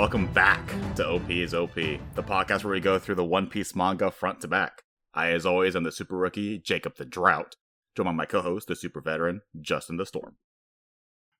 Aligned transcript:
Welcome 0.00 0.32
back 0.32 0.66
to 0.94 1.06
OP 1.06 1.28
is 1.28 1.52
OP, 1.52 1.74
the 1.74 2.22
podcast 2.22 2.64
where 2.64 2.72
we 2.72 2.80
go 2.80 2.98
through 2.98 3.16
the 3.16 3.24
One 3.24 3.46
Piece 3.46 3.76
manga 3.76 4.10
front 4.10 4.40
to 4.40 4.48
back. 4.48 4.80
I, 5.12 5.30
as 5.32 5.44
always, 5.44 5.76
am 5.76 5.82
the 5.82 5.92
super 5.92 6.16
rookie, 6.16 6.58
Jacob 6.58 6.96
the 6.96 7.04
Drought, 7.04 7.56
joined 7.94 8.06
by 8.06 8.12
my 8.12 8.24
co 8.24 8.40
host, 8.40 8.68
the 8.68 8.74
super 8.74 9.02
veteran, 9.02 9.42
Justin 9.60 9.98
the 9.98 10.06
Storm. 10.06 10.36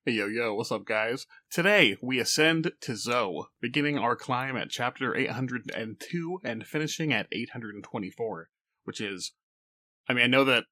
Hey 0.05 0.11
yo 0.11 0.27
yo, 0.27 0.53
what's 0.53 0.71
up 0.71 0.85
guys? 0.85 1.25
Today 1.49 1.97
we 2.03 2.19
ascend 2.19 2.73
to 2.81 2.95
Zou, 2.95 3.45
beginning 3.59 3.97
our 3.97 4.15
climb 4.15 4.55
at 4.55 4.69
chapter 4.69 5.15
802 5.15 6.41
and 6.43 6.63
finishing 6.63 7.11
at 7.11 7.25
824, 7.31 8.49
which 8.83 9.01
is 9.01 9.31
I 10.07 10.13
mean 10.13 10.25
I 10.25 10.27
know 10.27 10.43
that 10.45 10.65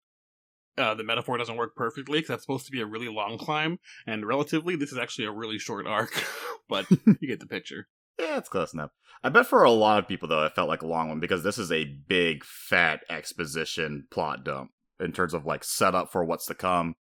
uh, 0.80 0.96
the 0.96 1.04
metaphor 1.04 1.38
doesn't 1.38 1.58
work 1.58 1.76
perfectly 1.76 2.20
because 2.20 2.30
that's 2.30 2.44
supposed 2.44 2.66
to 2.66 2.72
be 2.72 2.82
a 2.82 2.86
really 2.86 3.10
long 3.10 3.38
climb, 3.38 3.80
and 4.08 4.26
relatively 4.26 4.76
this 4.76 4.92
is 4.92 4.98
actually 4.98 5.26
a 5.26 5.32
really 5.32 5.60
short 5.60 5.86
arc, 5.86 6.12
but 6.70 6.90
you 7.20 7.28
get 7.28 7.40
the 7.40 7.46
picture. 7.46 7.88
Yeah, 8.18 8.38
it's 8.38 8.50
close 8.50 8.74
enough. 8.74 8.92
I 9.24 9.30
bet 9.30 9.48
for 9.48 9.64
a 9.64 9.72
lot 9.72 10.00
of 10.00 10.08
people 10.08 10.28
though, 10.28 10.46
it 10.46 10.56
felt 10.56 10.70
like 10.70 10.82
a 10.82 10.88
long 10.88 11.10
one 11.10 11.20
because 11.20 11.44
this 11.44 11.58
is 11.58 11.72
a 11.72 11.86
big 11.86 12.44
fat 12.44 13.02
exposition 13.10 14.08
plot 14.12 14.44
dump 14.44 14.72
in 15.00 15.12
terms 15.12 15.34
of 15.34 15.46
like 15.46 15.64
setup 15.64 16.12
for 16.12 16.24
what's 16.24 16.46
to 16.48 16.56
come 16.56 16.96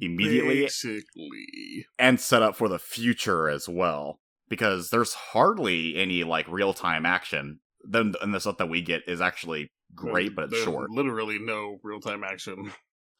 immediately 0.00 0.62
Basically. 0.62 1.86
and 1.98 2.20
setup 2.20 2.56
for 2.56 2.68
the 2.68 2.78
future 2.78 3.48
as 3.48 3.68
well 3.68 4.20
because 4.48 4.90
there's 4.90 5.14
hardly 5.14 5.96
any 5.96 6.24
like 6.24 6.46
real 6.48 6.74
time 6.74 7.06
action. 7.06 7.60
Then 7.84 8.14
and 8.20 8.34
the 8.34 8.40
stuff 8.40 8.58
that 8.58 8.68
we 8.68 8.80
get 8.80 9.02
is 9.06 9.20
actually 9.20 9.70
great, 9.94 10.34
but 10.34 10.52
it's 10.52 10.62
short. 10.62 10.90
Literally 10.90 11.38
no 11.38 11.78
real 11.82 12.00
time 12.00 12.22
action. 12.24 12.72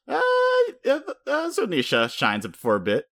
Uh, 0.09 0.21
yeah, 0.85 1.01
uh, 1.27 1.51
Zunisha 1.51 2.11
shines 2.11 2.45
up 2.45 2.57
for 2.57 2.75
a 2.77 2.81
bit. 2.81 3.07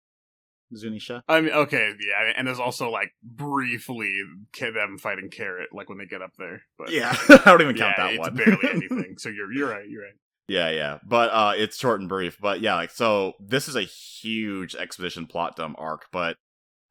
Zunisha. 0.74 1.22
I 1.28 1.41
mean, 1.41 1.52
okay, 1.52 1.92
yeah, 2.00 2.33
and 2.36 2.46
there's 2.46 2.60
also 2.60 2.91
like 2.91 3.12
briefly 3.22 4.16
them 4.56 4.98
fighting 4.98 5.28
Carrot, 5.30 5.70
like 5.72 5.88
when 5.88 5.98
they 5.98 6.06
get 6.06 6.22
up 6.22 6.33
there. 6.38 6.62
But 6.78 6.91
Yeah, 6.91 7.14
I 7.28 7.38
don't 7.44 7.62
even 7.62 7.77
yeah, 7.77 7.94
count 7.94 7.96
that 7.96 8.11
it's 8.12 8.18
one. 8.20 8.34
barely 8.34 8.68
anything. 8.70 9.16
So 9.18 9.28
you're 9.28 9.52
you're 9.52 9.68
right. 9.70 9.88
You're 9.88 10.02
right. 10.05 10.12
Yeah, 10.48 10.70
yeah. 10.70 10.98
But 11.05 11.30
uh 11.33 11.52
it's 11.56 11.77
short 11.78 12.00
and 12.00 12.08
brief. 12.08 12.38
But 12.41 12.61
yeah, 12.61 12.74
like 12.77 12.91
so 12.91 13.34
this 13.41 13.68
is 13.68 13.77
a 13.77 13.83
huge 13.83 14.74
exposition 14.77 15.27
plot 15.27 15.56
dumb 15.56 15.74
arc, 15.78 16.06
but 16.12 16.36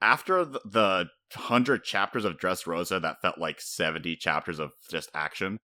after 0.01 0.45
the, 0.45 0.61
the 0.65 1.09
100 1.35 1.83
chapters 1.83 2.23
of 2.23 2.37
Dressrosa, 2.37 3.01
that 3.01 3.21
felt 3.21 3.37
like 3.37 3.59
70 3.59 4.15
chapters 4.15 4.57
of 4.59 4.71
just 4.89 5.09
action, 5.13 5.57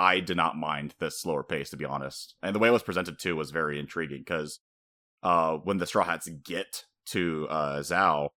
I 0.00 0.20
did 0.20 0.36
not 0.38 0.56
mind 0.56 0.94
the 0.98 1.10
slower 1.10 1.44
pace 1.44 1.68
to 1.70 1.76
be 1.76 1.84
honest. 1.84 2.34
And 2.42 2.54
the 2.54 2.58
way 2.58 2.68
it 2.68 2.72
was 2.72 2.82
presented 2.82 3.18
too 3.18 3.36
was 3.36 3.50
very 3.50 3.78
intriguing 3.78 4.24
cuz 4.24 4.60
uh 5.22 5.58
when 5.58 5.76
the 5.76 5.86
Straw 5.86 6.04
Hats 6.04 6.28
get 6.42 6.84
to 7.10 7.46
uh 7.50 7.82
Zou, 7.82 8.28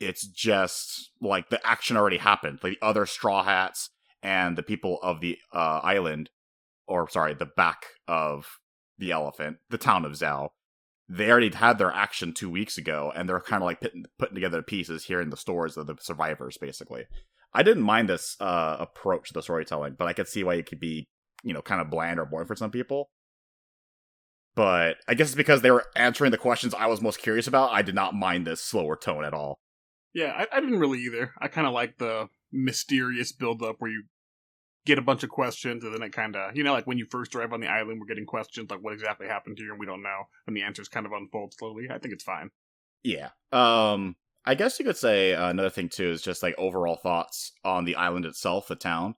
it's 0.00 0.26
just 0.28 1.10
like 1.20 1.48
the 1.48 1.66
action 1.66 1.96
already 1.96 2.18
happened. 2.18 2.60
Like 2.62 2.74
the 2.74 2.86
other 2.86 3.06
Straw 3.06 3.42
Hats 3.42 3.88
and 4.22 4.56
the 4.58 4.62
people 4.62 5.00
of 5.02 5.20
the 5.20 5.38
uh 5.52 5.80
island 5.82 6.28
or 6.86 7.08
sorry, 7.08 7.32
the 7.32 7.46
back 7.46 7.86
of 8.06 8.58
the 8.98 9.10
elephant, 9.10 9.58
the 9.70 9.78
town 9.78 10.04
of 10.04 10.14
Zou. 10.14 10.48
They 11.08 11.30
already 11.30 11.50
had 11.54 11.78
their 11.78 11.90
action 11.90 12.34
two 12.34 12.50
weeks 12.50 12.76
ago, 12.76 13.10
and 13.16 13.26
they're 13.26 13.40
kind 13.40 13.62
of 13.62 13.66
like 13.66 13.80
putting, 13.80 14.04
putting 14.18 14.34
together 14.34 14.60
pieces 14.60 15.04
here 15.04 15.22
in 15.22 15.30
the 15.30 15.38
stores 15.38 15.78
of 15.78 15.86
the 15.86 15.96
survivors, 16.00 16.58
basically. 16.58 17.06
I 17.52 17.62
didn't 17.62 17.82
mind 17.82 18.08
this 18.08 18.36
uh, 18.40 18.76
approach 18.78 19.28
to 19.28 19.34
the 19.34 19.42
storytelling, 19.42 19.96
but 19.98 20.06
I 20.06 20.12
could 20.12 20.28
see 20.28 20.44
why 20.44 20.54
it 20.54 20.66
could 20.66 20.80
be, 20.80 21.08
you 21.42 21.54
know, 21.54 21.62
kind 21.62 21.80
of 21.80 21.90
bland 21.90 22.20
or 22.20 22.26
boring 22.26 22.46
for 22.46 22.56
some 22.56 22.70
people. 22.70 23.10
But 24.54 24.96
I 25.06 25.14
guess 25.14 25.28
it's 25.28 25.36
because 25.36 25.62
they 25.62 25.70
were 25.70 25.86
answering 25.94 26.30
the 26.30 26.38
questions 26.38 26.74
I 26.74 26.86
was 26.86 27.00
most 27.00 27.20
curious 27.20 27.46
about. 27.46 27.70
I 27.72 27.82
did 27.82 27.94
not 27.94 28.14
mind 28.14 28.46
this 28.46 28.60
slower 28.60 28.96
tone 28.96 29.24
at 29.24 29.32
all. 29.32 29.60
Yeah, 30.14 30.32
I, 30.36 30.56
I 30.56 30.60
didn't 30.60 30.80
really 30.80 30.98
either. 31.00 31.32
I 31.40 31.48
kind 31.48 31.66
of 31.66 31.72
like 31.72 31.98
the 31.98 32.28
mysterious 32.50 33.32
build 33.32 33.62
up 33.62 33.76
where 33.78 33.90
you 33.90 34.04
get 34.84 34.98
a 34.98 35.02
bunch 35.02 35.22
of 35.22 35.28
questions 35.28 35.84
and 35.84 35.94
then 35.94 36.02
it 36.02 36.12
kind 36.12 36.34
of, 36.34 36.56
you 36.56 36.64
know, 36.64 36.72
like 36.72 36.86
when 36.86 36.98
you 36.98 37.06
first 37.10 37.34
arrive 37.34 37.52
on 37.52 37.60
the 37.60 37.68
island, 37.68 38.00
we're 38.00 38.06
getting 38.06 38.26
questions 38.26 38.70
like 38.70 38.80
what 38.80 38.94
exactly 38.94 39.26
happened 39.26 39.58
here 39.58 39.70
and 39.70 39.78
we 39.78 39.86
don't 39.86 40.02
know, 40.02 40.24
and 40.46 40.56
the 40.56 40.62
answers 40.62 40.88
kind 40.88 41.06
of 41.06 41.12
unfold 41.12 41.54
slowly. 41.56 41.88
I 41.90 41.98
think 41.98 42.14
it's 42.14 42.24
fine. 42.24 42.50
Yeah. 43.04 43.28
Um 43.52 44.16
I 44.44 44.54
guess 44.54 44.78
you 44.78 44.84
could 44.84 44.96
say 44.96 45.34
uh, 45.34 45.48
another 45.50 45.70
thing 45.70 45.88
too 45.88 46.10
is 46.10 46.22
just 46.22 46.42
like 46.42 46.54
overall 46.58 46.96
thoughts 46.96 47.52
on 47.64 47.84
the 47.84 47.96
island 47.96 48.24
itself, 48.24 48.68
the 48.68 48.76
town. 48.76 49.14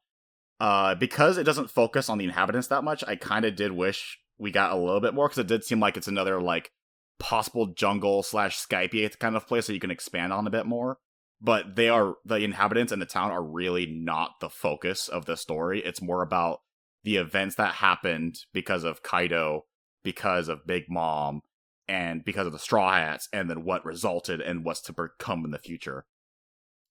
Uh 0.58 0.94
because 0.94 1.38
it 1.38 1.44
doesn't 1.44 1.70
focus 1.70 2.08
on 2.08 2.18
the 2.18 2.24
inhabitants 2.24 2.68
that 2.68 2.84
much, 2.84 3.04
I 3.06 3.16
kind 3.16 3.44
of 3.44 3.56
did 3.56 3.72
wish 3.72 4.18
we 4.38 4.50
got 4.50 4.72
a 4.72 4.76
little 4.76 5.00
bit 5.00 5.14
more 5.14 5.28
cuz 5.28 5.38
it 5.38 5.46
did 5.46 5.64
seem 5.64 5.80
like 5.80 5.96
it's 5.96 6.08
another 6.08 6.40
like 6.40 6.72
possible 7.18 7.66
jungle 7.66 8.22
slash 8.22 8.58
Skypiea 8.58 9.16
kind 9.18 9.36
of 9.36 9.46
place 9.46 9.66
that 9.66 9.74
you 9.74 9.80
can 9.80 9.90
expand 9.90 10.32
on 10.32 10.46
a 10.46 10.50
bit 10.50 10.66
more. 10.66 10.98
But 11.40 11.76
they 11.76 11.88
are 11.88 12.16
the 12.24 12.36
inhabitants 12.36 12.92
and 12.92 13.00
the 13.00 13.06
town 13.06 13.30
are 13.30 13.42
really 13.42 13.86
not 13.86 14.40
the 14.40 14.50
focus 14.50 15.08
of 15.08 15.24
the 15.24 15.36
story. 15.36 15.80
It's 15.80 16.02
more 16.02 16.22
about 16.22 16.60
the 17.04 17.16
events 17.16 17.54
that 17.54 17.74
happened 17.76 18.40
because 18.52 18.84
of 18.84 19.02
Kaido, 19.02 19.64
because 20.02 20.48
of 20.48 20.66
Big 20.66 20.84
Mom, 20.88 21.40
and 21.90 22.24
because 22.24 22.46
of 22.46 22.52
the 22.52 22.58
Straw 22.58 22.92
Hats, 22.92 23.28
and 23.32 23.50
then 23.50 23.64
what 23.64 23.84
resulted 23.84 24.40
and 24.40 24.64
what's 24.64 24.80
to 24.82 24.92
become 24.92 25.44
in 25.44 25.50
the 25.50 25.58
future. 25.58 26.06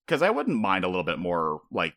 Because 0.05 0.21
I 0.21 0.29
wouldn't 0.29 0.59
mind 0.59 0.83
a 0.83 0.89
little 0.89 1.05
bit 1.05 1.19
more, 1.19 1.61
like, 1.71 1.93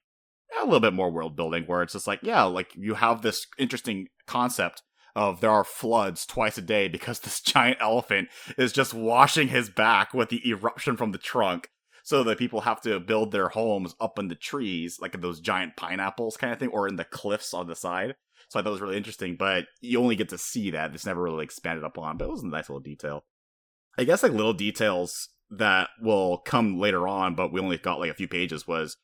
a 0.56 0.64
little 0.64 0.78
bit 0.80 0.92
more 0.92 1.10
world 1.10 1.34
building 1.34 1.64
where 1.64 1.82
it's 1.82 1.94
just 1.94 2.06
like, 2.06 2.20
yeah, 2.22 2.44
like 2.44 2.70
you 2.76 2.94
have 2.94 3.22
this 3.22 3.46
interesting 3.58 4.06
concept 4.26 4.82
of 5.16 5.40
there 5.40 5.50
are 5.50 5.64
floods 5.64 6.24
twice 6.24 6.56
a 6.58 6.62
day 6.62 6.86
because 6.86 7.18
this 7.20 7.40
giant 7.42 7.78
elephant 7.80 8.28
is 8.56 8.72
just 8.72 8.94
washing 8.94 9.48
his 9.48 9.68
back 9.68 10.14
with 10.14 10.28
the 10.28 10.46
eruption 10.48 10.96
from 10.96 11.10
the 11.10 11.18
trunk. 11.18 11.68
So 12.04 12.24
that 12.24 12.38
people 12.38 12.62
have 12.62 12.80
to 12.80 12.98
build 12.98 13.30
their 13.30 13.50
homes 13.50 13.94
up 14.00 14.18
in 14.18 14.26
the 14.26 14.34
trees, 14.34 14.98
like 15.00 15.20
those 15.20 15.38
giant 15.38 15.76
pineapples 15.76 16.36
kind 16.36 16.52
of 16.52 16.58
thing, 16.58 16.70
or 16.70 16.88
in 16.88 16.96
the 16.96 17.04
cliffs 17.04 17.54
on 17.54 17.68
the 17.68 17.76
side. 17.76 18.16
So 18.52 18.60
I 18.60 18.62
thought 18.62 18.68
it 18.68 18.72
was 18.72 18.80
really 18.82 18.98
interesting, 18.98 19.36
but 19.36 19.64
you 19.80 19.98
only 19.98 20.14
get 20.14 20.28
to 20.28 20.36
see 20.36 20.72
that. 20.72 20.94
It's 20.94 21.06
never 21.06 21.22
really 21.22 21.42
expanded 21.42 21.84
upon, 21.84 22.18
but 22.18 22.26
it 22.26 22.30
was 22.30 22.42
a 22.42 22.46
nice 22.46 22.68
little 22.68 22.80
detail. 22.80 23.24
I 23.96 24.04
guess 24.04 24.22
like 24.22 24.32
little 24.32 24.52
details 24.52 25.30
that 25.48 25.88
will 26.02 26.36
come 26.36 26.78
later 26.78 27.08
on, 27.08 27.34
but 27.34 27.50
we 27.50 27.60
only 27.60 27.78
got 27.78 27.98
like 27.98 28.10
a 28.10 28.14
few 28.14 28.28
pages 28.28 28.66
was 28.66 28.98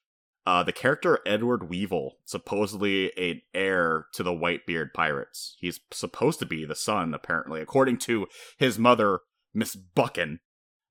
uh, 0.45 0.63
the 0.65 0.73
character 0.73 1.21
Edward 1.25 1.71
Weevil, 1.71 2.19
supposedly 2.27 3.11
an 3.17 3.41
heir 3.55 4.05
to 4.13 4.23
the 4.23 4.33
Whitebeard 4.33 4.93
pirates. 4.93 5.57
He's 5.59 5.81
supposed 5.93 6.41
to 6.41 6.47
be 6.47 6.67
the 6.67 6.77
son, 6.77 7.15
apparently, 7.15 7.63
according 7.63 8.01
to 8.01 8.27
his 8.59 8.79
mother, 8.79 9.21
Miss 9.55 9.75
Bakkin. 9.75 10.41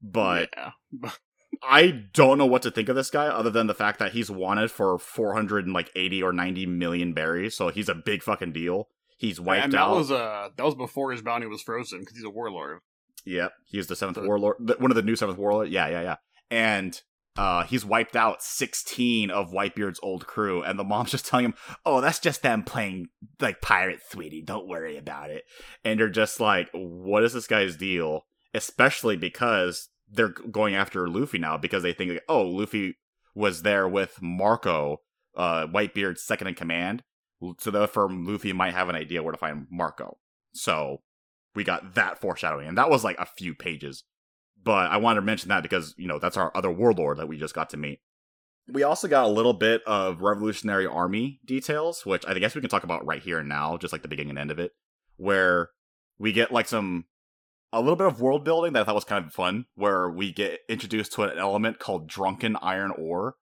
But 0.02 0.50
yeah. 0.58 1.12
I 1.64 2.04
don't 2.14 2.38
know 2.38 2.46
what 2.46 2.62
to 2.64 2.72
think 2.72 2.90
of 2.90 2.96
this 2.96 3.10
guy 3.10 3.28
other 3.28 3.50
than 3.50 3.68
the 3.68 3.74
fact 3.74 4.00
that 4.00 4.12
he's 4.14 4.30
wanted 4.30 4.72
for 4.72 4.98
480 5.00 6.24
or 6.24 6.32
90 6.34 6.66
million 6.68 7.14
berries, 7.14 7.56
so 7.56 7.70
he's 7.70 7.90
a 7.90 7.96
big 7.96 8.24
fucking 8.24 8.52
deal. 8.54 8.88
He's 9.18 9.40
wiped 9.40 9.72
that 9.72 9.78
out. 9.80 9.96
was 9.96 10.12
uh 10.12 10.50
that 10.56 10.64
was 10.66 10.76
before 10.76 11.12
his 11.12 11.22
bounty 11.22 11.48
was 11.48 11.62
frozen 11.64 12.00
because 12.02 12.16
he's 12.16 12.26
a 12.26 12.30
warlord. 12.30 12.80
Yep, 13.26 13.52
he's 13.66 13.88
the 13.88 13.96
seventh 13.96 14.16
The- 14.16 14.26
warlord, 14.28 14.58
one 14.80 14.92
of 14.92 14.96
the 14.96 15.02
new 15.02 15.16
seventh 15.16 15.38
warlord. 15.40 15.70
Yeah, 15.70 15.88
yeah, 15.88 16.02
yeah. 16.02 16.16
And 16.52 17.02
uh, 17.36 17.64
he's 17.66 17.86
wiped 17.86 18.16
out 18.16 18.42
sixteen 18.42 19.30
of 19.30 19.52
Whitebeard's 19.52 20.00
old 20.02 20.26
crew, 20.26 20.64
and 20.64 20.78
the 20.80 20.84
mom's 20.84 21.12
just 21.12 21.26
telling 21.26 21.46
him, 21.46 21.54
"Oh, 21.86 22.02
that's 22.02 22.20
just 22.20 22.42
them 22.42 22.64
playing 22.64 23.08
like 23.40 23.62
pirate, 23.62 24.00
sweetie. 24.10 24.42
Don't 24.44 24.68
worry 24.68 24.98
about 24.98 25.30
it." 25.30 25.44
And 25.84 26.00
you're 26.00 26.10
just 26.10 26.40
like, 26.40 26.70
"What 26.74 27.24
is 27.24 27.34
this 27.34 27.46
guy's 27.48 27.76
deal?" 27.76 28.26
Especially 28.54 29.18
because 29.18 29.90
they're 30.10 30.30
going 30.30 30.76
after 30.76 31.08
Luffy 31.08 31.38
now 31.38 31.58
because 31.58 31.84
they 31.84 31.94
think, 31.94 32.12
like, 32.12 32.24
"Oh, 32.30 32.44
Luffy 32.44 32.98
was 33.36 33.62
there 33.62 33.88
with 33.88 34.22
Marco, 34.22 35.02
uh, 35.36 35.68
Whitebeard's 35.68 36.24
second 36.24 36.48
in 36.48 36.56
command." 36.56 37.04
So 37.60 37.72
therefore, 37.72 38.10
Luffy 38.12 38.54
might 38.54 38.74
have 38.74 38.90
an 38.90 38.96
idea 38.96 39.22
where 39.22 39.32
to 39.32 39.38
find 39.38 39.68
Marco. 39.70 40.18
So 40.54 41.02
we 41.56 41.64
got 41.64 41.96
that 41.96 42.20
foreshadowing, 42.20 42.68
and 42.68 42.78
that 42.78 42.90
was 42.90 43.04
like 43.04 43.20
a 43.20 43.26
few 43.26 43.54
pages. 43.54 44.04
But 44.64 44.90
I 44.92 44.98
wanted 44.98 45.22
to 45.22 45.26
mention 45.26 45.50
that 45.50 45.64
because 45.64 45.94
you 45.98 46.08
know 46.08 46.20
that's 46.20 46.38
our 46.38 46.52
other 46.56 46.72
warlord 46.72 47.18
that 47.18 47.28
we 47.28 47.38
just 47.38 47.54
got 47.54 47.70
to 47.72 47.78
meet. 47.78 48.00
We 48.70 48.84
also 48.84 49.08
got 49.08 49.26
a 49.26 49.32
little 49.32 49.54
bit 49.54 49.82
of 49.88 50.22
Revolutionary 50.22 50.86
Army 50.86 51.40
details, 51.46 52.06
which 52.06 52.26
I 52.28 52.34
guess 52.38 52.54
we 52.54 52.62
can 52.62 52.70
talk 52.70 52.84
about 52.84 53.06
right 53.06 53.22
here 53.22 53.40
and 53.40 53.48
now, 53.48 53.78
just 53.78 53.94
like 53.94 54.02
the 54.02 54.10
beginning 54.10 54.32
and 54.32 54.40
end 54.40 54.52
of 54.52 54.60
it, 54.60 54.74
where 55.16 55.70
we 56.20 56.34
get 56.34 56.52
like 56.52 56.68
some 56.68 57.06
a 57.74 57.82
little 57.82 57.96
bit 57.96 58.08
of 58.08 58.22
world 58.22 58.44
building 58.44 58.74
that 58.74 58.82
I 58.82 58.84
thought 58.86 58.96
was 58.96 59.04
kind 59.04 59.26
of 59.26 59.34
fun, 59.34 59.66
where 59.76 60.10
we 60.10 60.32
get 60.32 60.62
introduced 60.70 61.14
to 61.14 61.24
an 61.24 61.38
element 61.38 61.80
called 61.80 62.08
drunken 62.08 62.56
iron 62.62 62.92
ore. 62.92 63.36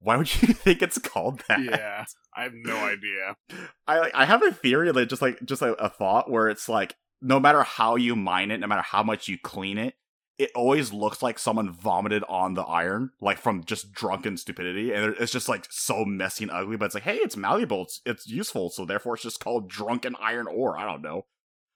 Why 0.00 0.16
would 0.16 0.32
you 0.42 0.54
think 0.54 0.82
it's 0.82 0.98
called 0.98 1.42
that? 1.48 1.62
Yeah, 1.62 2.04
I 2.36 2.44
have 2.44 2.52
no 2.54 2.76
idea. 2.76 3.36
I 3.86 3.98
like 3.98 4.14
I 4.14 4.24
have 4.24 4.42
a 4.42 4.52
theory 4.52 4.92
that 4.92 5.06
just 5.06 5.22
like 5.22 5.44
just 5.44 5.62
like 5.62 5.76
a 5.78 5.88
thought 5.88 6.30
where 6.30 6.48
it's 6.48 6.68
like 6.68 6.96
no 7.20 7.40
matter 7.40 7.62
how 7.62 7.96
you 7.96 8.14
mine 8.14 8.50
it, 8.50 8.60
no 8.60 8.66
matter 8.66 8.82
how 8.82 9.02
much 9.02 9.28
you 9.28 9.38
clean 9.38 9.78
it, 9.78 9.94
it 10.38 10.50
always 10.54 10.92
looks 10.92 11.22
like 11.22 11.38
someone 11.38 11.72
vomited 11.72 12.24
on 12.28 12.54
the 12.54 12.62
iron, 12.62 13.10
like 13.20 13.38
from 13.38 13.64
just 13.64 13.92
drunken 13.92 14.36
stupidity, 14.36 14.92
and 14.92 15.14
it's 15.18 15.32
just 15.32 15.48
like 15.48 15.66
so 15.70 16.04
messy 16.04 16.44
and 16.44 16.50
ugly. 16.50 16.76
But 16.76 16.86
it's 16.86 16.94
like, 16.94 17.04
hey, 17.04 17.16
it's 17.16 17.36
malleable, 17.36 17.82
it's 17.82 18.00
it's 18.04 18.26
useful, 18.26 18.70
so 18.70 18.84
therefore 18.84 19.14
it's 19.14 19.22
just 19.22 19.40
called 19.40 19.68
drunken 19.68 20.16
iron 20.20 20.46
ore. 20.48 20.76
I 20.76 20.84
don't 20.84 21.02
know, 21.02 21.26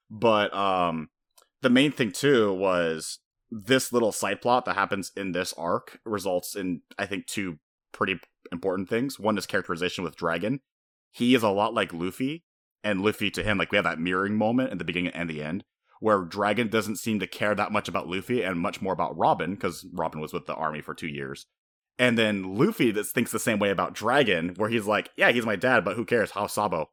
but 0.09 0.53
um, 0.53 1.09
the 1.61 1.69
main 1.69 1.91
thing 1.91 2.11
too 2.11 2.53
was 2.53 3.19
this 3.51 3.91
little 3.91 4.11
side 4.11 4.41
plot 4.41 4.65
that 4.65 4.75
happens 4.75 5.11
in 5.15 5.31
this 5.31 5.53
arc 5.53 5.99
results 6.05 6.55
in 6.55 6.81
I 6.97 7.05
think 7.05 7.25
two 7.25 7.57
pretty 7.91 8.19
important 8.51 8.89
things. 8.89 9.19
One 9.19 9.37
is 9.37 9.45
characterization 9.45 10.03
with 10.03 10.15
Dragon. 10.15 10.61
He 11.11 11.35
is 11.35 11.43
a 11.43 11.49
lot 11.49 11.73
like 11.73 11.93
Luffy, 11.93 12.43
and 12.83 13.01
Luffy 13.01 13.31
to 13.31 13.43
him, 13.43 13.57
like 13.57 13.71
we 13.71 13.77
have 13.77 13.85
that 13.85 13.99
mirroring 13.99 14.35
moment 14.35 14.71
at 14.71 14.77
the 14.77 14.85
beginning 14.85 15.11
and 15.11 15.29
the 15.29 15.43
end, 15.43 15.63
where 15.99 16.21
Dragon 16.21 16.69
doesn't 16.69 16.97
seem 16.97 17.19
to 17.19 17.27
care 17.27 17.55
that 17.55 17.71
much 17.71 17.87
about 17.87 18.07
Luffy 18.07 18.43
and 18.43 18.59
much 18.59 18.81
more 18.81 18.93
about 18.93 19.17
Robin, 19.17 19.55
because 19.55 19.85
Robin 19.91 20.21
was 20.21 20.33
with 20.33 20.45
the 20.45 20.53
army 20.53 20.81
for 20.81 20.93
two 20.93 21.07
years. 21.07 21.47
And 21.97 22.17
then 22.17 22.55
Luffy 22.55 22.91
that 22.91 23.07
thinks 23.07 23.31
the 23.31 23.39
same 23.39 23.59
way 23.59 23.71
about 23.71 23.93
Dragon, 23.93 24.53
where 24.55 24.69
he's 24.69 24.85
like, 24.85 25.09
yeah, 25.17 25.31
he's 25.31 25.45
my 25.45 25.55
dad, 25.55 25.83
but 25.83 25.95
who 25.95 26.05
cares? 26.05 26.31
How's 26.31 26.53
Sabo? 26.53 26.91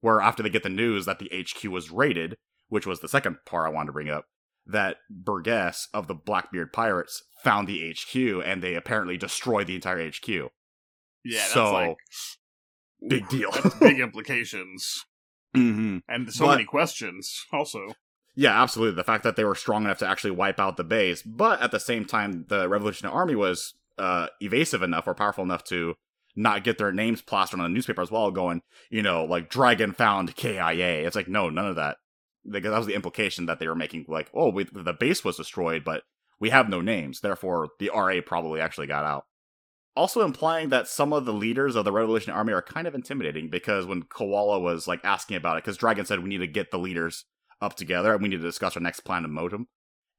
Where 0.00 0.20
after 0.20 0.42
they 0.42 0.50
get 0.50 0.62
the 0.62 0.68
news 0.68 1.04
that 1.06 1.18
the 1.18 1.30
HQ 1.32 1.70
was 1.70 1.90
raided, 1.90 2.36
which 2.68 2.86
was 2.86 3.00
the 3.00 3.08
second 3.08 3.38
part 3.46 3.66
I 3.66 3.72
wanted 3.72 3.86
to 3.86 3.92
bring 3.92 4.10
up, 4.10 4.26
that 4.66 4.96
Burgess 5.10 5.88
of 5.94 6.06
the 6.06 6.14
Blackbeard 6.14 6.72
Pirates 6.72 7.22
found 7.42 7.66
the 7.68 7.92
HQ 7.94 8.42
and 8.44 8.62
they 8.62 8.74
apparently 8.74 9.16
destroyed 9.16 9.66
the 9.66 9.74
entire 9.74 10.06
HQ. 10.08 10.28
Yeah, 10.28 11.38
that's 11.40 11.52
So, 11.52 11.72
like 11.72 11.96
big 13.08 13.28
deal. 13.28 13.50
Big 13.80 14.00
implications 14.00 15.04
mm-hmm. 15.56 15.98
and 16.08 16.32
so 16.32 16.46
But- 16.46 16.52
many 16.52 16.64
questions. 16.64 17.44
Also, 17.52 17.94
Yeah, 18.34 18.60
absolutely. 18.62 18.96
The 18.96 19.04
fact 19.04 19.24
that 19.24 19.36
they 19.36 19.44
were 19.44 19.54
strong 19.54 19.84
enough 19.84 19.98
to 19.98 20.08
actually 20.08 20.30
wipe 20.32 20.60
out 20.60 20.76
the 20.76 20.84
base, 20.84 21.22
but 21.22 21.60
at 21.60 21.70
the 21.70 21.80
same 21.80 22.04
time, 22.04 22.44
the 22.48 22.68
Revolutionary 22.68 23.14
Army 23.14 23.34
was 23.34 23.74
uh, 23.98 24.28
evasive 24.40 24.82
enough 24.82 25.06
or 25.08 25.14
powerful 25.14 25.42
enough 25.44 25.64
to 25.64 25.94
not 26.36 26.62
get 26.62 26.78
their 26.78 26.92
names 26.92 27.20
plastered 27.20 27.58
on 27.58 27.64
the 27.64 27.74
newspaper 27.74 28.00
as 28.00 28.12
well, 28.12 28.30
going, 28.30 28.62
you 28.90 29.02
know, 29.02 29.24
like 29.24 29.50
Dragon 29.50 29.92
found 29.92 30.36
KIA. 30.36 31.04
It's 31.04 31.16
like, 31.16 31.26
no, 31.26 31.50
none 31.50 31.66
of 31.66 31.74
that. 31.76 31.96
Because 32.50 32.70
that 32.70 32.78
was 32.78 32.86
the 32.86 32.94
implication 32.94 33.46
that 33.46 33.58
they 33.58 33.68
were 33.68 33.74
making, 33.74 34.06
like, 34.08 34.30
oh, 34.34 34.50
we, 34.50 34.64
the 34.64 34.92
base 34.92 35.24
was 35.24 35.36
destroyed, 35.36 35.84
but 35.84 36.02
we 36.40 36.50
have 36.50 36.68
no 36.68 36.80
names. 36.80 37.20
Therefore, 37.20 37.68
the 37.78 37.90
RA 37.94 38.20
probably 38.24 38.60
actually 38.60 38.86
got 38.86 39.04
out. 39.04 39.24
Also 39.96 40.24
implying 40.24 40.68
that 40.68 40.86
some 40.86 41.12
of 41.12 41.24
the 41.24 41.32
leaders 41.32 41.74
of 41.74 41.84
the 41.84 41.90
Revolutionary 41.92 42.38
Army 42.38 42.52
are 42.52 42.62
kind 42.62 42.86
of 42.86 42.94
intimidating 42.94 43.50
because 43.50 43.84
when 43.84 44.04
Koala 44.04 44.60
was 44.60 44.86
like 44.86 45.00
asking 45.02 45.36
about 45.36 45.56
it, 45.56 45.64
because 45.64 45.76
Dragon 45.76 46.06
said 46.06 46.22
we 46.22 46.28
need 46.28 46.38
to 46.38 46.46
get 46.46 46.70
the 46.70 46.78
leaders 46.78 47.24
up 47.60 47.74
together 47.74 48.12
and 48.12 48.22
we 48.22 48.28
need 48.28 48.36
to 48.36 48.42
discuss 48.42 48.76
our 48.76 48.82
next 48.82 49.00
plan 49.00 49.22
to 49.22 49.28
Modem. 49.28 49.66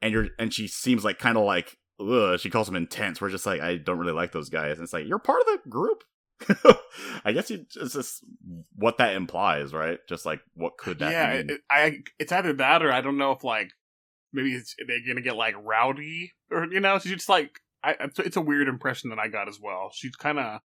And 0.01 0.13
you're 0.13 0.27
and 0.37 0.53
she 0.53 0.67
seems 0.67 1.05
like 1.05 1.17
kind 1.17 1.37
of 1.37 1.45
like 1.45 1.77
ugh, 1.99 2.39
she 2.39 2.49
calls 2.49 2.67
them 2.67 2.75
intense. 2.75 3.21
We're 3.21 3.29
just 3.29 3.45
like, 3.45 3.61
I 3.61 3.77
don't 3.77 3.97
really 3.97 4.13
like 4.13 4.31
those 4.31 4.49
guys. 4.49 4.77
And 4.77 4.83
it's 4.83 4.93
like, 4.93 5.07
you're 5.07 5.19
part 5.19 5.41
of 5.41 5.47
the 5.47 5.69
group. 5.69 6.03
I 7.25 7.31
guess 7.33 7.49
you 7.49 7.65
it's 7.75 7.93
just 7.93 8.23
what 8.75 8.97
that 8.97 9.15
implies, 9.15 9.73
right? 9.73 9.99
Just 10.07 10.25
like 10.25 10.41
what 10.53 10.77
could 10.77 10.99
that 10.99 11.11
yeah, 11.11 11.37
mean? 11.37 11.49
it, 11.51 11.61
I 11.69 11.99
it's 12.17 12.31
either 12.31 12.53
that 12.53 12.83
or 12.83 12.91
I 12.91 13.01
don't 13.01 13.17
know 13.17 13.31
if 13.31 13.43
like 13.43 13.71
maybe 14.31 14.53
it's, 14.53 14.75
they're 14.87 15.05
gonna 15.07 15.21
get 15.21 15.35
like 15.35 15.55
rowdy 15.61 16.33
or 16.51 16.65
you 16.71 16.79
know 16.79 16.99
she's 16.99 17.13
just 17.13 17.29
like 17.29 17.59
I, 17.83 17.95
it's, 17.99 18.19
it's 18.19 18.37
a 18.37 18.41
weird 18.41 18.67
impression 18.67 19.09
that 19.09 19.19
I 19.19 19.27
got 19.27 19.47
as 19.47 19.59
well. 19.61 19.89
She's 19.93 20.15
kind 20.15 20.39
of 20.39 20.45
a 20.45 20.61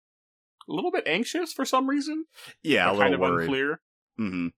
little 0.69 0.91
bit 0.91 1.05
anxious 1.06 1.53
for 1.53 1.65
some 1.65 1.88
reason. 1.88 2.25
yeah, 2.62 2.91
a 2.91 2.93
little 2.93 3.03
kind 3.03 3.14
of 3.14 3.21
worried. 3.21 3.44
unclear. 3.44 3.81
hmm 4.19 4.49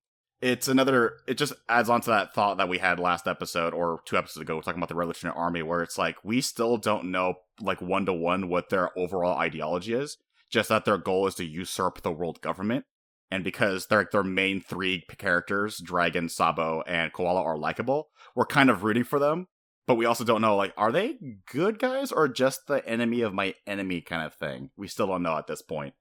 It's 0.40 0.66
another. 0.68 1.14
It 1.28 1.34
just 1.34 1.52
adds 1.68 1.88
on 1.88 2.00
to 2.02 2.10
that 2.10 2.34
thought 2.34 2.58
that 2.58 2.68
we 2.68 2.78
had 2.78 2.98
last 2.98 3.28
episode 3.28 3.72
or 3.74 4.00
two 4.04 4.16
episodes 4.16 4.42
ago, 4.42 4.56
We're 4.56 4.62
talking 4.62 4.80
about 4.80 4.88
the 4.88 4.96
Revolutionary 4.96 5.36
Army, 5.36 5.62
where 5.62 5.82
it's 5.82 5.98
like 5.98 6.16
we 6.24 6.40
still 6.40 6.76
don't 6.76 7.10
know, 7.12 7.34
like 7.60 7.80
one 7.80 8.06
to 8.06 8.12
one, 8.12 8.48
what 8.48 8.68
their 8.70 8.96
overall 8.98 9.38
ideology 9.38 9.94
is. 9.94 10.16
Just 10.50 10.68
that 10.68 10.84
their 10.84 10.98
goal 10.98 11.26
is 11.26 11.36
to 11.36 11.44
usurp 11.44 12.02
the 12.02 12.12
world 12.12 12.40
government, 12.40 12.84
and 13.30 13.44
because 13.44 13.86
their 13.86 14.08
their 14.10 14.24
main 14.24 14.60
three 14.60 15.04
characters, 15.18 15.78
Dragon, 15.78 16.28
Sabo, 16.28 16.82
and 16.86 17.12
Koala, 17.12 17.42
are 17.42 17.58
likable, 17.58 18.08
we're 18.34 18.46
kind 18.46 18.70
of 18.70 18.82
rooting 18.82 19.04
for 19.04 19.18
them. 19.18 19.46
But 19.86 19.96
we 19.96 20.04
also 20.04 20.24
don't 20.24 20.42
know, 20.42 20.56
like, 20.56 20.72
are 20.76 20.92
they 20.92 21.18
good 21.50 21.78
guys 21.80 22.12
or 22.12 22.28
just 22.28 22.66
the 22.68 22.86
enemy 22.88 23.22
of 23.22 23.34
my 23.34 23.54
enemy 23.66 24.00
kind 24.00 24.24
of 24.24 24.34
thing? 24.34 24.70
We 24.76 24.86
still 24.86 25.08
don't 25.08 25.22
know 25.22 25.36
at 25.36 25.48
this 25.48 25.62
point. 25.62 25.94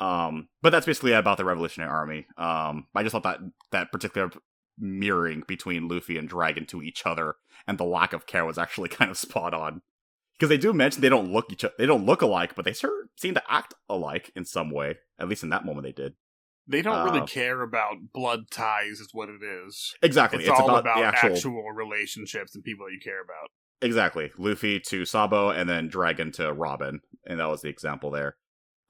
Um, 0.00 0.48
but 0.62 0.70
that's 0.70 0.86
basically 0.86 1.12
about 1.12 1.38
the 1.38 1.44
Revolutionary 1.44 1.90
Army. 1.90 2.26
Um, 2.36 2.86
I 2.94 3.02
just 3.02 3.12
thought 3.12 3.22
that 3.22 3.38
that 3.72 3.92
particular 3.92 4.30
mirroring 4.78 5.42
between 5.46 5.88
Luffy 5.88 6.18
and 6.18 6.28
Dragon 6.28 6.66
to 6.66 6.82
each 6.82 7.06
other 7.06 7.36
and 7.66 7.78
the 7.78 7.84
lack 7.84 8.12
of 8.12 8.26
care 8.26 8.44
was 8.44 8.58
actually 8.58 8.88
kind 8.90 9.10
of 9.10 9.16
spot 9.16 9.54
on. 9.54 9.82
Because 10.38 10.50
they 10.50 10.58
do 10.58 10.72
mention 10.72 11.00
they 11.00 11.08
don't 11.08 11.32
look 11.32 11.50
each 11.50 11.64
other, 11.64 11.74
they 11.78 11.86
don't 11.86 12.04
look 12.04 12.20
alike, 12.22 12.54
but 12.54 12.64
they 12.64 12.72
sure 12.72 13.06
seem 13.16 13.34
to 13.34 13.42
act 13.48 13.74
alike 13.88 14.30
in 14.36 14.44
some 14.44 14.70
way. 14.70 14.96
At 15.18 15.28
least 15.28 15.42
in 15.42 15.48
that 15.50 15.64
moment, 15.64 15.84
they 15.86 15.92
did. 15.92 16.14
They 16.68 16.82
don't 16.82 17.04
really 17.04 17.20
Uh, 17.20 17.26
care 17.26 17.62
about 17.62 18.12
blood 18.12 18.50
ties, 18.50 19.00
is 19.00 19.10
what 19.12 19.28
it 19.28 19.40
is. 19.42 19.94
Exactly, 20.02 20.40
It's, 20.40 20.48
it's, 20.48 20.60
all 20.60 20.68
about, 20.68 20.80
about, 20.80 20.96
the 20.98 21.04
actual, 21.04 21.32
actual 21.32 21.70
relationships 21.72 22.54
and 22.54 22.64
people 22.64 22.86
that 22.86 22.92
you 22.92 23.00
care 23.00 23.22
about. 23.22 23.50
exactly 23.80 24.32
Luffy 24.36 24.80
to 24.80 25.04
Sabo 25.04 25.50
and 25.50 25.68
then 25.70 25.88
Dragon 25.88 26.32
to 26.32 26.52
Robin, 26.52 27.00
and 27.24 27.38
that 27.40 27.48
was 27.48 27.62
the 27.62 27.68
example 27.68 28.10
there. 28.10 28.36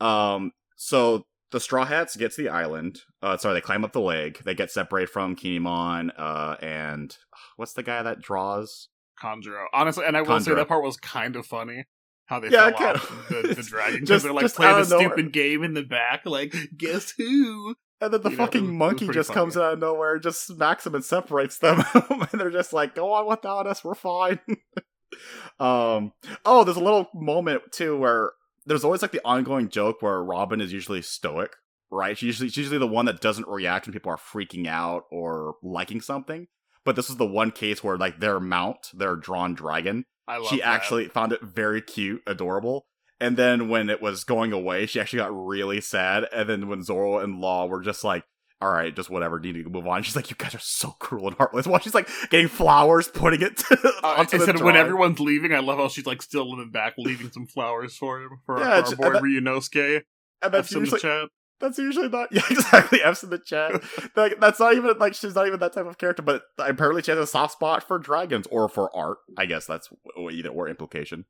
Um, 0.00 0.52
so 0.76 1.26
the 1.50 1.60
Straw 1.60 1.84
Hats 1.84 2.16
get 2.16 2.32
to 2.32 2.42
the 2.42 2.48
island. 2.48 3.00
Uh, 3.22 3.36
sorry, 3.36 3.54
they 3.54 3.60
climb 3.60 3.84
up 3.84 3.92
the 3.92 4.00
leg. 4.00 4.42
They 4.44 4.54
get 4.54 4.70
separated 4.70 5.10
from 5.10 5.36
Kinemon. 5.36 6.10
Uh, 6.18 6.56
and 6.60 7.16
what's 7.56 7.74
the 7.74 7.82
guy 7.82 8.02
that 8.02 8.20
draws? 8.20 8.88
Kanjuro. 9.22 9.66
Honestly, 9.72 10.04
and 10.06 10.16
I 10.16 10.22
will 10.22 10.40
say 10.40 10.54
that 10.54 10.68
part 10.68 10.82
was 10.82 10.96
kind 10.96 11.36
of 11.36 11.46
funny. 11.46 11.84
How 12.26 12.40
they 12.40 12.48
Yeah, 12.48 12.72
fell 12.72 12.88
off 12.88 13.28
the, 13.28 13.54
the 13.54 13.62
dragon 13.68 14.00
because 14.00 14.24
they're 14.24 14.32
like 14.32 14.42
just 14.42 14.56
playing 14.56 14.78
a 14.78 14.84
stupid 14.84 15.32
game 15.32 15.62
in 15.62 15.74
the 15.74 15.84
back. 15.84 16.26
Like, 16.26 16.54
guess 16.76 17.12
who? 17.16 17.76
And 18.00 18.12
then 18.12 18.22
the 18.22 18.30
You 18.30 18.36
fucking 18.36 18.64
was 18.64 18.72
monkey 18.72 19.08
just 19.08 19.32
comes 19.32 19.56
out 19.56 19.74
of 19.74 19.78
nowhere 19.78 20.14
and 20.14 20.22
just 20.22 20.44
smacks 20.44 20.84
them 20.84 20.94
and 20.96 21.04
separates 21.04 21.58
them. 21.58 21.82
and 22.10 22.40
they're 22.40 22.50
just 22.50 22.72
like, 22.72 22.94
go 22.94 23.12
on 23.12 23.26
without 23.28 23.66
us, 23.66 23.84
we're 23.84 23.94
fine. 23.94 24.40
um 25.60 26.12
oh, 26.44 26.64
there's 26.64 26.76
a 26.76 26.82
little 26.82 27.08
moment 27.14 27.62
too 27.70 27.96
where 27.96 28.32
there's 28.66 28.84
always 28.84 29.02
like 29.02 29.12
the 29.12 29.24
ongoing 29.24 29.68
joke 29.68 30.02
where 30.02 30.22
Robin 30.22 30.60
is 30.60 30.72
usually 30.72 31.00
stoic, 31.00 31.54
right? 31.90 32.18
She's 32.18 32.26
usually 32.26 32.48
she's 32.48 32.58
usually 32.64 32.78
the 32.78 32.86
one 32.88 33.06
that 33.06 33.20
doesn't 33.20 33.48
react 33.48 33.86
when 33.86 33.92
people 33.92 34.10
are 34.10 34.16
freaking 34.18 34.66
out 34.66 35.04
or 35.10 35.54
liking 35.62 36.00
something. 36.00 36.48
But 36.86 36.96
this 36.96 37.10
is 37.10 37.16
the 37.16 37.26
one 37.26 37.50
case 37.50 37.84
where 37.84 37.98
like 37.98 38.20
their 38.20 38.40
mount, 38.40 38.88
their 38.94 39.16
drawn 39.16 39.54
dragon, 39.54 40.04
she 40.48 40.58
that. 40.58 40.66
actually 40.66 41.08
found 41.08 41.32
it 41.32 41.42
very 41.42 41.82
cute, 41.82 42.22
adorable. 42.26 42.86
And 43.20 43.36
then 43.36 43.68
when 43.68 43.90
it 43.90 44.00
was 44.00 44.24
going 44.24 44.52
away, 44.52 44.86
she 44.86 45.00
actually 45.00 45.18
got 45.18 45.32
really 45.46 45.80
sad. 45.80 46.26
And 46.32 46.48
then 46.48 46.68
when 46.68 46.82
Zoro 46.82 47.18
and 47.18 47.40
Law 47.40 47.66
were 47.66 47.80
just 47.82 48.04
like, 48.04 48.24
all 48.60 48.70
right, 48.70 48.94
just 48.94 49.10
whatever, 49.10 49.38
need 49.38 49.52
to 49.54 49.68
move 49.68 49.86
on. 49.86 50.02
She's 50.02 50.16
like, 50.16 50.30
you 50.30 50.36
guys 50.36 50.54
are 50.54 50.58
so 50.60 50.90
cruel 50.98 51.28
and 51.28 51.36
heartless. 51.36 51.66
While 51.66 51.80
she's 51.80 51.94
like 51.94 52.08
getting 52.30 52.48
flowers, 52.48 53.08
putting 53.08 53.42
it 53.42 53.56
to, 53.68 53.92
Uh, 54.02 54.14
onto 54.18 54.36
I 54.36 54.38
the 54.38 54.44
said 54.46 54.60
when 54.62 54.76
everyone's 54.76 55.20
leaving, 55.20 55.52
I 55.54 55.58
love 55.60 55.78
how 55.78 55.88
she's 55.88 56.06
like 56.06 56.22
still 56.22 56.52
in 56.52 56.58
the 56.60 56.66
back, 56.66 56.94
leaving 56.98 57.30
some 57.32 57.46
flowers 57.46 57.96
for 57.96 58.20
him 58.22 58.30
for, 58.46 58.58
Yeah, 58.60 58.82
for 58.84 59.04
our 59.06 59.12
boy 59.14 59.18
Ryunosuke. 59.28 59.96
and 59.96 60.04
That's 60.42 60.52
that's 60.52 60.72
in 60.72 60.78
the 60.80 60.84
usually, 60.84 61.00
chat. 61.00 61.28
That's 61.60 61.78
usually 61.78 62.08
not, 62.08 62.28
yeah, 62.32 62.42
exactly. 62.50 63.02
F's 63.02 63.22
in 63.22 63.30
the 63.30 63.38
chat. 63.38 63.82
like, 64.16 64.40
that's 64.40 64.60
not 64.60 64.74
even, 64.74 64.98
like, 64.98 65.14
she's 65.14 65.34
not 65.34 65.46
even 65.46 65.60
that 65.60 65.72
type 65.72 65.86
of 65.86 65.98
character, 65.98 66.22
but 66.22 66.42
apparently 66.58 67.02
she 67.02 67.10
has 67.10 67.20
a 67.20 67.26
soft 67.26 67.52
spot 67.54 67.82
for 67.82 67.98
dragons 67.98 68.46
or 68.50 68.68
for 68.68 68.94
art. 68.96 69.18
I 69.36 69.46
guess 69.46 69.66
that's 69.66 69.88
either 70.30 70.48
or 70.48 70.68
implication. 70.68 71.24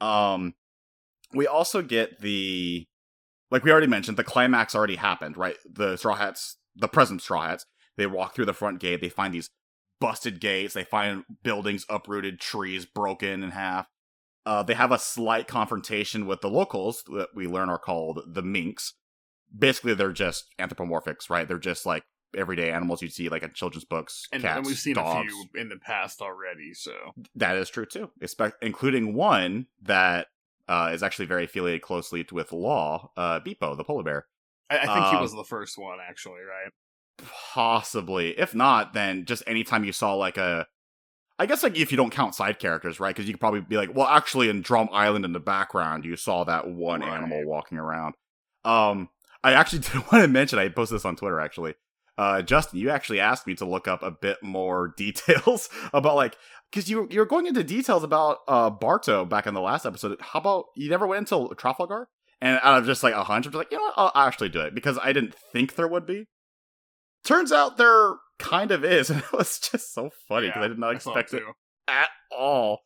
Um, 0.00 0.54
we 1.34 1.46
also 1.46 1.82
get 1.82 2.20
the 2.20 2.86
like 3.50 3.64
we 3.64 3.70
already 3.70 3.86
mentioned, 3.86 4.16
the 4.16 4.24
climax 4.24 4.74
already 4.74 4.96
happened, 4.96 5.36
right? 5.36 5.56
The 5.68 5.96
Straw 5.96 6.14
Hats, 6.14 6.56
the 6.76 6.88
present 6.88 7.22
Straw 7.22 7.42
Hats, 7.46 7.66
they 7.96 8.06
walk 8.06 8.34
through 8.34 8.46
the 8.46 8.52
front 8.52 8.80
gate, 8.80 9.00
they 9.00 9.08
find 9.08 9.32
these 9.32 9.50
busted 10.00 10.40
gates, 10.40 10.74
they 10.74 10.84
find 10.84 11.24
buildings 11.42 11.84
uprooted, 11.88 12.40
trees 12.40 12.84
broken 12.84 13.42
in 13.42 13.50
half. 13.50 13.88
Uh, 14.46 14.62
they 14.62 14.74
have 14.74 14.92
a 14.92 14.98
slight 14.98 15.46
confrontation 15.46 16.26
with 16.26 16.40
the 16.40 16.50
locals 16.50 17.02
that 17.12 17.28
we 17.34 17.46
learn 17.46 17.68
are 17.68 17.78
called 17.78 18.20
the 18.26 18.42
Minks. 18.42 18.94
Basically, 19.56 19.94
they're 19.94 20.12
just 20.12 20.46
anthropomorphics, 20.58 21.30
right? 21.30 21.46
They're 21.48 21.58
just 21.58 21.86
like 21.86 22.04
everyday 22.36 22.70
animals 22.70 23.00
you'd 23.02 23.12
see 23.12 23.28
like 23.28 23.42
in 23.42 23.52
children's 23.54 23.84
books, 23.84 24.28
And, 24.32 24.42
cats, 24.42 24.58
and 24.58 24.66
we've 24.66 24.78
seen 24.78 24.94
dogs. 24.94 25.32
a 25.32 25.48
few 25.50 25.60
in 25.60 25.68
the 25.70 25.78
past 25.78 26.20
already, 26.20 26.74
so 26.74 26.92
That 27.34 27.56
is 27.56 27.70
true 27.70 27.86
too, 27.86 28.10
including 28.60 29.14
one 29.14 29.66
that 29.82 30.26
uh, 30.68 30.90
is 30.92 31.02
actually 31.02 31.24
very 31.26 31.44
affiliated 31.44 31.80
closely 31.82 32.26
with 32.30 32.52
Law, 32.52 33.10
uh, 33.16 33.40
Bepo, 33.40 33.76
the 33.76 33.84
polar 33.84 34.02
bear. 34.02 34.26
I, 34.68 34.78
I 34.80 34.86
think 34.86 35.06
he 35.06 35.16
Um, 35.16 35.22
was 35.22 35.32
the 35.32 35.44
first 35.44 35.78
one, 35.78 35.98
actually, 36.06 36.42
right? 36.42 36.70
Possibly. 37.54 38.38
If 38.38 38.54
not, 38.54 38.92
then 38.92 39.24
just 39.24 39.42
anytime 39.46 39.84
you 39.84 39.92
saw 39.92 40.14
like 40.14 40.36
a 40.36 40.66
I 41.38 41.46
guess 41.46 41.62
like 41.62 41.76
if 41.76 41.90
you 41.92 41.96
don't 41.96 42.10
count 42.10 42.34
side 42.34 42.58
characters, 42.58 42.98
right? 43.00 43.14
Because 43.14 43.26
you 43.28 43.32
could 43.32 43.40
probably 43.40 43.60
be 43.60 43.76
like, 43.76 43.94
well, 43.94 44.06
actually 44.08 44.48
in 44.48 44.60
Drum 44.60 44.88
Island 44.92 45.24
in 45.24 45.32
the 45.32 45.40
background, 45.40 46.04
you 46.04 46.16
saw 46.16 46.44
that 46.44 46.68
one 46.68 47.00
Right. 47.00 47.16
animal 47.16 47.44
walking 47.46 47.78
around. 47.78 48.14
Um 48.64 49.08
I 49.42 49.52
actually 49.52 49.80
did 49.80 49.94
want 50.12 50.22
to 50.22 50.28
mention 50.28 50.58
I 50.58 50.68
posted 50.68 50.96
this 50.96 51.04
on 51.04 51.16
Twitter 51.16 51.40
actually. 51.40 51.74
Uh 52.16 52.42
Justin, 52.42 52.80
you 52.80 52.90
actually 52.90 53.20
asked 53.20 53.46
me 53.46 53.54
to 53.56 53.64
look 53.64 53.86
up 53.86 54.02
a 54.02 54.10
bit 54.10 54.42
more 54.42 54.94
details 54.96 55.68
about 55.92 56.16
like 56.16 56.36
because 56.70 56.90
you 56.90 57.08
you're 57.10 57.26
going 57.26 57.46
into 57.46 57.64
details 57.64 58.04
about 58.04 58.38
uh 58.48 58.70
Barto 58.70 59.24
back 59.24 59.46
in 59.46 59.54
the 59.54 59.60
last 59.60 59.86
episode. 59.86 60.20
How 60.20 60.40
about 60.40 60.66
you 60.76 60.90
never 60.90 61.06
went 61.06 61.30
into 61.30 61.54
Trafalgar? 61.56 62.08
And 62.40 62.60
out 62.62 62.78
of 62.78 62.86
just 62.86 63.02
like 63.02 63.14
a 63.14 63.24
hunch, 63.24 63.46
I'm 63.46 63.52
just 63.52 63.58
like, 63.58 63.72
you 63.72 63.78
know 63.78 63.84
what, 63.84 63.94
I'll 63.96 64.26
actually 64.26 64.50
do 64.50 64.60
it 64.60 64.74
because 64.74 64.96
I 65.02 65.12
didn't 65.12 65.34
think 65.34 65.74
there 65.74 65.88
would 65.88 66.06
be. 66.06 66.26
Turns 67.24 67.50
out 67.50 67.76
there 67.78 68.14
kind 68.38 68.70
of 68.70 68.84
is, 68.84 69.10
and 69.10 69.20
it 69.20 69.32
was 69.32 69.58
just 69.58 69.92
so 69.92 70.10
funny 70.28 70.46
because 70.46 70.60
Yeah, 70.60 70.64
I 70.64 70.68
did 70.68 70.78
not 70.78 70.94
expect 70.94 71.34
it 71.34 71.42
at 71.88 72.10
all. 72.30 72.80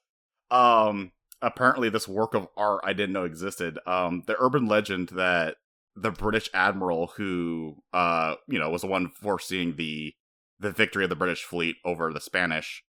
Um, 0.51 1.13
apparently 1.41 1.91
this 1.91 2.09
work 2.09 2.35
of 2.35 2.49
art 2.57 2.81
I 2.85 2.93
didn't 2.93 3.13
know 3.13 3.25
existed. 3.25 3.79
Um, 3.87 4.23
the 4.27 4.37
urban 4.39 4.67
legend 4.67 5.11
that 5.11 5.57
the 5.95 6.11
British 6.11 6.49
admiral 6.55 7.09
who, 7.17 7.77
uh, 7.93 8.37
you 8.49 8.59
know, 8.59 8.71
was 8.71 8.83
the 8.83 8.89
one 8.89 9.09
foreseeing 9.09 9.77
the 9.77 10.15
the 10.59 10.71
victory 10.71 11.05
of 11.05 11.11
the 11.11 11.17
British 11.17 11.43
fleet 11.43 11.77
over 11.85 12.13
the 12.13 12.21
Spanish, 12.21 12.85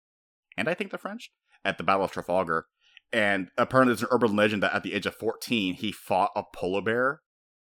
and 0.58 0.67
I 0.67 0.74
think 0.74 0.91
the 0.91 0.98
French 0.98 1.31
at 1.63 1.77
the 1.77 1.84
Battle 1.84 2.05
of 2.05 2.12
Trafalgar. 2.12 2.65
And 3.13 3.50
apparently, 3.58 3.93
there's 3.93 4.03
an 4.03 4.10
urban 4.12 4.36
legend 4.36 4.63
that 4.63 4.74
at 4.74 4.84
the 4.84 4.93
age 4.93 5.05
of 5.05 5.15
14, 5.15 5.75
he 5.75 5.91
fought 5.91 6.31
a 6.36 6.43
polar 6.53 6.81
bear 6.81 7.22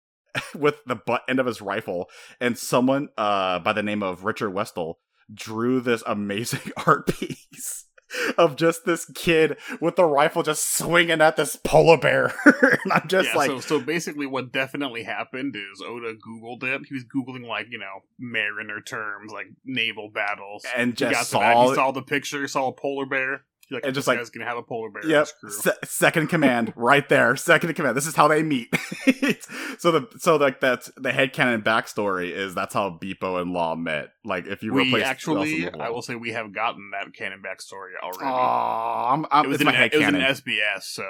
with 0.55 0.83
the 0.85 0.97
butt 0.97 1.23
end 1.29 1.41
of 1.41 1.47
his 1.47 1.61
rifle, 1.61 2.09
and 2.41 2.59
someone 2.59 3.09
uh, 3.17 3.59
by 3.59 3.73
the 3.73 3.83
name 3.83 4.03
of 4.03 4.25
Richard 4.25 4.51
Westall 4.51 4.99
drew 5.33 5.81
this 5.81 6.03
amazing 6.07 6.73
art 6.87 7.07
piece 7.07 7.88
of 8.39 8.57
just 8.57 8.85
this 8.85 9.05
kid 9.15 9.57
with 9.81 9.97
the 9.97 10.05
rifle 10.05 10.43
just 10.43 10.77
swinging 10.77 11.21
at 11.21 11.37
this 11.37 11.57
polar 11.57 11.99
bear. 11.99 12.35
and 12.45 12.93
I'm 12.93 13.09
just 13.09 13.31
yeah, 13.31 13.37
like, 13.37 13.49
so, 13.49 13.61
so 13.61 13.81
basically, 13.81 14.27
what 14.27 14.53
definitely 14.53 15.03
happened 15.03 15.57
is 15.57 15.83
Oda 15.83 16.15
Googled 16.15 16.63
it. 16.63 16.83
He 16.89 16.95
was 16.95 17.05
Googling, 17.05 17.47
like, 17.47 17.67
you 17.71 17.79
know, 17.79 18.03
mariner 18.19 18.81
terms, 18.81 19.33
like 19.33 19.47
naval 19.65 20.11
battles. 20.13 20.65
and 20.77 20.91
He 20.91 20.97
just 20.97 21.13
got 21.13 21.25
to 21.27 21.45
that, 21.45 21.55
saw 21.55 21.69
he 21.69 21.75
saw 21.75 21.91
the 21.93 22.03
picture, 22.03 22.47
saw 22.49 22.69
a 22.69 22.73
polar 22.73 23.07
bear. 23.07 23.45
Like, 23.71 23.85
And 23.85 23.95
just 23.95 24.07
like- 24.09 24.19
guy's 24.19 24.31
gonna 24.31 24.47
have 24.47 24.57
a 24.57 24.63
polar 24.63 24.91
bear 24.91 25.05
Yep. 25.07 25.29
Se- 25.49 25.71
second 25.85 26.29
command, 26.29 26.73
right 26.77 27.07
there. 27.09 27.37
Second 27.37 27.75
command. 27.75 27.97
This 27.97 28.07
is 28.07 28.15
how 28.17 28.27
they 28.29 28.43
meet. 28.43 28.75
so 29.79 29.91
the 29.91 30.09
so 30.19 30.37
like 30.37 30.61
that's 30.61 30.91
the 30.97 31.13
head 31.13 31.33
headcanon 31.33 31.63
backstory 31.63 32.31
is 32.31 32.55
that's 32.55 32.75
how 32.75 32.99
Bepo 33.03 33.41
and 33.41 33.53
Law 33.53 33.75
met. 33.75 34.09
Like 34.25 34.47
if 34.47 34.63
you 34.63 34.73
replace 34.73 34.93
we 34.95 35.03
actually, 35.03 35.69
I 35.71 35.91
will 35.91 36.03
say, 36.03 36.15
we 36.15 36.31
have 36.33 36.55
gotten 36.55 36.91
that 36.93 37.13
canon 37.15 37.43
backstory 37.45 37.93
already. 38.03 38.25
Oh, 38.25 39.09
I'm, 39.13 39.27
I'm 39.31 39.45
it 39.45 39.49
was 39.49 39.65
my 39.65 39.73
it 39.85 39.95
was 39.95 40.03
headcanon. 40.03 40.27
SBS, 40.27 40.83
so 40.83 41.05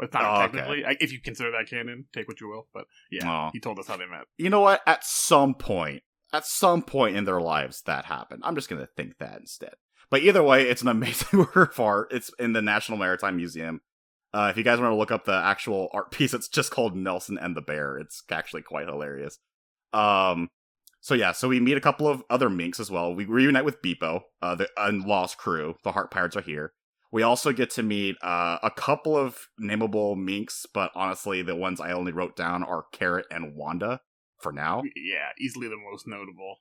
it's 0.00 0.14
not 0.14 0.22
Oh, 0.24 0.40
technically. 0.42 0.84
I, 0.86 0.96
if 1.00 1.12
you 1.12 1.20
consider 1.20 1.50
that 1.50 1.68
canon, 1.68 2.06
take 2.14 2.28
what 2.28 2.40
you 2.40 2.48
will. 2.48 2.68
But 2.72 2.84
yeah, 3.10 3.48
Oh. 3.48 3.50
he 3.52 3.60
told 3.60 3.78
us 3.78 3.86
how 3.86 3.96
they 3.96 4.06
met. 4.06 4.22
you 4.36 4.48
know 4.50 4.60
what? 4.60 4.80
At 4.86 5.04
some 5.04 5.54
point, 5.54 6.02
at 6.32 6.46
some 6.46 6.82
point 6.82 7.16
in 7.16 7.24
their 7.24 7.40
lives, 7.40 7.82
that 7.82 8.04
happened. 8.06 8.42
I'm 8.44 8.54
just 8.54 8.68
gonna 8.68 8.88
think 8.96 9.18
that 9.18 9.38
instead. 9.40 9.74
But 10.10 10.22
either 10.22 10.42
way, 10.42 10.68
it's 10.68 10.82
an 10.82 10.88
amazing 10.88 11.38
work 11.54 11.72
of 11.72 11.80
art. 11.80 12.08
It's 12.12 12.30
in 12.38 12.52
the 12.52 12.62
National 12.62 12.98
Maritime 12.98 13.36
Museum. 13.36 13.80
Uh, 14.32 14.48
if 14.50 14.56
you 14.56 14.64
guys 14.64 14.78
want 14.78 14.92
to 14.92 14.96
look 14.96 15.10
up 15.10 15.24
the 15.24 15.32
actual 15.32 15.88
art 15.92 16.10
piece, 16.12 16.34
it's 16.34 16.48
just 16.48 16.70
called 16.70 16.96
Nelson 16.96 17.38
and 17.38 17.56
the 17.56 17.62
Bear. 17.62 17.98
It's 17.98 18.22
actually 18.30 18.62
quite 18.62 18.88
hilarious. 18.88 19.38
Um, 19.92 20.48
so 21.00 21.14
yeah, 21.14 21.32
so 21.32 21.48
we 21.48 21.60
meet 21.60 21.76
a 21.76 21.82
couple 21.82 22.08
of 22.08 22.22
other 22.28 22.50
minks 22.50 22.80
as 22.80 22.90
well. 22.90 23.14
We 23.14 23.24
reunite 23.24 23.64
with 23.64 23.82
Bepo, 23.82 24.22
uh, 24.42 24.54
the 24.54 24.68
and 24.76 25.04
Law's 25.04 25.34
crew. 25.34 25.76
The 25.84 25.92
Heart 25.92 26.10
Pirates 26.10 26.36
are 26.36 26.42
here. 26.42 26.72
We 27.10 27.22
also 27.22 27.52
get 27.52 27.70
to 27.70 27.82
meet 27.82 28.16
uh, 28.22 28.58
a 28.62 28.70
couple 28.70 29.16
of 29.16 29.38
nameable 29.58 30.14
minks, 30.16 30.66
but 30.74 30.90
honestly, 30.94 31.40
the 31.40 31.56
ones 31.56 31.80
I 31.80 31.92
only 31.92 32.12
wrote 32.12 32.36
down 32.36 32.62
are 32.62 32.84
Carrot 32.92 33.24
and 33.30 33.56
Wanda 33.56 34.00
for 34.38 34.52
now. 34.52 34.82
Yeah, 34.94 35.30
easily 35.40 35.68
the 35.68 35.78
most 35.90 36.06
notable. 36.06 36.56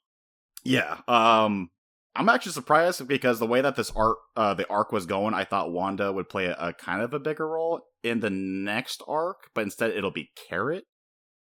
Yeah. 0.63 0.99
Um 1.07 1.69
I'm 2.17 2.29
actually 2.29 2.53
surprised 2.53 3.07
because 3.07 3.39
the 3.39 3.45
way 3.45 3.61
that 3.61 3.75
this 3.75 3.91
art 3.95 4.17
uh 4.35 4.53
the 4.53 4.67
arc 4.69 4.91
was 4.91 5.05
going, 5.05 5.33
I 5.33 5.43
thought 5.43 5.71
Wanda 5.71 6.11
would 6.11 6.29
play 6.29 6.45
a, 6.45 6.55
a 6.59 6.73
kind 6.73 7.01
of 7.01 7.13
a 7.13 7.19
bigger 7.19 7.47
role 7.47 7.81
in 8.03 8.19
the 8.19 8.29
next 8.29 9.03
arc, 9.07 9.49
but 9.53 9.61
instead 9.61 9.91
it'll 9.91 10.11
be 10.11 10.31
Carrot. 10.49 10.85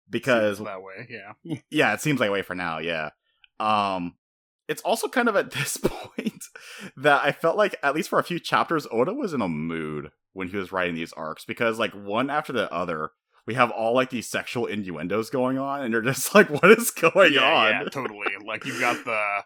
Because 0.09 0.59
Seems 0.59 0.69
that 0.69 0.83
way, 0.83 1.09
yeah. 1.11 1.57
yeah, 1.71 1.95
it 1.95 2.01
seems 2.01 2.21
that 2.21 2.31
way 2.31 2.43
for 2.43 2.55
now, 2.55 2.79
yeah. 2.79 3.11
Um 3.61 4.15
it's 4.69 4.83
also 4.83 5.09
kind 5.09 5.29
of 5.29 5.37
at 5.37 5.51
this 5.53 5.77
point 5.77 6.45
that 6.97 7.23
I 7.25 7.33
felt 7.33 7.57
like 7.57 7.77
at 7.83 7.95
least 7.95 8.09
for 8.09 8.19
a 8.19 8.25
few 8.25 8.39
chapters 8.39 8.87
Oda 8.91 9.15
was 9.15 9.33
in 9.33 9.41
a 9.41 9.49
mood 9.49 10.11
when 10.33 10.49
he 10.49 10.57
was 10.57 10.73
writing 10.73 10.95
these 10.95 11.13
arcs 11.13 11.45
because 11.45 11.79
like 11.79 11.93
one 11.93 12.29
after 12.29 12.53
the 12.53 12.71
other 12.73 13.13
we 13.47 13.55
have 13.55 13.71
all 13.71 13.95
like 13.95 14.11
these 14.11 14.29
sexual 14.29 14.67
innuendos 14.67 15.31
going 15.31 15.57
on 15.59 15.83
and 15.83 15.93
you're 15.93 16.03
just 16.03 16.35
like 16.35 16.51
what 16.51 16.71
is 16.71 16.91
going 16.91 17.33
yeah, 17.33 17.43
on? 17.43 17.71
yeah, 17.71 17.85
totally. 17.85 18.27
Like 18.45 18.65
you've 18.65 18.81
got 18.81 19.05
the 19.05 19.45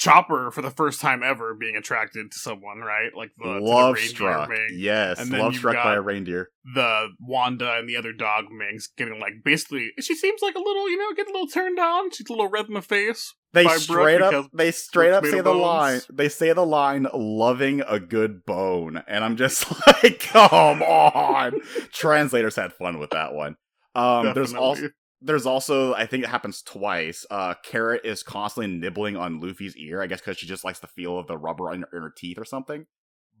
Chopper 0.00 0.50
for 0.50 0.62
the 0.62 0.70
first 0.70 0.98
time 0.98 1.22
ever 1.22 1.52
being 1.52 1.76
attracted 1.76 2.32
to 2.32 2.38
someone, 2.38 2.78
right? 2.78 3.10
Like 3.14 3.32
the, 3.36 3.44
to 3.44 3.52
the 3.54 3.60
love 3.60 3.98
struck. 3.98 4.48
Mink. 4.48 4.72
Yes, 4.72 5.20
And 5.20 5.30
love 5.30 5.54
struck 5.54 5.76
by 5.76 5.94
a 5.94 6.00
reindeer. 6.00 6.48
the 6.74 7.08
Wanda 7.20 7.74
and 7.74 7.86
the 7.86 7.96
other 7.96 8.14
dog 8.14 8.46
Minks 8.50 8.88
getting 8.96 9.20
like 9.20 9.34
basically 9.44 9.90
she 10.00 10.16
seems 10.16 10.40
like 10.40 10.54
a 10.54 10.58
little, 10.58 10.88
you 10.88 10.96
know, 10.96 11.12
getting 11.14 11.34
a 11.34 11.36
little 11.36 11.48
turned 11.48 11.78
on. 11.78 12.10
She's 12.12 12.30
a 12.30 12.32
little 12.32 12.48
red 12.48 12.66
in 12.66 12.74
the 12.74 12.80
face. 12.80 13.34
They 13.52 13.68
straight 13.68 14.22
up, 14.22 14.46
they 14.54 14.70
straight 14.70 15.12
up 15.12 15.26
say 15.26 15.42
the 15.42 15.50
of 15.50 15.56
line. 15.56 16.00
They 16.10 16.30
say 16.30 16.52
the 16.54 16.64
line, 16.64 17.06
"Loving 17.12 17.82
a 17.86 18.00
good 18.00 18.46
bone," 18.46 19.02
and 19.06 19.22
I'm 19.22 19.36
just 19.36 19.66
like, 19.86 20.20
come 20.20 20.82
on. 20.82 21.60
Translators 21.92 22.56
had 22.56 22.72
fun 22.72 22.98
with 23.00 23.10
that 23.10 23.34
one. 23.34 23.56
Um, 23.94 24.32
there's 24.34 24.54
also 24.54 24.88
there's 25.22 25.46
also 25.46 25.94
I 25.94 26.06
think 26.06 26.24
it 26.24 26.30
happens 26.30 26.62
twice. 26.62 27.26
Uh, 27.30 27.54
Carrot 27.62 28.04
is 28.04 28.22
constantly 28.22 28.72
nibbling 28.72 29.16
on 29.16 29.40
Luffy's 29.40 29.76
ear. 29.76 30.02
I 30.02 30.06
guess 30.06 30.20
because 30.20 30.38
she 30.38 30.46
just 30.46 30.64
likes 30.64 30.80
the 30.80 30.86
feel 30.86 31.18
of 31.18 31.26
the 31.26 31.38
rubber 31.38 31.72
in, 31.72 31.84
in 31.92 32.02
her 32.02 32.12
teeth 32.14 32.38
or 32.38 32.44
something. 32.44 32.86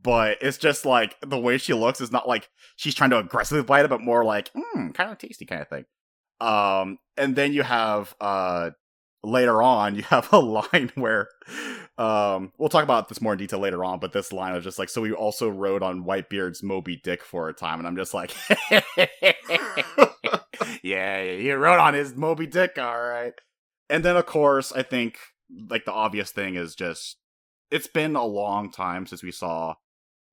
But 0.02 0.38
it's 0.40 0.58
just 0.58 0.86
like 0.86 1.16
the 1.20 1.38
way 1.38 1.58
she 1.58 1.74
looks 1.74 2.00
is 2.00 2.12
not 2.12 2.26
like 2.28 2.48
she's 2.76 2.94
trying 2.94 3.10
to 3.10 3.18
aggressively 3.18 3.62
bite 3.62 3.84
it, 3.84 3.90
but 3.90 4.00
more 4.00 4.24
like, 4.24 4.50
hmm, 4.54 4.90
kind 4.90 5.10
of 5.10 5.18
tasty 5.18 5.44
kind 5.44 5.60
of 5.60 5.68
thing. 5.68 5.84
Um, 6.40 6.98
and 7.18 7.36
then 7.36 7.52
you 7.52 7.62
have 7.62 8.14
uh 8.20 8.70
later 9.22 9.62
on 9.62 9.94
you 9.96 10.02
have 10.04 10.32
a 10.32 10.38
line 10.38 10.90
where 10.94 11.28
um 11.98 12.52
we'll 12.58 12.68
talk 12.68 12.84
about 12.84 13.08
this 13.08 13.20
more 13.20 13.32
in 13.34 13.38
detail 13.38 13.58
later 13.58 13.84
on 13.84 13.98
but 13.98 14.12
this 14.12 14.32
line 14.32 14.54
is 14.54 14.64
just 14.64 14.78
like 14.78 14.88
so 14.88 15.02
we 15.02 15.12
also 15.12 15.48
rode 15.48 15.82
on 15.82 16.04
whitebeard's 16.04 16.62
moby 16.62 16.96
dick 16.96 17.22
for 17.22 17.48
a 17.48 17.52
time 17.52 17.78
and 17.78 17.86
i'm 17.86 17.96
just 17.96 18.14
like 18.14 18.34
yeah 21.00 21.22
you 21.22 21.56
rode 21.56 21.78
on 21.78 21.94
his 21.94 22.14
moby 22.14 22.46
dick 22.46 22.76
all 22.78 23.00
right 23.00 23.34
and 23.88 24.04
then 24.04 24.16
of 24.16 24.26
course 24.26 24.72
i 24.72 24.82
think 24.82 25.18
like 25.68 25.84
the 25.84 25.92
obvious 25.92 26.30
thing 26.30 26.54
is 26.54 26.74
just 26.74 27.16
it's 27.70 27.86
been 27.86 28.16
a 28.16 28.24
long 28.24 28.70
time 28.70 29.06
since 29.06 29.22
we 29.22 29.32
saw 29.32 29.74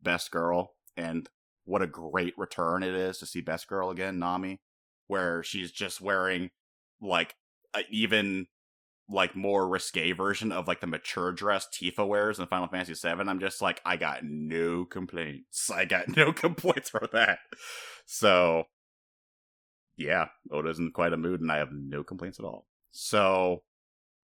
best 0.02 0.32
girl 0.32 0.74
and 0.96 1.30
what 1.66 1.82
a 1.82 1.88
great 1.88 2.34
return 2.38 2.84
it 2.84 2.94
is 2.94 3.18
to 3.18 3.26
see 3.26 3.42
best 3.42 3.68
girl 3.68 3.90
again 3.90 4.20
nami 4.20 4.60
where 5.08 5.42
she's 5.44 5.72
just 5.72 6.02
wearing 6.02 6.50
like 7.02 7.36
even 7.90 8.48
like 9.10 9.36
more 9.36 9.68
risque 9.68 10.12
version 10.12 10.52
of 10.52 10.68
like 10.68 10.82
the 10.82 10.88
mature 10.88 11.32
dress 11.32 11.68
Tifa 11.74 12.06
wears 12.06 12.40
in 12.40 12.48
Final 12.48 12.68
Fantasy 12.68 12.94
VII. 12.94 13.22
I'm 13.22 13.40
just 13.40 13.62
like, 13.62 13.82
I 13.86 13.96
got 13.96 14.24
no 14.24 14.84
complaints. 14.86 15.72
I 15.72 15.86
got 15.86 16.16
no 16.16 16.34
complaints 16.34 16.90
for 16.90 17.08
that. 17.14 17.40
So, 18.06 18.66
yeah, 19.98 20.28
Oda's 20.52 20.80
in 20.80 20.92
quite 20.92 21.14
a 21.14 21.18
mood, 21.18 21.42
and 21.42 21.52
I 21.52 21.58
have 21.58 21.72
no 21.72 22.04
complaints 22.04 22.40
at 22.40 22.46
all. 22.46 22.68
So, 22.92 23.64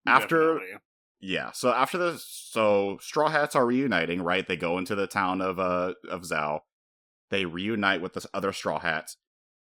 after 0.06 0.54
Definitely. 0.56 0.78
yeah, 1.20 1.52
so 1.52 1.72
after 1.74 1.98
this, 1.98 2.26
so 2.26 2.98
Straw 3.02 3.30
Hats 3.30 3.56
are 3.56 3.66
reuniting, 3.66 4.22
right? 4.22 4.48
They 4.48 4.56
go 4.56 4.78
into 4.78 4.96
the 4.96 5.08
town 5.08 5.42
of 5.42 5.60
uh 5.60 5.94
of 6.10 6.26
Zou. 6.26 6.60
They 7.30 7.46
reunite 7.46 8.02
with 8.02 8.14
the 8.14 8.28
other 8.34 8.54
Straw 8.54 8.80
Hats. 8.80 9.18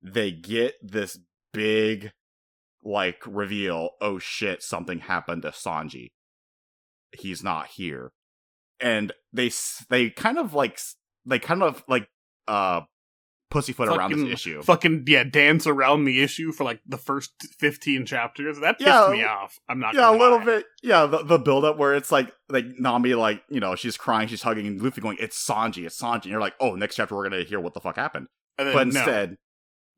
They 0.03 0.33
get 0.33 0.75
this 0.83 1.19
big, 1.53 2.11
like 2.83 3.23
reveal. 3.27 3.91
Oh 4.01 4.19
shit! 4.19 4.63
Something 4.63 5.01
happened 5.01 5.43
to 5.43 5.51
Sanji. 5.51 6.11
He's 7.17 7.45
not 7.45 7.69
here, 7.69 8.13
and 8.81 9.13
they 9.33 9.51
they 9.89 10.11
kind 10.11 10.39
of 10.39 10.55
like 10.55 10.81
they 11.25 11.39
kind 11.39 11.63
of 11.63 11.85
like 11.87 12.09
uh 12.49 12.81
pussyfoot 13.53 13.89
around 13.89 14.13
this 14.13 14.33
issue. 14.33 14.63
Fucking 14.63 15.05
yeah, 15.07 15.25
dance 15.25 15.67
around 15.67 16.05
the 16.05 16.23
issue 16.23 16.51
for 16.53 16.65
like 16.65 16.81
the 16.87 16.97
first 16.99 17.31
fifteen 17.59 18.07
chapters. 18.07 18.59
That 18.61 18.79
pissed 18.79 18.89
Yeah, 18.89 19.11
me 19.13 19.25
off. 19.25 19.59
I'm 19.69 19.79
not. 19.79 19.95
yeah, 19.95 20.11
a 20.11 20.17
little 20.17 20.39
lie. 20.39 20.45
bit. 20.45 20.67
Yeah, 20.83 21.07
the, 21.07 21.23
the 21.23 21.39
build 21.39 21.65
up 21.65 21.77
where 21.79 21.95
it's 21.95 22.11
like 22.11 22.33
like 22.49 22.65
Nami 22.79 23.15
like 23.15 23.43
you 23.49 23.61
know 23.61 23.75
she's 23.77 23.97
crying, 23.97 24.29
she's 24.29 24.43
hugging, 24.43 24.67
and 24.67 24.81
Luffy 24.83 25.01
going, 25.01 25.19
"It's 25.21 25.47
Sanji, 25.47 25.85
it's 25.87 26.01
Sanji." 26.01 26.23
And 26.23 26.33
you're 26.33 26.41
like, 26.41 26.55
"Oh, 26.61 26.75
next 26.75 26.97
chapter 26.97 27.15
we're 27.15 27.29
gonna 27.29 27.45
hear 27.45 27.61
what 27.61 27.75
the 27.75 27.81
fuck 27.81 27.97
happened." 27.97 28.27
And 28.59 28.69
then, 28.69 28.75
But 28.75 28.87
no, 28.89 29.01
instead, 29.01 29.37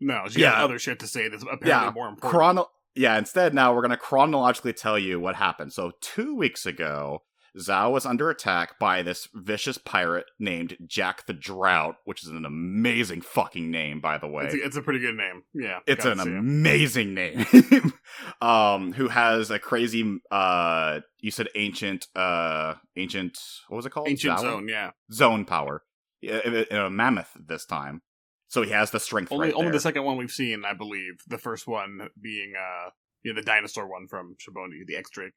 no, 0.00 0.24
she 0.28 0.40
Yeah. 0.40 0.50
got 0.52 0.64
other 0.64 0.78
shit 0.78 0.98
to 1.00 1.06
say 1.06 1.28
that's 1.28 1.42
apparently 1.42 1.68
Yeah, 1.68 1.90
more 1.94 2.08
important. 2.08 2.30
chrono. 2.32 2.70
Yeah, 2.96 3.18
instead 3.18 3.54
now 3.54 3.74
we're 3.74 3.82
gonna 3.82 3.96
chronologically 3.96 4.72
tell 4.72 4.98
you 4.98 5.18
what 5.18 5.36
happened. 5.36 5.72
So 5.72 5.92
two 6.00 6.34
weeks 6.36 6.66
ago, 6.66 7.22
Zou 7.58 7.90
was 7.90 8.04
under 8.04 8.30
attack 8.30 8.78
by 8.80 9.02
this 9.02 9.28
vicious 9.32 9.78
pirate 9.78 10.26
named 10.40 10.76
Jack 10.86 11.26
the 11.26 11.32
Drought, 11.32 11.96
which 12.04 12.22
is 12.24 12.30
an 12.30 12.44
amazing 12.44 13.20
fucking 13.20 13.70
name, 13.70 14.00
by 14.00 14.18
the 14.18 14.26
way. 14.26 14.44
it's, 14.46 14.54
a, 14.54 14.64
it's 14.64 14.76
a 14.76 14.82
pretty 14.82 14.98
good 14.98 15.14
name. 15.16 15.42
Yeah, 15.54 15.78
It's 15.86 16.04
an 16.04 16.18
it. 16.18 16.26
amazing 16.26 17.14
name. 17.14 17.46
um, 18.40 18.92
who 18.92 19.08
has 19.08 19.50
a 19.50 19.58
crazy 19.58 20.20
uh 20.30 21.00
you 21.20 21.30
said 21.30 21.48
ancient 21.54 22.08
uh 22.16 22.74
ancient 22.96 23.38
what 23.68 23.76
was 23.76 23.86
it 23.86 23.90
called? 23.90 24.08
ancient 24.08 24.38
Zower? 24.38 24.40
Zoan. 24.40 24.68
Yeah, 24.68 24.90
Zoan 25.12 25.44
power. 25.44 25.82
Yeah, 26.20 26.40
in 26.44 26.54
a- 26.54 26.66
in 26.70 26.76
a 26.76 26.90
mammoth 26.90 27.30
this 27.38 27.64
time. 27.64 28.02
So 28.48 28.62
he 28.62 28.70
has 28.70 28.90
the 28.90 29.00
strength 29.00 29.32
only 29.32 29.46
right 29.48 29.54
only 29.54 29.70
the 29.72 29.80
second 29.80 30.04
one 30.04 30.16
we've 30.16 30.30
seen, 30.30 30.64
I 30.64 30.74
believe. 30.74 31.14
The 31.26 31.38
first 31.38 31.66
one 31.66 32.08
being 32.20 32.54
uh, 32.58 32.90
yeah, 33.24 33.32
the 33.34 33.42
dinosaur 33.42 33.88
one 33.88 34.06
from 34.08 34.36
Shabondy, 34.40 34.86
the 34.86 34.96
X 34.96 35.10
Drake. 35.10 35.32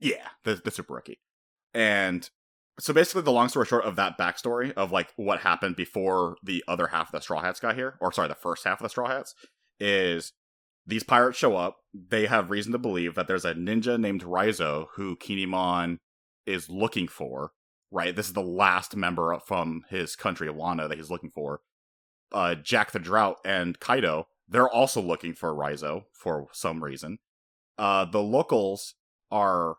Yeah, 0.00 0.28
the, 0.44 0.56
the 0.56 0.70
super 0.70 0.94
rookie. 0.94 1.18
And 1.76 2.28
so 2.80 2.94
basically, 2.94 3.20
the 3.20 3.32
long 3.32 3.50
story 3.50 3.66
short 3.66 3.84
of 3.84 3.96
that 3.96 4.16
backstory 4.18 4.72
of 4.72 4.92
like 4.92 5.12
what 5.16 5.40
happened 5.40 5.76
before 5.76 6.38
the 6.42 6.64
other 6.66 6.86
half 6.86 7.08
of 7.08 7.12
the 7.12 7.20
Straw 7.20 7.42
Hats 7.42 7.60
got 7.60 7.74
here, 7.74 7.96
or 8.00 8.10
sorry, 8.12 8.28
the 8.28 8.34
first 8.34 8.64
half 8.64 8.80
of 8.80 8.84
the 8.84 8.88
Straw 8.88 9.08
Hats, 9.08 9.34
is 9.78 10.32
these 10.86 11.02
pirates 11.02 11.38
show 11.38 11.54
up. 11.54 11.76
They 11.92 12.26
have 12.26 12.50
reason 12.50 12.72
to 12.72 12.78
believe 12.78 13.14
that 13.14 13.28
there's 13.28 13.44
a 13.44 13.52
ninja 13.52 14.00
named 14.00 14.24
Raizo 14.24 14.86
who 14.94 15.16
Kinemon 15.16 15.98
is 16.46 16.70
looking 16.70 17.08
for. 17.08 17.52
Right, 17.90 18.16
this 18.16 18.26
is 18.26 18.32
the 18.32 18.40
last 18.40 18.96
member 18.96 19.38
from 19.46 19.82
his 19.90 20.16
country, 20.16 20.48
Wano, 20.48 20.88
that 20.88 20.96
he's 20.96 21.10
looking 21.10 21.30
for. 21.30 21.60
Uh, 22.32 22.54
Jack 22.54 22.92
the 22.92 22.98
Drought 22.98 23.36
and 23.44 23.78
Kaido, 23.78 24.28
they're 24.48 24.68
also 24.68 25.02
looking 25.02 25.34
for 25.34 25.54
Raizo 25.54 26.04
for 26.12 26.48
some 26.52 26.82
reason. 26.82 27.18
Uh, 27.78 28.06
the 28.06 28.22
locals 28.22 28.94
are 29.30 29.76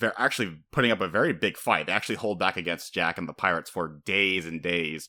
they're 0.00 0.18
actually 0.18 0.58
putting 0.72 0.90
up 0.90 1.00
a 1.00 1.08
very 1.08 1.32
big 1.32 1.56
fight. 1.56 1.86
They 1.86 1.92
actually 1.92 2.16
hold 2.16 2.38
back 2.38 2.56
against 2.56 2.92
Jack 2.94 3.18
and 3.18 3.28
the 3.28 3.32
pirates 3.32 3.70
for 3.70 4.00
days 4.04 4.46
and 4.46 4.60
days. 4.60 5.08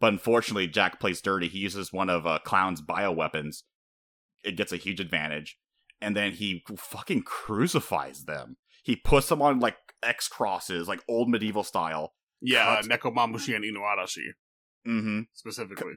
But 0.00 0.12
unfortunately, 0.12 0.66
Jack 0.66 0.98
plays 1.00 1.20
dirty. 1.22 1.48
He 1.48 1.58
uses 1.60 1.92
one 1.92 2.10
of 2.10 2.26
uh, 2.26 2.40
Clown's 2.44 2.82
bioweapons. 2.82 3.62
It 4.44 4.56
gets 4.56 4.72
a 4.72 4.76
huge 4.76 4.98
advantage. 5.00 5.56
And 6.00 6.16
then 6.16 6.32
he 6.32 6.64
fucking 6.76 7.22
crucifies 7.22 8.24
them. 8.24 8.56
He 8.82 8.96
puts 8.96 9.28
them 9.28 9.40
on 9.40 9.60
like 9.60 9.76
X 10.02 10.26
crosses, 10.26 10.88
like 10.88 11.00
old 11.08 11.28
medieval 11.30 11.62
style. 11.62 12.14
Yeah, 12.40 12.74
Cuts- 12.76 12.88
Nekomamushi 12.88 13.54
and 13.54 13.64
Inuarashi 13.64 14.32
Mm-hmm. 14.84 15.20
specifically. 15.32 15.92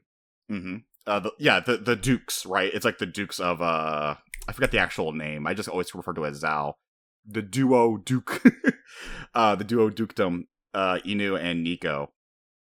Mm-hmm. 0.52 0.76
Uh, 1.08 1.20
the, 1.22 1.32
yeah, 1.40 1.60
the 1.60 1.78
the 1.78 1.96
Dukes, 1.96 2.46
right? 2.46 2.72
It's 2.72 2.86
like 2.86 3.00
the 3.00 3.08
Dukes 3.08 3.40
of 3.40 3.62
uh, 3.64 4.16
I 4.48 4.52
forget 4.52 4.70
the 4.70 4.78
actual 4.78 5.12
name. 5.12 5.48
I 5.48 5.56
just 5.56 5.68
always 5.70 5.94
refer 5.96 6.14
to 6.14 6.24
it 6.26 6.30
as 6.30 6.38
Zou. 6.42 6.74
The 7.28 7.42
duo 7.42 7.98
Duke, 7.98 8.44
uh, 9.34 9.56
the 9.56 9.64
duo 9.64 9.90
Dukedom, 9.90 10.48
uh, 10.74 11.00
Inu 11.06 11.40
and 11.40 11.66
Neko. 11.66 12.10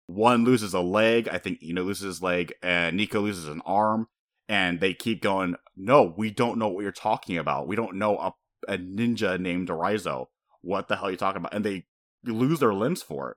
One 0.07 0.45
loses 0.45 0.75
a 0.75 0.81
leg. 0.81 1.29
I 1.29 1.39
think 1.39 1.61
Inu 1.61 1.85
loses 1.85 2.05
his 2.05 2.23
leg, 2.23 2.53
and 2.63 2.99
Neko 2.99 3.23
loses 3.23 3.47
an 3.47 3.63
arm. 3.65 4.09
And 4.49 4.81
they 4.81 4.95
keep 4.95 5.23
going. 5.23 5.55
No, 5.77 6.13
we 6.17 6.33
don't 6.33 6.59
know 6.59 6.67
what 6.67 6.83
you're 6.83 6.91
talking 6.91 7.39
about. 7.39 7.69
We 7.69 7.77
don't 7.77 7.95
know 7.95 8.19
a, 8.19 8.33
a 8.67 8.79
ninja 8.79 9.39
named 9.39 9.69
Raizo. 9.69 10.27
What 10.61 10.89
the 10.89 10.97
hell 10.97 11.07
are 11.07 11.11
you 11.13 11.17
talking 11.17 11.39
about? 11.39 11.55
And 11.55 11.65
they 11.65 11.87
lose 12.25 12.59
their 12.59 12.75
limbs 12.75 13.01
for 13.01 13.31
it. 13.31 13.37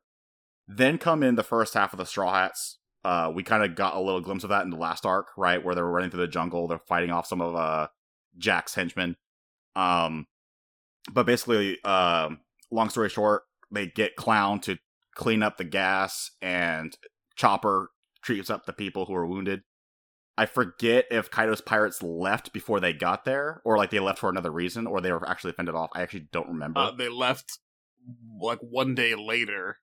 Then 0.67 0.97
come 0.97 1.21
in 1.21 1.35
the 1.35 1.43
first 1.43 1.75
half 1.75 1.93
of 1.93 1.99
the 1.99 2.05
Straw 2.05 2.33
Hats. 2.33 2.79
Uh, 3.03 3.31
we 3.33 3.43
kind 3.43 3.63
of 3.63 3.75
got 3.75 3.95
a 3.95 3.99
little 3.99 4.21
glimpse 4.21 4.43
of 4.43 4.49
that 4.49 4.63
in 4.63 4.69
the 4.69 4.77
last 4.77 5.05
arc, 5.05 5.27
right, 5.37 5.63
where 5.63 5.75
they 5.75 5.81
were 5.81 5.91
running 5.91 6.09
through 6.09 6.21
the 6.21 6.27
jungle. 6.27 6.67
They're 6.67 6.79
fighting 6.79 7.11
off 7.11 7.27
some 7.27 7.41
of 7.41 7.55
uh, 7.55 7.87
Jack's 8.37 8.75
henchmen. 8.75 9.17
Um, 9.75 10.25
but 11.11 11.25
basically, 11.25 11.83
um, 11.83 12.39
long 12.71 12.89
story 12.89 13.09
short, 13.09 13.43
they 13.71 13.87
get 13.87 14.15
Clown 14.15 14.59
to 14.61 14.77
clean 15.15 15.43
up 15.43 15.57
the 15.57 15.63
gas, 15.63 16.31
and 16.41 16.97
Chopper 17.35 17.91
treats 18.21 18.49
up 18.49 18.65
the 18.65 18.73
people 18.73 19.05
who 19.05 19.15
are 19.15 19.27
wounded. 19.27 19.61
I 20.37 20.47
forget 20.47 21.05
if 21.11 21.29
Kaido's 21.29 21.61
pirates 21.61 22.01
left 22.01 22.53
before 22.53 22.79
they 22.79 22.93
got 22.93 23.25
there, 23.25 23.61
or 23.63 23.77
like 23.77 23.91
they 23.91 23.99
left 23.99 24.19
for 24.19 24.29
another 24.29 24.51
reason, 24.51 24.87
or 24.87 24.99
they 25.01 25.11
were 25.11 25.27
actually 25.29 25.53
fended 25.53 25.75
off. 25.75 25.91
I 25.93 26.01
actually 26.01 26.27
don't 26.31 26.47
remember. 26.47 26.79
Uh, 26.79 26.91
they 26.91 27.09
left 27.09 27.59
like 28.41 28.59
one 28.59 28.95
day 28.95 29.15
later, 29.15 29.77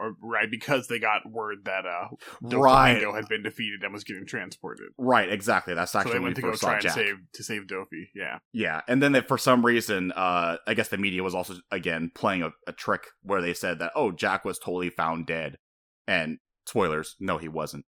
or 0.00 0.14
right 0.22 0.50
because 0.50 0.88
they 0.88 0.98
got 0.98 1.30
word 1.30 1.58
that 1.64 1.84
uh, 1.86 2.08
right, 2.42 2.96
Doflamingo 2.96 3.14
had 3.14 3.28
been 3.28 3.42
defeated 3.42 3.82
and 3.82 3.92
was 3.92 4.04
getting 4.04 4.26
transported. 4.26 4.88
right, 4.98 5.30
exactly. 5.30 5.74
That's 5.74 5.94
actually 5.94 6.12
So 6.12 6.18
they 6.18 6.24
went 6.24 6.36
we 6.36 6.42
to 6.42 6.50
go 6.50 6.56
try 6.56 6.74
and 6.74 6.82
Jack. 6.82 6.92
save 6.92 7.16
to 7.34 7.42
save 7.42 7.66
Doffy. 7.66 8.10
Yeah, 8.14 8.38
Yeah, 8.52 8.80
and 8.88 9.02
then 9.02 9.12
they, 9.12 9.20
for 9.20 9.38
some 9.38 9.64
reason, 9.64 10.12
uh, 10.12 10.56
I 10.66 10.74
guess 10.74 10.88
the 10.88 10.98
media 10.98 11.22
was 11.22 11.34
also 11.34 11.56
again 11.70 12.10
playing 12.14 12.42
a, 12.42 12.50
a 12.66 12.72
trick 12.72 13.08
where 13.22 13.40
they 13.42 13.54
said 13.54 13.78
that 13.78 13.92
oh 13.94 14.10
Jack 14.12 14.44
was 14.44 14.58
totally 14.58 14.90
found 14.90 15.26
dead, 15.26 15.58
and 16.06 16.38
spoilers, 16.66 17.16
no 17.20 17.38
he 17.38 17.48
wasn't. 17.48 17.84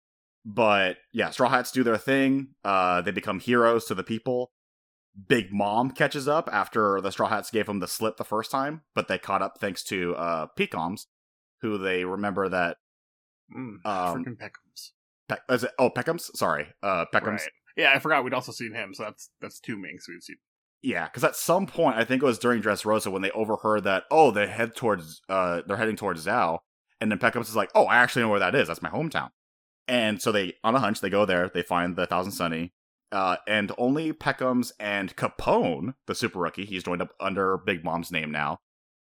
But 0.45 0.97
yeah, 1.11 1.29
Straw 1.31 1.49
Hats 1.49 1.71
do 1.71 1.83
their 1.83 1.97
thing. 1.97 2.49
Uh, 2.63 3.01
they 3.01 3.11
become 3.11 3.39
heroes 3.39 3.85
to 3.85 3.95
the 3.95 4.03
people. 4.03 4.51
Big 5.27 5.51
Mom 5.51 5.91
catches 5.91 6.27
up 6.27 6.47
after 6.51 7.01
the 7.01 7.11
Straw 7.11 7.27
Hats 7.27 7.49
gave 7.49 7.65
them 7.65 7.79
the 7.79 7.87
slip 7.87 8.17
the 8.17 8.23
first 8.23 8.51
time, 8.51 8.83
but 8.93 9.07
they 9.07 9.17
caught 9.17 9.41
up 9.41 9.57
thanks 9.59 9.83
to 9.85 10.15
uh, 10.15 10.47
Pekoms, 10.57 11.07
who 11.61 11.77
they 11.77 12.05
remember 12.05 12.49
that. 12.49 12.77
mm, 13.55 13.75
Um, 13.85 14.23
freaking 14.23 14.37
Pekoms. 14.37 14.91
Pe- 15.29 15.53
is 15.53 15.63
it, 15.63 15.71
oh, 15.79 15.89
Pekoms, 15.89 16.29
sorry, 16.35 16.67
uh, 16.83 17.05
Pekoms. 17.13 17.39
Right. 17.41 17.49
Yeah, 17.75 17.91
I 17.93 17.99
forgot 17.99 18.23
we'd 18.23 18.33
also 18.33 18.51
seen 18.51 18.73
him. 18.73 18.93
So 18.93 19.03
that's 19.03 19.29
that's 19.41 19.59
two 19.59 19.77
minks 19.77 20.07
we've 20.07 20.21
seen. 20.23 20.37
Yeah, 20.81 21.05
because 21.05 21.23
at 21.23 21.35
some 21.35 21.65
point, 21.67 21.97
I 21.97 22.03
think 22.05 22.21
it 22.21 22.25
was 22.25 22.39
during 22.39 22.61
Dressrosa 22.61 23.11
when 23.11 23.21
they 23.23 23.31
overheard 23.31 23.83
that, 23.85 24.03
oh, 24.11 24.31
they 24.31 24.47
head 24.47 24.75
towards, 24.75 25.21
uh, 25.27 25.61
they're 25.67 25.75
heading 25.77 25.95
towards 25.95 26.21
Zou, 26.21 26.59
and 27.01 27.11
then 27.11 27.17
Pekoms 27.19 27.49
is 27.49 27.55
like, 27.55 27.71
oh, 27.75 27.85
I 27.85 27.97
actually 27.97 28.21
know 28.21 28.29
where 28.29 28.39
that 28.39 28.55
is. 28.55 28.67
That's 28.67 28.81
my 28.81 28.89
hometown. 28.89 29.29
And 29.87 30.21
so 30.21 30.31
they, 30.31 30.53
on 30.63 30.75
a 30.75 30.79
hunch, 30.79 31.01
they 31.01 31.09
go 31.09 31.25
there. 31.25 31.49
They 31.49 31.63
find 31.63 31.95
the 31.95 32.05
Thousand 32.05 32.31
Sunny, 32.33 32.73
uh, 33.11 33.37
and 33.47 33.71
only 33.77 34.13
Pekoms 34.13 34.71
and 34.79 35.15
Capone, 35.15 35.93
the 36.05 36.15
super 36.15 36.39
rookie, 36.39 36.65
he's 36.65 36.83
joined 36.83 37.01
up 37.01 37.13
under 37.19 37.57
Big 37.57 37.83
Mom's 37.83 38.11
name 38.11 38.31
now, 38.31 38.59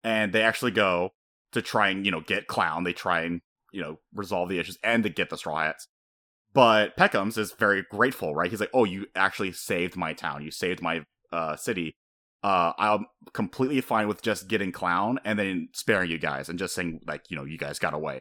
and 0.02 0.32
they 0.32 0.42
actually 0.42 0.72
go 0.72 1.10
to 1.54 1.62
try 1.62 1.88
and 1.88 2.04
you 2.04 2.12
know 2.12 2.20
get 2.20 2.46
Clown. 2.46 2.84
They 2.84 2.92
try 2.92 3.22
and 3.22 3.40
you 3.72 3.80
know 3.80 3.98
resolve 4.12 4.48
the 4.48 4.58
issues 4.58 4.78
and 4.82 5.02
to 5.02 5.08
get 5.08 5.30
the 5.30 5.38
Straw 5.38 5.60
Hats. 5.60 5.88
But 6.52 6.96
Pekoms 6.96 7.36
is 7.36 7.52
very 7.52 7.84
grateful, 7.90 8.34
right? 8.34 8.50
He's 8.50 8.60
like, 8.60 8.70
"Oh, 8.72 8.84
you 8.84 9.06
actually 9.16 9.52
saved 9.52 9.96
my 9.96 10.12
town. 10.12 10.42
You 10.42 10.50
saved 10.50 10.82
my 10.82 11.04
uh, 11.32 11.56
city. 11.56 11.96
Uh, 12.42 12.72
I'm 12.78 13.06
completely 13.32 13.80
fine 13.80 14.06
with 14.06 14.22
just 14.22 14.48
getting 14.48 14.70
Clown 14.70 15.18
and 15.24 15.38
then 15.38 15.68
sparing 15.72 16.10
you 16.10 16.18
guys 16.18 16.48
and 16.48 16.58
just 16.58 16.74
saying 16.74 17.00
like, 17.06 17.22
you 17.30 17.36
know, 17.36 17.44
you 17.44 17.58
guys 17.58 17.78
got 17.78 17.94
away." 17.94 18.20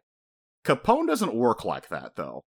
Capone 0.66 1.08
doesn't 1.08 1.36
work 1.36 1.66
like 1.66 1.90
that 1.90 2.16
though. 2.16 2.44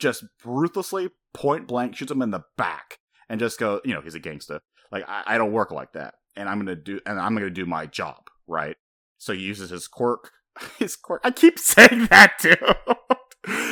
Just 0.00 0.24
ruthlessly, 0.44 1.10
point 1.32 1.68
blank, 1.68 1.96
shoots 1.96 2.10
him 2.10 2.20
in 2.20 2.30
the 2.30 2.42
back 2.56 2.98
and 3.28 3.38
just 3.40 3.58
go, 3.58 3.80
you 3.84 3.94
know, 3.94 4.00
he's 4.00 4.14
a 4.14 4.20
gangster. 4.20 4.60
Like 4.90 5.08
I, 5.08 5.22
I 5.26 5.38
don't 5.38 5.52
work 5.52 5.70
like 5.70 5.92
that, 5.92 6.14
and 6.36 6.48
I'm 6.48 6.58
gonna 6.58 6.76
do, 6.76 7.00
and 7.06 7.18
I'm 7.18 7.34
gonna 7.34 7.50
do 7.50 7.66
my 7.66 7.86
job, 7.86 8.28
right? 8.46 8.76
So 9.24 9.32
he 9.32 9.40
uses 9.40 9.70
his 9.70 9.88
quirk, 9.88 10.32
his 10.78 10.96
quirk. 10.96 11.22
I 11.24 11.30
keep 11.30 11.58
saying 11.58 12.08
that 12.10 12.34
too. 12.38 12.56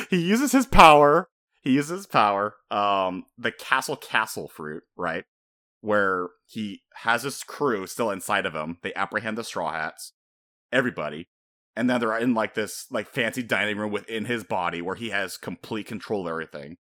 he 0.11 0.17
uses 0.17 0.53
his 0.53 0.67
power. 0.67 1.29
He 1.61 1.73
uses 1.73 1.91
his 1.91 2.07
power. 2.07 2.55
Um, 2.71 3.27
the 3.37 3.53
castle 3.53 3.97
castle 3.97 4.49
fruit, 4.49 4.83
right? 4.97 5.25
Where 5.81 6.31
he 6.47 6.83
has 6.95 7.23
his 7.25 7.43
crew 7.43 7.87
still 7.87 8.11
inside 8.11 8.47
of 8.47 8.55
him. 8.55 8.79
They 8.83 8.95
apprehend 8.95 9.37
the 9.37 9.45
straw 9.45 9.73
hats, 9.73 10.12
everybody, 10.73 11.29
and 11.77 11.88
then 11.88 12.01
they're 12.01 12.17
in 12.17 12.33
like 12.35 12.55
this 12.55 12.87
like 12.91 13.09
fancy 13.09 13.43
dining 13.43 13.77
room 13.77 13.93
within 13.93 14.25
his 14.25 14.45
body 14.45 14.81
where 14.81 14.97
he 14.97 15.11
has 15.11 15.37
complete 15.37 15.87
control 15.87 16.23
of 16.27 16.31
everything. 16.31 16.79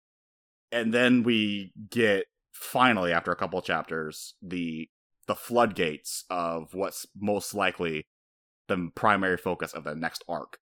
And 0.70 0.94
then 0.94 1.22
we 1.22 1.72
get 1.90 2.24
finally 2.52 3.12
after 3.12 3.32
a 3.32 3.36
couple 3.36 3.60
chapters 3.60 4.34
the 4.40 4.88
the 5.26 5.34
floodgates 5.34 6.24
of 6.30 6.74
what's 6.74 7.06
most 7.14 7.54
likely 7.54 8.06
the 8.68 8.90
primary 8.94 9.36
focus 9.36 9.72
of 9.72 9.84
the 9.84 9.94
next 9.94 10.24
arc 10.28 10.58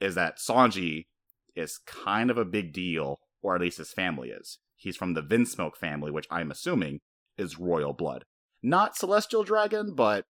is 0.00 0.14
that 0.14 0.38
Sanji 0.38 1.06
is 1.54 1.80
kind 1.86 2.30
of 2.30 2.38
a 2.38 2.44
big 2.44 2.72
deal, 2.72 3.18
or 3.42 3.54
at 3.54 3.60
least 3.60 3.78
his 3.78 3.92
family 3.92 4.30
is. 4.30 4.58
He's 4.76 4.96
from 4.96 5.14
the 5.14 5.22
Vinsmoke 5.22 5.76
family, 5.76 6.10
which 6.10 6.26
I'm 6.30 6.50
assuming 6.50 7.00
is 7.36 7.58
royal 7.58 7.92
blood. 7.92 8.24
Not 8.62 8.96
Celestial 8.96 9.44
Dragon, 9.44 9.94
but 9.94 10.24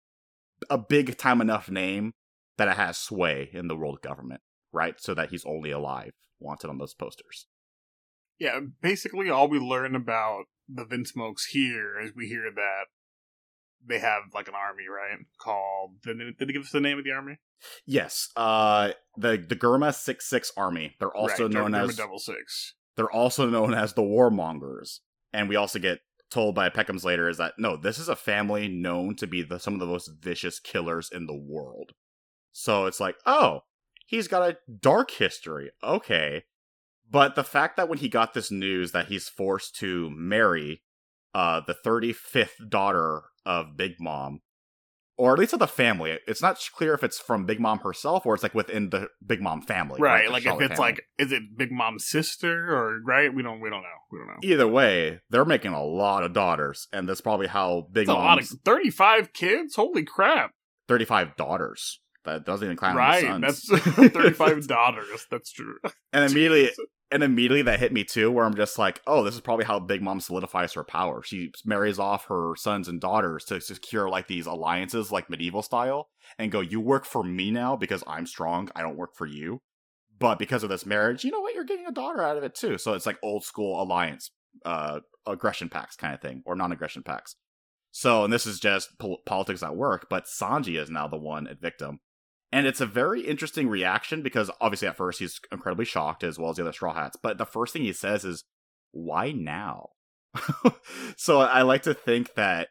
a 0.69 0.77
big 0.77 1.17
time 1.17 1.41
enough 1.41 1.69
name 1.69 2.13
that 2.57 2.67
it 2.67 2.77
has 2.77 2.97
sway 2.97 3.49
in 3.53 3.67
the 3.67 3.75
world 3.75 4.01
government, 4.01 4.41
right? 4.71 4.99
So 4.99 5.13
that 5.13 5.29
he's 5.29 5.45
only 5.45 5.71
alive, 5.71 6.11
wanted 6.39 6.69
on 6.69 6.77
those 6.77 6.93
posters. 6.93 7.47
Yeah, 8.39 8.59
basically 8.81 9.29
all 9.29 9.49
we 9.49 9.59
learn 9.59 9.95
about 9.95 10.45
the 10.67 10.85
Vinsmokes 10.85 11.47
here 11.51 11.99
is 11.99 12.11
we 12.15 12.27
hear 12.27 12.51
that 12.53 12.85
they 13.87 13.99
have 13.99 14.23
like 14.33 14.47
an 14.47 14.55
army, 14.55 14.83
right? 14.87 15.17
Called 15.39 16.01
did 16.03 16.19
they, 16.19 16.23
did 16.37 16.47
they 16.47 16.53
give 16.53 16.63
us 16.63 16.71
the 16.71 16.79
name 16.79 16.97
of 16.97 17.03
the 17.03 17.11
army? 17.11 17.39
Yes, 17.85 18.29
uh, 18.35 18.91
the 19.17 19.37
the 19.37 19.55
Germa 19.55 19.93
Six 19.93 20.29
Six 20.29 20.51
Army. 20.55 20.95
They're 20.99 21.15
also 21.15 21.43
right, 21.43 21.53
known 21.53 21.71
Germa 21.71 21.89
as 21.89 21.95
Double 21.95 22.19
Six. 22.19 22.75
they're 22.95 23.11
also 23.11 23.49
known 23.49 23.73
as 23.73 23.93
the 23.93 24.01
Warmongers, 24.01 24.99
and 25.33 25.49
we 25.49 25.55
also 25.55 25.79
get 25.79 25.99
told 26.29 26.53
by 26.53 26.69
Pekoms 26.69 27.03
later 27.03 27.27
is 27.27 27.37
that 27.37 27.53
no, 27.57 27.75
this 27.75 27.97
is 27.97 28.07
a 28.07 28.15
family 28.15 28.67
known 28.67 29.15
to 29.15 29.27
be 29.27 29.41
the, 29.41 29.59
some 29.59 29.73
of 29.73 29.79
the 29.79 29.85
most 29.85 30.11
vicious 30.21 30.59
killers 30.59 31.09
in 31.11 31.25
the 31.25 31.35
world. 31.35 31.93
So 32.51 32.85
it's 32.85 32.99
like, 32.99 33.15
oh, 33.25 33.61
he's 34.05 34.27
got 34.27 34.47
a 34.47 34.57
dark 34.79 35.11
history. 35.11 35.71
Okay, 35.83 36.43
but 37.09 37.35
the 37.35 37.43
fact 37.43 37.77
that 37.77 37.89
when 37.89 37.99
he 37.99 38.09
got 38.09 38.33
this 38.33 38.51
news 38.51 38.91
that 38.91 39.07
he's 39.07 39.27
forced 39.27 39.75
to 39.77 40.09
marry 40.11 40.83
uh, 41.33 41.61
the 41.65 41.75
35th 41.85 42.69
daughter 42.69 43.23
of 43.49 43.75
Big 43.75 43.95
Mom, 43.99 44.41
or 45.17 45.33
at 45.33 45.39
least 45.39 45.53
of 45.53 45.59
the 45.59 45.67
family, 45.67 46.17
it's 46.27 46.41
not 46.41 46.63
clear 46.73 46.93
if 46.93 47.03
it's 47.03 47.19
from 47.19 47.45
Big 47.45 47.59
Mom 47.59 47.79
herself 47.79 48.25
or 48.25 48.35
it's 48.35 48.43
like 48.43 48.53
within 48.53 48.91
the 48.91 49.09
Big 49.25 49.41
Mom 49.41 49.63
family. 49.63 49.99
Right, 49.99 50.27
the 50.27 50.31
like 50.31 50.45
if 50.45 50.61
it's 50.61 50.75
family. 50.75 50.77
like 50.77 51.01
is 51.17 51.31
it 51.31 51.57
Big 51.57 51.71
Mom's 51.71 52.05
sister 52.05 52.73
or 52.73 53.01
right? 53.03 53.33
We 53.33 53.41
don't 53.41 53.59
we 53.59 53.69
don't 53.69 53.81
know. 53.81 53.87
We 54.11 54.19
don't 54.19 54.27
know. 54.27 54.39
Either 54.43 54.67
way, 54.67 55.19
they're 55.29 55.45
making 55.45 55.73
a 55.73 55.83
lot 55.83 56.23
of 56.23 56.31
daughters, 56.31 56.87
and 56.93 57.09
that's 57.09 57.21
probably 57.21 57.47
how 57.47 57.87
Big 57.91 58.05
That's 58.07 58.15
a 58.15 58.19
lot 58.19 58.39
of 58.39 58.47
thirty 58.63 58.91
five 58.91 59.33
kids. 59.33 59.75
Holy 59.75 60.03
crap! 60.03 60.51
35 60.87 61.35
daughters. 61.37 62.01
That 62.25 62.45
doesn't 62.45 62.65
even 62.65 62.77
count 62.77 62.97
right. 62.97 63.39
That's. 63.39 63.67
35 63.69 64.67
daughters. 64.67 65.27
That's 65.31 65.51
true. 65.51 65.77
and 66.11 66.25
immediately, 66.31 66.71
and 67.11 67.23
immediately 67.23 67.63
that 67.63 67.79
hit 67.79 67.91
me 67.91 68.03
too, 68.03 68.31
where 68.31 68.45
I'm 68.45 68.55
just 68.55 68.77
like, 68.77 69.01
oh, 69.07 69.23
this 69.23 69.35
is 69.35 69.41
probably 69.41 69.65
how 69.65 69.79
Big 69.79 70.01
Mom 70.01 70.19
solidifies 70.19 70.73
her 70.73 70.83
power. 70.83 71.23
She 71.23 71.51
marries 71.65 71.99
off 71.99 72.25
her 72.25 72.53
sons 72.55 72.87
and 72.87 73.01
daughters 73.01 73.45
to 73.45 73.59
secure 73.61 74.09
like 74.09 74.27
these 74.27 74.45
alliances, 74.45 75.11
like 75.11 75.29
medieval 75.29 75.63
style, 75.63 76.09
and 76.37 76.51
go, 76.51 76.59
you 76.59 76.79
work 76.79 77.05
for 77.05 77.23
me 77.23 77.51
now 77.51 77.75
because 77.75 78.03
I'm 78.05 78.25
strong. 78.25 78.69
I 78.75 78.81
don't 78.81 78.97
work 78.97 79.15
for 79.15 79.25
you. 79.25 79.61
But 80.19 80.37
because 80.37 80.63
of 80.63 80.69
this 80.69 80.85
marriage, 80.85 81.23
you 81.23 81.31
know 81.31 81.39
what? 81.39 81.55
You're 81.55 81.63
getting 81.63 81.87
a 81.87 81.91
daughter 81.93 82.21
out 82.21 82.37
of 82.37 82.43
it 82.43 82.53
too. 82.53 82.77
So 82.77 82.93
it's 82.93 83.05
like 83.05 83.17
old 83.23 83.43
school 83.43 83.81
alliance, 83.81 84.31
uh, 84.65 84.99
aggression 85.25 85.69
packs 85.69 85.95
kind 85.95 86.13
of 86.13 86.21
thing, 86.21 86.43
or 86.45 86.55
non-aggression 86.55 87.03
packs. 87.03 87.35
So, 87.91 88.23
and 88.23 88.31
this 88.31 88.45
is 88.45 88.59
just 88.59 88.99
pol- 88.99 89.21
politics 89.25 89.63
at 89.63 89.75
work, 89.75 90.07
but 90.09 90.25
Sanji 90.25 90.79
is 90.79 90.89
now 90.89 91.07
the 91.07 91.17
one 91.17 91.47
at 91.47 91.61
victim. 91.61 92.01
And 92.51 92.65
it's 92.65 92.81
a 92.81 92.85
very 92.85 93.21
interesting 93.21 93.69
reaction 93.69 94.23
because 94.23 94.49
obviously 94.59 94.87
at 94.87 94.97
first 94.97 95.19
he's 95.19 95.39
incredibly 95.51 95.85
shocked 95.85 96.23
as 96.23 96.39
well 96.39 96.49
as 96.49 96.57
the 96.57 96.63
other 96.63 96.73
Straw 96.73 96.93
Hats. 96.93 97.17
But 97.21 97.37
the 97.37 97.45
first 97.45 97.73
thing 97.73 97.83
he 97.83 97.93
says 97.93 98.25
is, 98.25 98.43
why 98.91 99.31
now? 99.31 99.89
so 101.15 101.39
I 101.39 101.61
like 101.61 101.83
to 101.83 101.93
think 101.93 102.33
that 102.33 102.69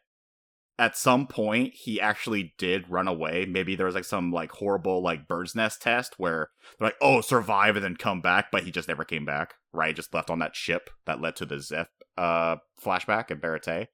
at 0.77 0.97
some 0.97 1.27
point 1.27 1.73
he 1.73 1.99
actually 1.99 2.53
did 2.57 2.89
run 2.89 3.07
away. 3.07 3.45
Maybe 3.47 3.75
there 3.75 3.85
was 3.85 3.95
like 3.95 4.05
some 4.05 4.31
like 4.31 4.51
horrible 4.51 5.03
like 5.03 5.27
bird's 5.27 5.55
nest 5.55 5.81
test 5.81 6.15
where 6.17 6.49
they're 6.77 6.87
like, 6.87 6.97
oh, 7.01 7.21
survive 7.21 7.75
and 7.75 7.83
then 7.83 7.97
come 7.97 8.21
back, 8.21 8.47
but 8.51 8.63
he 8.63 8.71
just 8.71 8.87
never 8.87 9.03
came 9.03 9.25
back, 9.25 9.55
right? 9.73 9.95
Just 9.95 10.13
left 10.13 10.29
on 10.29 10.39
that 10.39 10.55
ship 10.55 10.89
that 11.05 11.21
led 11.21 11.35
to 11.37 11.45
the 11.45 11.59
Zeph 11.59 11.89
uh, 12.17 12.57
flashback 12.81 13.29
in 13.29 13.39
Baratie. 13.39 13.87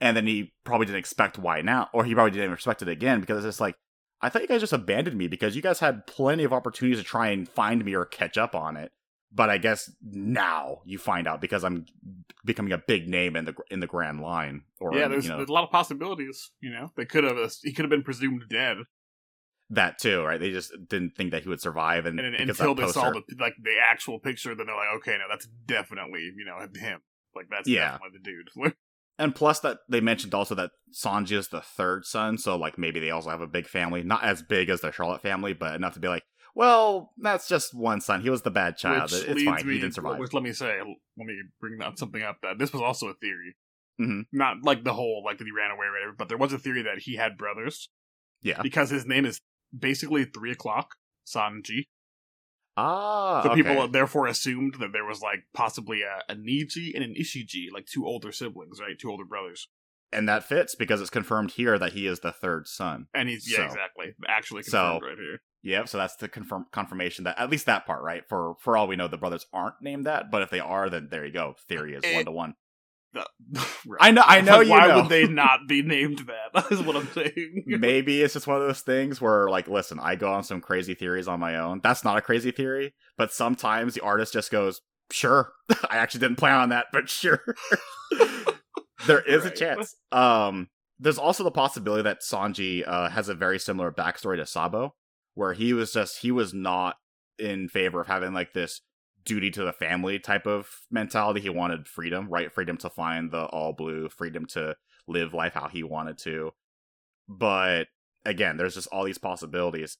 And 0.00 0.16
then 0.16 0.26
he 0.26 0.52
probably 0.64 0.86
didn't 0.86 0.98
expect 0.98 1.38
why 1.38 1.62
now, 1.62 1.88
or 1.94 2.04
he 2.04 2.14
probably 2.14 2.32
didn't 2.32 2.52
expect 2.52 2.82
it 2.82 2.88
again 2.88 3.20
because 3.20 3.38
it's 3.38 3.54
just 3.54 3.60
like, 3.60 3.76
I 4.20 4.28
thought 4.28 4.42
you 4.42 4.48
guys 4.48 4.60
just 4.60 4.72
abandoned 4.72 5.18
me 5.18 5.28
because 5.28 5.54
you 5.56 5.62
guys 5.62 5.80
had 5.80 6.06
plenty 6.06 6.44
of 6.44 6.52
opportunities 6.52 6.98
to 6.98 7.04
try 7.04 7.28
and 7.28 7.48
find 7.48 7.84
me 7.84 7.94
or 7.94 8.04
catch 8.04 8.38
up 8.38 8.54
on 8.54 8.76
it. 8.76 8.92
But 9.32 9.50
I 9.50 9.58
guess 9.58 9.90
now 10.02 10.80
you 10.84 10.98
find 10.98 11.26
out 11.26 11.40
because 11.40 11.64
I'm 11.64 11.86
becoming 12.44 12.72
a 12.72 12.78
big 12.78 13.08
name 13.08 13.36
in 13.36 13.44
the 13.44 13.54
in 13.70 13.80
the 13.80 13.86
Grand 13.86 14.20
Line. 14.20 14.62
Or 14.80 14.94
yeah, 14.96 15.08
there's, 15.08 15.24
you 15.24 15.30
know, 15.30 15.36
there's 15.36 15.48
a 15.50 15.52
lot 15.52 15.64
of 15.64 15.70
possibilities. 15.70 16.52
You 16.60 16.70
know, 16.70 16.92
they 16.96 17.04
could 17.04 17.24
have 17.24 17.36
he 17.62 17.72
could 17.72 17.84
have 17.84 17.90
been 17.90 18.04
presumed 18.04 18.44
dead, 18.48 18.78
that 19.70 19.98
too, 19.98 20.22
right? 20.22 20.38
They 20.38 20.52
just 20.52 20.72
didn't 20.88 21.16
think 21.16 21.32
that 21.32 21.42
he 21.42 21.48
would 21.48 21.60
survive, 21.60 22.06
and, 22.06 22.20
and, 22.20 22.34
until 22.36 22.74
they 22.74 22.86
saw 22.88 23.10
the 23.10 23.22
like 23.38 23.54
the 23.60 23.74
actual 23.82 24.18
picture, 24.18 24.54
then 24.54 24.66
they're 24.66 24.76
like, 24.76 24.96
okay, 24.98 25.18
no, 25.18 25.24
that's 25.28 25.46
definitely 25.66 26.30
you 26.36 26.44
know 26.44 26.58
him. 26.60 27.00
Like 27.34 27.46
that's 27.50 27.68
Yeah. 27.68 27.92
definitely 27.92 28.18
the 28.18 28.24
dude. 28.24 28.74
And 29.18 29.34
plus 29.34 29.60
that 29.60 29.78
they 29.88 30.00
mentioned 30.00 30.34
also 30.34 30.54
that 30.56 30.70
Sanji 30.92 31.32
is 31.32 31.48
the 31.48 31.60
third 31.62 32.04
son, 32.04 32.36
so 32.38 32.56
like 32.56 32.76
maybe 32.78 33.00
they 33.00 33.10
also 33.10 33.30
have 33.30 33.40
a 33.40 33.46
big 33.46 33.66
family, 33.66 34.02
not 34.02 34.22
as 34.22 34.42
big 34.42 34.68
as 34.68 34.82
the 34.82 34.90
Charlotte 34.92 35.22
family, 35.22 35.54
but 35.54 35.74
enough 35.74 35.94
to 35.94 36.00
be 36.00 36.08
like, 36.08 36.22
well, 36.54 37.12
that's 37.18 37.48
just 37.48 37.74
one 37.74 38.00
son. 38.00 38.22
He 38.22 38.30
was 38.30 38.42
the 38.42 38.50
bad 38.50 38.76
child. 38.76 39.10
which 39.12 39.24
it's 39.24 39.42
fine. 39.42 39.66
me, 39.66 39.74
he 39.74 39.80
didn't 39.80 39.94
survive. 39.94 40.18
Which 40.18 40.32
let 40.32 40.42
me 40.42 40.52
say, 40.52 40.78
let 40.78 41.26
me 41.26 41.34
bring 41.60 41.80
up 41.82 41.98
something 41.98 42.22
up 42.22 42.38
that 42.42 42.58
this 42.58 42.72
was 42.72 42.82
also 42.82 43.08
a 43.08 43.14
theory. 43.14 43.56
Mhm. 44.00 44.24
Not 44.32 44.58
like 44.62 44.84
the 44.84 44.92
whole 44.94 45.22
like 45.24 45.38
that 45.38 45.44
he 45.44 45.50
ran 45.50 45.70
away 45.70 45.86
or 45.86 45.92
whatever, 45.92 46.12
but 46.16 46.28
there 46.28 46.38
was 46.38 46.52
a 46.52 46.58
theory 46.58 46.82
that 46.82 46.98
he 47.00 47.16
had 47.16 47.36
brothers 47.38 47.88
Yeah. 48.42 48.60
because 48.62 48.90
his 48.90 49.06
name 49.06 49.24
is 49.24 49.40
basically 49.76 50.24
three 50.24 50.52
o'clock 50.52 50.96
Sanji. 51.26 51.86
Ah, 52.76 53.42
So 53.42 53.50
okay. 53.50 53.62
people 53.62 53.88
therefore 53.88 54.26
assumed 54.26 54.74
that 54.80 54.92
there 54.92 55.04
was 55.04 55.20
like 55.22 55.44
possibly 55.54 56.02
a, 56.02 56.20
a 56.32 56.34
Niji 56.36 56.94
and 56.94 57.02
an 57.04 57.14
Ichiji, 57.18 57.66
like 57.72 57.86
two 57.86 58.06
older 58.06 58.32
siblings, 58.32 58.80
right? 58.80 58.98
Two 58.98 59.10
older 59.10 59.24
brothers. 59.24 59.68
and 60.12 60.28
that 60.28 60.44
fits 60.44 60.74
because 60.76 61.00
it's 61.00 61.10
confirmed 61.10 61.50
here 61.52 61.78
that 61.78 61.92
he 61.92 62.06
is 62.06 62.20
the 62.20 62.30
third 62.32 62.66
son. 62.68 63.06
And 63.12 63.28
he's 63.28 63.50
yeah, 63.50 63.56
So- 63.58 63.64
exactly. 63.64 64.14
Actually 64.28 64.62
So- 64.62 64.92
confirmed 64.92 65.02
right 65.02 65.18
here. 65.18 65.38
Yep. 65.62 65.88
So 65.88 65.98
that's 65.98 66.14
the 66.16 66.28
confirm 66.28 66.66
confirmation 66.70 67.24
that 67.24 67.38
at 67.40 67.50
least 67.50 67.66
that 67.66 67.86
part, 67.86 68.00
right? 68.02 68.22
For 68.28 68.54
for 68.60 68.76
all 68.76 68.86
we 68.86 68.94
know, 68.94 69.08
the 69.08 69.16
brothers 69.16 69.46
aren't 69.52 69.82
named 69.82 70.06
that, 70.06 70.30
but 70.30 70.42
if 70.42 70.50
they 70.50 70.60
are, 70.60 70.88
then 70.88 71.08
there 71.10 71.26
you 71.26 71.32
go. 71.32 71.56
Theory 71.68 71.94
is 71.94 72.02
Eh, 72.04 72.14
one 72.14 72.24
to 72.24 72.30
one. 72.30 72.54
Right. 73.86 73.98
I 74.00 74.10
know. 74.10 74.22
I 74.24 74.40
know. 74.40 74.58
Like, 74.58 74.68
why 74.68 74.86
know. 74.88 75.00
would 75.02 75.08
they 75.08 75.26
not 75.26 75.60
be 75.68 75.82
named 75.82 76.28
that? 76.54 76.66
Is 76.70 76.82
what 76.82 76.96
I'm 76.96 77.08
saying. 77.08 77.64
maybe 77.66 78.22
it's 78.22 78.34
just 78.34 78.46
one 78.46 78.60
of 78.60 78.66
those 78.66 78.80
things 78.80 79.20
where 79.20 79.48
like 79.48 79.68
listen 79.68 79.98
i 80.00 80.14
go 80.16 80.32
on 80.32 80.42
some 80.44 80.60
crazy 80.60 80.94
theories 80.94 81.28
on 81.28 81.38
my 81.40 81.56
own 81.56 81.80
that's 81.82 82.04
not 82.04 82.16
a 82.16 82.20
crazy 82.22 82.50
theory 82.50 82.94
but 83.18 83.32
sometimes 83.32 83.94
the 83.94 84.00
artist 84.00 84.32
just 84.32 84.50
goes 84.50 84.80
sure 85.10 85.52
i 85.90 85.96
actually 85.98 86.20
didn't 86.20 86.36
plan 86.36 86.56
on 86.58 86.68
that 86.70 86.86
but 86.92 87.08
sure 87.08 87.40
there 89.06 89.20
is 89.20 89.44
Right. 89.44 89.52
a 89.52 89.56
chance 89.56 89.94
um 90.12 90.68
there's 90.98 91.18
also 91.18 91.44
the 91.44 91.50
possibility 91.50 92.02
that 92.02 92.20
sanji 92.22 92.86
uh, 92.86 93.10
has 93.10 93.28
a 93.28 93.34
very 93.34 93.58
similar 93.58 93.92
backstory 93.92 94.36
to 94.36 94.46
sabo 94.46 94.94
where 95.34 95.52
he 95.52 95.72
was 95.72 95.92
just 95.92 96.20
he 96.20 96.32
was 96.32 96.54
not 96.54 96.96
in 97.38 97.68
favor 97.68 98.00
of 98.00 98.06
having 98.06 98.32
like 98.32 98.52
this 98.54 98.80
duty 99.26 99.50
to 99.50 99.64
the 99.64 99.72
family 99.72 100.18
type 100.18 100.46
of 100.46 100.68
mentality. 100.90 101.40
He 101.40 101.50
wanted 101.50 101.88
freedom 101.88 102.28
right? 102.30 102.52
Freedom 102.52 102.76
to 102.78 102.88
find 102.88 103.30
the 103.30 103.44
all 103.46 103.72
blue 103.72 104.08
freedom 104.08 104.46
to 104.46 104.76
live 105.06 105.34
life 105.34 105.54
how 105.54 105.68
he 105.68 105.82
wanted 105.82 106.16
to. 106.18 106.52
But 107.28 107.88
again 108.24 108.56
there's 108.56 108.74
just 108.74 108.88
all 108.88 109.04
these 109.04 109.18
possibilities. 109.18 109.98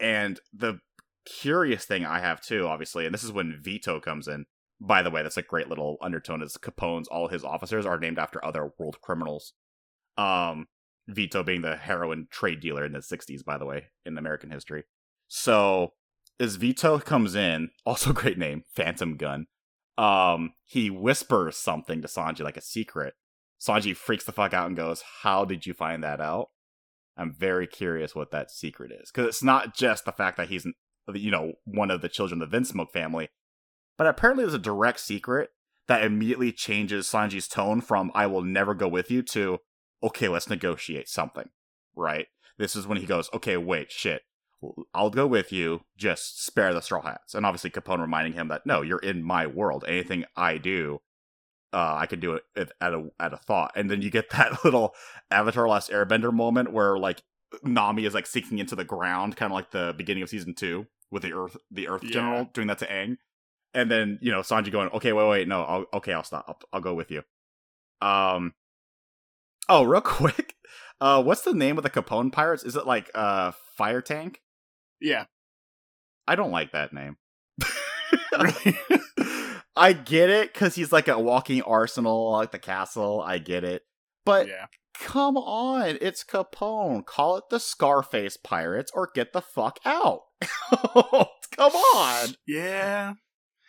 And 0.00 0.40
the 0.52 0.80
curious 1.24 1.84
thing 1.84 2.06
i 2.06 2.20
have 2.20 2.40
too 2.40 2.68
obviously 2.68 3.04
and 3.04 3.12
this 3.12 3.24
is 3.24 3.32
when 3.32 3.58
vito 3.60 4.00
comes 4.00 4.28
in. 4.28 4.46
By 4.80 5.02
the 5.02 5.10
way 5.10 5.22
that's 5.22 5.36
a 5.36 5.42
great 5.42 5.68
little 5.68 5.96
undertone 6.00 6.42
is 6.42 6.56
capone's 6.56 7.08
all 7.08 7.28
his 7.28 7.44
officers 7.44 7.84
are 7.84 7.98
named 7.98 8.18
after 8.18 8.44
other 8.44 8.72
world 8.78 9.00
criminals. 9.02 9.52
Um 10.16 10.68
vito 11.08 11.42
being 11.42 11.62
the 11.62 11.76
heroin 11.76 12.28
trade 12.30 12.60
dealer 12.60 12.84
in 12.84 12.92
the 12.92 12.98
60s 12.98 13.44
by 13.44 13.58
the 13.58 13.66
way 13.66 13.86
in 14.04 14.16
american 14.16 14.50
history. 14.50 14.84
So 15.28 15.92
as 16.38 16.56
vito 16.56 16.98
comes 16.98 17.34
in 17.34 17.70
also 17.86 18.12
great 18.12 18.38
name 18.38 18.64
phantom 18.74 19.16
gun. 19.16 19.46
Um 19.98 20.52
he 20.64 20.90
whispers 20.90 21.56
something 21.56 22.02
to 22.02 22.08
sanji 22.08 22.40
like 22.40 22.56
a 22.56 22.62
secret. 22.62 23.14
Sanji 23.60 23.96
freaks 23.96 24.24
the 24.24 24.32
fuck 24.32 24.52
out 24.52 24.66
and 24.66 24.76
goes 24.76 25.02
how 25.22 25.44
did 25.44 25.66
you 25.66 25.74
find 25.74 26.02
that 26.04 26.20
out? 26.20 26.48
I'm 27.16 27.32
very 27.32 27.66
curious 27.66 28.14
what 28.14 28.30
that 28.32 28.50
secret 28.50 28.92
is 28.92 29.10
because 29.10 29.28
it's 29.28 29.42
not 29.42 29.74
just 29.74 30.04
the 30.04 30.12
fact 30.12 30.36
that 30.36 30.48
he's 30.48 30.66
you 31.14 31.30
know 31.30 31.52
one 31.64 31.90
of 31.90 32.02
the 32.02 32.08
children 32.08 32.42
of 32.42 32.50
the 32.50 32.58
vinsmoke 32.58 32.92
family 32.92 33.28
but 33.96 34.06
apparently 34.06 34.44
there's 34.44 34.54
a 34.54 34.58
direct 34.58 35.00
secret 35.00 35.50
that 35.86 36.02
immediately 36.02 36.50
changes 36.50 37.06
sanji's 37.06 37.46
tone 37.46 37.80
from 37.80 38.10
i 38.12 38.26
will 38.26 38.42
never 38.42 38.74
go 38.74 38.88
with 38.88 39.08
you 39.08 39.22
to 39.22 39.58
okay 40.02 40.28
let's 40.28 40.50
negotiate 40.50 41.08
something 41.08 41.48
right? 41.96 42.26
This 42.58 42.76
is 42.76 42.86
when 42.86 42.98
he 42.98 43.06
goes 43.06 43.28
okay 43.34 43.56
wait 43.56 43.90
shit 43.90 44.22
I'll 44.94 45.10
go 45.10 45.26
with 45.26 45.52
you. 45.52 45.82
Just 45.96 46.44
spare 46.44 46.72
the 46.72 46.80
straw 46.80 47.02
hats. 47.02 47.34
And 47.34 47.44
obviously, 47.44 47.70
Capone 47.70 48.00
reminding 48.00 48.32
him 48.32 48.48
that 48.48 48.66
no, 48.66 48.82
you're 48.82 48.98
in 48.98 49.22
my 49.22 49.46
world. 49.46 49.84
Anything 49.86 50.24
I 50.36 50.58
do, 50.58 51.00
uh, 51.72 51.94
I 51.98 52.06
can 52.06 52.20
do 52.20 52.34
it 52.34 52.42
at- 52.56 52.72
a 52.80 53.08
at 53.20 53.32
a 53.32 53.36
thought. 53.36 53.72
And 53.76 53.90
then 53.90 54.02
you 54.02 54.10
get 54.10 54.30
that 54.32 54.64
little 54.64 54.94
Avatar: 55.30 55.68
Last 55.68 55.90
Airbender 55.90 56.32
moment 56.32 56.72
where 56.72 56.98
like 56.98 57.22
Nami 57.62 58.04
is 58.06 58.14
like 58.14 58.26
sinking 58.26 58.58
into 58.58 58.74
the 58.76 58.84
ground, 58.84 59.36
kind 59.36 59.52
of 59.52 59.54
like 59.54 59.70
the 59.70 59.94
beginning 59.96 60.22
of 60.22 60.28
season 60.28 60.54
two 60.54 60.86
with 61.10 61.22
the 61.22 61.32
Earth 61.32 61.56
the 61.70 61.88
Earth 61.88 62.02
Yeah. 62.04 62.10
General 62.10 62.44
doing 62.52 62.66
that 62.68 62.78
to 62.78 62.86
Aang. 62.86 63.16
And 63.74 63.90
then 63.90 64.18
you 64.22 64.32
know 64.32 64.40
Sanji 64.40 64.72
going, 64.72 64.88
okay, 64.90 65.12
wait, 65.12 65.28
wait, 65.28 65.48
no, 65.48 65.62
I'll, 65.62 65.84
okay, 65.94 66.12
I'll 66.14 66.24
stop. 66.24 66.44
I'll, 66.48 66.58
I'll 66.72 66.80
go 66.80 66.94
with 66.94 67.10
you. 67.10 67.22
Um. 68.00 68.54
Oh, 69.68 69.82
real 69.84 70.00
quick. 70.02 70.54
Uh, 71.00 71.22
what's 71.22 71.42
the 71.42 71.52
name 71.52 71.76
of 71.76 71.84
the 71.84 71.90
Capone 71.90 72.32
pirates? 72.32 72.64
Is 72.64 72.74
it 72.76 72.86
like 72.86 73.10
uh 73.14 73.52
Fire 73.76 74.00
Tank? 74.00 74.40
Yeah. 75.00 75.24
I 76.26 76.34
don't 76.34 76.50
like 76.50 76.72
that 76.72 76.92
name. 76.92 77.16
Really? 78.38 78.78
I 79.76 79.92
get 79.92 80.30
it 80.30 80.52
because 80.52 80.74
he's 80.74 80.92
like 80.92 81.08
a 81.08 81.18
walking 81.18 81.62
arsenal, 81.62 82.32
like 82.32 82.50
the 82.50 82.58
castle. 82.58 83.20
I 83.20 83.38
get 83.38 83.64
it, 83.64 83.82
but 84.24 84.48
yeah. 84.48 84.66
come 84.98 85.36
on, 85.36 85.98
it's 86.00 86.24
Capone. 86.24 87.04
Call 87.04 87.36
it 87.36 87.44
the 87.50 87.60
Scarface 87.60 88.36
Pirates, 88.36 88.90
or 88.94 89.10
get 89.14 89.32
the 89.32 89.42
fuck 89.42 89.78
out. 89.84 90.22
come 90.70 91.72
on. 91.72 92.28
Yeah. 92.46 93.14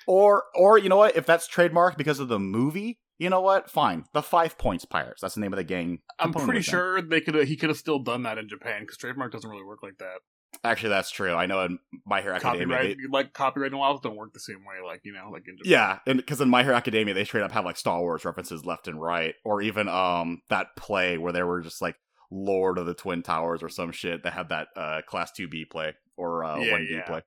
Or, 0.07 0.43
or 0.55 0.77
you 0.77 0.87
know 0.87 0.97
what? 0.97 1.17
If 1.17 1.25
that's 1.25 1.49
trademarked 1.49 1.97
because 1.97 2.19
of 2.19 2.29
the 2.29 2.39
movie, 2.39 2.99
you 3.19 3.29
know 3.29 3.41
what? 3.41 3.69
Fine. 3.69 4.05
The 4.13 4.21
Five 4.21 4.57
Points 4.57 4.85
Pirates. 4.85 5.21
That's 5.21 5.35
the 5.35 5.41
name 5.41 5.51
of 5.51 5.57
the 5.57 5.65
gang. 5.65 5.99
I'm 6.19 6.33
pretty 6.33 6.61
sure 6.61 7.01
they 7.01 7.19
could 7.19 7.35
he 7.47 7.57
could 7.57 7.69
have 7.69 7.77
still 7.77 7.99
done 7.99 8.23
that 8.23 8.37
in 8.37 8.47
Japan 8.47 8.81
because 8.81 8.97
trademark 8.97 9.33
doesn't 9.33 9.49
really 9.49 9.65
work 9.65 9.83
like 9.83 9.97
that. 9.97 10.19
Actually, 10.63 10.89
that's 10.89 11.11
true. 11.11 11.33
I 11.33 11.45
know 11.45 11.61
in 11.63 11.79
My 12.05 12.21
Hero 12.21 12.35
Academia. 12.35 12.65
Copyright 12.67 12.97
they- 12.97 13.07
like 13.09 13.33
copyright 13.33 13.71
laws 13.71 13.99
don't 14.01 14.15
work 14.15 14.33
the 14.33 14.39
same 14.39 14.65
way, 14.65 14.85
like 14.85 15.01
you 15.03 15.13
know, 15.13 15.29
like 15.31 15.43
in 15.47 15.57
Japan. 15.57 15.71
Yeah, 15.71 15.99
and 16.07 16.17
because 16.17 16.41
in 16.41 16.49
My 16.49 16.63
Hero 16.63 16.75
Academia 16.75 17.13
they 17.13 17.23
straight 17.25 17.43
up 17.43 17.51
have 17.51 17.65
like 17.65 17.77
Star 17.77 17.99
Wars 18.01 18.25
references 18.25 18.65
left 18.65 18.87
and 18.87 19.01
right, 19.01 19.35
or 19.45 19.61
even 19.61 19.87
um 19.87 20.41
that 20.49 20.75
play 20.75 21.17
where 21.17 21.31
they 21.31 21.43
were 21.43 21.61
just 21.61 21.81
like 21.81 21.95
Lord 22.31 22.77
of 22.77 22.85
the 22.85 22.93
Twin 22.93 23.23
Towers 23.23 23.63
or 23.63 23.69
some 23.69 23.91
shit 23.91 24.23
that 24.23 24.33
had 24.33 24.49
that 24.49 24.67
uh 24.75 25.01
class 25.07 25.31
two 25.31 25.47
B 25.47 25.63
play 25.65 25.93
or 26.17 26.43
uh 26.43 26.59
Yeah, 26.59 26.71
one 26.71 26.85
B 26.89 26.95
yeah. 26.95 27.05
play. 27.05 27.21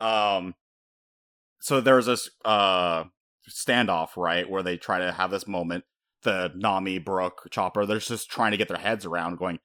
Um, 0.00 0.54
so 1.60 1.80
there's 1.80 2.06
this 2.06 2.30
uh 2.44 3.04
standoff 3.48 4.16
right 4.16 4.48
where 4.48 4.62
they 4.62 4.76
try 4.76 4.98
to 4.98 5.12
have 5.12 5.30
this 5.30 5.46
moment. 5.46 5.84
The 6.22 6.50
Nami, 6.54 6.98
Brook, 6.98 7.48
Chopper, 7.50 7.84
they're 7.84 7.98
just 7.98 8.30
trying 8.30 8.52
to 8.52 8.56
get 8.56 8.68
their 8.68 8.78
heads 8.78 9.04
around, 9.04 9.36
going, 9.36 9.58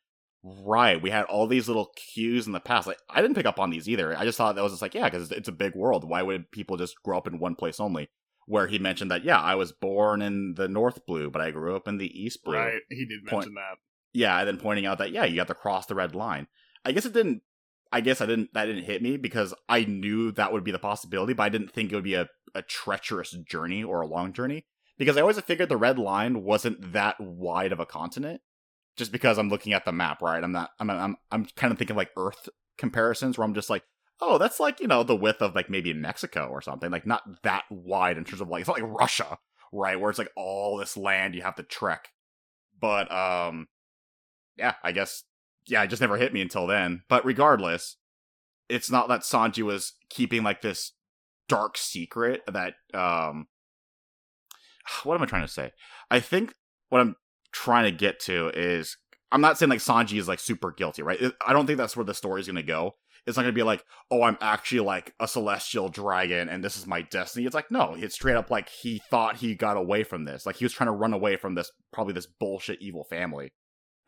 Right. 0.44 1.02
We 1.02 1.10
had 1.10 1.26
all 1.26 1.48
these 1.48 1.68
little 1.68 1.92
cues 1.96 2.48
in 2.48 2.54
the 2.54 2.60
past. 2.60 2.88
Like 2.88 3.00
I 3.10 3.22
didn't 3.22 3.36
pick 3.36 3.46
up 3.46 3.60
on 3.60 3.70
these 3.70 3.90
either. 3.90 4.18
I 4.18 4.24
just 4.24 4.38
thought 4.38 4.56
that 4.56 4.64
was 4.64 4.72
just 4.74 4.82
like, 4.82 4.96
yeah, 4.96 5.10
because 5.10 5.32
it's 5.32 5.50
a 5.50 5.54
big 5.54 5.76
world. 5.76 6.08
Why 6.08 6.22
would 6.22 6.52
people 6.52 6.78
just 6.78 7.02
grow 7.04 7.18
up 7.18 7.28
in 7.28 7.40
one 7.40 7.56
place 7.56 7.80
only? 7.80 8.10
Where 8.46 8.68
he 8.68 8.80
mentioned 8.80 9.12
that, 9.12 9.24
yeah, 9.24 9.40
I 9.40 9.56
was 9.56 9.72
born 9.72 10.22
in 10.24 10.56
the 10.56 10.68
North 10.68 11.06
Blue, 11.06 11.30
but 11.30 11.42
I 11.42 11.52
grew 11.52 11.76
up 11.76 11.88
in 11.88 11.98
the 11.98 12.08
East 12.08 12.44
Blue. 12.44 12.56
Right. 12.56 12.82
He 12.90 13.06
did 13.06 13.26
Point- 13.26 13.42
mention 13.46 13.54
that. 13.56 13.78
Yeah, 14.12 14.40
and 14.40 14.48
then 14.48 14.58
pointing 14.58 14.88
out 14.88 14.98
that 14.98 15.12
yeah, 15.12 15.26
you 15.26 15.38
have 15.38 15.48
to 15.50 15.54
cross 15.54 15.86
the 15.86 15.94
red 15.94 16.16
line. 16.16 16.48
I 16.84 16.94
guess 16.94 17.06
it 17.06 17.14
didn't. 17.14 17.44
I 17.92 18.02
guess 18.02 18.22
I 18.22 18.26
didn't. 18.26 18.54
That 18.54 18.66
didn't 18.66 18.86
hit 18.86 19.04
me 19.04 19.18
because 19.18 19.54
I 19.68 19.84
knew 19.84 20.32
that 20.32 20.52
would 20.52 20.64
be 20.64 20.72
the 20.72 20.80
possibility, 20.80 21.34
but 21.34 21.44
I 21.44 21.50
didn't 21.50 21.72
think 21.72 21.92
it 21.92 21.96
would 21.96 22.04
be 22.04 22.16
a, 22.16 22.28
a 22.56 22.62
treacherous 22.64 23.32
journey 23.32 23.84
or 23.84 24.02
a 24.02 24.08
long 24.08 24.34
journey 24.34 24.66
because 24.98 25.16
I 25.18 25.22
always 25.22 25.40
figured 25.42 25.70
the 25.70 25.78
red 25.78 26.00
line 26.00 26.44
wasn't 26.44 26.94
that 26.94 27.20
wide 27.20 27.72
of 27.72 27.80
a 27.80 27.86
continent. 27.86 28.42
Just 29.00 29.14
because 29.14 29.38
I'm 29.38 29.48
looking 29.48 29.72
at 29.72 29.86
the 29.86 29.94
map, 29.94 30.22
right? 30.22 30.44
I'm 30.44 30.52
not. 30.52 30.72
I'm. 30.78 30.90
I'm. 30.90 31.16
I'm 31.32 31.46
kind 31.56 31.72
of 31.72 31.80
thinking 31.80 31.96
like 31.96 32.12
Earth 32.18 32.50
comparisons, 32.78 33.38
where 33.38 33.46
I'm 33.46 33.54
just 33.54 33.70
like, 33.70 33.84
oh, 34.20 34.38
that's 34.38 34.60
like 34.60 34.82
you 34.82 34.88
know 34.88 35.04
the 35.04 35.16
width 35.16 35.42
of 35.42 35.56
like 35.56 35.70
maybe 35.70 35.94
Mexico 35.94 36.50
or 36.50 36.62
something. 36.62 36.92
Like 36.92 37.08
not 37.08 37.24
that 37.44 37.64
wide 37.72 38.18
in 38.18 38.26
terms 38.26 38.42
of 38.42 38.50
like 38.50 38.60
it's 38.60 38.68
not 38.68 38.78
like 38.78 39.00
Russia, 39.00 39.38
right? 39.72 39.98
Where 39.98 40.10
it's 40.10 40.20
like 40.20 40.34
all 40.36 40.76
this 40.76 40.98
land 40.98 41.34
you 41.34 41.44
have 41.44 41.56
to 41.56 41.64
trek. 41.64 42.10
But 42.78 43.10
um, 43.10 43.70
yeah, 44.58 44.74
I 44.84 44.92
guess 44.92 45.24
yeah, 45.66 45.82
it 45.82 45.88
just 45.88 46.02
never 46.02 46.18
hit 46.18 46.34
me 46.34 46.42
until 46.42 46.68
then. 46.68 47.04
But 47.08 47.24
regardless, 47.24 47.96
it's 48.68 48.92
not 48.92 49.08
that 49.08 49.22
Sanji 49.22 49.64
was 49.64 49.94
keeping 50.10 50.44
like 50.44 50.62
this 50.62 50.92
dark 51.48 51.78
secret 51.78 52.42
that 52.52 52.74
um 52.94 53.48
what 55.06 55.16
am 55.16 55.22
I 55.22 55.26
trying 55.26 55.46
to 55.46 55.52
say? 55.52 55.72
I 56.12 56.20
think 56.20 56.54
what 56.90 57.00
I'm 57.00 57.16
trying 57.52 57.86
to 57.86 57.92
get 57.92 58.20
to 58.22 58.50
is 58.50 58.98
I'm 59.32 59.42
not 59.42 59.58
saying 59.58 59.70
like 59.70 59.80
Sanji 59.80 60.20
is 60.20 60.28
like 60.28 60.40
super 60.40 60.72
guilty, 60.72 61.02
right? 61.02 61.20
I 61.46 61.54
don't 61.54 61.66
think 61.66 61.78
that's 61.78 61.96
where 61.96 62.06
the 62.06 62.14
story's 62.14 62.48
going 62.48 62.56
to 62.56 62.64
go. 62.64 62.96
It's 63.28 63.38
not 63.38 63.44
going 63.44 63.54
to 63.54 63.60
be 63.60 63.64
like, 63.64 63.84
"Oh, 64.10 64.24
I'm 64.24 64.38
actually 64.42 64.80
like 64.80 65.14
a 65.20 65.28
celestial 65.28 65.90
dragon 65.90 66.50
and 66.50 66.64
this 66.64 66.78
is 66.78 66.88
my 66.88 67.02
destiny." 67.02 67.46
It's 67.46 67.54
like, 67.54 67.70
no, 67.70 67.96
it's 67.98 68.16
straight 68.16 68.36
up 68.36 68.50
like 68.50 68.70
he 68.70 69.02
thought 69.10 69.38
he 69.38 69.56
got 69.56 69.78
away 69.78 70.04
from 70.04 70.26
this. 70.26 70.46
Like 70.46 70.56
he 70.56 70.66
was 70.66 70.74
trying 70.74 70.88
to 70.88 70.94
run 70.94 71.14
away 71.14 71.36
from 71.36 71.54
this 71.56 71.72
probably 71.92 72.14
this 72.14 72.26
bullshit 72.26 72.82
evil 72.82 73.04
family 73.04 73.52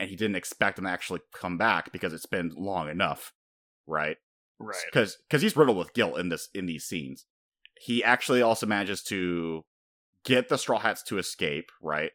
and 0.02 0.10
he 0.10 0.16
didn't 0.16 0.36
expect 0.36 0.78
them 0.78 0.86
to 0.86 0.92
actually 0.92 1.20
come 1.32 1.60
back 1.60 1.92
because 1.92 2.12
it's 2.12 2.26
been 2.26 2.52
long 2.58 2.90
enough, 2.90 3.34
right? 3.86 4.18
Right. 4.60 4.76
because 4.92 5.18
because 5.30 5.44
he's 5.44 5.56
riddled 5.56 5.78
with 5.78 5.94
guilt 5.94 6.18
in 6.18 6.30
this 6.30 6.50
in 6.56 6.66
these 6.66 6.86
scenes. 6.86 7.26
He 7.80 8.04
actually 8.04 8.42
also 8.42 8.66
manages 8.66 9.04
to 9.04 9.64
get 10.26 10.50
the 10.50 10.58
Straw 10.58 10.80
Hats 10.80 11.04
to 11.04 11.20
escape, 11.20 11.72
right? 11.82 12.12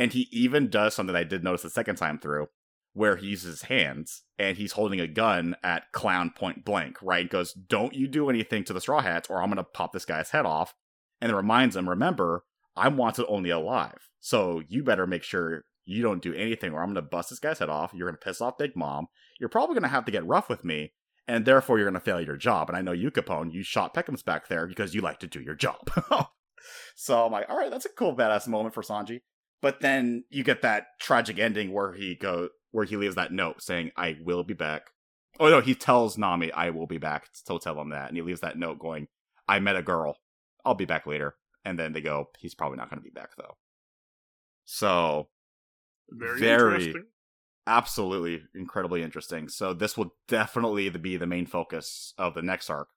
And 0.00 0.12
he 0.12 0.28
even 0.32 0.70
does 0.70 0.94
something 0.94 1.14
I 1.14 1.24
did 1.24 1.44
notice 1.44 1.62
the 1.62 1.70
second 1.70 1.96
time 1.96 2.18
through, 2.18 2.46
where 2.94 3.16
he 3.16 3.28
uses 3.28 3.60
his 3.60 3.62
hands 3.68 4.22
and 4.38 4.56
he's 4.56 4.72
holding 4.72 4.98
a 4.98 5.06
gun 5.06 5.56
at 5.62 5.92
Clown 5.92 6.32
point 6.34 6.64
blank, 6.64 6.96
right? 7.02 7.28
Goes, 7.28 7.52
"Don't 7.52 7.94
you 7.94 8.08
do 8.08 8.30
anything 8.30 8.64
to 8.64 8.72
the 8.72 8.80
Straw 8.80 9.02
Hats, 9.02 9.28
or 9.28 9.42
I'm 9.42 9.50
gonna 9.50 9.62
pop 9.62 9.92
this 9.92 10.06
guy's 10.06 10.30
head 10.30 10.46
off." 10.46 10.74
And 11.20 11.30
it 11.30 11.36
reminds 11.36 11.76
him, 11.76 11.88
"Remember, 11.88 12.44
I'm 12.74 12.96
wanted 12.96 13.26
only 13.28 13.50
alive, 13.50 14.08
so 14.18 14.62
you 14.66 14.82
better 14.82 15.06
make 15.06 15.22
sure." 15.22 15.64
You 15.86 16.02
don't 16.02 16.22
do 16.22 16.34
anything, 16.34 16.72
or 16.72 16.82
I'm 16.82 16.90
gonna 16.90 17.02
bust 17.02 17.30
this 17.30 17.40
guy's 17.40 17.58
head 17.58 17.68
off. 17.68 17.92
You're 17.92 18.06
gonna 18.06 18.18
piss 18.18 18.40
off 18.40 18.58
Big 18.58 18.76
Mom. 18.76 19.08
You're 19.40 19.48
probably 19.48 19.74
gonna 19.74 19.88
have 19.88 20.04
to 20.04 20.12
get 20.12 20.24
rough 20.24 20.48
with 20.48 20.64
me, 20.64 20.92
and 21.30 21.44
therefore 21.44 21.78
you're 21.78 21.86
going 21.86 21.94
to 21.94 22.00
fail 22.00 22.20
your 22.20 22.36
job. 22.36 22.68
And 22.68 22.76
I 22.76 22.82
know 22.82 22.92
you, 22.92 23.10
Capone, 23.10 23.52
you 23.52 23.62
shot 23.62 23.94
Peckham's 23.94 24.22
back 24.22 24.48
there 24.48 24.66
because 24.66 24.94
you 24.94 25.00
like 25.00 25.20
to 25.20 25.28
do 25.28 25.40
your 25.40 25.54
job. 25.54 25.90
so 26.96 27.24
I'm 27.24 27.32
like, 27.32 27.46
all 27.48 27.56
right, 27.56 27.70
that's 27.70 27.86
a 27.86 27.90
cool 27.90 28.16
badass 28.16 28.48
moment 28.48 28.74
for 28.74 28.82
Sanji. 28.82 29.20
But 29.62 29.80
then 29.80 30.24
you 30.30 30.42
get 30.42 30.62
that 30.62 30.86
tragic 31.00 31.38
ending 31.38 31.72
where 31.72 31.92
he 31.92 32.14
go 32.14 32.48
where 32.70 32.84
he 32.84 32.96
leaves 32.96 33.16
that 33.16 33.32
note 33.32 33.62
saying, 33.62 33.90
"I 33.96 34.16
will 34.22 34.44
be 34.44 34.54
back." 34.54 34.90
Oh 35.38 35.48
no, 35.50 35.60
he 35.60 35.74
tells 35.74 36.16
Nami, 36.16 36.50
"I 36.52 36.70
will 36.70 36.86
be 36.86 36.98
back." 36.98 37.28
So 37.32 37.58
tell 37.58 37.80
him 37.80 37.90
that, 37.90 38.08
and 38.08 38.16
he 38.16 38.22
leaves 38.22 38.40
that 38.40 38.58
note 38.58 38.78
going, 38.78 39.08
"I 39.48 39.58
met 39.60 39.76
a 39.76 39.82
girl. 39.82 40.18
I'll 40.64 40.74
be 40.74 40.84
back 40.86 41.06
later." 41.06 41.36
And 41.64 41.78
then 41.78 41.92
they 41.92 42.00
go, 42.00 42.30
"He's 42.38 42.54
probably 42.54 42.78
not 42.78 42.88
going 42.90 43.00
to 43.00 43.04
be 43.04 43.10
back 43.10 43.30
though." 43.36 43.56
So 44.64 45.28
Very, 46.12 46.40
Very- 46.40 46.74
interesting. 46.74 47.06
absolutely 47.66 48.42
incredibly 48.54 49.02
interesting. 49.02 49.48
So 49.48 49.72
this 49.74 49.96
will 49.96 50.16
definitely 50.26 50.88
be 50.90 51.16
the 51.16 51.26
main 51.26 51.46
focus 51.46 52.14
of 52.18 52.34
the 52.34 52.42
next 52.42 52.68
arc. 52.68 52.88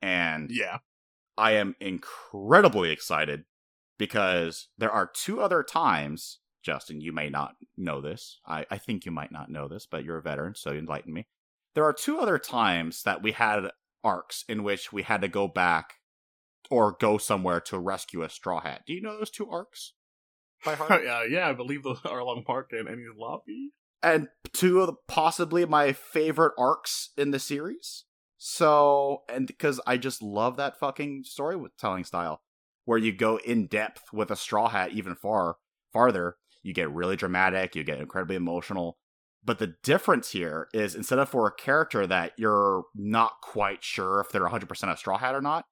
And 0.00 0.48
Yeah. 0.50 0.78
I 1.36 1.52
am 1.52 1.74
incredibly 1.80 2.90
excited 2.90 3.46
because 4.00 4.68
there 4.78 4.90
are 4.90 5.10
two 5.14 5.42
other 5.42 5.62
times, 5.62 6.38
Justin, 6.64 7.02
you 7.02 7.12
may 7.12 7.28
not 7.28 7.56
know 7.76 8.00
this. 8.00 8.40
I, 8.46 8.64
I 8.70 8.78
think 8.78 9.04
you 9.04 9.12
might 9.12 9.30
not 9.30 9.50
know 9.50 9.68
this, 9.68 9.86
but 9.86 10.04
you're 10.04 10.16
a 10.16 10.22
veteran, 10.22 10.54
so 10.54 10.70
enlighten 10.70 11.12
me. 11.12 11.26
There 11.74 11.84
are 11.84 11.92
two 11.92 12.18
other 12.18 12.38
times 12.38 13.02
that 13.02 13.22
we 13.22 13.32
had 13.32 13.70
arcs 14.02 14.42
in 14.48 14.62
which 14.62 14.90
we 14.90 15.02
had 15.02 15.20
to 15.20 15.28
go 15.28 15.46
back 15.46 15.96
or 16.70 16.96
go 16.98 17.18
somewhere 17.18 17.60
to 17.60 17.78
rescue 17.78 18.22
a 18.22 18.30
straw 18.30 18.62
hat. 18.62 18.84
Do 18.86 18.94
you 18.94 19.02
know 19.02 19.18
those 19.18 19.28
two 19.28 19.50
arcs 19.50 19.92
by 20.64 20.76
heart? 20.76 20.92
uh, 21.06 21.24
yeah, 21.28 21.46
I 21.46 21.52
believe 21.52 21.82
the 21.82 21.94
Arlong 22.06 22.42
Park 22.46 22.70
and 22.72 22.88
Enies 22.88 23.18
Lobby. 23.18 23.72
and 24.02 24.28
two 24.54 24.80
of 24.80 24.86
the, 24.86 24.94
possibly 25.08 25.66
my 25.66 25.92
favorite 25.92 26.54
arcs 26.58 27.10
in 27.18 27.32
the 27.32 27.38
series. 27.38 28.06
So, 28.38 29.24
and 29.28 29.46
because 29.46 29.78
I 29.86 29.98
just 29.98 30.22
love 30.22 30.56
that 30.56 30.78
fucking 30.78 31.24
storytelling 31.26 32.04
style, 32.04 32.40
where 32.84 32.98
you 32.98 33.12
go 33.12 33.38
in 33.38 33.66
depth 33.66 34.12
with 34.12 34.30
a 34.30 34.36
straw 34.36 34.68
hat 34.68 34.92
even 34.92 35.14
far 35.14 35.56
farther. 35.92 36.36
You 36.62 36.74
get 36.74 36.90
really 36.90 37.16
dramatic. 37.16 37.74
You 37.74 37.84
get 37.84 38.00
incredibly 38.00 38.36
emotional. 38.36 38.98
But 39.42 39.58
the 39.58 39.74
difference 39.82 40.32
here 40.32 40.68
is 40.74 40.94
instead 40.94 41.18
of 41.18 41.30
for 41.30 41.46
a 41.46 41.54
character 41.54 42.06
that 42.06 42.32
you're 42.36 42.84
not 42.94 43.40
quite 43.42 43.82
sure 43.82 44.20
if 44.20 44.30
they're 44.30 44.46
100% 44.46 44.92
a 44.92 44.96
straw 44.96 45.16
hat 45.16 45.34
or 45.34 45.40
not, 45.40 45.64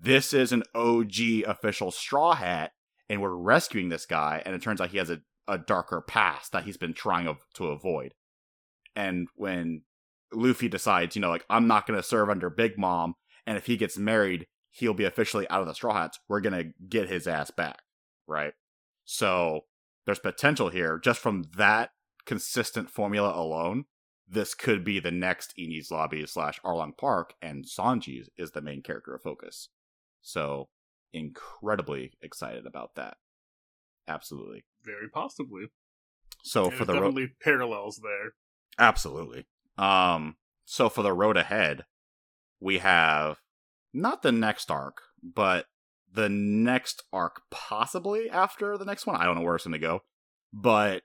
this 0.00 0.32
is 0.32 0.52
an 0.52 0.62
OG 0.74 1.44
official 1.46 1.90
straw 1.90 2.34
hat, 2.34 2.72
and 3.10 3.20
we're 3.20 3.34
rescuing 3.34 3.90
this 3.90 4.06
guy, 4.06 4.42
and 4.46 4.54
it 4.54 4.62
turns 4.62 4.80
out 4.80 4.88
he 4.88 4.96
has 4.96 5.10
a 5.10 5.20
a 5.50 5.58
darker 5.58 6.00
past 6.00 6.52
that 6.52 6.64
he's 6.64 6.76
been 6.76 6.94
trying 6.94 7.36
to 7.54 7.66
avoid. 7.66 8.14
And 8.94 9.26
when 9.34 9.82
Luffy 10.32 10.68
decides, 10.68 11.16
you 11.16 11.22
know, 11.22 11.28
like 11.28 11.44
I'm 11.50 11.66
not 11.66 11.86
going 11.86 11.98
to 11.98 12.06
serve 12.06 12.30
under 12.30 12.48
Big 12.48 12.78
Mom, 12.78 13.14
and 13.46 13.58
if 13.58 13.66
he 13.66 13.76
gets 13.76 13.98
married, 13.98 14.46
he'll 14.70 14.94
be 14.94 15.04
officially 15.04 15.48
out 15.50 15.60
of 15.60 15.66
the 15.66 15.74
Straw 15.74 15.94
Hats. 15.94 16.18
We're 16.28 16.40
going 16.40 16.64
to 16.64 16.72
get 16.88 17.08
his 17.08 17.26
ass 17.26 17.50
back, 17.50 17.80
right? 18.26 18.52
So 19.04 19.62
there's 20.06 20.18
potential 20.18 20.68
here 20.70 20.98
just 21.02 21.20
from 21.20 21.44
that 21.56 21.90
consistent 22.26 22.90
formula 22.90 23.32
alone. 23.34 23.84
This 24.28 24.54
could 24.54 24.84
be 24.84 25.00
the 25.00 25.10
next 25.10 25.52
Enies 25.58 25.90
Lobby 25.90 26.24
slash 26.26 26.60
Arlong 26.64 26.96
Park, 26.96 27.34
and 27.42 27.64
Sanji 27.64 28.22
is 28.38 28.52
the 28.52 28.60
main 28.62 28.80
character 28.82 29.12
of 29.14 29.22
focus. 29.22 29.68
So 30.22 30.68
incredibly 31.12 32.12
excited 32.22 32.64
about 32.66 32.94
that. 32.94 33.16
Absolutely. 34.06 34.64
Very 34.84 35.08
possibly. 35.08 35.64
So 36.44 36.66
There's 36.66 36.78
for 36.78 36.84
the 36.84 36.92
road, 36.94 37.00
definitely 37.00 37.32
parallels 37.42 38.00
there. 38.02 38.32
absolutely. 38.78 39.46
Um, 39.76 40.36
so 40.64 40.88
for 40.88 41.02
the 41.02 41.12
road 41.12 41.36
ahead, 41.36 41.84
we 42.60 42.78
have 42.78 43.38
not 43.92 44.22
the 44.22 44.32
next 44.32 44.70
arc, 44.70 45.02
but 45.22 45.66
the 46.12 46.28
next 46.28 47.02
arc 47.12 47.42
possibly 47.50 48.28
after 48.28 48.76
the 48.76 48.84
next 48.84 49.06
one. 49.06 49.16
I 49.16 49.24
don't 49.24 49.36
know 49.36 49.42
where 49.42 49.54
it's 49.54 49.64
going 49.64 49.72
to 49.72 49.78
go, 49.78 50.00
but 50.52 51.02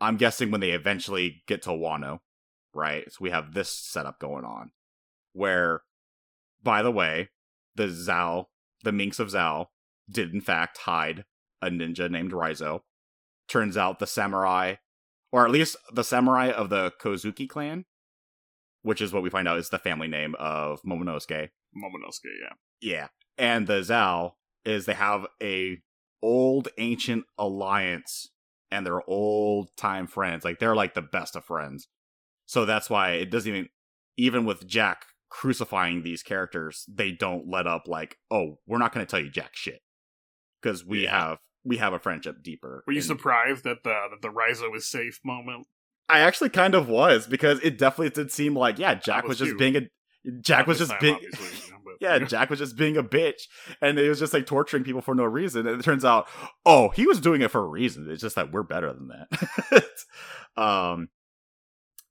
I'm 0.00 0.16
guessing 0.16 0.50
when 0.50 0.60
they 0.60 0.70
eventually 0.70 1.42
get 1.46 1.62
to 1.62 1.70
Wano, 1.70 2.20
right? 2.72 3.10
So 3.10 3.18
we 3.20 3.30
have 3.30 3.54
this 3.54 3.70
setup 3.70 4.18
going 4.18 4.44
on, 4.44 4.70
where, 5.32 5.82
by 6.62 6.82
the 6.82 6.90
way, 6.90 7.30
the 7.74 7.88
Zou, 7.88 8.44
the 8.82 8.92
Minks 8.92 9.18
of 9.18 9.30
Zou, 9.30 9.66
did 10.10 10.32
in 10.34 10.40
fact 10.40 10.78
hide 10.78 11.24
a 11.62 11.70
ninja 11.70 12.10
named 12.10 12.32
Raizo. 12.32 12.80
Turns 13.48 13.76
out 13.76 13.98
the 13.98 14.06
samurai, 14.06 14.76
or 15.32 15.44
at 15.44 15.50
least 15.50 15.76
the 15.92 16.04
samurai 16.04 16.50
of 16.50 16.68
the 16.68 16.92
Kozuki 17.00 17.48
clan, 17.48 17.84
which 18.82 19.00
is 19.00 19.12
what 19.12 19.22
we 19.22 19.30
find 19.30 19.48
out 19.48 19.58
is 19.58 19.70
the 19.70 19.78
family 19.78 20.08
name 20.08 20.34
of 20.38 20.82
Momonosuke. 20.82 21.48
Momonosuke, 21.76 22.32
yeah. 22.42 22.54
Yeah. 22.80 23.08
And 23.38 23.66
the 23.66 23.82
Zou 23.82 24.30
is 24.64 24.86
they 24.86 24.94
have 24.94 25.26
a 25.42 25.78
old 26.22 26.68
ancient 26.78 27.24
alliance 27.38 28.28
and 28.70 28.86
they're 28.86 29.08
old 29.08 29.70
time 29.76 30.06
friends. 30.06 30.44
Like 30.44 30.58
they're 30.58 30.74
like 30.76 30.94
the 30.94 31.02
best 31.02 31.36
of 31.36 31.44
friends. 31.44 31.88
So 32.46 32.64
that's 32.64 32.88
why 32.90 33.12
it 33.12 33.30
doesn't 33.30 33.48
even 33.50 33.68
even 34.16 34.44
with 34.44 34.66
Jack 34.66 35.06
crucifying 35.30 36.02
these 36.02 36.22
characters, 36.22 36.84
they 36.88 37.10
don't 37.10 37.48
let 37.48 37.66
up 37.66 37.88
like, 37.88 38.18
oh, 38.30 38.58
we're 38.66 38.78
not 38.78 38.92
gonna 38.92 39.04
tell 39.06 39.18
you 39.20 39.30
jack 39.30 39.50
shit. 39.54 39.80
Because 40.62 40.84
we 40.84 41.04
Yeah. 41.04 41.18
have 41.28 41.38
we 41.66 41.78
have 41.78 41.92
a 41.94 41.98
friendship 41.98 42.42
deeper. 42.42 42.84
Were 42.86 42.92
you 42.92 42.98
And- 42.98 43.06
surprised 43.06 43.64
that 43.64 43.82
the 43.84 43.90
that 44.10 44.22
the 44.22 44.28
Raizo 44.28 44.74
is 44.76 44.88
safe 44.88 45.18
moment? 45.24 45.66
I 46.08 46.20
actually 46.20 46.50
kind 46.50 46.74
of 46.74 46.88
was 46.88 47.26
because 47.26 47.58
it 47.60 47.78
definitely 47.78 48.10
did 48.10 48.30
seem 48.30 48.54
like 48.54 48.78
yeah, 48.78 48.94
Jack 48.94 49.24
was 49.24 49.40
was, 49.40 49.48
just 49.48 49.58
being 49.58 49.76
a 49.76 49.80
Jack 50.40 50.66
was 50.66 50.78
just 50.78 50.90
time, 50.90 51.00
being 51.00 51.18
yeah, 52.00 52.18
Jack 52.18 52.50
was 52.50 52.58
just 52.58 52.76
being 52.76 52.96
a 52.96 53.02
bitch, 53.02 53.42
and 53.80 53.98
it 53.98 54.08
was 54.08 54.18
just 54.18 54.32
like 54.32 54.46
torturing 54.46 54.84
people 54.84 55.00
for 55.00 55.14
no 55.14 55.24
reason. 55.24 55.66
And 55.66 55.80
it 55.80 55.84
turns 55.84 56.04
out, 56.04 56.28
oh, 56.64 56.88
he 56.90 57.06
was 57.06 57.20
doing 57.20 57.42
it 57.42 57.50
for 57.50 57.60
a 57.60 57.68
reason. 57.68 58.08
It's 58.10 58.22
just 58.22 58.36
that 58.36 58.52
we're 58.52 58.62
better 58.62 58.92
than 58.92 59.08
that. 59.08 59.84
um, 60.62 61.08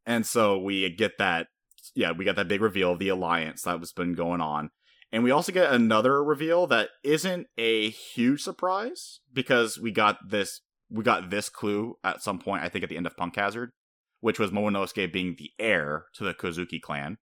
And 0.05 0.25
so 0.25 0.59
we 0.59 0.89
get 0.89 1.17
that, 1.17 1.47
yeah, 1.95 2.11
we 2.11 2.25
got 2.25 2.35
that 2.35 2.47
big 2.47 2.61
reveal 2.61 2.91
of 2.91 2.99
the 2.99 3.09
alliance 3.09 3.63
that 3.63 3.79
was 3.79 3.91
been 3.91 4.13
going 4.13 4.41
on. 4.41 4.69
And 5.11 5.23
we 5.23 5.31
also 5.31 5.51
get 5.51 5.71
another 5.71 6.23
reveal 6.23 6.65
that 6.67 6.89
isn't 7.03 7.47
a 7.57 7.91
huge 7.91 8.41
surprise 8.41 9.19
because 9.31 9.79
we 9.79 9.91
got 9.91 10.17
this 10.27 10.61
we 10.89 11.03
got 11.03 11.29
this 11.29 11.49
clue 11.49 11.97
at 12.03 12.21
some 12.21 12.39
point, 12.39 12.63
I 12.63 12.69
think 12.69 12.83
at 12.83 12.89
the 12.89 12.97
end 12.97 13.07
of 13.07 13.17
Punk 13.17 13.35
Hazard, 13.35 13.71
which 14.19 14.37
was 14.37 14.51
Momonosuke 14.51 15.11
being 15.11 15.35
the 15.37 15.49
heir 15.59 16.05
to 16.15 16.23
the 16.23 16.33
Kozuki 16.33 16.79
clan. 16.79 17.17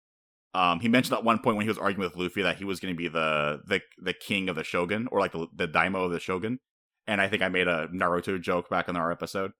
Um, 0.54 0.80
he 0.82 0.90
mentioned 0.90 1.18
at 1.18 1.24
one 1.24 1.40
point 1.40 1.58
when 1.58 1.66
he 1.66 1.70
was 1.70 1.78
arguing 1.78 2.10
with 2.10 2.18
Luffy 2.18 2.42
that 2.42 2.58
he 2.58 2.66
was 2.66 2.80
going 2.80 2.94
to 2.94 2.98
be 2.98 3.08
the, 3.08 3.62
the 3.66 3.82
the 3.98 4.14
king 4.14 4.50
of 4.50 4.56
the 4.56 4.66
shogun 4.66 5.08
or 5.12 5.20
like 5.20 5.32
the, 5.32 5.48
the 5.56 5.68
daimyo 5.68 6.04
of 6.04 6.12
the 6.12 6.20
shogun, 6.20 6.60
and 7.08 7.22
I 7.22 7.28
think 7.28 7.42
I 7.42 7.50
made 7.50 7.68
a 7.68 7.88
Naruto 7.88 8.40
joke 8.42 8.70
back 8.70 8.90
in 8.90 8.98
our 8.98 9.12
episode, 9.12 9.52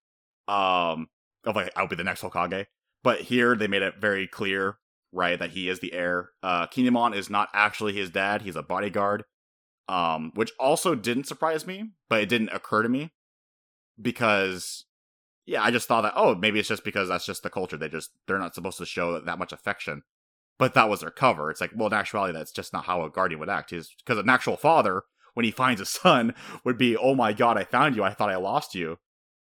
um, 0.48 1.08
of 1.46 1.56
like 1.56 1.72
I'll 1.76 1.88
be 1.88 1.96
the 1.96 2.04
next 2.04 2.22
Hokage. 2.22 2.66
But 3.04 3.22
here 3.22 3.56
they 3.56 3.68
made 3.68 3.82
it 3.82 3.96
very 4.00 4.28
clear 4.28 4.78
right? 5.12 5.38
That 5.38 5.52
he 5.52 5.70
is 5.70 5.80
the 5.80 5.94
heir. 5.94 6.30
Uh, 6.42 6.68
Kinemon 6.68 7.16
is 7.16 7.30
not 7.30 7.50
actually 7.54 7.94
his 7.94 8.10
dad; 8.10 8.42
he's 8.42 8.56
a 8.56 8.64
bodyguard. 8.64 9.24
Um, 9.88 10.32
which 10.36 10.52
also 10.58 10.96
didn't 10.96 11.26
surprise 11.26 11.68
me, 11.68 11.92
but 12.08 12.22
it 12.22 12.30
didn't 12.30 12.54
occur 12.54 12.82
to 12.82 12.88
me 12.88 13.12
because, 14.02 14.86
yeah, 15.46 15.62
I 15.62 15.72
just 15.72 15.88
thought 15.88 16.02
that 16.02 16.14
oh, 16.16 16.36
maybe 16.36 16.60
it's 16.60 16.70
just 16.70 16.86
because 16.86 17.10
that's 17.10 17.26
just 17.26 17.44
the 17.44 17.50
culture. 17.50 17.78
They 17.78 17.90
just 17.90 18.12
they're 18.28 18.40
not 18.40 18.56
supposed 18.56 18.78
to 18.78 18.86
show 18.86 19.20
that 19.20 19.40
much 19.40 19.52
affection. 19.52 20.04
But 20.62 20.76
that 20.76 20.90
was 20.90 21.00
their 21.00 21.10
cover. 21.10 21.50
It's 21.50 21.60
like, 21.60 21.72
well, 21.76 21.88
in 21.88 21.94
actuality, 21.94 22.38
that's 22.38 22.52
just 22.52 22.72
not 22.72 22.86
how 22.86 23.04
a 23.04 23.10
guardian 23.10 23.40
would 23.40 23.50
act. 23.50 23.74
Is 23.74 23.96
because 23.98 24.20
an 24.20 24.30
actual 24.30 24.58
father, 24.58 25.02
when 25.34 25.44
he 25.44 25.50
finds 25.50 25.82
a 25.82 25.86
son, 25.88 26.36
would 26.64 26.78
be, 26.78 26.96
"Oh 26.96 27.16
my 27.16 27.34
god, 27.34 27.58
I 27.58 27.64
found 27.64 27.96
you. 27.96 28.04
I 28.04 28.14
thought 28.14 28.30
I 28.30 28.36
lost 28.36 28.76
you." 28.76 29.00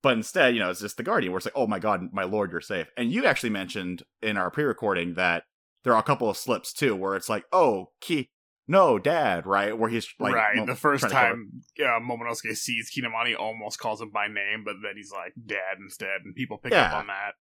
But 0.01 0.17
instead, 0.17 0.55
you 0.55 0.59
know, 0.59 0.71
it's 0.71 0.81
just 0.81 0.97
the 0.97 1.03
Guardian 1.03 1.31
where 1.31 1.37
it's 1.37 1.45
like, 1.45 1.55
oh 1.55 1.67
my 1.67 1.77
god, 1.77 2.09
my 2.11 2.23
lord, 2.23 2.51
you're 2.51 2.59
safe. 2.59 2.87
And 2.97 3.11
you 3.11 3.25
actually 3.25 3.51
mentioned 3.51 4.01
in 4.23 4.35
our 4.35 4.49
pre-recording 4.49 5.13
that 5.13 5.43
there 5.83 5.93
are 5.93 5.99
a 5.99 6.03
couple 6.03 6.27
of 6.27 6.37
slips 6.37 6.73
too, 6.73 6.95
where 6.95 7.15
it's 7.15 7.29
like, 7.29 7.45
oh, 7.51 7.91
Key, 8.01 8.31
no, 8.67 8.97
Dad, 8.97 9.45
right? 9.45 9.77
Where 9.77 9.91
he's 9.91 10.07
like, 10.19 10.33
right. 10.33 10.65
the 10.65 10.75
first 10.75 11.07
time 11.09 11.61
uh, 11.79 11.99
Momonosuke 11.99 12.55
sees 12.55 12.91
Kinemon, 12.91 13.37
almost 13.39 13.77
calls 13.77 14.01
him 14.01 14.09
by 14.11 14.27
name, 14.27 14.63
but 14.65 14.75
then 14.81 14.93
he's 14.95 15.11
like 15.11 15.33
Dad 15.45 15.77
instead, 15.79 16.21
and 16.23 16.33
people 16.33 16.57
pick 16.57 16.73
yeah. 16.73 16.87
up 16.87 16.93
on 16.93 17.07
that. 17.07 17.33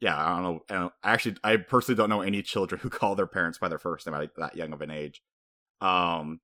Yeah, 0.00 0.16
I 0.16 0.34
don't 0.34 0.42
know. 0.42 0.60
I 0.70 0.74
don't, 0.74 0.92
actually, 1.02 1.36
I 1.42 1.56
personally 1.56 1.96
don't 1.96 2.10
know 2.10 2.20
any 2.20 2.42
children 2.42 2.80
who 2.80 2.90
call 2.90 3.14
their 3.14 3.26
parents 3.26 3.58
by 3.58 3.68
their 3.68 3.78
first 3.78 4.06
name 4.06 4.14
at 4.14 4.30
that 4.36 4.56
young 4.56 4.72
of 4.72 4.80
an 4.80 4.90
age. 4.90 5.22
Um, 5.80 6.40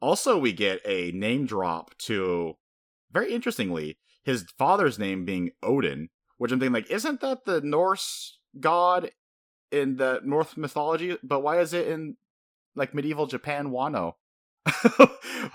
also, 0.00 0.38
we 0.38 0.52
get 0.52 0.80
a 0.84 1.10
name 1.12 1.46
drop 1.46 1.96
to, 1.98 2.54
very 3.12 3.32
interestingly, 3.32 3.98
his 4.24 4.44
father's 4.58 4.98
name 4.98 5.24
being 5.24 5.52
Odin, 5.62 6.08
which 6.38 6.52
I'm 6.52 6.58
thinking 6.58 6.74
like, 6.74 6.90
isn't 6.90 7.20
that 7.20 7.44
the 7.44 7.60
Norse 7.60 8.38
god 8.58 9.10
in 9.70 9.96
the 9.96 10.20
Norse 10.24 10.56
mythology? 10.56 11.16
But 11.22 11.40
why 11.40 11.60
is 11.60 11.72
it 11.72 11.88
in 11.88 12.16
like 12.74 12.94
medieval 12.94 13.26
Japan 13.26 13.68
Wano? 13.68 14.14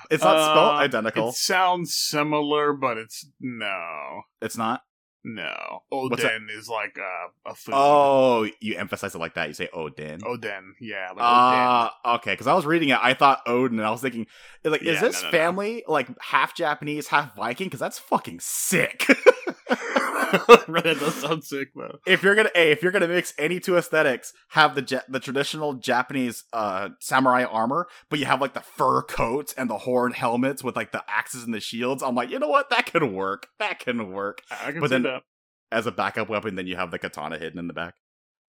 it's 0.10 0.24
not 0.24 0.38
uh, 0.38 0.54
spelled 0.54 0.76
identical. 0.76 1.30
It 1.30 1.36
sounds 1.36 1.96
similar, 1.96 2.74
but 2.74 2.98
it's 2.98 3.28
no. 3.40 4.22
It's 4.42 4.58
not. 4.58 4.82
No, 5.24 5.84
Odin 5.92 6.48
is 6.52 6.68
like 6.68 6.98
a, 6.98 7.50
a 7.52 7.54
food. 7.54 7.74
Oh, 7.76 8.50
you 8.60 8.76
emphasize 8.76 9.14
it 9.14 9.20
like 9.20 9.36
that. 9.36 9.50
You 9.50 9.54
say 9.54 9.70
Odin. 9.72 10.20
Odin, 10.26 10.76
yeah. 10.80 11.10
Like 11.16 11.20
uh, 11.20 11.90
Odin. 12.06 12.16
okay. 12.20 12.32
Because 12.32 12.48
I 12.48 12.56
was 12.56 12.66
reading 12.66 12.90
it, 12.90 12.98
I 13.00 13.14
thought 13.14 13.42
Odin, 13.46 13.78
and 13.78 13.88
I 13.88 13.92
was 13.92 14.02
thinking, 14.02 14.26
like, 14.64 14.82
is 14.82 14.96
yeah, 14.96 15.02
this 15.02 15.22
no, 15.22 15.28
no, 15.28 15.32
family 15.32 15.84
no. 15.88 15.94
like 15.94 16.08
half 16.22 16.56
Japanese, 16.56 17.08
half 17.08 17.36
Viking? 17.36 17.68
Because 17.68 17.80
that's 17.80 18.00
fucking 18.00 18.40
sick. 18.40 19.06
that 20.68 20.98
does 21.00 21.16
sound 21.16 21.44
sick 21.44 21.70
though. 21.76 22.00
If 22.06 22.24
you're 22.24 22.36
gonna, 22.36 22.52
hey, 22.54 22.72
if 22.72 22.82
you're 22.82 22.92
gonna 22.92 23.08
mix 23.08 23.34
any 23.38 23.60
two 23.60 23.78
aesthetics, 23.78 24.34
have 24.50 24.76
the 24.76 24.86
ja- 24.88 25.02
the 25.10 25.20
traditional 25.20 25.74
Japanese 25.74 26.44
uh 26.54 26.90
samurai 27.00 27.44
armor, 27.44 27.88
but 28.10 28.20
you 28.20 28.26
have 28.26 28.42
like 28.42 28.54
the 28.54 28.62
fur 28.62 29.02
coats 29.04 29.54
and 29.54 29.70
the 29.70 29.80
horn 29.80 30.12
helmets 30.12 30.64
with 30.64 30.76
like 30.76 30.92
the 30.92 31.04
axes 31.08 31.44
and 31.44 31.54
the 31.54 31.60
shields. 31.60 32.04
I'm 32.04 32.16
like, 32.16 32.30
you 32.30 32.40
know 32.40 32.48
what? 32.50 32.70
That 32.70 32.86
can 32.86 33.14
work. 33.14 33.48
That 33.60 33.80
can 33.80 34.12
work. 34.12 34.42
I 34.50 34.72
can 34.72 34.82
but 34.82 34.90
then, 34.90 35.04
that. 35.04 35.24
As 35.72 35.88
a 35.88 35.92
backup 35.92 36.28
weapon, 36.28 36.56
then 36.56 36.68
you 36.68 36.76
have 36.76 36.92
the 36.92 37.00
katana 37.00 37.38
hidden 37.38 37.58
in 37.58 37.68
the 37.68 37.74
back. 37.74 37.96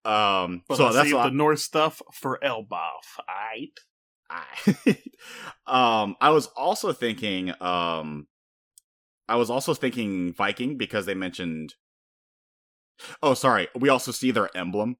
Um, 0.04 0.62
but 0.68 0.76
so 0.76 0.92
that's 0.92 1.10
the 1.10 1.30
Norse 1.30 1.62
stuff 1.62 2.02
for 2.12 2.38
Elbaf. 2.42 3.20
Aight. 3.30 3.78
um, 5.66 6.16
I 6.20 6.30
was 6.30 6.46
also 6.48 6.92
thinking, 6.92 7.52
um, 7.60 8.26
I 9.32 9.36
was 9.36 9.48
also 9.48 9.72
thinking 9.72 10.34
Viking 10.34 10.76
because 10.76 11.06
they 11.06 11.14
mentioned. 11.14 11.74
Oh, 13.22 13.32
sorry. 13.32 13.68
We 13.74 13.88
also 13.88 14.12
see 14.12 14.30
their 14.30 14.54
emblem, 14.54 14.98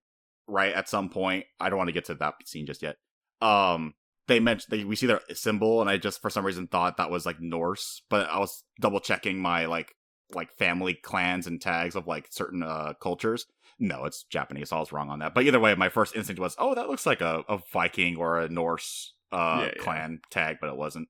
right? 0.48 0.72
At 0.72 0.88
some 0.88 1.10
point, 1.10 1.44
I 1.60 1.68
don't 1.68 1.76
want 1.76 1.88
to 1.88 1.92
get 1.92 2.06
to 2.06 2.14
that 2.14 2.34
scene 2.46 2.64
just 2.64 2.80
yet. 2.80 2.96
Um, 3.42 3.92
they 4.28 4.40
mentioned 4.40 4.70
they, 4.70 4.84
we 4.84 4.96
see 4.96 5.06
their 5.06 5.20
symbol, 5.34 5.82
and 5.82 5.90
I 5.90 5.98
just 5.98 6.22
for 6.22 6.30
some 6.30 6.46
reason 6.46 6.66
thought 6.66 6.96
that 6.96 7.10
was 7.10 7.26
like 7.26 7.40
Norse, 7.40 8.00
but 8.08 8.26
I 8.30 8.38
was 8.38 8.64
double 8.80 9.00
checking 9.00 9.38
my 9.38 9.66
like 9.66 9.94
like 10.34 10.50
family 10.54 10.94
clans 10.94 11.46
and 11.46 11.60
tags 11.60 11.94
of 11.94 12.06
like 12.06 12.28
certain 12.30 12.62
uh 12.62 12.94
cultures. 13.02 13.44
No, 13.78 14.06
it's 14.06 14.24
Japanese. 14.24 14.70
So 14.70 14.78
I 14.78 14.80
was 14.80 14.92
wrong 14.92 15.10
on 15.10 15.18
that. 15.18 15.34
But 15.34 15.44
either 15.44 15.60
way, 15.60 15.74
my 15.74 15.90
first 15.90 16.16
instinct 16.16 16.40
was, 16.40 16.56
oh, 16.58 16.74
that 16.74 16.88
looks 16.88 17.04
like 17.04 17.20
a, 17.20 17.44
a 17.50 17.58
Viking 17.70 18.16
or 18.16 18.40
a 18.40 18.48
Norse 18.48 19.12
uh 19.30 19.66
yeah, 19.66 19.82
clan 19.82 20.20
tag, 20.30 20.56
but 20.58 20.70
it 20.70 20.76
wasn't. 20.76 21.08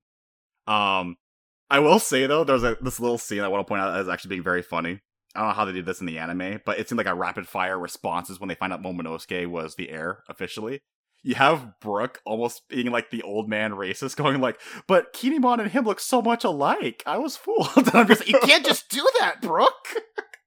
Um, 0.67 1.15
I 1.73 1.79
will 1.79 1.97
say 1.97 2.27
though, 2.27 2.43
there's 2.43 2.61
a 2.61 2.77
this 2.81 2.99
little 2.99 3.17
scene 3.17 3.41
I 3.41 3.47
want 3.47 3.65
to 3.65 3.67
point 3.67 3.81
out 3.81 3.97
as 3.97 4.07
actually 4.07 4.29
being 4.29 4.43
very 4.43 4.61
funny. 4.61 4.99
I 5.35 5.39
don't 5.39 5.47
know 5.49 5.55
how 5.55 5.65
they 5.65 5.71
did 5.71 5.87
this 5.87 6.01
in 6.01 6.05
the 6.05 6.19
anime, 6.19 6.61
but 6.63 6.77
it 6.77 6.87
seemed 6.87 6.97
like 6.97 7.07
a 7.07 7.15
rapid 7.15 7.47
fire 7.47 7.79
responses 7.79 8.39
when 8.39 8.47
they 8.47 8.53
find 8.53 8.71
out 8.71 8.83
Momonosuke 8.83 9.47
was 9.47 9.73
the 9.73 9.89
heir 9.89 10.19
officially. 10.29 10.81
You 11.23 11.33
have 11.33 11.79
Brook 11.81 12.21
almost 12.27 12.69
being 12.69 12.91
like 12.91 13.09
the 13.09 13.23
old 13.23 13.49
man 13.49 13.71
racist, 13.71 14.15
going 14.17 14.39
like, 14.39 14.59
"But 14.87 15.13
Kinemon 15.13 15.61
and 15.61 15.71
him 15.71 15.85
look 15.85 15.99
so 15.99 16.21
much 16.21 16.43
alike. 16.43 17.01
I 17.07 17.17
was 17.17 17.37
fooled." 17.37 17.69
and 17.75 17.89
I'm 17.95 18.07
just, 18.07 18.27
you 18.27 18.37
can't 18.43 18.63
just 18.63 18.89
do 18.89 19.03
that, 19.19 19.41
Brook. 19.41 19.73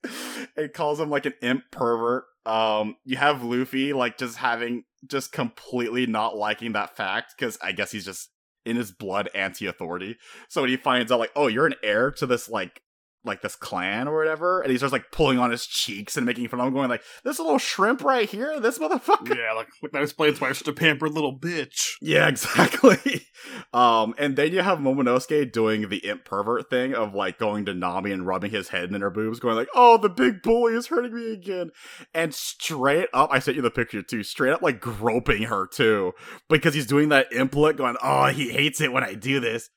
it 0.57 0.75
calls 0.75 1.01
him 1.01 1.11
like 1.11 1.27
an 1.27 1.35
imp 1.43 1.65
pervert. 1.73 2.23
Um, 2.45 2.95
you 3.05 3.17
have 3.17 3.43
Luffy 3.43 3.93
like 3.93 4.17
just 4.17 4.37
having 4.37 4.85
just 5.05 5.33
completely 5.33 6.07
not 6.07 6.37
liking 6.37 6.75
that 6.75 6.97
fact 6.97 7.35
because 7.37 7.59
I 7.61 7.73
guess 7.73 7.91
he's 7.91 8.05
just 8.05 8.31
in 8.67 8.77
his 8.77 8.91
blood 8.91 9.31
anti-authority. 9.35 10.17
So 10.49 10.63
when 10.63 10.71
he 10.71 10.77
finds 10.77 11.11
out 11.11 11.21
like, 11.21 11.33
oh, 11.35 11.47
you're 11.47 11.67
an 11.67 11.75
heir 11.83 12.11
to 12.11 12.27
this 12.27 12.49
like 12.49 12.83
like 13.27 13.43
this 13.43 13.57
clan 13.57 14.09
or 14.09 14.17
whatever, 14.17 14.61
and 14.61 14.71
he 14.71 14.79
starts 14.79 14.93
like 14.93 15.11
pulling 15.11 15.39
on 15.39 15.51
his 15.51 15.67
cheeks 15.67 16.17
and 16.17 16.25
making 16.25 16.49
fun 16.49 16.61
of 16.61 16.67
him, 16.67 16.75
going 16.75 16.89
like, 16.89 17.03
"This 17.25 17.39
little 17.39 17.59
shrimp 17.59 18.03
right 18.03 18.29
here, 18.29 18.61
this 18.61 18.79
motherfucker." 18.79 19.37
Yeah, 19.37 19.53
like, 19.53 19.69
like 19.83 19.93
that 19.93 20.03
explains 20.03 20.41
why 20.41 20.49
I'm 20.49 20.55
such 20.55 20.69
a 20.69 20.73
pampered 20.73 21.12
little 21.12 21.39
bitch. 21.39 21.95
Yeah, 22.01 22.29
exactly. 22.29 23.27
um, 23.73 24.15
and 24.19 24.37
then 24.37 24.53
you 24.53 24.61
have 24.61 24.79
Momonosuke 24.79 25.53
doing 25.53 25.89
the 25.89 25.99
imp 25.99 26.25
pervert 26.25 26.71
thing 26.71 26.95
of 26.95 27.15
like 27.15 27.39
going 27.39 27.65
to 27.67 27.75
Nami 27.75 28.12
and 28.12 28.27
rubbing 28.27 28.51
his 28.51 28.69
head 28.69 28.93
in 28.93 29.01
her 29.01 29.11
boobs, 29.11 29.41
going 29.41 29.57
like, 29.57 29.69
"Oh, 29.75 29.99
the 29.99 30.09
big 30.09 30.43
bully 30.43 30.75
is 30.75 30.87
hurting 30.87 31.15
me 31.15 31.33
again," 31.33 31.71
and 32.15 32.35
straight 32.35 33.09
up, 33.12 33.31
I 33.33 33.41
sent 33.41 33.57
you 33.57 33.62
the 33.62 33.71
picture 33.71 34.03
too, 34.03 34.23
straight 34.23 34.53
up 34.53 34.62
like 34.62 34.81
groping 34.81 35.45
her 35.45 35.67
too, 35.67 36.12
because 36.49 36.75
he's 36.75 36.87
doing 36.87 37.09
that 37.11 37.33
imp 37.33 37.55
look, 37.55 37.77
going, 37.77 37.97
"Oh, 38.03 38.27
he 38.27 38.51
hates 38.51 38.81
it 38.81 38.93
when 38.93 39.05
I 39.05 39.15
do 39.15 39.41
this." 39.41 39.69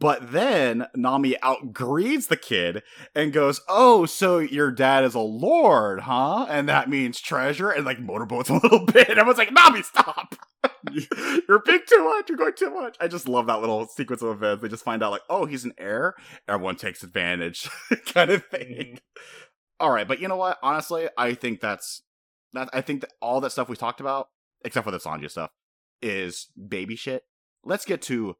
But 0.00 0.32
then 0.32 0.86
Nami 0.96 1.36
outgreeds 1.42 2.28
the 2.28 2.38
kid 2.38 2.82
and 3.14 3.34
goes, 3.34 3.60
"Oh, 3.68 4.06
so 4.06 4.38
your 4.38 4.72
dad 4.72 5.04
is 5.04 5.14
a 5.14 5.20
lord, 5.20 6.00
huh? 6.00 6.46
And 6.48 6.68
that 6.70 6.88
means 6.88 7.20
treasure." 7.20 7.70
And 7.70 7.84
like 7.84 8.00
motorboats 8.00 8.48
a 8.48 8.54
little 8.62 8.86
bit. 8.86 9.18
I 9.18 9.22
was 9.22 9.36
like, 9.36 9.52
"Nami, 9.52 9.82
stop! 9.82 10.34
You're 11.48 11.62
big 11.62 11.82
too 11.86 12.02
much. 12.04 12.30
You're 12.30 12.38
going 12.38 12.54
too 12.54 12.70
much." 12.70 12.96
I 12.98 13.08
just 13.08 13.28
love 13.28 13.46
that 13.48 13.60
little 13.60 13.86
sequence 13.86 14.22
of 14.22 14.30
events. 14.30 14.62
They 14.62 14.68
just 14.68 14.84
find 14.84 15.02
out 15.02 15.12
like, 15.12 15.22
"Oh, 15.28 15.44
he's 15.44 15.66
an 15.66 15.74
heir." 15.76 16.14
Everyone 16.48 16.76
takes 16.76 17.02
advantage, 17.02 17.68
kind 18.06 18.30
of 18.30 18.46
thing. 18.46 18.66
Mm-hmm. 18.68 18.94
All 19.80 19.90
right, 19.90 20.08
but 20.08 20.18
you 20.18 20.28
know 20.28 20.36
what? 20.36 20.56
Honestly, 20.62 21.08
I 21.18 21.34
think 21.34 21.60
that's 21.60 22.02
that. 22.54 22.70
I 22.72 22.80
think 22.80 23.02
that 23.02 23.12
all 23.20 23.42
that 23.42 23.52
stuff 23.52 23.68
we 23.68 23.76
talked 23.76 24.00
about, 24.00 24.28
except 24.64 24.84
for 24.84 24.90
the 24.92 24.98
Sanji 24.98 25.30
stuff, 25.30 25.50
is 26.00 26.48
baby 26.56 26.96
shit. 26.96 27.24
Let's 27.62 27.84
get 27.84 28.00
to 28.02 28.36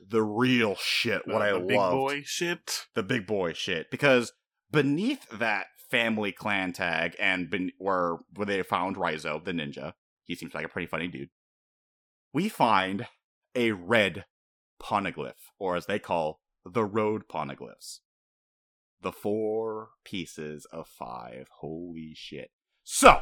the 0.00 0.22
real 0.22 0.76
shit. 0.76 1.26
What 1.26 1.42
uh, 1.42 1.44
I 1.44 1.52
love, 1.52 1.66
big 1.66 1.78
boy 1.78 2.22
shit, 2.24 2.86
the 2.94 3.02
big 3.02 3.26
boy 3.26 3.52
shit, 3.52 3.90
because 3.90 4.32
beneath 4.70 5.28
that 5.30 5.66
family 5.90 6.32
clan 6.32 6.72
tag 6.72 7.14
and 7.18 7.50
ben- 7.50 7.72
where 7.78 8.16
where 8.34 8.46
they 8.46 8.62
found 8.62 8.96
Raizo 8.96 9.44
the 9.44 9.52
ninja, 9.52 9.92
he 10.24 10.34
seems 10.34 10.54
like 10.54 10.64
a 10.64 10.68
pretty 10.68 10.86
funny 10.86 11.08
dude. 11.08 11.30
We 12.32 12.48
find 12.48 13.06
a 13.54 13.72
red 13.72 14.24
poneglyph, 14.82 15.52
or 15.58 15.76
as 15.76 15.86
they 15.86 15.98
call 15.98 16.40
the 16.64 16.84
road 16.84 17.28
poneglyphs. 17.28 18.00
The 19.02 19.12
four 19.12 19.90
pieces 20.04 20.66
of 20.72 20.88
five. 20.88 21.48
Holy 21.60 22.12
shit! 22.14 22.50
So 22.82 23.20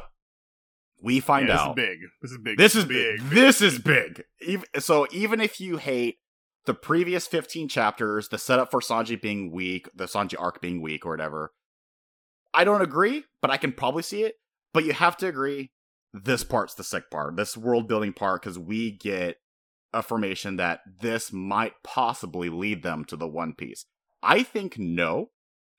we 1.03 1.19
find 1.19 1.47
yeah, 1.47 1.55
this 1.55 1.61
out. 1.61 1.75
big. 1.75 1.99
This 2.21 2.31
is 2.31 2.37
big. 2.37 2.57
This 2.57 2.75
is 2.75 2.85
big. 2.85 3.17
big. 3.17 3.29
This 3.29 3.61
is 3.61 3.79
big. 3.79 4.23
Even, 4.41 4.65
so 4.79 5.05
even 5.11 5.41
if 5.41 5.59
you 5.59 5.77
hate 5.77 6.17
the 6.65 6.73
previous 6.73 7.27
15 7.27 7.67
chapters, 7.67 8.29
the 8.29 8.37
setup 8.37 8.71
for 8.71 8.79
Sanji 8.79 9.21
being 9.21 9.51
weak, 9.51 9.89
the 9.95 10.05
Sanji 10.05 10.35
arc 10.39 10.61
being 10.61 10.81
weak 10.81 11.05
or 11.05 11.11
whatever. 11.11 11.53
I 12.53 12.63
don't 12.63 12.81
agree, 12.81 13.25
but 13.41 13.51
I 13.51 13.57
can 13.57 13.73
probably 13.73 14.03
see 14.03 14.23
it. 14.23 14.35
But 14.73 14.85
you 14.85 14.93
have 14.93 15.17
to 15.17 15.27
agree, 15.27 15.71
this 16.13 16.43
part's 16.43 16.73
the 16.73 16.83
sick 16.83 17.09
part, 17.11 17.35
this 17.35 17.57
world 17.57 17.87
building 17.87 18.13
part, 18.13 18.41
because 18.41 18.57
we 18.57 18.91
get 18.91 19.37
affirmation 19.93 20.55
that 20.57 20.81
this 21.01 21.31
might 21.31 21.73
possibly 21.83 22.49
lead 22.49 22.83
them 22.83 23.05
to 23.05 23.15
the 23.15 23.27
One 23.27 23.53
Piece. 23.53 23.85
I 24.21 24.43
think 24.43 24.77
no. 24.79 25.29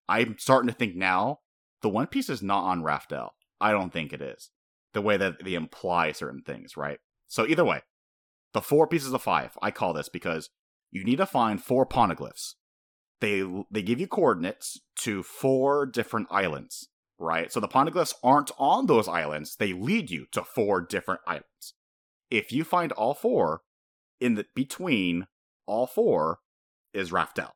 I'm 0.08 0.36
starting 0.38 0.68
to 0.68 0.74
think 0.74 0.94
now 0.94 1.40
the 1.80 1.88
One 1.88 2.06
Piece 2.06 2.28
is 2.28 2.42
not 2.42 2.64
on 2.64 2.82
Raftel. 2.82 3.30
I 3.60 3.70
don't 3.70 3.92
think 3.92 4.12
it 4.12 4.20
is. 4.20 4.50
The 4.92 5.02
way 5.02 5.16
that 5.16 5.42
they 5.44 5.54
imply 5.54 6.12
certain 6.12 6.42
things, 6.42 6.76
right? 6.76 6.98
So 7.26 7.46
either 7.46 7.64
way, 7.64 7.82
the 8.52 8.60
four 8.60 8.86
pieces 8.86 9.12
of 9.12 9.22
five, 9.22 9.58
I 9.60 9.70
call 9.70 9.92
this 9.92 10.08
because 10.08 10.50
you 10.94 11.04
need 11.04 11.16
to 11.16 11.26
find 11.26 11.62
four 11.62 11.84
poneglyphs. 11.84 12.54
They 13.20 13.44
they 13.70 13.82
give 13.82 14.00
you 14.00 14.06
coordinates 14.06 14.80
to 15.00 15.22
four 15.22 15.84
different 15.84 16.28
islands, 16.30 16.88
right? 17.18 17.52
So 17.52 17.60
the 17.60 17.68
poneglyphs 17.68 18.14
aren't 18.22 18.52
on 18.58 18.86
those 18.86 19.08
islands, 19.08 19.56
they 19.56 19.72
lead 19.74 20.10
you 20.10 20.26
to 20.32 20.42
four 20.42 20.80
different 20.80 21.20
islands. 21.26 21.74
If 22.30 22.52
you 22.52 22.64
find 22.64 22.92
all 22.92 23.14
four, 23.14 23.62
in 24.20 24.36
the 24.36 24.46
between 24.54 25.26
all 25.66 25.86
four 25.86 26.38
is 26.92 27.10
Raftel. 27.10 27.50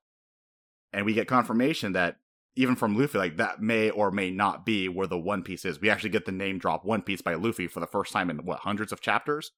And 0.93 1.07
we 1.07 1.15
get 1.15 1.29
confirmation 1.29 1.93
that 1.93 2.17
even 2.57 2.75
from 2.75 2.99
Luffy, 2.99 3.19
like 3.19 3.37
that 3.37 3.63
may 3.63 3.89
or 3.91 4.11
may 4.11 4.31
not 4.31 4.67
be 4.67 4.89
where 4.89 5.07
the 5.07 5.19
One 5.19 5.45
Piece 5.45 5.65
is. 5.65 5.81
We 5.81 5.91
actually 5.91 6.11
get 6.11 6.27
the 6.27 6.33
name 6.33 6.59
drop 6.59 6.85
One 6.85 7.03
Piece 7.03 7.23
by 7.23 7.35
Luffy 7.35 7.69
for 7.69 7.79
the 7.79 7.87
first 7.87 8.13
time 8.13 8.31
in 8.31 8.39
what 8.39 8.61
hundreds 8.61 8.91
of 8.91 9.01
chapters. 9.01 9.53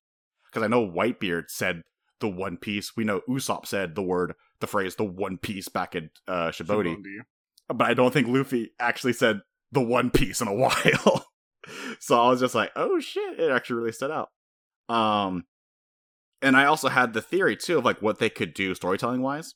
Because 0.44 0.64
I 0.64 0.68
know 0.68 0.86
Whitebeard 0.86 1.44
said 1.48 1.82
the 2.20 2.28
One 2.28 2.56
Piece. 2.56 2.96
We 2.96 3.04
know 3.04 3.22
Usopp 3.28 3.66
said 3.66 3.94
the 3.94 4.02
word, 4.02 4.34
the 4.60 4.66
phrase, 4.66 4.96
the 4.96 5.04
One 5.04 5.38
Piece 5.38 5.68
back 5.68 5.94
in 5.94 6.10
uh, 6.28 6.48
Shabondy. 6.50 6.96
But 7.68 7.86
I 7.86 7.94
don't 7.94 8.12
think 8.12 8.28
Luffy 8.28 8.72
actually 8.80 9.12
said 9.12 9.40
the 9.72 9.80
One 9.82 10.10
Piece 10.10 10.40
in 10.40 10.48
a 10.48 10.54
while. 10.54 11.26
so 11.98 12.20
I 12.20 12.28
was 12.28 12.40
just 12.40 12.54
like, 12.54 12.70
oh 12.76 13.00
shit, 13.00 13.38
it 13.38 13.50
actually 13.50 13.76
really 13.76 13.92
stood 13.92 14.10
out. 14.10 14.30
Um, 14.88 15.44
and 16.42 16.56
I 16.56 16.64
also 16.64 16.88
had 16.88 17.12
the 17.12 17.22
theory 17.22 17.56
too 17.56 17.78
of 17.78 17.84
like 17.84 18.02
what 18.02 18.18
they 18.18 18.30
could 18.30 18.54
do 18.54 18.74
storytelling 18.74 19.22
wise. 19.22 19.54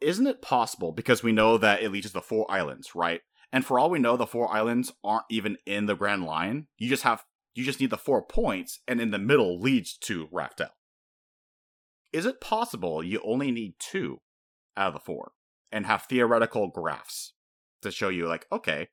Isn't 0.00 0.26
it 0.26 0.42
possible 0.42 0.92
because 0.92 1.22
we 1.22 1.32
know 1.32 1.56
that 1.56 1.82
it 1.82 1.90
leads 1.90 2.08
to 2.08 2.12
the 2.12 2.20
four 2.20 2.50
islands, 2.50 2.94
right? 2.94 3.20
And 3.52 3.64
for 3.64 3.78
all 3.78 3.88
we 3.88 4.00
know, 4.00 4.16
the 4.16 4.26
four 4.26 4.52
islands 4.52 4.92
aren't 5.04 5.26
even 5.30 5.56
in 5.64 5.86
the 5.86 5.94
Grand 5.94 6.24
Line. 6.24 6.66
You 6.76 6.88
just 6.88 7.04
have 7.04 7.24
you 7.54 7.64
just 7.64 7.80
need 7.80 7.90
the 7.90 7.96
four 7.96 8.20
points, 8.20 8.80
and 8.88 9.00
in 9.00 9.12
the 9.12 9.18
middle 9.18 9.60
leads 9.60 9.96
to 9.98 10.26
Raftel. 10.26 10.70
Is 12.14 12.26
it 12.26 12.40
possible 12.40 13.02
you 13.02 13.20
only 13.24 13.50
need 13.50 13.74
two 13.80 14.20
out 14.76 14.88
of 14.88 14.94
the 14.94 15.00
four 15.00 15.32
and 15.72 15.84
have 15.84 16.02
theoretical 16.02 16.68
graphs 16.68 17.32
to 17.82 17.90
show 17.90 18.08
you, 18.08 18.28
like, 18.28 18.46
okay, 18.52 18.88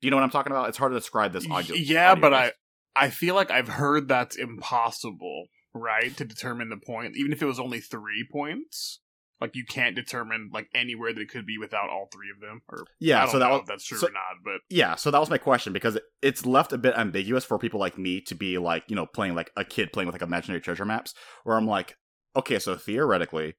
do 0.00 0.06
you 0.06 0.10
know 0.10 0.16
what 0.16 0.22
I'm 0.22 0.30
talking 0.30 0.52
about? 0.52 0.68
It's 0.68 0.78
hard 0.78 0.92
to 0.92 0.98
describe 0.98 1.32
this 1.32 1.50
audio. 1.50 1.74
Yeah, 1.74 2.12
audio 2.12 2.20
but 2.20 2.32
I 2.32 2.52
I 2.94 3.10
feel 3.10 3.34
like 3.34 3.50
I've 3.50 3.68
heard 3.68 4.06
that's 4.06 4.36
impossible, 4.36 5.46
right? 5.74 6.16
To 6.16 6.24
determine 6.24 6.68
the 6.68 6.76
point, 6.76 7.16
even 7.16 7.32
if 7.32 7.42
it 7.42 7.46
was 7.46 7.58
only 7.58 7.80
three 7.80 8.26
points. 8.30 9.00
Like 9.40 9.56
you 9.56 9.64
can't 9.68 9.96
determine 9.96 10.50
like 10.54 10.68
anywhere 10.74 11.12
that 11.12 11.20
it 11.20 11.28
could 11.28 11.44
be 11.44 11.58
without 11.58 11.90
all 11.90 12.08
three 12.10 12.28
of 12.34 12.40
them. 12.40 12.62
Or 12.68 12.84
yeah, 13.00 13.26
so 13.26 13.40
that 13.40 13.50
was 13.50 13.62
that's 13.66 13.84
true 13.84 13.98
so, 13.98 14.06
or 14.06 14.12
not. 14.12 14.42
But 14.44 14.60
yeah, 14.70 14.94
so 14.94 15.10
that 15.10 15.18
was 15.18 15.28
my 15.28 15.38
question 15.38 15.72
because 15.72 15.98
it's 16.22 16.46
left 16.46 16.72
a 16.72 16.78
bit 16.78 16.94
ambiguous 16.96 17.44
for 17.44 17.58
people 17.58 17.80
like 17.80 17.98
me 17.98 18.20
to 18.22 18.34
be 18.36 18.58
like 18.58 18.84
you 18.88 18.94
know 18.94 19.06
playing 19.06 19.34
like 19.34 19.50
a 19.56 19.64
kid 19.64 19.92
playing 19.92 20.06
with 20.06 20.14
like 20.14 20.22
imaginary 20.22 20.60
treasure 20.60 20.84
maps, 20.84 21.14
where 21.42 21.56
I'm 21.56 21.66
like, 21.66 21.96
okay, 22.36 22.58
so 22.58 22.76
theoretically, 22.76 23.54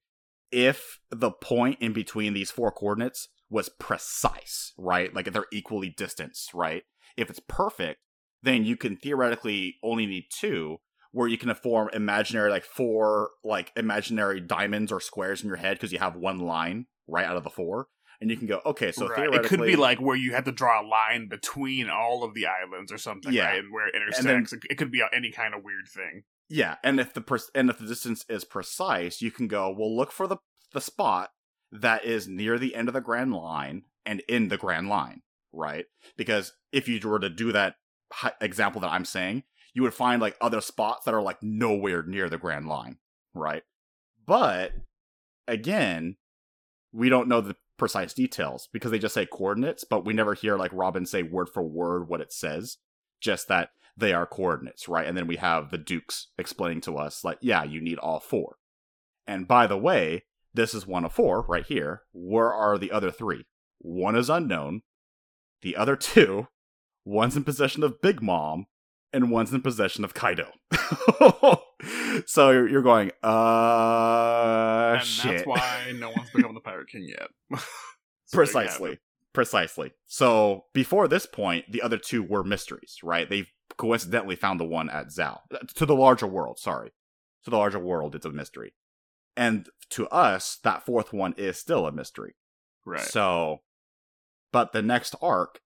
if 0.50 1.00
the 1.10 1.30
point 1.30 1.78
in 1.80 1.92
between 1.92 2.34
these 2.34 2.50
four 2.50 2.70
coordinates 2.70 3.28
was 3.50 3.68
precise, 3.68 4.72
right? 4.76 5.14
Like 5.14 5.26
if 5.26 5.32
they're 5.32 5.46
equally 5.52 5.90
distanced, 5.90 6.54
right? 6.54 6.82
If 7.16 7.30
it's 7.30 7.40
perfect, 7.48 8.00
then 8.42 8.64
you 8.64 8.76
can 8.76 8.96
theoretically 8.96 9.76
only 9.82 10.06
need 10.06 10.24
two, 10.30 10.78
where 11.12 11.28
you 11.28 11.38
can 11.38 11.52
form 11.54 11.88
imaginary 11.92 12.50
like 12.50 12.64
four 12.64 13.30
like 13.44 13.72
imaginary 13.76 14.40
diamonds 14.40 14.92
or 14.92 15.00
squares 15.00 15.42
in 15.42 15.48
your 15.48 15.56
head 15.56 15.76
because 15.76 15.92
you 15.92 15.98
have 15.98 16.16
one 16.16 16.38
line 16.38 16.86
right 17.08 17.24
out 17.26 17.36
of 17.36 17.44
the 17.44 17.50
four. 17.50 17.88
And 18.18 18.30
you 18.30 18.36
can 18.38 18.46
go, 18.46 18.62
okay, 18.64 18.92
so 18.92 19.08
right. 19.08 19.16
theoretically, 19.16 19.44
it 19.44 19.48
could 19.48 19.66
be 19.66 19.76
like 19.76 20.00
where 20.00 20.16
you 20.16 20.32
have 20.32 20.44
to 20.44 20.52
draw 20.52 20.80
a 20.80 20.86
line 20.86 21.28
between 21.28 21.90
all 21.90 22.24
of 22.24 22.32
the 22.32 22.46
islands 22.46 22.90
or 22.90 22.96
something, 22.96 23.30
Yeah. 23.30 23.44
right? 23.46 23.58
And 23.58 23.70
where 23.70 23.88
it 23.88 23.94
intersects. 23.94 24.24
then- 24.24 24.60
it, 24.64 24.72
it 24.72 24.74
could 24.76 24.90
be 24.90 25.02
any 25.12 25.30
kind 25.30 25.54
of 25.54 25.62
weird 25.62 25.86
thing. 25.86 26.22
Yeah, 26.48 26.76
and 26.84 27.00
if 27.00 27.12
the 27.12 27.20
per- 27.20 27.38
and 27.54 27.70
if 27.70 27.78
the 27.78 27.86
distance 27.86 28.24
is 28.28 28.44
precise, 28.44 29.20
you 29.20 29.30
can 29.30 29.48
go. 29.48 29.74
Well, 29.76 29.94
look 29.94 30.12
for 30.12 30.26
the 30.26 30.36
the 30.72 30.80
spot 30.80 31.30
that 31.72 32.04
is 32.04 32.28
near 32.28 32.58
the 32.58 32.74
end 32.74 32.88
of 32.88 32.94
the 32.94 33.00
grand 33.00 33.34
line 33.34 33.82
and 34.04 34.22
in 34.28 34.48
the 34.48 34.56
grand 34.56 34.88
line, 34.88 35.22
right? 35.52 35.86
Because 36.16 36.52
if 36.72 36.88
you 36.88 37.00
were 37.08 37.18
to 37.18 37.28
do 37.28 37.52
that 37.52 37.76
example 38.40 38.80
that 38.80 38.92
I'm 38.92 39.04
saying, 39.04 39.42
you 39.74 39.82
would 39.82 39.94
find 39.94 40.22
like 40.22 40.36
other 40.40 40.60
spots 40.60 41.04
that 41.04 41.14
are 41.14 41.22
like 41.22 41.42
nowhere 41.42 42.02
near 42.02 42.28
the 42.28 42.38
grand 42.38 42.68
line, 42.68 42.98
right? 43.34 43.62
But 44.24 44.72
again, 45.48 46.16
we 46.92 47.08
don't 47.08 47.28
know 47.28 47.40
the 47.40 47.56
precise 47.76 48.14
details 48.14 48.68
because 48.72 48.90
they 48.90 48.98
just 48.98 49.14
say 49.14 49.26
coordinates, 49.26 49.84
but 49.84 50.04
we 50.04 50.14
never 50.14 50.34
hear 50.34 50.56
like 50.56 50.70
Robin 50.72 51.04
say 51.04 51.22
word 51.22 51.48
for 51.52 51.62
word 51.62 52.08
what 52.08 52.20
it 52.20 52.32
says. 52.32 52.78
Just 53.20 53.48
that 53.48 53.70
they 53.96 54.12
are 54.12 54.26
coordinates, 54.26 54.88
right? 54.88 55.06
And 55.06 55.16
then 55.16 55.26
we 55.26 55.36
have 55.36 55.70
the 55.70 55.78
Dukes 55.78 56.28
explaining 56.38 56.82
to 56.82 56.96
us, 56.96 57.24
like, 57.24 57.38
yeah, 57.40 57.64
you 57.64 57.80
need 57.80 57.98
all 57.98 58.20
four. 58.20 58.56
And 59.26 59.48
by 59.48 59.66
the 59.66 59.78
way, 59.78 60.24
this 60.54 60.74
is 60.74 60.86
one 60.86 61.04
of 61.04 61.12
four 61.12 61.42
right 61.42 61.66
here. 61.66 62.02
Where 62.12 62.52
are 62.52 62.78
the 62.78 62.92
other 62.92 63.10
three? 63.10 63.46
One 63.78 64.16
is 64.16 64.30
unknown. 64.30 64.82
The 65.62 65.76
other 65.76 65.96
two, 65.96 66.48
one's 67.04 67.36
in 67.36 67.44
possession 67.44 67.82
of 67.82 68.00
Big 68.00 68.22
Mom, 68.22 68.66
and 69.12 69.30
one's 69.30 69.52
in 69.52 69.62
possession 69.62 70.04
of 70.04 70.14
Kaido. 70.14 70.52
so 72.26 72.50
you're, 72.50 72.82
going, 72.82 73.10
uh, 73.22 74.96
and 74.98 75.06
shit. 75.06 75.32
that's 75.32 75.46
why 75.46 75.92
no 75.96 76.10
one's 76.10 76.30
become 76.30 76.54
the 76.54 76.60
Pirate 76.60 76.88
King 76.88 77.08
yet. 77.08 77.28
So 78.28 78.38
there 78.38 78.44
you 78.44 78.50
have 78.50 78.64
Precisely. 78.66 78.98
Precisely. 79.32 79.92
So 80.06 80.64
before 80.74 81.06
this 81.06 81.26
point, 81.26 81.70
the 81.70 81.80
other 81.80 81.96
two 81.96 82.24
were 82.24 82.42
mysteries, 82.42 82.96
right? 83.04 83.30
They 83.30 83.46
coincidentally 83.76 84.36
found 84.36 84.60
the 84.60 84.64
one 84.64 84.88
at 84.90 85.12
Zou. 85.12 85.36
Uh, 85.52 85.58
to 85.74 85.86
the 85.86 85.94
larger 85.94 86.26
world, 86.26 86.58
sorry. 86.58 86.92
To 87.44 87.50
the 87.50 87.56
larger 87.56 87.78
world, 87.78 88.14
it's 88.14 88.26
a 88.26 88.30
mystery. 88.30 88.74
And 89.36 89.68
to 89.90 90.08
us, 90.08 90.58
that 90.64 90.84
fourth 90.84 91.12
one 91.12 91.34
is 91.36 91.58
still 91.58 91.86
a 91.86 91.92
mystery. 91.92 92.34
Right. 92.84 93.00
So, 93.00 93.60
but 94.52 94.72
the 94.72 94.82
next 94.82 95.14
arc, 95.20 95.60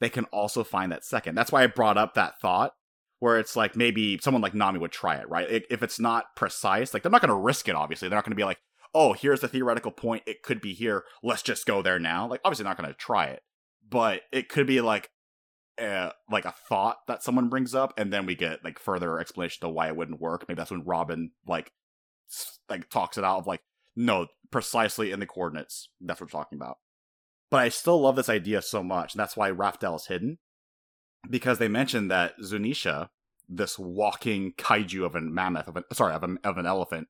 they 0.00 0.08
can 0.08 0.24
also 0.26 0.64
find 0.64 0.90
that 0.92 1.04
second. 1.04 1.34
That's 1.34 1.52
why 1.52 1.62
I 1.62 1.66
brought 1.66 1.98
up 1.98 2.14
that 2.14 2.40
thought 2.40 2.72
where 3.20 3.38
it's 3.38 3.54
like 3.54 3.76
maybe 3.76 4.18
someone 4.22 4.42
like 4.42 4.54
Nami 4.54 4.78
would 4.78 4.92
try 4.92 5.16
it, 5.16 5.28
right? 5.28 5.64
If 5.70 5.82
it's 5.82 6.00
not 6.00 6.34
precise, 6.34 6.92
like 6.92 7.02
they're 7.02 7.12
not 7.12 7.20
going 7.20 7.28
to 7.28 7.34
risk 7.34 7.68
it, 7.68 7.74
obviously. 7.74 8.08
They're 8.08 8.16
not 8.16 8.24
going 8.24 8.32
to 8.32 8.36
be 8.36 8.44
like, 8.44 8.58
oh, 8.94 9.12
here's 9.12 9.40
the 9.40 9.48
theoretical 9.48 9.92
point. 9.92 10.22
It 10.26 10.42
could 10.42 10.60
be 10.60 10.72
here. 10.72 11.04
Let's 11.22 11.42
just 11.42 11.66
go 11.66 11.82
there 11.82 11.98
now. 11.98 12.26
Like, 12.26 12.40
obviously, 12.44 12.64
not 12.64 12.78
going 12.78 12.88
to 12.88 12.94
try 12.94 13.26
it, 13.26 13.42
but 13.88 14.22
it 14.32 14.48
could 14.48 14.66
be 14.66 14.80
like, 14.80 15.10
uh, 15.80 16.12
like 16.30 16.44
a 16.44 16.54
thought 16.68 16.98
that 17.06 17.22
someone 17.22 17.48
brings 17.48 17.74
up, 17.74 17.94
and 17.98 18.12
then 18.12 18.26
we 18.26 18.34
get 18.34 18.64
like 18.64 18.78
further 18.78 19.18
explanation 19.18 19.60
to 19.62 19.68
why 19.68 19.88
it 19.88 19.96
wouldn't 19.96 20.20
work. 20.20 20.44
Maybe 20.48 20.56
that's 20.58 20.70
when 20.70 20.84
Robin 20.84 21.30
like 21.46 21.72
like 22.68 22.88
talks 22.90 23.18
it 23.18 23.24
out 23.24 23.38
of 23.38 23.46
like, 23.46 23.62
no, 23.96 24.26
precisely 24.50 25.10
in 25.10 25.20
the 25.20 25.26
coordinates. 25.26 25.88
That's 26.00 26.20
what 26.20 26.32
we're 26.32 26.38
talking 26.38 26.58
about. 26.58 26.78
But 27.50 27.62
I 27.62 27.68
still 27.68 28.00
love 28.00 28.16
this 28.16 28.28
idea 28.28 28.62
so 28.62 28.82
much, 28.82 29.14
and 29.14 29.20
that's 29.20 29.36
why 29.36 29.50
Raftel 29.50 29.96
is 29.96 30.06
hidden. 30.06 30.38
Because 31.28 31.58
they 31.58 31.68
mentioned 31.68 32.10
that 32.10 32.38
Zunisha, 32.42 33.10
this 33.48 33.78
walking 33.78 34.52
kaiju 34.56 35.04
of 35.04 35.14
a 35.14 35.20
mammoth, 35.20 35.68
of 35.68 35.76
an 35.76 35.84
sorry, 35.92 36.14
of, 36.14 36.22
a, 36.22 36.36
of 36.44 36.56
an 36.56 36.66
elephant, 36.66 37.08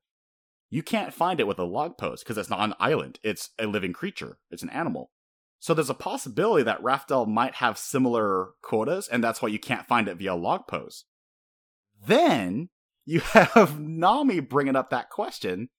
you 0.69 0.81
can't 0.81 1.13
find 1.13 1.39
it 1.39 1.47
with 1.47 1.59
a 1.59 1.63
log 1.63 1.97
post 1.97 2.23
because 2.23 2.37
it's 2.37 2.49
not 2.49 2.61
an 2.61 2.73
island. 2.79 3.19
It's 3.23 3.51
a 3.59 3.67
living 3.67 3.93
creature. 3.93 4.39
It's 4.49 4.63
an 4.63 4.69
animal. 4.69 5.11
So 5.61 5.75
there's 5.75 5.91
a 5.91 5.93
possibility 5.93 6.63
that 6.63 6.81
Raftel 6.81 7.27
might 7.27 7.55
have 7.55 7.77
similar 7.77 8.49
quotas, 8.63 9.07
and 9.07 9.23
that's 9.23 9.43
why 9.43 9.49
you 9.49 9.59
can't 9.59 9.87
find 9.87 10.07
it 10.07 10.17
via 10.17 10.33
log 10.33 10.67
post. 10.67 11.05
Then 12.03 12.69
you 13.05 13.19
have 13.19 13.79
Nami 13.79 14.39
bringing 14.39 14.75
up 14.75 14.89
that 14.89 15.11
question 15.11 15.69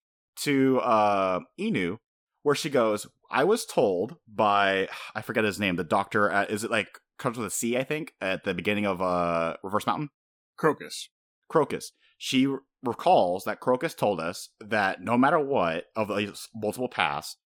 to 0.43 0.78
uh, 0.78 1.41
Inu, 1.59 1.99
where 2.45 2.55
she 2.55 2.70
goes, 2.70 3.09
"I 3.28 3.43
was 3.43 3.66
told 3.66 4.16
by 4.33 4.89
I 5.16 5.20
forget 5.20 5.43
his 5.43 5.59
name, 5.59 5.74
the 5.74 5.85
doctor 5.85 6.30
at 6.30 6.51
is 6.51 6.62
it 6.62 6.70
like 6.70 7.01
comes 7.18 7.37
with 7.37 7.49
a 7.49 7.51
C, 7.51 7.76
I 7.76 7.83
think, 7.83 8.12
at 8.20 8.45
the 8.45 8.55
beginning 8.55 8.87
of 8.87 9.03
uh, 9.03 9.57
Reverse 9.64 9.87
Mountain." 9.87 10.11
Crocus. 10.57 11.09
Crocus. 11.49 11.91
She 12.18 12.47
recalls 12.85 13.45
that 13.45 13.59
Crocus 13.59 13.95
told 13.95 14.20
us 14.20 14.51
that 14.61 15.03
no 15.03 15.18
matter 15.18 15.41
what 15.41 15.87
of 15.97 16.07
these 16.16 16.49
multiple 16.55 16.89
paths, 16.89 17.37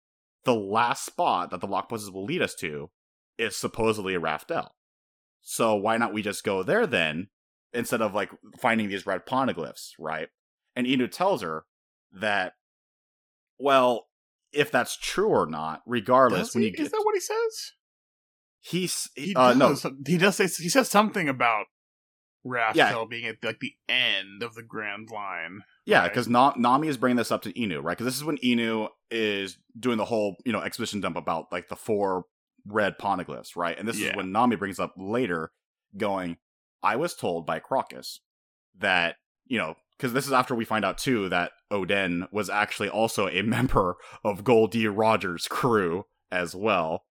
the 0.46 0.54
last 0.54 1.04
spot 1.04 1.50
that 1.50 1.60
the 1.60 1.66
log 1.66 1.88
poses 1.88 2.10
will 2.10 2.24
lead 2.24 2.40
us 2.40 2.54
to 2.54 2.88
is 3.36 3.56
supposedly 3.56 4.14
a 4.14 4.20
Raftel. 4.20 4.68
So 5.42 5.74
why 5.74 5.98
not 5.98 6.14
we 6.14 6.22
just 6.22 6.44
go 6.44 6.62
there 6.62 6.86
then, 6.86 7.28
instead 7.74 8.00
of 8.00 8.14
like 8.14 8.30
finding 8.58 8.88
these 8.88 9.06
red 9.06 9.26
poneglyphs, 9.26 9.90
right? 9.98 10.28
And 10.74 10.86
Inu 10.86 11.10
tells 11.10 11.42
her 11.42 11.64
that, 12.12 12.54
well, 13.58 14.06
if 14.52 14.70
that's 14.70 14.96
true 14.96 15.28
or 15.28 15.46
not, 15.46 15.82
regardless, 15.84 16.48
Does 16.48 16.54
when 16.54 16.62
he? 16.62 16.70
you 16.70 16.76
get 16.76 16.86
Is 16.86 16.92
that 16.92 17.02
what 17.04 17.14
he 17.14 17.20
says? 17.20 17.72
He's 18.60 19.10
He 19.14 19.34
uh, 19.34 19.54
no. 19.54 19.76
He 20.06 20.16
does 20.16 20.36
say 20.36 20.44
he 20.44 20.68
says 20.68 20.88
something 20.88 21.28
about 21.28 21.66
Raftel 22.46 23.08
being 23.08 23.26
at 23.26 23.36
like 23.42 23.60
the 23.60 23.74
end 23.88 24.42
of 24.42 24.54
the 24.54 24.62
Grand 24.62 25.10
Line. 25.10 25.60
Yeah, 25.84 26.00
Right. 26.00 26.08
because 26.12 26.28
Na- 26.28 26.54
Nami 26.56 26.88
is 26.88 26.96
bringing 26.96 27.16
this 27.16 27.30
up 27.32 27.42
to 27.42 27.52
Inu, 27.52 27.82
right? 27.82 27.96
Because 27.96 28.06
this 28.06 28.16
is 28.16 28.24
when 28.24 28.38
Inu 28.38 28.88
is 29.10 29.58
doing 29.78 29.98
the 29.98 30.04
whole, 30.04 30.36
you 30.44 30.52
know, 30.52 30.60
exposition 30.60 31.00
dump 31.00 31.16
about 31.16 31.50
like 31.52 31.68
the 31.68 31.76
four 31.76 32.24
red 32.66 32.98
poneglyphs, 32.98 33.56
right? 33.56 33.78
And 33.78 33.86
this 33.88 33.98
Yeah. 34.00 34.10
is 34.10 34.16
when 34.16 34.32
Nami 34.32 34.56
brings 34.56 34.78
up 34.80 34.94
later, 34.96 35.52
going, 35.96 36.36
"I 36.82 36.96
was 36.96 37.14
told 37.14 37.46
by 37.46 37.58
Crocus 37.60 38.20
that, 38.78 39.16
you 39.46 39.58
know, 39.58 39.76
because 39.96 40.12
this 40.12 40.26
is 40.26 40.32
after 40.32 40.54
we 40.54 40.64
find 40.64 40.84
out 40.84 40.98
too 40.98 41.28
that 41.30 41.52
Oden 41.72 42.30
was 42.32 42.50
actually 42.50 42.88
also 42.88 43.28
a 43.28 43.42
member 43.42 43.96
of 44.24 44.44
Goldie 44.44 44.86
Rogers' 44.88 45.48
crew 45.48 46.04
as 46.30 46.54
well. 46.54 47.04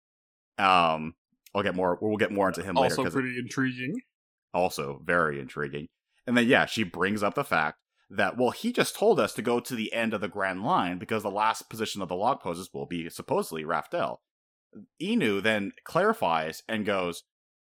Um, 0.59 1.15
I'll 1.55 1.63
get 1.63 1.75
more. 1.75 1.99
We'll 2.01 2.17
get 2.17 2.33
more 2.33 2.49
into 2.49 2.63
him 2.63 2.77
later. 2.77 2.97
Also 2.99 3.11
pretty 3.11 3.39
intriguing. 3.39 4.01
Also 4.53 5.01
very 5.05 5.41
intriguing. 5.41 5.89
And 6.27 6.37
then 6.37 6.47
yeah, 6.47 6.67
she 6.67 6.85
brings 6.85 7.23
up 7.23 7.35
the 7.35 7.45
fact 7.45 7.79
that 8.11 8.37
well, 8.37 8.51
he 8.51 8.73
just 8.73 8.95
told 8.95 9.19
us 9.19 9.33
to 9.35 9.43
go 9.43 9.59
to 9.61 9.75
the 9.75 9.93
end 9.93 10.15
of 10.15 10.21
the 10.21 10.29
Grand 10.29 10.63
Line 10.63 10.99
because 10.99 11.23
the 11.23 11.31
last 11.31 11.69
position 11.71 12.03
of 12.03 12.09
the 12.09 12.15
log 12.15 12.41
poses 12.41 12.69
will 12.73 12.87
be 12.87 13.09
supposedly 13.09 13.65
Raftel. 13.65 14.19
Inu 15.03 15.43
then 15.43 15.73
clarifies 15.85 16.63
and 16.69 16.87
goes, 16.87 17.25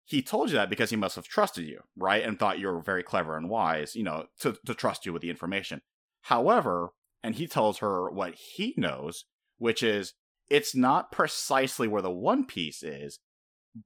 he 0.05 0.23
told 0.23 0.49
you 0.49 0.57
that 0.57 0.71
because 0.71 0.91
he 0.91 0.97
must 0.97 1.17
have 1.17 1.27
trusted 1.27 1.67
you, 1.67 1.81
right? 1.97 2.25
And 2.25 2.39
thought 2.39 2.59
you 2.59 2.69
were 2.69 2.81
very 2.81 3.03
clever 3.03 3.37
and 3.37 3.51
wise, 3.51 3.95
you 3.95 4.03
know, 4.03 4.25
to, 4.41 4.57
to 4.65 4.75
trust 4.75 5.05
you 5.05 5.13
with 5.13 5.21
the 5.21 5.29
information. 5.29 5.83
However, 6.23 6.91
and 7.23 7.35
he 7.35 7.47
tells 7.47 7.79
her 7.79 8.11
what 8.11 8.35
he 8.35 8.75
knows, 8.77 9.25
which 9.59 9.83
is 9.83 10.15
it's 10.49 10.75
not 10.75 11.13
precisely 11.13 11.87
where 11.87 12.03
the 12.03 12.11
One 12.11 12.47
Piece 12.47 12.83
is, 12.83 13.19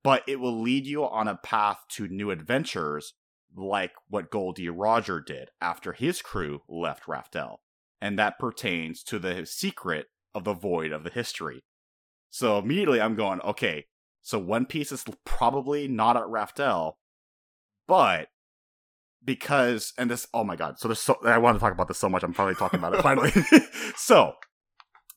but 0.03 0.23
it 0.27 0.41
will 0.41 0.61
lead 0.61 0.87
you 0.87 1.05
on 1.05 1.29
a 1.29 1.37
path 1.37 1.85
to 1.91 2.09
new 2.09 2.31
adventures 2.31 3.15
like 3.55 3.93
what 4.09 4.31
Goldie 4.31 4.69
Roger 4.69 5.21
did 5.21 5.51
after 5.61 5.93
his 5.93 6.23
crew 6.23 6.63
left 6.69 7.05
Raftel. 7.07 7.57
And 8.01 8.19
that 8.19 8.39
pertains 8.39 9.03
to 9.05 9.19
the 9.19 9.47
secret 9.47 10.07
of 10.35 10.45
the 10.45 10.55
void 10.55 10.93
of 10.93 11.05
the 11.05 11.11
history. 11.11 11.63
So 12.31 12.59
immediately 12.59 13.01
I'm 13.01 13.15
going, 13.15 13.41
okay, 13.43 13.87
so 14.23 14.39
One 14.39 14.67
Piece 14.67 14.93
is 14.93 15.05
probably 15.25 15.89
not 15.89 16.17
at 16.17 16.23
Raftel, 16.23 16.95
but 17.87 18.29
because 19.25 19.93
and 19.99 20.11
this 20.11 20.27
oh 20.33 20.45
my 20.45 20.57
god, 20.57 20.79
so 20.79 20.89
there's 20.89 21.01
so 21.01 21.17
I 21.25 21.39
want 21.39 21.57
to 21.57 21.61
talk 21.61 21.73
about 21.73 21.89
this 21.89 21.99
so 21.99 22.09
much, 22.09 22.23
I'm 22.23 22.33
probably 22.33 22.55
talking 22.55 22.79
about 22.79 22.95
it 22.95 23.03
finally. 23.03 23.31
so 23.97 24.33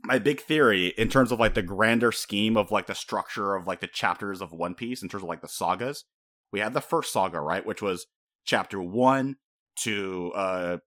my 0.05 0.19
big 0.19 0.41
theory 0.41 0.87
in 0.97 1.09
terms 1.09 1.31
of 1.31 1.39
like 1.39 1.53
the 1.53 1.61
grander 1.61 2.11
scheme 2.11 2.55
of 2.57 2.71
like 2.71 2.87
the 2.87 2.95
structure 2.95 3.55
of 3.55 3.67
like 3.67 3.79
the 3.81 3.87
chapters 3.87 4.41
of 4.41 4.51
One 4.51 4.75
Piece 4.75 5.01
in 5.01 5.09
terms 5.09 5.23
of 5.23 5.29
like 5.29 5.41
the 5.41 5.47
sagas, 5.47 6.05
we 6.51 6.59
had 6.59 6.73
the 6.73 6.81
first 6.81 7.11
saga, 7.11 7.39
right, 7.41 7.65
which 7.65 7.81
was 7.81 8.07
chapter 8.45 8.81
one 8.81 9.37
to 9.83 10.31
uh 10.35 10.77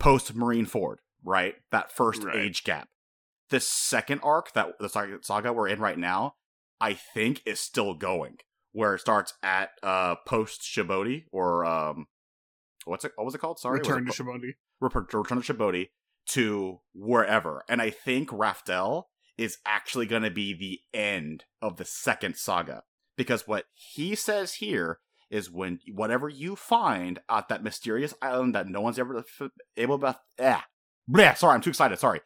post 0.00 0.34
Marineford, 0.36 0.96
right? 1.24 1.54
That 1.70 1.92
first 1.92 2.24
Right. 2.24 2.36
age 2.36 2.64
gap. 2.64 2.88
The 3.50 3.60
second 3.60 4.20
arc 4.22 4.52
that 4.54 4.78
the 4.78 4.88
saga- 4.88 5.22
saga 5.22 5.52
we're 5.52 5.68
in 5.68 5.80
right 5.80 5.98
now, 5.98 6.34
I 6.80 6.94
think 6.94 7.42
is 7.46 7.60
still 7.60 7.94
going, 7.94 8.38
where 8.72 8.94
it 8.94 9.00
starts 9.00 9.34
at 9.42 9.70
uh 9.82 10.16
post 10.26 10.62
Shabondy 10.62 11.24
or 11.30 11.64
um 11.64 12.06
what's 12.86 13.04
it 13.04 13.12
what 13.16 13.24
was 13.24 13.34
it 13.34 13.38
called? 13.38 13.58
Sorry, 13.58 13.78
Return 13.80 14.06
to 14.06 14.12
Shabondy. 14.12 14.54
Return 14.80 15.06
Return 15.12 15.42
to 15.42 15.52
Shabondy 15.54 15.88
to 16.30 16.80
wherever. 16.94 17.64
And 17.68 17.80
I 17.82 17.90
think 17.90 18.30
Raftel 18.30 19.04
is 19.36 19.58
actually 19.66 20.06
going 20.06 20.22
to 20.22 20.30
be 20.30 20.54
the 20.54 20.80
end 20.98 21.44
of 21.60 21.76
the 21.76 21.84
second 21.84 22.36
saga. 22.36 22.82
Because 23.16 23.46
what 23.46 23.66
he 23.74 24.14
says 24.14 24.54
here 24.54 24.98
is 25.30 25.50
when 25.50 25.80
whatever 25.92 26.28
you 26.28 26.56
find 26.56 27.20
at 27.28 27.48
that 27.48 27.62
mysterious 27.62 28.14
island 28.22 28.54
that 28.54 28.68
no 28.68 28.80
one's 28.80 28.98
ever 28.98 29.18
f- 29.18 29.50
able 29.76 29.98
to. 29.98 30.16
Ah, 30.40 30.64
bleh, 31.10 31.36
sorry, 31.36 31.54
I'm 31.54 31.60
too 31.60 31.70
excited. 31.70 31.98
Sorry. 31.98 32.20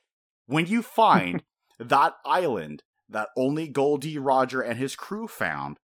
When 0.47 0.67
you 0.67 0.83
find 0.83 1.43
that 1.79 2.15
island 2.25 2.83
that 3.09 3.29
only 3.37 3.69
Goldie 3.69 4.19
Roger 4.19 4.61
and 4.61 4.79
his 4.79 4.97
crew 4.97 5.29
found, 5.29 5.79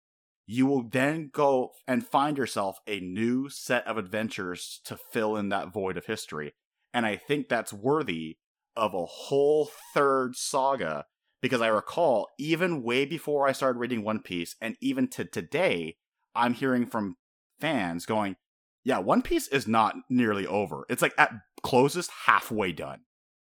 you 0.47 0.65
will 0.65 0.83
then 0.83 1.29
go 1.31 1.71
and 1.87 2.05
find 2.05 2.37
yourself 2.37 2.79
a 2.87 2.99
new 2.99 3.49
set 3.49 3.85
of 3.87 3.97
adventures 3.97 4.81
to 4.85 4.97
fill 4.97 5.37
in 5.37 5.49
that 5.49 5.71
void 5.71 5.97
of 5.97 6.07
history. 6.07 6.53
And 6.93 7.05
I 7.05 7.15
think 7.15 7.47
that's 7.47 7.73
worthy 7.73 8.37
of 8.75 8.93
a 8.93 9.05
whole 9.05 9.69
third 9.93 10.35
saga 10.35 11.05
because 11.41 11.61
I 11.61 11.67
recall 11.67 12.27
even 12.37 12.83
way 12.83 13.05
before 13.05 13.47
I 13.47 13.51
started 13.51 13.79
reading 13.79 14.03
One 14.03 14.19
Piece 14.19 14.55
and 14.61 14.75
even 14.81 15.07
to 15.09 15.25
today, 15.25 15.97
I'm 16.35 16.53
hearing 16.53 16.85
from 16.85 17.17
fans 17.59 18.05
going, 18.05 18.35
yeah, 18.83 18.99
One 18.99 19.21
Piece 19.21 19.47
is 19.47 19.67
not 19.67 19.95
nearly 20.09 20.47
over. 20.47 20.85
It's 20.89 21.01
like 21.01 21.13
at 21.17 21.33
closest 21.63 22.11
halfway 22.25 22.71
done, 22.71 23.01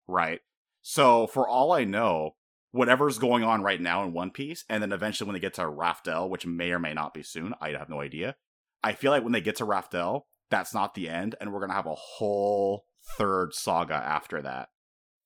right? 0.07 0.41
So 0.83 1.27
for 1.27 1.49
all 1.49 1.73
I 1.73 1.85
know, 1.85 2.37
whatever's 2.73 3.19
going 3.19 3.43
on 3.43 3.63
right 3.63 3.81
now 3.81 4.05
in 4.05 4.13
One 4.13 4.31
Piece, 4.31 4.65
and 4.69 4.83
then 4.83 4.93
eventually 4.93 5.27
when 5.27 5.35
they 5.35 5.41
get 5.41 5.55
to 5.55 5.63
Raftel, 5.63 6.29
which 6.29 6.47
may 6.47 6.71
or 6.71 6.79
may 6.79 6.95
not 6.95 7.15
be 7.15 7.23
soon, 7.23 7.55
I 7.61 7.71
have 7.71 7.89
no 7.89 8.01
idea. 8.01 8.37
I 8.83 8.93
feel 8.93 9.11
like 9.11 9.25
when 9.25 9.33
they 9.33 9.41
get 9.41 9.57
to 9.57 9.67
Raftel, 9.67 10.23
that's 10.51 10.75
not 10.75 10.95
the 10.95 11.09
end, 11.09 11.35
and 11.41 11.53
we're 11.53 11.61
gonna 11.61 11.73
have 11.73 11.87
a 11.87 11.95
whole 11.95 12.85
third 13.07 13.55
saga 13.55 13.95
after 13.95 14.43
that 14.43 14.69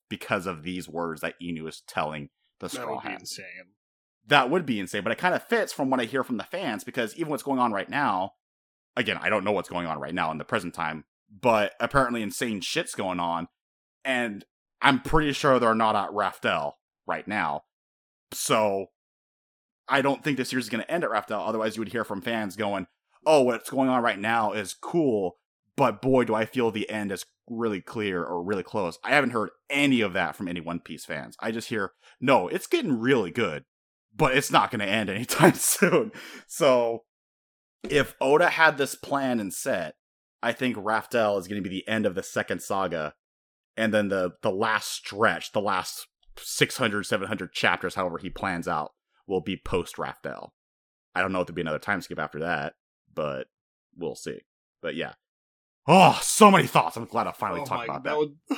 because 0.09 0.47
of 0.47 0.63
these 0.63 0.89
words 0.89 1.21
that 1.21 1.35
Inu 1.43 1.69
is 1.69 1.83
telling 1.87 2.29
the 2.59 2.67
That 2.67 2.73
Straw 2.73 3.01
be 3.01 3.13
insane. 3.13 3.45
that 4.27 4.51
would 4.51 4.67
be 4.67 4.79
insane. 4.81 5.03
But 5.03 5.13
it 5.13 5.19
kind 5.19 5.35
of 5.35 5.43
fits 5.43 5.73
from 5.73 5.89
what 5.91 6.01
I 6.01 6.05
hear 6.05 6.23
from 6.25 6.37
the 6.37 6.45
fans 6.45 6.85
because 6.85 7.15
even 7.17 7.31
what's 7.31 7.43
going 7.43 7.59
on 7.59 7.73
right 7.73 7.89
now, 7.89 8.33
again, 8.97 9.19
I 9.21 9.31
don't 9.31 9.45
know 9.45 9.53
what's 9.53 9.69
going 9.69 9.87
on 9.87 9.99
right 9.99 10.15
now 10.15 10.31
in 10.31 10.39
the 10.39 10.45
present 10.45 10.75
time, 10.75 11.05
but 11.31 11.73
apparently 11.81 12.23
insane 12.23 12.61
shit's 12.61 12.95
going 12.95 13.21
on, 13.21 13.49
and 14.05 14.45
I'm 14.83 15.01
pretty 15.01 15.33
sure 15.33 15.59
they're 15.59 15.75
not 15.75 15.97
at 15.97 16.11
Raftel 16.11 16.73
right 17.07 17.27
now. 17.27 17.63
So 18.33 18.87
I 19.89 20.03
don't 20.03 20.23
think 20.23 20.37
the 20.37 20.45
series 20.45 20.67
is 20.67 20.71
going 20.71 20.83
to 20.85 20.91
end 20.91 21.05
at 21.05 21.11
Raftel. 21.11 21.47
Otherwise, 21.49 21.77
you 21.77 21.81
would 21.81 21.93
hear 21.93 22.05
from 22.05 22.21
fans 22.21 22.57
going, 22.57 22.87
"Oh, 23.27 23.43
what's 23.43 23.71
going 23.71 23.89
on 23.89 24.03
right 24.03 24.19
now 24.19 24.53
is 24.53 24.75
cool." 24.75 25.37
But 25.77 26.03
boy, 26.03 26.25
do 26.25 26.35
I 26.35 26.45
feel 26.45 26.71
the 26.71 26.89
end 26.91 27.11
is 27.13 27.25
really 27.51 27.83
clear 27.83 28.25
or 28.25 28.43
really 28.43 28.63
close. 28.63 28.99
I 29.05 29.11
haven't 29.11 29.31
heard 29.31 29.51
any 29.69 30.01
of 30.01 30.15
that 30.15 30.37
from 30.37 30.49
any 30.49 30.61
One 30.61 30.81
Piece 30.81 31.05
fans. 31.05 31.37
I 31.41 31.51
just 31.51 31.69
hear, 31.69 31.93
no, 32.21 32.49
it's 32.49 32.67
getting 32.67 32.99
really 32.99 33.31
good 33.31 33.65
but 34.15 34.37
it's 34.37 34.51
not 34.51 34.71
going 34.71 34.81
to 34.81 34.87
end 34.87 35.11
anytime 35.11 35.55
soon. 35.55 36.13
So, 36.47 37.05
if 37.89 38.15
Oda 38.21 38.51
had 38.51 38.77
this 38.77 38.95
plan 38.95 39.41
and 39.41 39.53
set, 39.53 39.95
I 40.43 40.53
think 40.53 40.77
Raftel 40.77 41.39
is 41.39 41.49
going 41.49 41.63
to 41.63 41.69
be 41.69 41.75
the 41.75 41.89
end 41.89 42.07
of 42.07 42.15
the 42.15 42.23
second 42.23 42.63
saga, 42.63 43.15
and 43.77 43.93
then 43.93 44.09
the 44.09 44.33
the 44.43 44.51
last 44.51 44.91
stretch, 44.91 45.53
the 45.53 45.61
last 45.61 46.07
600, 46.39 47.05
700 47.05 47.53
chapters, 47.53 47.95
however 47.95 48.19
he 48.19 48.31
plans 48.31 48.69
out, 48.69 48.93
will 49.27 49.41
be 49.41 49.57
post 49.57 49.97
Raftel. 49.97 50.51
I 51.15 51.21
don't 51.21 51.33
know 51.33 51.41
if 51.41 51.47
there'll 51.47 51.57
be 51.57 51.63
another 51.63 51.79
time 51.79 52.01
skip 52.01 52.19
after 52.19 52.41
that, 52.41 52.75
but 53.13 53.49
we'll 53.97 54.15
see. 54.15 54.41
But 54.81 54.95
yeah. 54.95 55.15
Oh, 55.87 56.19
so 56.23 56.51
many 56.51 56.67
thoughts. 56.67 56.97
I'm 56.97 57.05
glad 57.07 57.27
I 57.27 57.33
finally 57.33 57.63
oh 57.63 57.65
talked 57.65 57.89
about 57.89 58.05
that 58.05 58.11
that. 58.11 58.19
would 58.19 58.35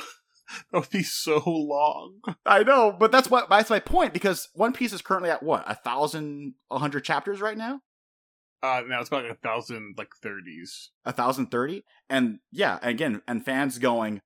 that 0.71 0.79
would 0.79 0.89
be 0.89 1.03
so 1.03 1.41
long. 1.45 2.19
I 2.45 2.63
know, 2.63 2.95
but 2.97 3.11
that's 3.11 3.29
what 3.29 3.49
that's 3.49 3.69
my 3.69 3.79
point 3.79 4.13
because 4.13 4.49
One 4.53 4.73
Piece 4.73 4.93
is 4.93 5.01
currently 5.01 5.29
at 5.29 5.41
what 5.43 5.63
a 5.69 5.75
thousand, 5.75 6.53
a 6.69 6.79
hundred 6.79 7.03
chapters 7.03 7.41
right 7.41 7.57
now, 7.57 7.79
Uh, 8.61 8.81
now 8.87 8.99
it's 8.99 9.07
about 9.09 9.23
like 9.23 9.33
a 9.33 9.41
thousand 9.41 9.95
like 9.97 10.09
thirties. 10.21 10.91
a 11.05 11.11
thousand 11.13 11.47
thirty, 11.47 11.83
and 12.09 12.39
yeah, 12.51 12.79
again, 12.81 13.21
and 13.27 13.43
fans 13.43 13.77
going. 13.79 14.21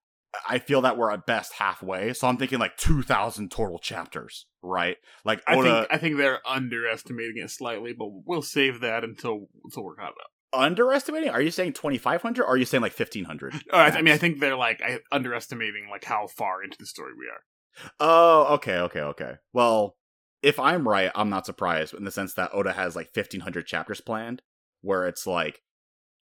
I 0.48 0.60
feel 0.60 0.82
that 0.82 0.98
we're 0.98 1.10
at 1.12 1.26
best 1.26 1.54
halfway, 1.54 2.14
so 2.14 2.28
I'm 2.28 2.38
thinking 2.38 2.60
like 2.60 2.78
two 2.78 3.02
thousand 3.02 3.50
total 3.50 3.80
chapters, 3.80 4.46
right? 4.62 4.98
Like 5.26 5.42
I 5.48 5.56
think 5.56 5.88
I 5.90 5.98
think 5.98 6.18
they're 6.18 6.42
underestimating 6.48 7.38
it 7.38 7.50
slightly, 7.50 7.94
but 7.94 8.10
we'll 8.26 8.42
save 8.44 8.82
that 8.82 9.04
until 9.04 9.48
until 9.64 9.86
we're 9.86 9.96
caught 9.96 10.10
up. 10.10 10.32
Underestimating. 10.54 11.30
Are 11.30 11.42
you 11.42 11.52
saying 11.52 11.74
twenty 11.74 11.98
five 11.98 12.22
hundred? 12.22 12.44
Or 12.44 12.50
are 12.50 12.58
you 12.58 12.66
saying 12.66 12.82
like 12.82 12.94
fifteen 12.94 13.26
hundred? 13.26 13.56
Uh, 13.56 13.58
I, 13.74 13.86
I 13.90 14.02
mean, 14.02 14.14
I 14.14 14.18
think 14.18 14.40
they're 14.40 14.56
like 14.56 14.82
I, 14.82 15.00
underestimating 15.12 15.88
like 15.90 16.06
how 16.06 16.28
far 16.28 16.64
into 16.64 16.78
the 16.80 16.86
story 16.86 17.14
we 17.18 17.26
are. 17.26 17.92
Oh, 18.00 18.56
okay, 18.56 18.78
okay, 18.78 19.02
okay. 19.02 19.34
Well, 19.54 19.96
if 20.42 20.60
I'm 20.60 20.88
right, 20.88 21.12
I'm 21.14 21.30
not 21.30 21.46
surprised 21.46 21.94
in 21.94 22.06
the 22.06 22.12
sense 22.12 22.34
that 22.34 22.52
Oda 22.54 22.74
has 22.74 22.96
like 22.96 23.10
1500 23.14 23.68
chapters 23.68 24.02
planned, 24.02 24.42
where 24.82 25.08
it's 25.08 25.28
like 25.28 25.62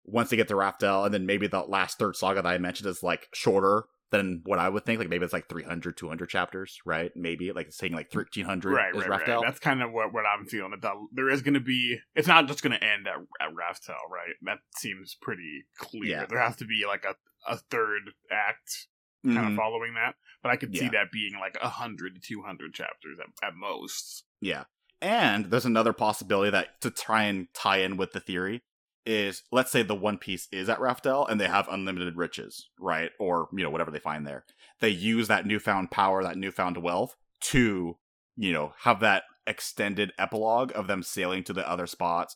once 0.03 0.29
they 0.29 0.37
get 0.37 0.47
to 0.49 0.55
Raftel, 0.55 1.05
and 1.05 1.13
then 1.13 1.25
maybe 1.25 1.47
the 1.47 1.61
last 1.61 1.97
third 1.97 2.15
saga 2.15 2.41
that 2.41 2.49
I 2.49 2.57
mentioned 2.57 2.89
is 2.89 3.03
like 3.03 3.27
shorter 3.33 3.85
than 4.13 4.41
what 4.45 4.59
I 4.59 4.69
would 4.69 4.85
think. 4.85 4.99
Like 4.99 5.09
maybe 5.09 5.25
it's 5.25 5.33
like 5.33 5.49
300, 5.49 5.97
200 5.97 6.29
chapters, 6.29 6.79
right? 6.85 7.11
Maybe 7.17 7.51
like 7.51 7.67
it's 7.67 7.77
saying 7.77 7.91
like 7.93 8.13
1300 8.13 8.71
Right, 8.71 8.95
is 8.95 9.01
right, 9.05 9.09
Raftel. 9.21 9.35
right. 9.37 9.43
That's 9.45 9.59
kind 9.59 9.81
of 9.83 9.91
what, 9.91 10.13
what 10.13 10.23
I'm 10.25 10.45
feeling. 10.45 10.71
That 10.79 10.93
there 11.11 11.29
is 11.29 11.41
going 11.41 11.55
to 11.55 11.59
be. 11.59 11.99
It's 12.15 12.27
not 12.27 12.47
just 12.47 12.63
going 12.63 12.71
to 12.79 12.81
end 12.83 13.07
at 13.07 13.15
at 13.45 13.53
Raftel, 13.53 13.95
right? 14.09 14.35
That 14.43 14.59
seems 14.77 15.17
pretty 15.21 15.65
clear. 15.77 16.05
Yeah. 16.05 16.25
There 16.29 16.39
has 16.39 16.55
to 16.57 16.65
be 16.65 16.85
like 16.87 17.03
a 17.03 17.15
a 17.51 17.57
third 17.57 18.11
act 18.31 18.87
kind 19.25 19.37
Mhm. 19.37 19.51
of 19.51 19.55
following 19.57 19.95
that. 19.95 20.15
But 20.41 20.51
I 20.51 20.55
could 20.57 20.75
see 20.77 20.89
that 20.89 21.11
being 21.11 21.33
like 21.39 21.57
a 21.61 21.69
hundred 21.69 22.15
to 22.15 22.21
two 22.21 22.41
hundred 22.43 22.73
chapters 22.73 23.17
at, 23.19 23.47
at 23.47 23.55
most. 23.55 24.23
Yeah. 24.41 24.63
And 25.01 25.45
there's 25.47 25.65
another 25.65 25.91
possibility 25.93 26.51
that 26.51 26.79
to 26.81 26.89
try 26.91 27.23
and 27.23 27.47
tie 27.53 27.79
in 27.79 27.97
with 27.97 28.11
the 28.13 28.19
theory 28.21 28.61
is 29.05 29.43
let's 29.51 29.71
say 29.71 29.83
the 29.83 29.95
One 29.95 30.17
Piece 30.17 30.47
is 30.51 30.69
at 30.69 30.79
Raftel 30.79 31.29
and 31.29 31.39
they 31.39 31.47
have 31.47 31.67
unlimited 31.69 32.15
riches, 32.15 32.69
right? 32.79 33.11
Or, 33.19 33.47
you 33.53 33.63
know, 33.63 33.69
whatever 33.69 33.91
they 33.91 33.99
find 33.99 34.25
there. 34.25 34.45
They 34.79 34.89
use 34.89 35.27
that 35.27 35.45
newfound 35.45 35.91
power, 35.91 36.23
that 36.23 36.37
newfound 36.37 36.77
wealth 36.77 37.15
to, 37.41 37.97
you 38.35 38.53
know, 38.53 38.73
have 38.79 38.99
that 39.01 39.23
extended 39.45 40.13
epilogue 40.17 40.71
of 40.75 40.87
them 40.87 41.03
sailing 41.03 41.43
to 41.43 41.53
the 41.53 41.69
other 41.69 41.87
spots, 41.87 42.35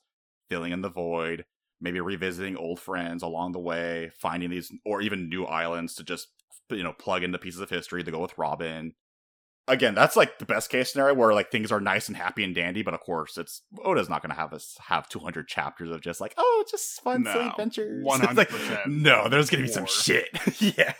filling 0.49 0.71
in 0.71 0.81
the 0.81 0.89
void, 0.89 1.45
maybe 1.79 1.99
revisiting 1.99 2.57
old 2.57 2.79
friends 2.79 3.23
along 3.23 3.51
the 3.51 3.59
way, 3.59 4.11
finding 4.19 4.49
these 4.49 4.71
or 4.85 5.01
even 5.01 5.29
new 5.29 5.45
islands 5.45 5.95
to 5.95 6.03
just 6.03 6.27
you 6.69 6.83
know 6.83 6.93
plug 6.93 7.23
into 7.23 7.37
pieces 7.37 7.61
of 7.61 7.69
history 7.69 8.03
to 8.03 8.11
go 8.11 8.19
with 8.19 8.37
Robin. 8.37 8.93
Again, 9.67 9.95
that's 9.95 10.15
like 10.15 10.39
the 10.39 10.45
best 10.45 10.69
case 10.69 10.91
scenario 10.91 11.13
where 11.13 11.33
like 11.33 11.51
things 11.51 11.71
are 11.71 11.81
nice 11.81 12.07
and 12.07 12.15
happy 12.15 12.43
and 12.43 12.55
dandy, 12.55 12.83
but 12.83 12.93
of 12.93 13.01
course, 13.01 13.37
it's 13.37 13.61
Oda's 13.83 14.09
not 14.09 14.21
going 14.21 14.29
to 14.29 14.39
have 14.39 14.53
us 14.53 14.77
have 14.87 15.09
200 15.09 15.47
chapters 15.47 15.89
of 15.91 16.01
just 16.01 16.21
like 16.21 16.33
oh, 16.37 16.63
just 16.69 17.01
fun 17.01 17.23
No, 17.23 17.33
silly 17.33 17.47
adventures. 17.47 18.05
100%. 18.07 18.87
No, 18.87 19.27
there's 19.27 19.49
going 19.49 19.61
to 19.61 19.67
be 19.67 19.73
some 19.73 19.85
shit. 19.85 20.29
yeah. 20.77 20.93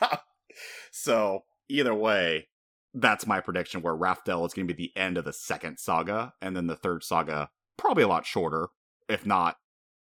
So 0.91 1.45
either 1.70 1.93
way, 1.93 2.49
that's 2.93 3.26
my 3.26 3.39
prediction. 3.39 3.82
Where 3.82 3.95
Raftel 3.95 4.45
is 4.45 4.53
going 4.53 4.68
to 4.68 4.74
be 4.74 4.91
the 4.91 4.99
end 4.99 5.18
of 5.18 5.26
the 5.26 5.34
second 5.34 5.80
saga, 5.80 6.34
and 6.41 6.55
then 6.55 6.68
the 6.68 6.76
third 6.76 7.03
saga 7.03 7.49
probably 7.78 8.03
a 8.03 8.07
lot 8.07 8.26
shorter, 8.26 8.68
if 9.07 9.26
not 9.26 9.55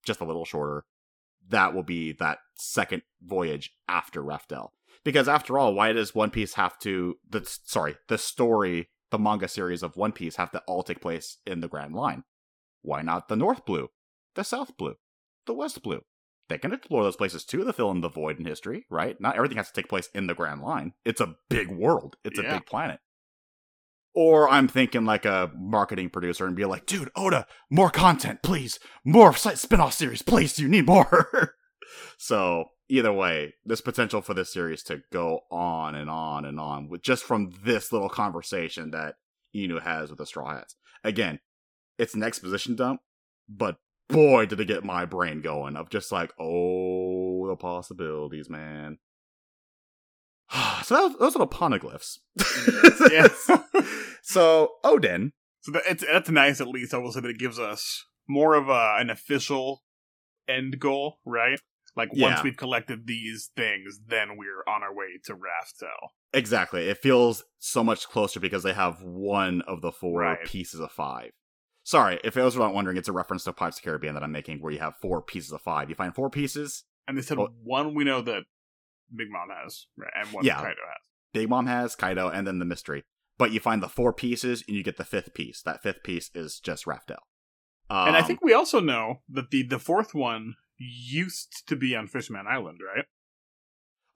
just 0.06 0.22
a 0.22 0.26
little 0.26 0.46
shorter. 0.46 0.86
That 1.50 1.74
will 1.74 1.84
be 1.84 2.14
that 2.14 2.40
second 2.56 3.02
voyage 3.24 3.74
after 3.88 4.24
Raftel. 4.24 4.70
Because 5.04 5.28
after 5.28 5.58
all, 5.58 5.74
why 5.74 5.94
does 5.94 6.14
One 6.14 6.30
Piece 6.30 6.56
have 6.56 6.78
to 6.80 7.16
the 7.28 7.42
sorry, 7.66 7.96
the 8.08 8.18
story, 8.18 8.90
the 9.12 9.20
manga 9.20 9.48
series 9.48 9.84
of 9.84 9.96
One 9.96 10.12
Piece 10.12 10.36
have 10.36 10.52
to 10.52 10.62
all 10.68 10.84
take 10.84 11.02
place 11.02 11.38
in 11.46 11.62
the 11.62 11.68
Grand 11.68 11.96
Line? 11.96 12.24
Why 12.82 13.02
not 13.02 13.28
the 13.28 13.36
North 13.36 13.66
Blue, 13.66 13.90
the 14.36 14.44
South 14.44 14.76
Blue, 14.78 14.96
the 15.46 15.54
West 15.54 15.82
Blue? 15.82 16.02
They 16.50 16.58
can 16.58 16.74
explore 16.74 17.04
those 17.04 17.16
places 17.16 17.46
too 17.46 17.64
to 17.64 17.74
fill 17.74 17.92
in 17.92 18.02
the 18.02 18.10
void 18.10 18.40
in 18.40 18.46
history, 18.46 18.86
right? 18.90 19.16
Not 19.22 19.36
everything 19.36 19.58
has 19.58 19.68
to 19.68 19.74
take 19.74 19.88
place 19.88 20.10
in 20.16 20.28
the 20.28 20.34
Grand 20.34 20.62
Line. 20.62 20.94
It's 21.06 21.22
a 21.22 21.36
big 21.50 21.70
world. 21.70 22.16
It's 22.24 22.40
a 22.40 22.44
big 22.44 22.66
planet. 22.66 23.00
Or 24.16 24.50
I'm 24.50 24.68
thinking 24.68 25.06
like 25.06 25.26
a 25.26 25.52
marketing 25.56 26.10
producer 26.10 26.48
and 26.48 26.56
be 26.56 26.66
like, 26.66 26.88
dude, 26.88 27.12
Oda, 27.16 27.46
more 27.70 27.92
content, 27.92 28.42
please. 28.42 28.80
More 29.06 29.34
spin 29.36 29.80
off 29.80 29.94
series, 29.94 30.24
please. 30.24 30.58
You 30.58 30.68
need 30.68 30.88
more. 30.88 31.54
so, 32.18 32.66
either 32.90 33.14
way, 33.14 33.54
there's 33.64 33.82
potential 33.82 34.22
for 34.22 34.34
this 34.34 34.52
series 34.52 34.84
to 34.84 35.02
go 35.12 35.42
on 35.52 35.96
and 35.96 36.10
on 36.10 36.44
and 36.44 36.60
on 36.60 36.90
with 36.90 37.04
just 37.04 37.24
from 37.24 37.54
this 37.64 37.94
little 37.94 38.10
conversation 38.10 38.92
that 38.92 39.16
Inu 39.56 39.82
has 39.82 40.10
with 40.10 40.18
the 40.18 40.26
Straw 40.26 40.54
Hats. 40.54 40.76
Again, 41.04 41.40
it's 41.98 42.16
an 42.16 42.24
exposition 42.24 42.76
dump, 42.76 43.02
but 43.48 43.78
boy, 44.10 44.48
did 44.48 44.60
it 44.60 44.66
get 44.66 44.84
my 44.84 45.06
brain 45.06 45.42
going 45.42 45.76
of 45.76 45.90
just 45.90 46.12
like, 46.12 46.34
oh, 46.40 47.48
the 47.48 47.56
possibilities, 47.56 48.50
man. 48.50 48.98
so 50.84 50.96
that 50.96 51.04
was, 51.04 51.16
those 51.20 51.36
are 51.36 51.40
the 51.40 51.48
poneglyphs. 51.48 52.18
Mm, 52.38 53.12
yes. 53.12 53.52
so 54.24 54.72
Odin, 54.84 55.34
So 55.62 55.72
that, 55.74 55.84
it's, 55.88 56.04
that's 56.06 56.30
nice, 56.30 56.60
at 56.60 56.68
least. 56.68 56.94
I 56.94 56.98
will 56.98 57.12
say 57.12 57.22
that 57.22 57.30
it 57.30 57.40
gives 57.40 57.60
us 57.60 58.06
more 58.28 58.56
of 58.56 58.68
a, 58.68 58.96
an 58.98 59.10
official 59.10 59.84
end 60.48 60.80
goal, 60.80 61.20
right? 61.26 61.60
Like 61.96 62.10
once 62.14 62.44
we've 62.44 62.58
collected 62.58 63.08
these 63.08 63.50
things, 63.56 64.00
then 64.08 64.38
we're 64.38 64.64
on 64.68 64.84
our 64.84 64.94
way 64.94 65.20
to 65.26 65.34
Raftel. 65.34 66.10
exactly, 66.34 66.88
it 66.90 66.98
feels 67.00 67.44
so 67.60 67.84
much 67.84 68.08
closer 68.08 68.40
because 68.40 68.64
they 68.64 68.74
have 68.74 69.02
one 69.02 69.62
of 69.64 69.82
the 69.82 69.92
four 69.92 70.22
Right. 70.22 70.44
pieces 70.46 70.80
of 70.80 70.92
five. 70.92 71.32
Sorry, 71.84 72.20
if 72.24 72.36
those 72.36 72.56
were 72.56 72.64
not 72.64 72.74
wondering, 72.74 72.98
it's 72.98 73.08
a 73.08 73.14
reference 73.14 73.44
to 73.46 73.54
Pirates 73.54 73.78
of 73.78 73.84
the 73.84 73.90
Caribbean 73.90 74.14
that 74.14 74.24
I'm 74.24 74.32
making, 74.32 74.60
where 74.62 74.72
you 74.72 74.80
have 74.80 74.96
four 75.02 75.22
pieces 75.22 75.52
of 75.52 75.62
five. 75.62 75.90
You 75.90 75.96
find 75.96 76.14
four 76.14 76.30
pieces. 76.30 76.84
And 77.08 77.18
they 77.18 77.22
said 77.24 77.38
Well- 77.40 77.50
one 77.64 77.96
we 77.96 78.04
know 78.04 78.22
that 78.22 78.44
Big 79.16 79.28
Mom 79.32 79.50
has, 79.50 79.88
right? 79.98 80.12
And 80.16 80.32
one 80.32 80.46
Yeah. 80.46 80.56
Kaido 80.58 80.68
has. 80.88 81.02
Big 81.34 81.50
Mom 81.50 81.66
has 81.66 81.96
Kaido, 81.96 82.30
and 82.30 82.46
then 82.46 82.60
the 82.60 82.66
mystery. 82.66 83.04
But 83.40 83.52
you 83.52 83.60
find 83.60 83.82
the 83.82 83.90
four 83.90 84.14
pieces, 84.14 84.64
and 84.68 84.76
you 84.78 84.84
get 84.84 84.98
the 84.98 85.04
fifth 85.06 85.34
piece. 85.34 85.62
That 85.64 85.82
fifth 85.82 86.04
piece 86.04 86.30
is 86.36 86.60
just 86.60 86.86
Raftel. 86.86 87.18
Um, 87.90 88.10
and 88.10 88.16
I 88.18 88.22
think 88.22 88.42
we 88.44 88.54
also 88.54 88.80
know 88.80 89.22
that 89.30 89.50
the, 89.50 89.64
the 89.64 89.80
fourth 89.80 90.14
one 90.14 90.56
used 90.80 91.68
to 91.68 91.76
be 91.76 91.96
on 91.96 92.08
Fishman 92.08 92.48
Island, 92.48 92.80
right? 92.96 93.06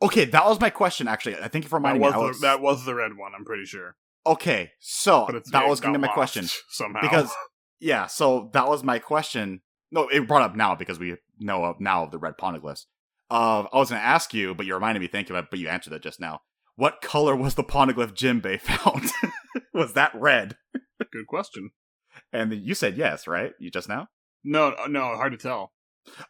okay, 0.02 0.26
that 0.26 0.46
was 0.46 0.60
my 0.60 0.70
question. 0.70 1.08
Actually, 1.08 1.38
I 1.38 1.48
think 1.48 1.66
you 1.66 1.70
for 1.70 1.80
That 1.80 2.00
was, 2.00 2.14
me. 2.14 2.32
The, 2.34 2.38
that 2.42 2.62
was 2.62 2.86
the 2.86 2.96
red 2.96 3.16
one, 3.18 3.34
I'm 3.38 3.46
pretty 3.46 3.66
sure. 3.66 3.96
okay, 4.26 4.72
so 4.80 5.28
that 5.52 5.68
was 5.68 5.80
going 5.80 5.94
to 5.94 6.00
be 6.00 6.08
my 6.08 6.14
question. 6.14 6.46
somehow. 6.70 7.02
because 7.02 7.32
yeah 7.84 8.08
so 8.08 8.50
that 8.54 8.66
was 8.68 8.82
my 8.82 8.98
question 8.98 9.60
no 9.92 10.08
it 10.08 10.26
brought 10.26 10.42
up 10.42 10.56
now 10.56 10.74
because 10.74 10.98
we 11.00 11.18
know 11.40 11.66
of 11.66 11.82
now 11.82 12.04
of 12.06 12.12
the 12.12 12.18
red 12.18 12.36
poneglyphs 12.38 12.86
uh, 13.30 13.66
i 13.74 13.78
was 13.78 13.90
going 13.90 14.00
to 14.00 14.08
ask 14.08 14.34
you 14.34 14.56
but 14.56 14.66
you 14.66 14.74
reminded 14.74 15.02
me 15.02 15.08
thinking 15.08 15.36
about 15.36 15.50
but 15.50 15.60
you 15.60 15.68
answered 15.68 15.92
it 15.92 16.02
just 16.02 16.18
now 16.20 16.40
what 16.78 17.02
color 17.02 17.36
was 17.36 17.56
the 17.56 17.64
poneglyph 17.64 18.14
jimbei 18.14 18.58
found 18.62 19.12
was 19.74 19.94
that 19.94 20.16
red 20.16 20.56
good 21.12 21.28
question. 21.28 21.72
and 22.32 22.54
you 22.54 22.74
said 22.74 22.96
yes 22.96 23.28
right 23.28 23.52
you 23.60 23.70
just 23.70 23.90
now 23.90 24.08
No, 24.46 24.74
no, 24.88 25.02
hard 25.18 25.34
to 25.34 25.38
tell. 25.38 25.73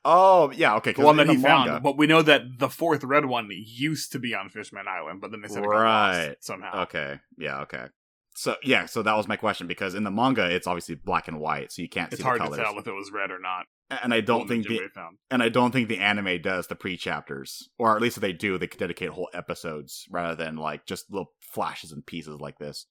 Oh 0.05 0.51
yeah 0.51 0.75
okay 0.75 0.93
The 0.93 1.01
one 1.01 1.17
that 1.17 1.27
he 1.29 1.35
found, 1.37 1.69
manga- 1.69 1.81
but 1.81 1.97
we 1.97 2.07
know 2.07 2.21
that 2.21 2.43
the 2.59 2.69
fourth 2.69 3.03
red 3.03 3.25
one 3.25 3.49
used 3.51 4.11
to 4.13 4.19
be 4.19 4.33
on 4.35 4.49
Fishman 4.49 4.87
Island, 4.87 5.21
but 5.21 5.31
then 5.31 5.41
they 5.41 5.47
said 5.47 5.65
Right. 5.65 6.35
somehow. 6.39 6.83
okay 6.83 7.19
yeah 7.37 7.61
okay 7.61 7.87
so 8.35 8.55
yeah 8.63 8.85
so 8.85 9.03
that 9.03 9.15
was 9.15 9.27
my 9.27 9.35
question 9.35 9.67
because 9.67 9.93
in 9.93 10.03
the 10.03 10.09
manga 10.11 10.49
it's 10.49 10.65
obviously 10.67 10.95
black 10.95 11.27
and 11.27 11.39
white 11.39 11.71
so 11.71 11.81
you 11.83 11.89
can't 11.89 12.11
It's 12.11 12.17
see 12.21 12.23
hard 12.23 12.39
the 12.39 12.45
to 12.45 12.49
colors 12.51 12.65
tell 12.65 12.79
if 12.79 12.87
it 12.87 12.91
was 12.91 13.11
red 13.11 13.29
or 13.29 13.37
not. 13.39 13.65
and 14.01 14.11
i 14.13 14.21
don't 14.21 14.47
think 14.47 14.67
the 14.67 14.79
found. 14.93 15.17
and 15.29 15.43
I 15.43 15.49
don't 15.49 15.71
think 15.71 15.87
the 15.87 15.99
anime 15.99 16.41
does 16.41 16.65
the 16.67 16.75
pre 16.75 16.97
chapters, 16.97 17.69
or 17.77 17.95
at 17.95 18.01
least 18.01 18.17
if 18.17 18.21
they 18.21 18.33
do, 18.33 18.57
they 18.57 18.65
could 18.67 18.79
dedicate 18.79 19.09
whole 19.09 19.29
episodes 19.35 20.07
rather 20.09 20.35
than 20.35 20.55
like 20.55 20.85
just 20.87 21.11
little 21.11 21.31
flashes 21.41 21.91
and 21.91 22.03
pieces 22.05 22.39
like 22.39 22.57
this. 22.57 22.87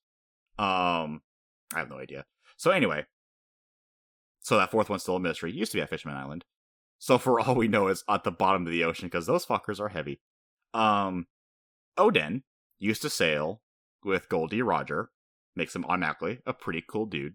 Um, 0.58 1.22
I 1.74 1.78
have 1.78 1.90
no 1.90 1.96
idea. 1.98 2.24
So 2.56 2.70
anyway, 2.70 3.06
so 4.40 4.58
that 4.58 4.70
fourth 4.70 4.88
one's 4.90 5.02
still 5.02 5.16
a 5.16 5.20
mystery. 5.20 5.50
It 5.50 5.56
used 5.56 5.72
to 5.72 5.78
be 5.78 5.82
at 5.82 5.90
Fishman 5.90 6.14
Island. 6.14 6.44
So 7.02 7.18
for 7.18 7.40
all 7.40 7.56
we 7.56 7.66
know, 7.66 7.88
it's 7.88 8.04
at 8.08 8.22
the 8.22 8.30
bottom 8.30 8.64
of 8.64 8.70
the 8.70 8.84
ocean 8.84 9.08
because 9.08 9.26
those 9.26 9.44
fuckers 9.44 9.80
are 9.80 9.88
heavy. 9.88 10.20
Um, 10.72 11.26
Odin 11.98 12.44
used 12.78 13.02
to 13.02 13.10
sail 13.10 13.60
with 14.04 14.28
Goldie 14.28 14.62
Roger, 14.62 15.10
makes 15.56 15.74
him 15.74 15.84
automatically 15.84 16.38
a 16.46 16.52
pretty 16.52 16.80
cool 16.88 17.06
dude, 17.06 17.34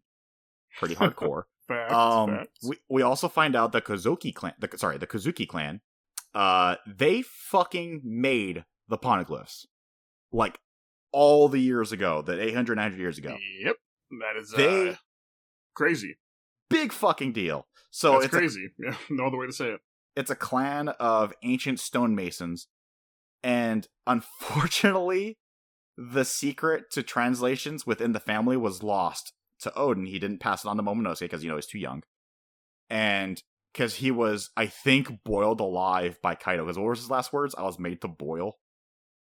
pretty 0.80 0.96
hardcore. 1.02 1.44
Facts, 1.68 1.94
Um, 1.94 2.46
we 2.64 2.78
we 2.88 3.02
also 3.02 3.28
find 3.28 3.58
out 3.58 3.74
the 3.74 3.82
Kozuki 3.82 4.34
clan, 4.34 4.54
the 4.58 4.70
sorry, 4.78 4.98
the 4.98 5.06
Kazuki 5.06 5.46
clan, 5.46 5.82
uh, 6.34 6.78
they 6.88 7.22
fucking 7.22 8.00
made 8.06 8.64
the 8.88 8.98
poneglyphs, 8.98 9.66
like 10.32 10.60
all 11.12 11.50
the 11.50 11.60
years 11.60 11.92
ago, 11.92 12.22
that 12.22 12.40
800, 12.40 12.76
900 12.76 12.98
years 12.98 13.18
ago. 13.18 13.36
Yep, 13.60 13.76
that 14.22 14.38
is 14.40 14.52
They- 14.52 14.92
uh, 14.92 14.96
crazy. 15.74 16.16
Big 16.70 16.94
fucking 16.94 17.34
deal. 17.34 17.67
So 17.92 18.14
That's 18.14 18.26
it's 18.26 18.34
a, 18.34 18.38
crazy. 18.38 18.70
yeah, 18.80 18.96
no 19.10 19.28
other 19.28 19.38
way 19.38 19.48
to 19.48 19.54
say 19.54 19.70
it. 19.72 19.80
it's 20.16 20.32
a 20.32 20.36
clan 20.36 20.90
of 21.00 21.34
ancient 21.44 21.80
stonemasons, 21.80 22.68
and 23.44 23.88
unfortunately, 24.06 25.38
the 25.98 26.26
secret 26.26 26.92
to 26.92 27.04
translations 27.04 27.86
within 27.88 28.12
the 28.14 28.20
family 28.20 28.58
was 28.58 28.84
lost 28.84 29.34
to 29.62 29.74
Odin. 29.76 30.06
He 30.06 30.20
didn't 30.20 30.40
pass 30.40 30.64
it 30.64 30.68
on 30.68 30.78
to 30.78 30.84
Momonosuke 30.84 31.22
because 31.22 31.44
you 31.44 31.50
know 31.50 31.56
he's 31.56 31.66
too 31.68 31.80
young, 31.80 32.04
and 32.90 33.42
because 33.74 33.96
he 33.96 34.12
was, 34.12 34.50
I 34.58 34.66
think, 34.68 35.24
boiled 35.24 35.62
alive 35.62 36.18
by 36.22 36.36
Kaido. 36.36 36.64
Because 36.66 36.78
what 36.80 36.90
was 36.90 37.00
his 37.00 37.12
last 37.12 37.32
words? 37.32 37.54
I 37.58 37.64
was 37.64 37.78
made 37.80 38.02
to 38.02 38.08
boil. 38.08 38.58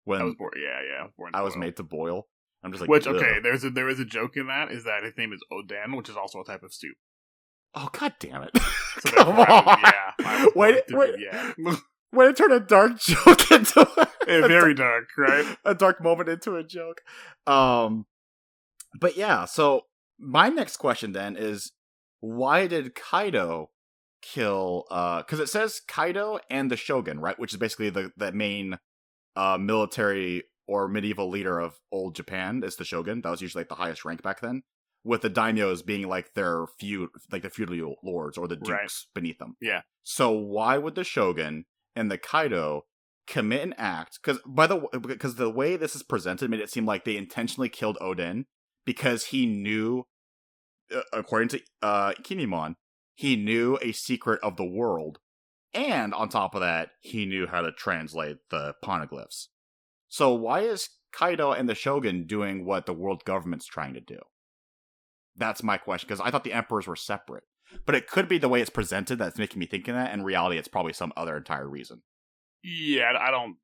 When 0.06 0.22
I 0.22 0.24
was 0.26 0.36
born. 0.36 0.52
Yeah, 0.56 0.80
yeah. 0.88 1.08
Born 1.18 1.32
I 1.34 1.42
was 1.42 1.56
made 1.58 1.76
to 1.78 1.84
boil. 1.84 2.28
I'm 2.64 2.72
just 2.72 2.82
like, 2.82 2.90
Which 2.90 3.06
"Ugh." 3.08 3.16
okay, 3.16 3.40
there's 3.42 3.64
a 3.64 3.70
there 3.70 3.90
is 3.90 4.00
a 4.00 4.06
joke 4.06 4.38
in 4.38 4.48
that 4.48 4.72
is 4.72 4.86
that 4.86 5.04
his 5.04 5.14
name 5.18 5.34
is 5.34 5.44
Oden, 5.52 5.96
which 5.98 6.10
is 6.10 6.16
also 6.16 6.42
a 6.42 6.46
type 6.46 6.64
of 6.64 6.74
stew. 6.74 6.94
Oh 7.76 7.90
god 7.92 8.14
damn 8.20 8.44
it! 8.44 8.52
So 8.56 8.62
Come 9.12 9.36
therefore, 9.36 9.50
I 9.52 9.62
was- 9.62 9.68
on. 9.68 9.80
yeah, 9.84 10.12
I 10.26 10.46
was 10.46 10.54
Wait, 10.56 10.84
wait. 10.92 11.16
yeah, 11.20 11.52
Way 12.14 12.28
to 12.28 12.34
turn 12.34 12.52
a 12.54 12.60
dark 12.62 12.98
joke 13.00 13.52
into 13.52 13.82
a, 13.82 14.08
Yeah, 14.28 14.48
very 14.48 14.74
dark, 14.74 15.06
right? 15.18 15.58
a 15.66 15.76
dark 15.76 16.02
moment 16.02 16.30
into 16.30 16.56
a 16.56 16.64
joke. 16.64 17.02
Um, 17.46 18.06
but 19.00 19.18
yeah. 19.18 19.44
So 19.46 19.82
my 20.18 20.48
next 20.48 20.78
question 20.78 21.12
then 21.12 21.36
is, 21.36 21.74
why 22.22 22.68
did 22.68 22.96
Kaido 22.96 23.72
kill? 24.22 24.86
Uh, 24.90 25.18
because 25.18 25.42
it 25.42 25.50
says 25.50 25.82
Kaido 25.86 26.40
and 26.50 26.72
the 26.72 26.78
Shogun, 26.78 27.20
right? 27.20 27.38
Which 27.38 27.52
is 27.54 27.60
basically 27.60 27.90
the 27.90 28.12
the 28.16 28.32
main 28.32 28.78
uh 29.36 29.58
military 29.60 30.44
or 30.68 30.88
medieval 30.88 31.30
leader 31.30 31.60
of 31.60 31.76
old 31.92 32.16
Japan. 32.16 32.64
Is 32.64 32.78
the 32.78 32.86
Shogun? 32.86 33.22
That 33.22 33.32
was 33.32 33.42
usually 33.42 33.62
like 33.62 33.70
the 33.70 33.76
highest 33.76 34.06
rank 34.06 34.22
back 34.24 34.40
then. 34.40 34.64
With 35.06 35.22
the 35.22 35.30
daimyos 35.30 35.86
being 35.86 36.08
like 36.10 36.34
their 36.34 36.66
feud, 36.80 37.10
like 37.32 37.44
the 37.44 37.50
feudal 37.52 37.96
lords 38.04 38.38
or 38.38 38.48
the 38.48 38.56
dukes 38.56 38.70
Right. 38.70 38.92
beneath 39.14 39.38
them. 39.38 39.56
Yeah. 39.62 39.84
So 40.04 40.32
why 40.32 40.78
would 40.80 40.96
the 40.96 41.04
Shogun 41.04 41.66
and 41.96 42.10
the 42.10 42.18
Kaido 42.18 42.86
commit 43.28 43.62
an 43.62 43.76
act? 43.78 44.20
Because 44.22 44.42
by 44.48 44.66
the 44.66 44.78
because 45.02 45.36
the 45.36 45.50
way 45.50 45.78
this 45.78 45.96
is 45.96 46.02
presented 46.02 46.50
made 46.50 46.60
it 46.60 46.72
seem 46.72 46.86
like 46.88 47.06
they 47.06 47.18
intentionally 47.18 47.70
killed 47.70 48.00
Odin 48.02 48.48
because 48.84 49.26
he 49.26 49.46
knew 49.46 50.06
uh, 50.94 51.02
according 51.14 51.50
to 51.50 51.62
uh, 51.82 52.14
Kinemon, 52.24 52.76
he 53.14 53.36
knew 53.36 53.78
a 53.82 53.92
secret 53.92 54.40
of 54.44 54.58
the 54.58 54.66
world, 54.66 55.20
and 55.74 56.14
on 56.14 56.30
top 56.30 56.56
of 56.56 56.62
that, 56.62 56.90
he 57.02 57.26
knew 57.26 57.48
how 57.48 57.62
to 57.62 57.72
translate 57.72 58.38
the 58.50 58.74
poneglyphs. 58.84 59.48
So 60.08 60.34
why 60.34 60.62
is 60.62 60.90
Kaido 61.12 61.52
and 61.52 61.68
the 61.70 61.76
Shogun 61.76 62.26
doing 62.26 62.66
what 62.66 62.86
the 62.86 62.94
world 62.94 63.24
government's 63.26 63.66
trying 63.68 63.94
to 63.94 64.02
do? 64.02 64.20
That's 65.38 65.64
my 65.64 65.78
question 65.78 66.08
because 66.08 66.22
I 66.22 66.32
thought 66.32 66.44
the 66.44 66.54
emperors 66.54 66.88
were 66.88 66.96
separate, 66.96 67.44
but 67.86 67.96
it 67.96 68.08
could 68.08 68.28
be 68.28 68.38
the 68.38 68.50
way 68.50 68.62
it's 68.62 68.70
presented 68.70 69.18
that's 69.18 69.38
making 69.38 69.60
me 69.60 69.66
think 69.66 69.88
of 69.88 69.96
that. 69.96 70.14
In 70.14 70.24
reality, 70.24 70.58
it's 70.58 70.68
probably 70.68 70.94
some 70.94 71.12
other 71.18 71.36
entire 71.36 71.68
reason. 71.68 72.02
Yeah, 72.64 73.12
I 73.20 73.32
don't. 73.32 73.58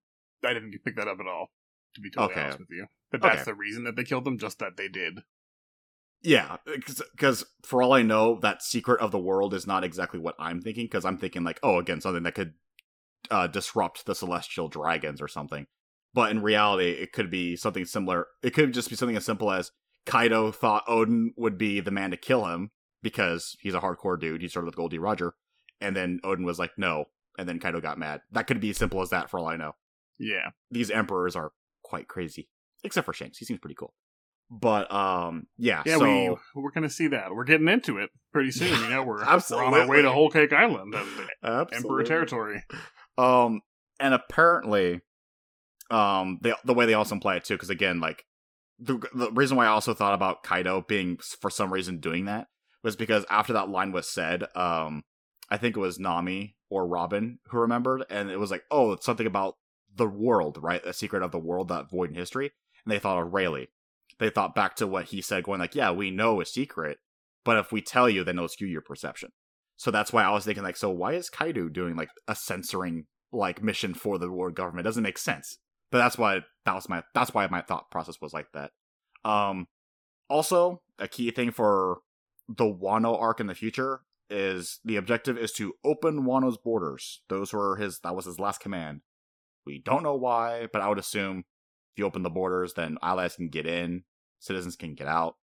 I 0.46 0.54
didn't 0.54 0.74
pick 0.84 0.96
that 0.98 1.08
up 1.08 1.20
at 1.20 1.28
all. 1.28 1.52
To 1.96 2.02
be 2.02 2.10
totally 2.10 2.34
Okay. 2.34 2.42
honest 2.42 2.60
with 2.60 2.70
you, 2.72 2.86
but 3.12 3.22
that's 3.22 3.42
Okay. 3.42 3.52
the 3.52 3.56
reason 3.56 3.84
that 3.84 3.96
they 3.96 4.04
killed 4.04 4.24
them. 4.26 4.38
Just 4.38 4.60
that 4.60 4.78
they 4.78 4.88
did. 4.88 5.20
Yeah, 6.24 6.58
because 6.66 7.44
for 7.64 7.82
all 7.82 7.94
I 7.94 8.04
know, 8.04 8.40
that 8.42 8.62
secret 8.62 9.02
of 9.02 9.12
the 9.12 9.20
world 9.20 9.54
is 9.54 9.66
not 9.66 9.84
exactly 9.84 10.20
what 10.20 10.36
I'm 10.40 10.62
thinking. 10.62 10.86
Because 10.86 11.04
I'm 11.04 11.18
thinking 11.18 11.44
like, 11.44 11.60
oh, 11.64 11.80
again, 11.80 12.00
something 12.00 12.24
that 12.24 12.36
could 12.36 12.54
uh, 13.30 13.48
disrupt 13.48 14.06
the 14.06 14.14
celestial 14.16 14.68
dragons 14.68 15.22
or 15.22 15.28
something. 15.28 15.66
But 16.14 16.32
in 16.32 16.42
reality, 16.42 16.92
it 16.92 17.12
could 17.12 17.32
be 17.32 17.56
something 17.56 17.86
similar. 17.86 18.28
It 18.44 18.54
could 18.54 18.74
just 18.74 18.90
be 18.90 18.96
something 18.96 19.18
as 19.18 19.26
simple 19.26 19.52
as 19.52 19.72
Kaido 20.06 20.52
thought 20.52 20.84
Odin 20.88 21.34
would 21.38 21.58
be 21.58 21.80
the 21.80 21.92
man 21.92 22.12
to 22.12 22.18
kill 22.18 22.46
him 22.46 22.72
because 23.02 23.56
he's 23.60 23.74
a 23.74 23.80
hardcore 23.80 24.20
dude. 24.20 24.42
He 24.42 24.48
started 24.48 24.68
with 24.68 24.76
Goldie 24.76 25.00
Roger, 25.00 25.34
and 25.80 25.96
then 25.96 26.20
Odin 26.24 26.46
was 26.46 26.60
like, 26.60 26.72
no, 26.78 27.06
and 27.38 27.48
then 27.48 27.60
Kaido 27.60 27.82
got 27.82 27.98
mad. 27.98 28.22
That 28.32 28.48
could 28.48 28.60
be 28.60 28.72
as 28.72 28.78
simple 28.78 29.02
as 29.02 29.10
that 29.10 29.30
for 29.30 29.40
all 29.40 29.48
I 29.48 29.58
know 29.58 29.74
Yeah, 30.20 30.50
these 30.70 30.92
emperors 30.92 31.36
are 31.36 31.52
quite 31.84 32.08
crazy, 32.08 32.50
except 32.84 33.06
for 33.06 33.14
Shanks. 33.14 33.38
He 33.38 33.46
seems 33.46 33.60
pretty 33.60 33.76
cool. 33.76 33.94
But 34.50 34.94
um, 34.94 35.48
yeah. 35.58 35.82
yeah. 35.86 35.98
so 35.98 36.40
we 36.56 36.62
we're 36.62 36.72
gonna 36.72 36.90
see 36.90 37.08
that. 37.08 37.34
We're 37.34 37.46
getting 37.46 37.70
into 37.70 37.98
it 37.98 38.10
pretty 38.34 38.52
soon. 38.52 38.78
You 38.84 38.90
know, 38.90 39.04
we're, 39.04 39.24
we're 39.52 39.64
on 39.64 39.74
our 39.74 39.88
way 39.88 40.02
to 40.02 40.12
Whole 40.12 40.30
Cake 40.30 40.52
Island 40.52 40.94
and 41.44 41.68
Emperor 41.72 42.04
territory. 42.04 42.64
Um, 43.18 43.62
and 44.02 44.14
apparently, 44.14 45.00
um, 45.90 46.40
they, 46.42 46.54
the 46.66 46.74
way 46.74 46.86
they 46.86 46.96
also 46.96 47.18
play 47.18 47.38
it 47.38 47.46
too, 47.46 47.54
because 47.54 47.70
again, 47.70 48.02
like 48.02 48.26
the 48.82 49.00
the 49.14 49.32
reason 49.32 49.58
why 49.58 49.66
I 49.66 49.70
also 49.70 49.94
thought 49.94 50.14
about 50.14 50.44
Kaido 50.44 50.82
being 50.82 51.18
for 51.40 51.50
some 51.50 51.72
reason 51.72 52.00
doing 52.00 52.26
that 52.26 52.48
was 52.84 52.96
because 52.96 53.26
after 53.30 53.54
that 53.54 53.70
line 53.70 53.92
was 53.92 54.10
said, 54.10 54.46
um, 54.56 55.04
I 55.50 55.58
think 55.58 55.78
it 55.78 55.82
was 55.82 56.00
Nami 56.00 56.56
or 56.70 56.88
Robin 56.88 57.40
who 57.50 57.60
remembered, 57.60 58.04
and 58.10 58.32
it 58.32 58.40
was 58.40 58.50
like, 58.50 58.64
oh, 58.72 58.94
it's 58.94 59.06
something 59.06 59.28
about 59.28 59.56
the 59.96 60.08
world, 60.08 60.58
right? 60.60 60.84
A 60.86 60.94
secret 60.94 61.22
of 61.22 61.32
the 61.32 61.40
world, 61.40 61.68
that 61.68 61.92
void 61.92 62.10
in 62.10 62.16
history, 62.16 62.52
and 62.84 62.92
they 62.92 63.00
thought 63.00 63.22
of 63.22 63.34
Rayleigh. 63.34 63.68
They 64.20 64.30
thought 64.30 64.56
back 64.56 64.76
to 64.78 64.88
what 64.88 65.06
he 65.06 65.22
said, 65.22 65.44
going 65.44 65.60
like, 65.60 65.76
yeah, 65.76 65.92
we 65.92 66.10
know 66.10 66.42
a 66.42 66.46
secret, 66.46 66.98
but 67.44 67.58
if 67.58 67.72
we 67.72 67.82
tell 67.82 68.10
you, 68.10 68.24
then 68.24 68.38
it'll 68.38 68.48
skew 68.48 68.68
your 68.68 68.82
perception. 68.82 69.30
So 69.78 69.92
that's 69.92 70.14
why 70.14 70.24
I 70.24 70.32
was 70.32 70.46
thinking 70.46 70.64
like, 70.64 70.78
so 70.78 70.90
why 70.90 71.14
is 71.14 71.30
Kaido 71.30 71.68
doing 71.68 71.96
like 71.96 72.10
a 72.28 72.36
censoring 72.36 73.06
like 73.32 73.64
mission 73.64 73.94
for 73.94 74.18
the 74.18 74.32
world 74.32 74.56
government? 74.56 74.86
It 74.86 74.90
doesn't 74.90 75.04
make 75.04 75.18
sense. 75.18 75.58
But 75.92 76.00
that's 76.00 76.18
why 76.18 76.42
that 76.66 76.76
was 76.76 76.90
my 76.90 77.04
that's 77.14 77.34
why 77.34 77.48
my 77.48 77.62
thought 77.62 77.92
process 77.92 78.22
was 78.22 78.34
like 78.34 78.48
that. 78.54 78.72
Um 79.24 79.68
also 80.30 80.82
a 80.98 81.08
key 81.08 81.32
thing 81.32 81.52
for 81.52 82.00
the 82.48 82.66
Wano 82.66 83.20
arc 83.20 83.40
in 83.40 83.48
the 83.48 83.56
future 83.56 84.02
is 84.30 84.80
the 84.86 84.96
objective 84.96 85.38
is 85.38 85.52
to 85.54 85.74
open 85.84 86.24
Wano's 86.24 86.58
borders. 86.58 87.22
Those 87.30 87.54
were 87.54 87.76
his 87.76 88.00
that 88.00 88.16
was 88.16 88.26
his 88.26 88.40
last 88.40 88.62
command. 88.62 89.02
We 89.66 89.80
don't 89.80 90.04
know 90.04 90.16
why, 90.16 90.68
but 90.72 90.82
I 90.82 90.90
would 90.90 90.98
assume 90.98 91.40
if 91.94 92.00
you 92.00 92.06
open 92.06 92.24
the 92.24 92.30
borders, 92.30 92.74
then 92.74 92.98
allies 93.02 93.36
can 93.36 93.50
get 93.50 93.68
in, 93.68 94.04
citizens 94.40 94.76
can 94.76 94.96
get 94.96 95.08
out. 95.08 95.36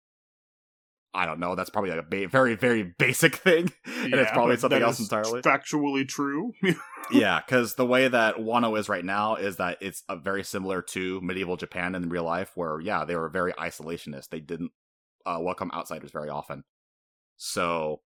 I 1.16 1.24
don't 1.24 1.40
know. 1.40 1.54
That's 1.54 1.70
probably 1.70 1.90
like 1.90 2.00
a 2.00 2.02
ba- 2.02 2.28
very, 2.28 2.54
very 2.54 2.82
basic 2.98 3.36
thing, 3.36 3.72
and 3.86 4.14
it's 4.14 4.30
probably 4.32 4.58
something 4.58 4.82
else 4.82 5.00
entirely. 5.00 5.40
Factually 5.40 6.06
true. 6.06 6.52
yeah, 7.10 7.40
because 7.40 7.74
the 7.74 7.86
way 7.86 8.06
that 8.06 8.36
Wano 8.36 8.78
is 8.78 8.90
right 8.90 9.04
now 9.04 9.34
is 9.36 9.56
that 9.56 9.78
it's 9.80 10.02
a 10.10 10.16
very 10.16 10.44
similar 10.44 10.82
to 10.82 11.20
medieval 11.22 11.56
Japan 11.56 11.94
in 11.94 12.10
real 12.10 12.24
life, 12.24 12.52
where 12.54 12.80
yeah, 12.80 13.06
they 13.06 13.16
were 13.16 13.30
very 13.30 13.52
isolationist. 13.54 14.28
They 14.28 14.40
didn't 14.40 14.72
uh, 15.24 15.38
welcome 15.40 15.70
outsiders 15.72 16.10
very 16.10 16.28
often. 16.28 16.64
So, 17.38 18.02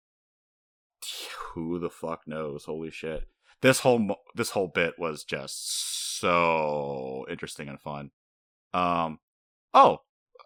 who 1.53 1.77
the 1.77 1.91
fuck 1.91 2.21
knows? 2.25 2.65
Holy 2.65 2.89
shit! 2.89 3.25
This 3.61 3.81
whole 3.81 4.15
this 4.33 4.49
whole 4.49 4.67
bit 4.67 4.95
was 4.97 5.23
just 5.23 6.19
so 6.19 7.25
interesting 7.29 7.69
and 7.69 7.79
fun. 7.79 8.09
Um, 8.73 9.19
oh, 9.75 9.99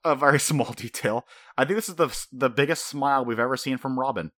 a 0.03 0.15
very 0.15 0.39
small 0.51 0.73
detail. 0.73 1.25
I 1.57 1.65
think 1.65 1.77
this 1.77 1.89
is 1.89 1.95
the 1.95 2.09
the 2.31 2.49
biggest 2.49 2.85
smile 2.87 3.25
we've 3.25 3.39
ever 3.39 3.57
seen 3.57 3.77
from 3.77 3.99
Robin, 3.99 4.31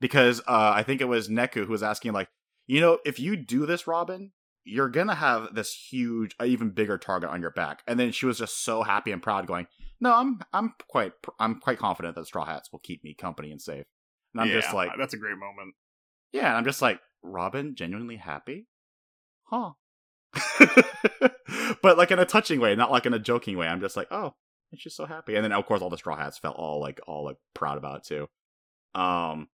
because 0.00 0.40
uh, 0.40 0.72
I 0.74 0.82
think 0.82 1.00
it 1.00 1.06
was 1.08 1.28
Neko 1.28 1.64
who 1.66 1.72
was 1.72 1.82
asking 1.82 2.12
like 2.12 2.28
you 2.66 2.80
know, 2.80 2.98
if 3.04 3.18
you 3.18 3.36
do 3.36 3.66
this, 3.66 3.86
Robin, 3.88 4.30
you're 4.64 4.88
gonna 4.88 5.16
have 5.16 5.54
this 5.54 5.74
huge, 5.74 6.36
even 6.42 6.70
bigger 6.70 6.96
target 6.96 7.28
on 7.30 7.40
your 7.42 7.50
back. 7.50 7.82
And 7.88 7.98
then 7.98 8.12
she 8.12 8.24
was 8.26 8.38
just 8.38 8.62
so 8.64 8.82
happy 8.82 9.10
and 9.10 9.20
proud, 9.22 9.46
going, 9.46 9.66
"No, 10.00 10.14
I'm, 10.14 10.40
I'm 10.52 10.74
quite, 10.88 11.12
I'm 11.40 11.58
quite 11.58 11.78
confident 11.78 12.14
that 12.14 12.26
Straw 12.26 12.44
Hats 12.44 12.70
will 12.70 12.78
keep 12.78 13.02
me 13.02 13.14
company 13.14 13.50
and 13.50 13.60
safe." 13.60 13.84
And 14.32 14.40
I'm 14.40 14.48
Yeah, 14.48 14.60
just 14.60 14.72
like, 14.72 14.92
that's 14.96 15.12
a 15.12 15.18
great 15.18 15.36
moment. 15.36 15.74
yeah, 16.32 16.48
and 16.48 16.56
I'm 16.56 16.64
just 16.64 16.80
like, 16.80 17.00
Robin, 17.22 17.74
genuinely 17.74 18.16
happy, 18.16 18.68
huh? 19.44 19.72
but 21.82 21.98
like 21.98 22.10
in 22.10 22.18
a 22.18 22.24
touching 22.24 22.60
way, 22.60 22.74
not 22.74 22.90
like 22.90 23.06
in 23.06 23.14
a 23.14 23.18
joking 23.18 23.56
way. 23.58 23.66
I'm 23.66 23.80
just 23.80 23.96
like, 23.96 24.08
oh, 24.10 24.34
and 24.72 24.80
she's 24.80 24.96
so 24.96 25.06
happy. 25.06 25.36
And 25.36 25.44
then 25.44 25.52
of 25.52 25.66
course 25.66 25.82
all 25.82 25.90
the 25.90 25.98
Straw 25.98 26.16
Hats 26.16 26.38
felt 26.38 26.56
all 26.56 26.80
like, 26.80 27.00
all 27.06 27.24
like 27.24 27.36
proud 27.54 27.78
about 27.78 27.98
it 27.98 28.04
too. 28.04 28.28
Um, 29.00 29.48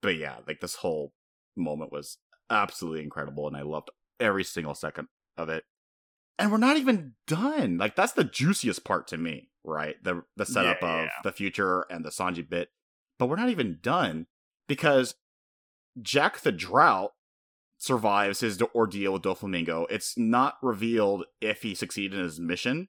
but 0.00 0.16
yeah, 0.16 0.36
like 0.46 0.60
this 0.60 0.76
whole 0.76 1.12
moment 1.56 1.92
was 1.92 2.18
absolutely 2.50 3.02
incredible, 3.02 3.46
and 3.46 3.56
I 3.56 3.62
loved 3.62 3.90
every 4.20 4.44
single 4.44 4.74
second 4.74 5.08
of 5.36 5.48
it. 5.48 5.64
And 6.38 6.50
we're 6.50 6.58
not 6.58 6.76
even 6.76 7.12
done. 7.26 7.78
Like 7.78 7.96
that's 7.96 8.12
the 8.12 8.24
juiciest 8.24 8.84
part 8.84 9.06
to 9.08 9.16
me, 9.18 9.50
right? 9.62 9.96
The 10.02 10.22
the 10.36 10.46
setup 10.46 10.78
Yeah, 10.82 10.88
of 10.88 11.04
yeah. 11.04 11.10
the 11.22 11.32
future 11.32 11.82
and 11.90 12.04
the 12.04 12.10
Sanji 12.10 12.48
bit. 12.48 12.70
But 13.18 13.26
we're 13.26 13.36
not 13.36 13.50
even 13.50 13.78
done 13.80 14.26
because 14.68 15.14
Jack 16.02 16.40
the 16.40 16.50
Drought 16.52 17.12
survives 17.78 18.40
his 18.40 18.60
ordeal 18.74 19.12
with 19.12 19.22
Doflamingo. 19.22 19.86
It's 19.90 20.18
not 20.18 20.56
revealed 20.62 21.24
if 21.40 21.62
he 21.62 21.74
succeeded 21.74 22.18
in 22.18 22.24
his 22.24 22.40
mission. 22.40 22.88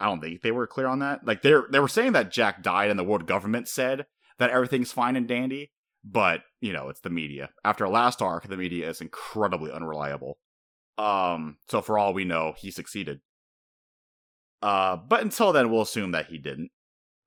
I 0.00 0.06
don't 0.06 0.20
think 0.20 0.42
they 0.42 0.50
were 0.50 0.66
clear 0.66 0.86
on 0.86 0.98
that. 1.00 1.26
Like 1.26 1.42
they 1.42 1.54
they 1.70 1.80
were 1.80 1.88
saying 1.88 2.12
that 2.12 2.32
Jack 2.32 2.62
died 2.62 2.90
and 2.90 2.98
the 2.98 3.04
world 3.04 3.26
government 3.26 3.68
said 3.68 4.06
that 4.38 4.50
everything's 4.50 4.92
fine 4.92 5.16
and 5.16 5.28
dandy, 5.28 5.70
but 6.04 6.42
you 6.60 6.72
know, 6.72 6.88
it's 6.88 7.00
the 7.00 7.10
media. 7.10 7.50
After 7.64 7.88
last 7.88 8.20
arc, 8.20 8.48
the 8.48 8.56
media 8.56 8.88
is 8.88 9.00
incredibly 9.00 9.70
unreliable. 9.70 10.38
Um, 10.98 11.58
so 11.68 11.80
for 11.80 11.98
all 11.98 12.14
we 12.14 12.24
know, 12.24 12.54
he 12.56 12.70
succeeded. 12.70 13.20
Uh, 14.62 14.96
but 14.96 15.22
until 15.22 15.52
then, 15.52 15.70
we'll 15.70 15.82
assume 15.82 16.12
that 16.12 16.26
he 16.26 16.38
didn't. 16.38 16.70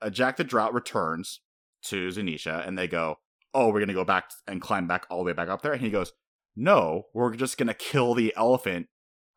Uh, 0.01 0.09
Jack 0.09 0.37
the 0.37 0.43
Drought 0.43 0.73
returns 0.73 1.41
to 1.83 2.09
Zunisha, 2.09 2.67
and 2.67 2.77
they 2.77 2.87
go, 2.87 3.19
"Oh, 3.53 3.69
we're 3.69 3.79
gonna 3.79 3.93
go 3.93 4.03
back 4.03 4.31
and 4.47 4.61
climb 4.61 4.87
back 4.87 5.05
all 5.09 5.19
the 5.19 5.25
way 5.25 5.33
back 5.33 5.49
up 5.49 5.61
there." 5.61 5.73
And 5.73 5.81
he 5.81 5.89
goes, 5.89 6.13
"No, 6.55 7.03
we're 7.13 7.35
just 7.35 7.57
gonna 7.57 7.73
kill 7.73 8.13
the 8.13 8.33
elephant, 8.35 8.87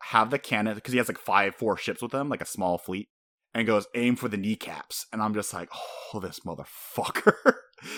have 0.04 0.30
the 0.30 0.38
cannon 0.38 0.74
because 0.74 0.92
he 0.92 0.98
has 0.98 1.08
like 1.08 1.18
five, 1.18 1.54
four 1.54 1.76
ships 1.76 2.02
with 2.02 2.12
him, 2.12 2.28
like 2.28 2.42
a 2.42 2.46
small 2.46 2.78
fleet." 2.78 3.08
And 3.52 3.66
goes 3.66 3.88
aim 3.96 4.14
for 4.14 4.28
the 4.28 4.36
kneecaps, 4.36 5.06
and 5.12 5.20
I'm 5.20 5.34
just 5.34 5.52
like, 5.52 5.68
oh, 6.14 6.20
this 6.20 6.40
motherfucker. 6.40 7.34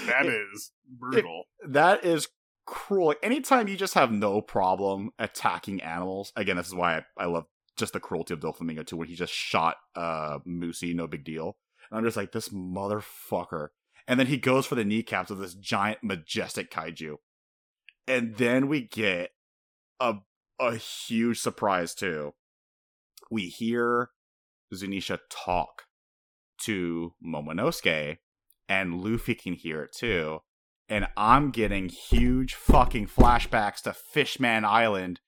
That 0.06 0.26
is 0.26 0.70
brutal. 0.88 1.42
that 1.66 2.04
is 2.04 2.28
cruel. 2.66 3.08
Like, 3.08 3.18
anytime 3.20 3.66
you 3.66 3.76
just 3.76 3.94
have 3.94 4.12
no 4.12 4.40
problem 4.40 5.10
attacking 5.18 5.82
animals, 5.82 6.32
again, 6.36 6.56
this 6.56 6.68
is 6.68 6.74
why 6.74 6.98
I, 6.98 7.24
I 7.24 7.26
love 7.26 7.46
just 7.76 7.92
the 7.92 7.98
cruelty 7.98 8.32
of 8.32 8.38
Doflamingo 8.38 8.86
too, 8.86 8.96
when 8.96 9.08
he 9.08 9.16
just 9.16 9.32
shot 9.32 9.76
uh 9.96 10.38
Moosey, 10.46 10.94
no 10.94 11.08
big 11.08 11.24
deal. 11.24 11.56
And 11.90 11.98
I'm 11.98 12.04
just 12.04 12.16
like, 12.16 12.30
this 12.30 12.50
motherfucker. 12.50 13.68
And 14.06 14.20
then 14.20 14.26
he 14.28 14.36
goes 14.36 14.66
for 14.66 14.74
the 14.74 14.84
kneecaps 14.84 15.30
of 15.30 15.38
this 15.38 15.54
giant, 15.54 15.98
majestic 16.02 16.70
kaiju. 16.70 17.16
And 18.06 18.36
then 18.36 18.68
we 18.68 18.82
get 18.82 19.30
a 20.00 20.14
a 20.60 20.76
huge 20.76 21.40
surprise 21.40 21.94
too. 21.94 22.34
We 23.30 23.48
hear 23.48 24.10
Zunisha 24.74 25.18
talk 25.30 25.84
to 26.64 27.14
Momonosuke, 27.24 28.18
and 28.68 29.02
Luffy 29.02 29.34
can 29.34 29.54
hear 29.54 29.82
it 29.82 29.90
too. 29.96 30.40
And 30.88 31.06
I'm 31.16 31.50
getting 31.50 31.88
huge 31.88 32.54
fucking 32.54 33.06
flashbacks 33.06 33.82
to 33.82 33.94
Fishman 33.94 34.64
Island 34.64 35.20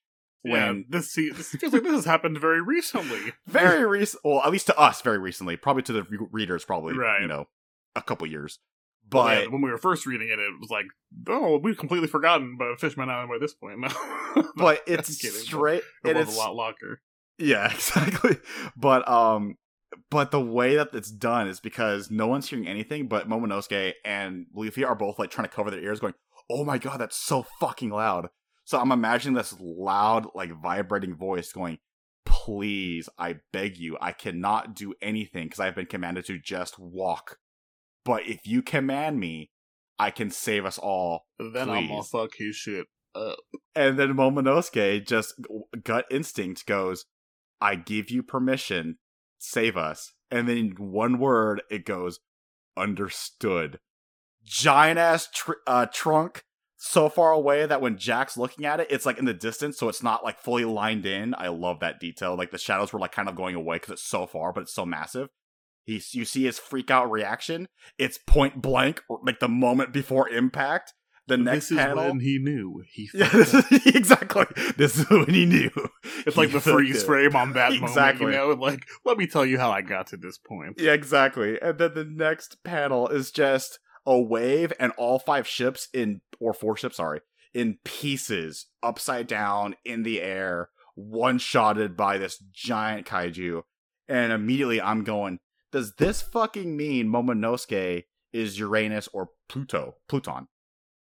yeah, 0.45 0.53
when 0.53 0.85
this, 0.91 1.11
see, 1.11 1.31
this 1.31 1.51
feels 1.51 1.73
like 1.73 1.83
this 1.83 1.93
has 1.93 2.05
happened 2.05 2.39
very 2.39 2.61
recently. 2.61 3.33
very 3.47 3.87
recent, 3.87 4.21
well, 4.25 4.43
at 4.45 4.53
least 4.53 4.67
to 4.67 4.79
us, 4.79 5.01
very 5.01 5.19
recently. 5.19 5.57
Probably 5.57 5.83
to 5.85 5.93
the 5.93 6.03
re- 6.03 6.27
readers, 6.31 6.65
probably 6.65 6.95
Right. 6.95 7.23
you 7.23 7.29
know, 7.29 7.47
a 7.97 8.03
couple 8.03 8.27
years. 8.27 8.59
But 9.09 9.45
yeah, 9.45 9.47
when 9.49 9.63
we 9.63 9.71
were 9.71 9.79
first 9.79 10.07
reading 10.07 10.29
it, 10.29 10.39
it 10.39 10.53
was 10.61 10.71
like, 10.71 10.87
oh, 11.29 11.59
we've 11.59 11.77
completely 11.79 12.09
forgotten 12.09 12.57
about 12.57 12.81
Fishman 12.81 13.09
Island 13.09 13.31
by 13.31 13.39
this 13.39 13.55
point. 13.55 13.79
No. 13.81 13.89
but 14.57 14.83
it's 14.87 15.17
straight. 15.43 15.83
It 16.05 16.11
and 16.11 16.19
was 16.19 16.29
it's 16.29 16.37
a 16.37 16.41
lot 16.41 16.55
locker. 16.55 17.01
Yeah, 17.39 17.67
exactly. 17.73 18.39
But 18.77 19.09
um 19.09 19.57
but 20.11 20.31
the 20.31 20.41
way 20.41 20.77
that 20.77 20.95
it's 20.95 21.11
done 21.11 21.49
is 21.49 21.61
because 21.61 22.11
no 22.11 22.27
one's 22.27 22.49
hearing 22.49 22.67
anything, 22.67 23.07
but 23.07 23.29
Momonosuke 23.29 23.93
and 24.05 24.47
Luffy 24.55 24.85
are 24.85 24.95
both 24.95 25.19
like 25.19 25.31
trying 25.31 25.49
to 25.49 25.55
cover 25.55 25.71
their 25.71 25.81
ears, 25.81 26.01
going, 26.01 26.15
"Oh 26.51 26.65
my 26.65 26.79
god, 26.79 26.99
that's 26.99 27.17
so 27.17 27.47
fucking 27.61 27.91
loud." 27.91 28.29
So 28.65 28.81
I'm 28.81 28.93
imagining 28.93 29.35
this 29.35 29.55
loud, 29.61 30.27
like 30.35 30.51
vibrating 30.63 31.15
voice 31.15 31.53
going, 31.53 31.79
"Please, 32.25 33.09
I 33.19 33.37
beg 33.53 33.77
you, 33.79 33.97
I 34.01 34.13
cannot 34.13 34.75
do 34.75 34.95
anything 35.03 35.47
because 35.47 35.61
I've 35.61 35.77
been 35.77 35.87
commanded 35.87 36.25
to 36.27 36.39
just 36.39 36.79
walk. 36.79 37.39
But 38.05 38.27
if 38.27 38.47
you 38.47 38.63
command 38.63 39.21
me, 39.21 39.51
I 39.99 40.11
can 40.11 40.31
save 40.31 40.65
us 40.65 40.79
all." 40.79 41.27
Then 41.39 41.71
I'm 41.71 41.89
gonna 41.89 42.03
fuck 42.03 42.33
his 42.37 42.57
shit 42.57 42.87
up. 43.15 43.39
And 43.77 43.99
then 43.99 44.15
Momonosuke 44.15 45.07
just 45.07 45.35
gut 45.85 46.07
instinct 46.11 46.67
goes, 46.67 47.07
I 47.61 47.77
give 47.77 48.11
you 48.11 48.23
permission, 48.23 48.99
save 49.39 49.77
us. 49.77 50.13
And 50.31 50.49
then 50.49 50.75
one 50.79 51.19
word, 51.19 51.63
it 51.71 51.85
goes, 51.85 52.21
understood. 52.77 53.79
Giant 54.45 54.99
ass 54.99 55.29
tr- 55.33 55.53
uh, 55.67 55.87
trunk 55.87 56.45
so 56.77 57.09
far 57.09 57.33
away 57.33 57.65
that 57.65 57.81
when 57.81 57.97
Jack's 57.97 58.37
looking 58.37 58.67
at 58.67 58.81
it, 58.81 58.89
it's 58.91 59.07
like 59.07 59.19
in 59.19 59.25
the 59.25 59.33
distance, 59.33 59.79
so 59.79 59.89
it's 59.89 60.03
not 60.03 60.23
like 60.23 60.39
fully 60.39 60.65
lined 60.65 61.07
in. 61.07 61.35
I 61.39 61.49
love 61.49 61.81
that 61.81 62.01
detail. 62.01 62.37
Like 62.37 62.51
the 62.51 62.59
shadows 62.59 62.93
were 62.93 62.99
like 62.99 63.13
kind 63.13 63.29
of 63.29 63.37
going 63.37 63.55
away 63.55 63.77
because 63.77 63.93
it's 63.93 64.03
so 64.03 64.27
far, 64.27 64.53
but 64.53 64.63
it's 64.63 64.75
so 64.75 64.85
massive. 64.85 65.29
He's, 65.85 66.15
you 66.15 66.25
see 66.25 66.45
his 66.45 66.59
freak 66.59 66.91
out 66.91 67.11
reaction. 67.11 67.69
It's 67.99 68.19
point 68.27 68.61
blank, 68.61 69.03
like 69.23 69.41
the 69.41 69.49
moment 69.49 69.93
before 69.93 70.29
impact. 70.29 70.93
The 71.27 71.39
next 71.39 71.71
this 71.71 71.79
is 71.79 71.79
panel, 71.79 72.05
when 72.09 72.21
he 72.21 72.39
knew 72.39 72.83
he. 72.91 73.09
yeah, 73.15 73.29
this 73.31 73.55
is, 73.55 73.87
exactly. 73.95 74.45
This 74.77 74.99
is 74.99 75.09
when 75.09 75.31
he 75.31 75.47
knew. 75.47 75.71
It's 76.27 76.35
He 76.35 76.41
like 76.41 76.53
the 76.53 76.61
freeze 76.61 77.03
it. 77.03 77.07
frame 77.07 77.35
on 77.35 77.53
that 77.55 77.73
Exactly. 77.73 78.27
moment, 78.33 78.49
you 78.49 78.55
know? 78.57 78.61
Like, 78.61 78.87
let 79.07 79.17
me 79.17 79.27
tell 79.27 79.47
you 79.47 79.59
how 79.59 79.71
I 79.71 79.81
got 79.81 80.07
to 80.09 80.17
this 80.19 80.37
point. 80.39 80.79
Yeah, 80.79 80.93
exactly. 80.93 81.59
And 81.63 81.79
then 81.79 81.95
the 81.95 82.05
next 82.05 82.63
panel 82.63 83.09
is 83.09 83.31
just 83.31 83.79
a 84.07 84.21
wave 84.21 84.73
and 84.79 84.93
all 84.99 85.19
five 85.19 85.47
ships 85.49 85.89
in, 85.95 86.21
or 86.39 86.53
four 86.53 86.77
ships, 86.77 86.97
sorry, 86.99 87.21
in 87.55 87.79
pieces, 87.85 88.67
upside 88.83 89.27
down 89.27 89.77
in 89.85 90.03
the 90.03 90.21
air, 90.21 90.69
one 90.95 91.39
shotted 91.39 91.97
by 91.97 92.19
this 92.19 92.37
giant 92.53 93.07
kaiju. 93.07 93.63
And 94.09 94.31
immediately 94.31 94.79
I'm 94.83 95.05
going, 95.05 95.39
does 95.73 95.95
this 95.95 96.21
fucking 96.21 96.77
mean 96.77 97.07
Momonosuke 97.09 98.05
is 98.35 98.59
Uranus 98.59 99.09
or 99.15 99.31
Pluto? 99.49 99.95
Pluton? 100.09 100.49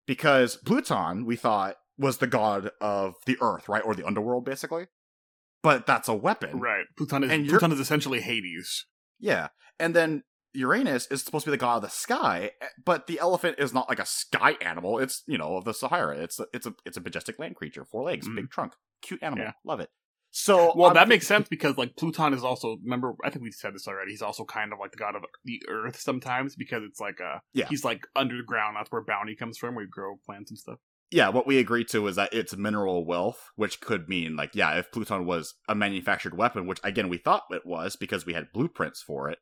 Because 0.06 0.58
Pluton, 0.58 1.26
we 1.26 1.36
thought, 1.36 1.76
was 1.98 2.18
the 2.18 2.28
god 2.28 2.72
of 2.82 3.16
the 3.26 3.38
earth, 3.42 3.70
right? 3.70 3.84
Or 3.86 3.96
the 3.96 4.06
underworld, 4.06 4.46
basically. 4.46 4.88
But 5.62 5.86
that's 5.86 6.08
a 6.10 6.14
weapon. 6.14 6.60
Right. 6.60 6.86
Pluton 6.98 7.24
is, 7.24 7.32
And 7.32 7.48
Pluton 7.48 7.72
is 7.72 7.80
essentially 7.80 8.20
Hades. 8.22 8.86
Yeah. 9.20 9.50
And 9.80 9.96
then 9.96 10.24
Uranus 10.54 11.08
is 11.08 11.24
supposed 11.24 11.46
to 11.46 11.52
be 11.52 11.56
the 11.58 11.62
god 11.62 11.78
of 11.78 11.82
the 11.84 11.90
sky, 11.90 12.52
eh, 12.62 12.68
but 12.84 13.08
the 13.08 13.20
elephant 13.20 13.56
is 13.60 13.74
not 13.74 13.88
like 13.90 14.00
a 14.00 14.06
sky 14.06 14.56
animal. 14.62 15.00
It's, 15.00 15.24
you 15.26 15.38
know, 15.38 15.56
of 15.56 15.64
the 15.66 15.74
Sahara. 15.74 16.18
It's 16.18 16.40
a, 16.40 16.46
it's 16.54 16.66
a 16.68 16.76
it's 16.86 16.98
a 16.98 17.02
majestic 17.02 17.40
land 17.40 17.56
creature, 17.56 17.86
four 17.86 18.04
legs, 18.04 18.28
Mm. 18.28 18.36
big 18.36 18.50
trunk, 18.52 18.74
cute 19.02 19.24
animal. 19.24 19.46
Yeah. 19.46 19.52
Love 19.66 19.80
it. 19.80 19.90
So 20.36 20.74
Well, 20.76 20.90
I'm 20.90 20.96
that 20.96 21.08
makes 21.08 21.28
sense 21.28 21.48
because, 21.48 21.78
like, 21.78 21.96
Pluton 21.96 22.34
is 22.34 22.44
also, 22.44 22.78
remember, 22.84 23.14
I 23.24 23.30
think 23.30 23.44
we 23.44 23.52
said 23.52 23.76
this 23.76 23.88
already, 23.88 24.12
he's 24.12 24.24
also 24.24 24.44
kind 24.44 24.74
of 24.74 24.80
like 24.80 24.90
the 24.92 24.98
god 24.98 25.16
of 25.16 25.24
the 25.46 25.62
earth 25.70 26.00
sometimes 26.00 26.56
because 26.56 26.82
it's 26.84 27.00
like, 27.00 27.22
uh, 27.22 27.38
Yeah. 27.54 27.68
he's 27.70 27.86
like 27.86 28.08
underground. 28.16 28.76
That's 28.76 28.92
where 28.92 29.04
bounty 29.04 29.36
comes 29.36 29.60
from, 29.60 29.76
where 29.76 29.86
you 29.86 29.90
grow 29.92 30.16
plants 30.26 30.50
and 30.50 30.58
stuff. 30.58 30.80
Yeah, 31.12 31.30
what 31.30 31.46
we 31.46 31.60
agreed 31.60 31.88
to 31.90 32.08
is 32.08 32.16
that 32.16 32.34
it's 32.34 32.58
mineral 32.58 33.06
wealth, 33.06 33.52
which 33.56 33.80
could 33.80 34.10
mean 34.10 34.36
like, 34.36 34.56
yeah, 34.56 34.76
if 34.80 34.92
Pluton 34.92 35.28
was 35.28 35.54
a 35.70 35.76
manufactured 35.76 36.36
weapon, 36.36 36.66
which 36.66 36.80
again 36.84 37.10
we 37.10 37.18
thought 37.20 37.44
it 37.52 37.68
was 37.68 37.96
because 37.96 38.26
we 38.26 38.34
had 38.34 38.52
blueprints 38.52 39.04
for 39.04 39.30
it, 39.30 39.38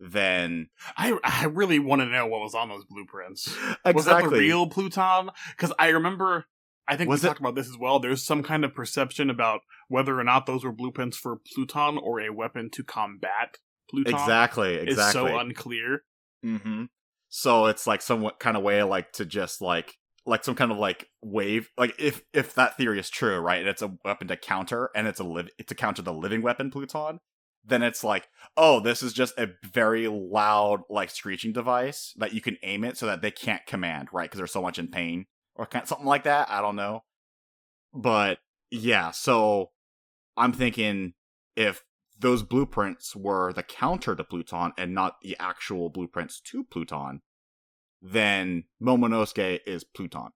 then 0.00 0.70
I, 0.96 1.16
I 1.22 1.44
really 1.44 1.78
want 1.78 2.00
to 2.02 2.06
know 2.06 2.26
what 2.26 2.40
was 2.40 2.56
on 2.56 2.68
those 2.68 2.84
blueprints. 2.84 3.46
exactly 3.84 3.92
Was 3.92 4.04
that 4.06 4.24
the 4.24 4.30
real 4.30 4.66
Pluton? 4.66 5.30
Because 5.50 5.72
I 5.78 5.90
remember, 5.90 6.46
I 6.88 6.96
think 6.96 7.08
Was 7.08 7.22
we 7.22 7.26
it- 7.26 7.30
talked 7.30 7.40
about 7.40 7.54
this 7.54 7.68
as 7.68 7.78
well. 7.78 7.98
There's 8.00 8.24
some 8.24 8.42
kind 8.42 8.64
of 8.64 8.74
perception 8.74 9.30
about 9.30 9.60
whether 9.88 10.18
or 10.18 10.24
not 10.24 10.46
those 10.46 10.64
were 10.64 10.72
blueprints 10.72 11.16
for 11.16 11.36
Pluton 11.54 11.98
or 11.98 12.20
a 12.20 12.30
weapon 12.32 12.70
to 12.70 12.82
combat 12.82 13.58
Pluton. 13.90 14.12
exactly 14.14 14.74
Is 14.74 14.94
exactly. 14.98 15.30
so 15.30 15.38
unclear. 15.38 16.02
Mm-hmm. 16.44 16.84
So 17.28 17.66
it's 17.66 17.86
like 17.86 18.02
some 18.02 18.28
kind 18.38 18.56
of 18.56 18.62
way, 18.62 18.82
like 18.82 19.12
to 19.12 19.24
just 19.24 19.60
like 19.62 19.94
like 20.24 20.44
some 20.44 20.54
kind 20.54 20.70
of 20.70 20.78
like 20.78 21.08
wave, 21.22 21.70
like 21.78 21.94
if 21.98 22.22
if 22.32 22.54
that 22.54 22.76
theory 22.76 22.98
is 23.00 23.10
true, 23.10 23.38
right? 23.38 23.60
And 23.60 23.68
it's 23.68 23.82
a 23.82 23.94
weapon 24.04 24.28
to 24.28 24.36
counter, 24.36 24.90
and 24.94 25.06
it's 25.08 25.20
a 25.20 25.24
live 25.24 25.48
to 25.66 25.74
counter 25.74 26.02
the 26.02 26.12
living 26.12 26.42
weapon 26.42 26.70
Pluton. 26.70 27.18
Then 27.64 27.82
it's 27.84 28.02
like, 28.02 28.26
oh, 28.56 28.80
this 28.80 29.02
is 29.04 29.12
just 29.12 29.38
a 29.38 29.50
very 29.64 30.08
loud, 30.08 30.80
like 30.90 31.10
screeching 31.10 31.52
device 31.52 32.12
that 32.18 32.34
you 32.34 32.40
can 32.40 32.56
aim 32.64 32.82
it 32.82 32.96
so 32.98 33.06
that 33.06 33.22
they 33.22 33.30
can't 33.30 33.64
command, 33.66 34.08
right? 34.12 34.24
Because 34.28 34.38
they're 34.38 34.46
so 34.48 34.62
much 34.62 34.80
in 34.80 34.88
pain 34.88 35.26
or 35.54 35.66
can't, 35.66 35.86
something 35.88 36.06
like 36.06 36.24
that. 36.24 36.50
I 36.50 36.60
don't 36.60 36.76
know, 36.76 37.04
but 37.94 38.38
yeah. 38.70 39.10
So 39.10 39.70
I'm 40.36 40.52
thinking 40.52 41.14
if 41.56 41.84
those 42.18 42.42
blueprints 42.42 43.14
were 43.16 43.52
the 43.52 43.62
counter 43.62 44.14
to 44.14 44.24
Pluton 44.24 44.72
and 44.78 44.94
not 44.94 45.16
the 45.22 45.36
actual 45.40 45.90
blueprints 45.90 46.40
to 46.40 46.64
Pluton, 46.64 47.20
then 48.00 48.64
Momonosuke 48.82 49.60
is 49.66 49.84
Pluton. 49.84 50.28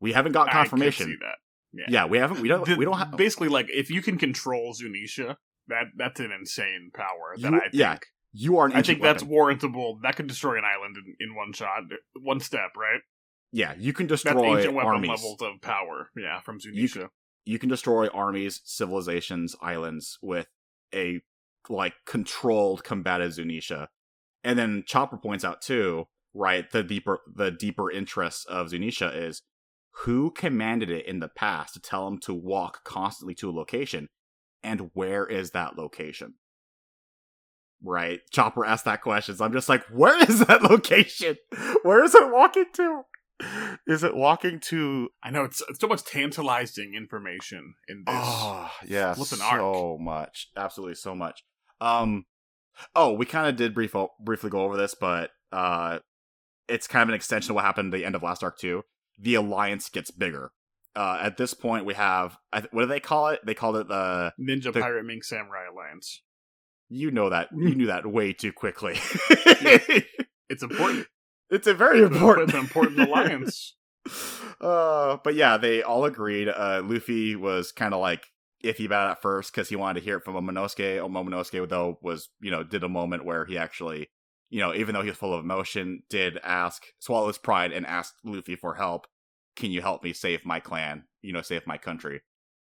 We 0.00 0.12
haven't 0.12 0.32
got 0.32 0.50
confirmation. 0.50 1.06
see 1.06 1.16
that. 1.20 1.36
Yeah. 1.72 1.84
Yeah, 1.88 2.06
we 2.06 2.18
haven't. 2.18 2.40
We 2.40 2.48
don't. 2.48 2.64
The- 2.64 2.76
we 2.76 2.84
don't 2.84 2.98
have. 2.98 3.16
basically 3.16 3.48
like 3.48 3.68
if 3.70 3.90
you 3.90 4.00
can 4.02 4.18
control 4.18 4.74
Zunisha, 4.74 5.36
that 5.68 5.84
that's 5.96 6.20
an 6.20 6.30
insane 6.32 6.90
power. 6.94 7.34
That 7.38 7.50
You- 7.52 7.56
I 7.58 7.60
think. 7.60 7.74
yeah, 7.74 7.98
You 8.32 8.58
are 8.58 8.70
I 8.72 8.82
think 8.82 9.02
that's 9.02 9.22
warrantable. 9.22 10.00
That 10.02 10.16
could 10.16 10.26
destroy 10.26 10.56
an 10.58 10.64
island 10.64 10.96
in, 10.96 11.16
in 11.28 11.34
one 11.34 11.52
shot, 11.52 11.82
one 12.20 12.40
step, 12.40 12.70
right? 12.76 13.00
Yeah, 13.52 13.74
you 13.78 13.92
can 13.92 14.06
That's 14.06 14.22
destroy 14.22 14.56
ancient 14.56 14.74
weapon 14.74 14.92
armies. 14.92 15.10
levels 15.10 15.40
of 15.40 15.60
power. 15.62 16.10
Yeah, 16.16 16.40
from 16.40 16.58
You- 16.62 16.84
Zunisha. 16.88 17.08
You 17.44 17.58
can 17.60 17.68
destroy 17.68 18.08
armies, 18.08 18.60
civilizations, 18.64 19.54
islands 19.62 20.18
with 20.20 20.48
a 20.94 21.20
like 21.68 21.94
controlled 22.04 22.82
combative 22.84 23.32
Zunisha. 23.32 23.86
And 24.44 24.58
then 24.58 24.82
Chopper 24.86 25.16
points 25.16 25.44
out 25.44 25.60
too, 25.62 26.06
right? 26.34 26.68
The 26.70 26.82
deeper 26.82 27.20
the 27.32 27.50
deeper 27.52 27.90
interest 27.90 28.46
of 28.48 28.68
Zunisha 28.70 29.14
is 29.14 29.42
who 30.04 30.30
commanded 30.32 30.90
it 30.90 31.06
in 31.06 31.20
the 31.20 31.28
past 31.28 31.74
to 31.74 31.80
tell 31.80 32.06
him 32.08 32.18
to 32.18 32.34
walk 32.34 32.84
constantly 32.84 33.34
to 33.36 33.48
a 33.48 33.52
location, 33.52 34.08
and 34.62 34.90
where 34.92 35.24
is 35.26 35.52
that 35.52 35.78
location? 35.78 36.34
Right? 37.82 38.20
Chopper 38.30 38.64
asked 38.64 38.84
that 38.86 39.02
question. 39.02 39.36
So 39.36 39.44
I'm 39.44 39.52
just 39.52 39.68
like, 39.68 39.84
where 39.86 40.18
is 40.28 40.40
that 40.46 40.62
location? 40.70 41.36
Where 41.82 42.02
is 42.04 42.14
it 42.14 42.30
walking 42.32 42.66
to? 42.74 43.02
Is 43.86 44.02
it 44.02 44.14
walking 44.14 44.60
to 44.60 45.08
I 45.22 45.30
know 45.30 45.44
it's, 45.44 45.62
it's 45.68 45.80
so 45.80 45.86
much 45.86 46.04
tantalizing 46.04 46.94
information 46.94 47.74
in 47.88 48.04
this. 48.06 48.14
Oh, 48.16 48.70
yeah, 48.86 49.12
so 49.14 49.98
much, 50.00 50.48
absolutely 50.56 50.94
so 50.94 51.14
much. 51.14 51.42
Um, 51.80 52.24
oh, 52.94 53.12
we 53.12 53.26
kind 53.26 53.48
of 53.48 53.56
did 53.56 53.74
brief 53.74 53.94
briefly 54.20 54.50
go 54.50 54.60
over 54.62 54.76
this, 54.76 54.94
but 54.98 55.30
uh, 55.52 55.98
it's 56.68 56.86
kind 56.86 57.02
of 57.02 57.10
an 57.10 57.14
extension 57.14 57.50
of 57.50 57.56
what 57.56 57.64
happened 57.64 57.92
at 57.92 57.98
the 57.98 58.04
end 58.04 58.14
of 58.14 58.22
last 58.22 58.42
arc 58.42 58.58
too. 58.58 58.82
The 59.18 59.34
alliance 59.34 59.88
gets 59.88 60.10
bigger. 60.10 60.52
Uh, 60.94 61.18
at 61.20 61.36
this 61.36 61.52
point, 61.52 61.84
we 61.84 61.92
have 61.94 62.38
what 62.70 62.82
do 62.82 62.86
they 62.86 63.00
call 63.00 63.28
it? 63.28 63.40
They 63.44 63.54
called 63.54 63.76
it 63.76 63.88
the. 63.88 64.32
Ninja 64.40 64.72
the- 64.72 64.80
Pirate 64.80 65.04
Mink 65.04 65.24
Samurai 65.24 65.66
Alliance. 65.70 66.22
You 66.88 67.10
know 67.10 67.28
that 67.30 67.48
you 67.54 67.74
knew 67.74 67.86
that 67.86 68.06
way 68.06 68.32
too 68.32 68.52
quickly. 68.52 68.98
It's 70.48 70.62
important. 70.62 71.06
It's 71.50 71.66
a 71.66 71.74
very 71.74 72.02
important, 72.02 72.48
It's 72.48 72.54
an 72.54 72.60
important 72.60 73.00
alliance. 73.00 73.74
uh, 74.60 75.18
but 75.22 75.34
yeah, 75.34 75.56
they 75.56 75.82
all 75.82 76.04
agreed. 76.04 76.48
Uh, 76.48 76.82
Luffy 76.84 77.36
was 77.36 77.72
kind 77.72 77.94
of 77.94 78.00
like 78.00 78.26
iffy 78.64 78.86
about 78.86 79.08
it 79.08 79.12
at 79.12 79.22
first 79.22 79.52
because 79.52 79.68
he 79.68 79.76
wanted 79.76 80.00
to 80.00 80.04
hear 80.04 80.16
it 80.16 80.24
from 80.24 80.34
Momonosuke. 80.34 80.98
Oh, 80.98 81.08
Momonosuke 81.08 81.68
though 81.68 81.98
was 82.02 82.28
you 82.40 82.50
know 82.50 82.62
did 82.62 82.84
a 82.84 82.88
moment 82.88 83.24
where 83.24 83.44
he 83.44 83.58
actually 83.58 84.08
you 84.50 84.60
know 84.60 84.74
even 84.74 84.94
though 84.94 85.02
he 85.02 85.08
was 85.08 85.18
full 85.18 85.34
of 85.34 85.44
emotion 85.44 86.02
did 86.08 86.38
ask 86.42 86.84
swallow 86.98 87.28
his 87.28 87.38
pride 87.38 87.72
and 87.72 87.86
asked 87.86 88.14
Luffy 88.24 88.56
for 88.56 88.74
help. 88.74 89.06
Can 89.54 89.70
you 89.70 89.80
help 89.80 90.02
me 90.02 90.12
save 90.12 90.44
my 90.44 90.60
clan? 90.60 91.04
You 91.22 91.32
know, 91.32 91.42
save 91.42 91.66
my 91.66 91.78
country. 91.78 92.20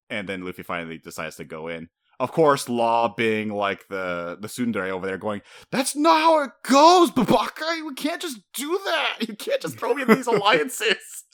And 0.09 0.29
then 0.29 0.45
Luffy 0.45 0.63
finally 0.63 0.99
decides 0.99 1.37
to 1.37 1.45
go 1.45 1.69
in. 1.69 1.89
Of 2.21 2.33
course, 2.33 2.69
Law 2.69 3.15
being 3.17 3.49
like 3.49 3.89
the 3.89 4.37
the 4.39 4.47
tsundere 4.47 4.91
over 4.91 5.07
there, 5.07 5.17
going, 5.17 5.41
"That's 5.73 5.97
not 5.97 6.21
how 6.21 6.43
it 6.43 6.51
goes, 6.63 7.11
Babaka. 7.11 7.79
You 7.79 7.95
can't 7.97 8.21
just 8.21 8.41
do 8.53 8.79
that. 8.85 9.27
You 9.27 9.35
can't 9.35 9.63
just 9.63 9.79
throw 9.79 9.95
me 9.95 10.03
in 10.03 10.09
these 10.09 10.27
alliances." 10.27 11.25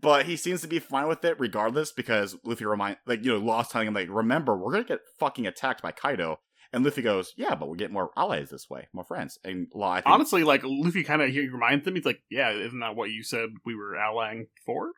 But 0.00 0.26
he 0.26 0.36
seems 0.36 0.60
to 0.62 0.66
be 0.66 0.80
fine 0.80 1.06
with 1.06 1.24
it, 1.24 1.38
regardless, 1.38 1.92
because 1.92 2.36
Luffy 2.44 2.64
remind 2.64 2.96
like 3.06 3.24
you 3.24 3.32
know 3.32 3.38
Law's 3.38 3.68
telling 3.68 3.86
him 3.86 3.94
like, 3.94 4.08
"Remember, 4.10 4.56
we're 4.56 4.72
gonna 4.72 4.82
get 4.82 5.02
fucking 5.20 5.46
attacked 5.46 5.82
by 5.82 5.92
Kaido." 5.92 6.40
And 6.72 6.84
Luffy 6.84 7.02
goes, 7.02 7.32
"Yeah, 7.36 7.54
but 7.54 7.68
we 7.68 7.78
get 7.78 7.92
more 7.92 8.10
allies 8.16 8.50
this 8.50 8.68
way, 8.68 8.88
more 8.92 9.04
friends." 9.04 9.38
And 9.44 9.68
Law, 9.72 9.92
I 9.92 10.00
think, 10.00 10.12
Honestly, 10.12 10.42
like 10.42 10.62
Luffy 10.64 11.04
kind 11.04 11.22
of 11.22 11.30
he 11.30 11.46
reminds 11.48 11.86
him. 11.86 11.94
He's 11.94 12.04
like, 12.04 12.22
"Yeah, 12.28 12.50
isn't 12.50 12.80
that 12.80 12.96
what 12.96 13.10
you 13.10 13.22
said 13.22 13.50
we 13.64 13.76
were 13.76 13.94
allying 13.94 14.48
for?" 14.66 14.90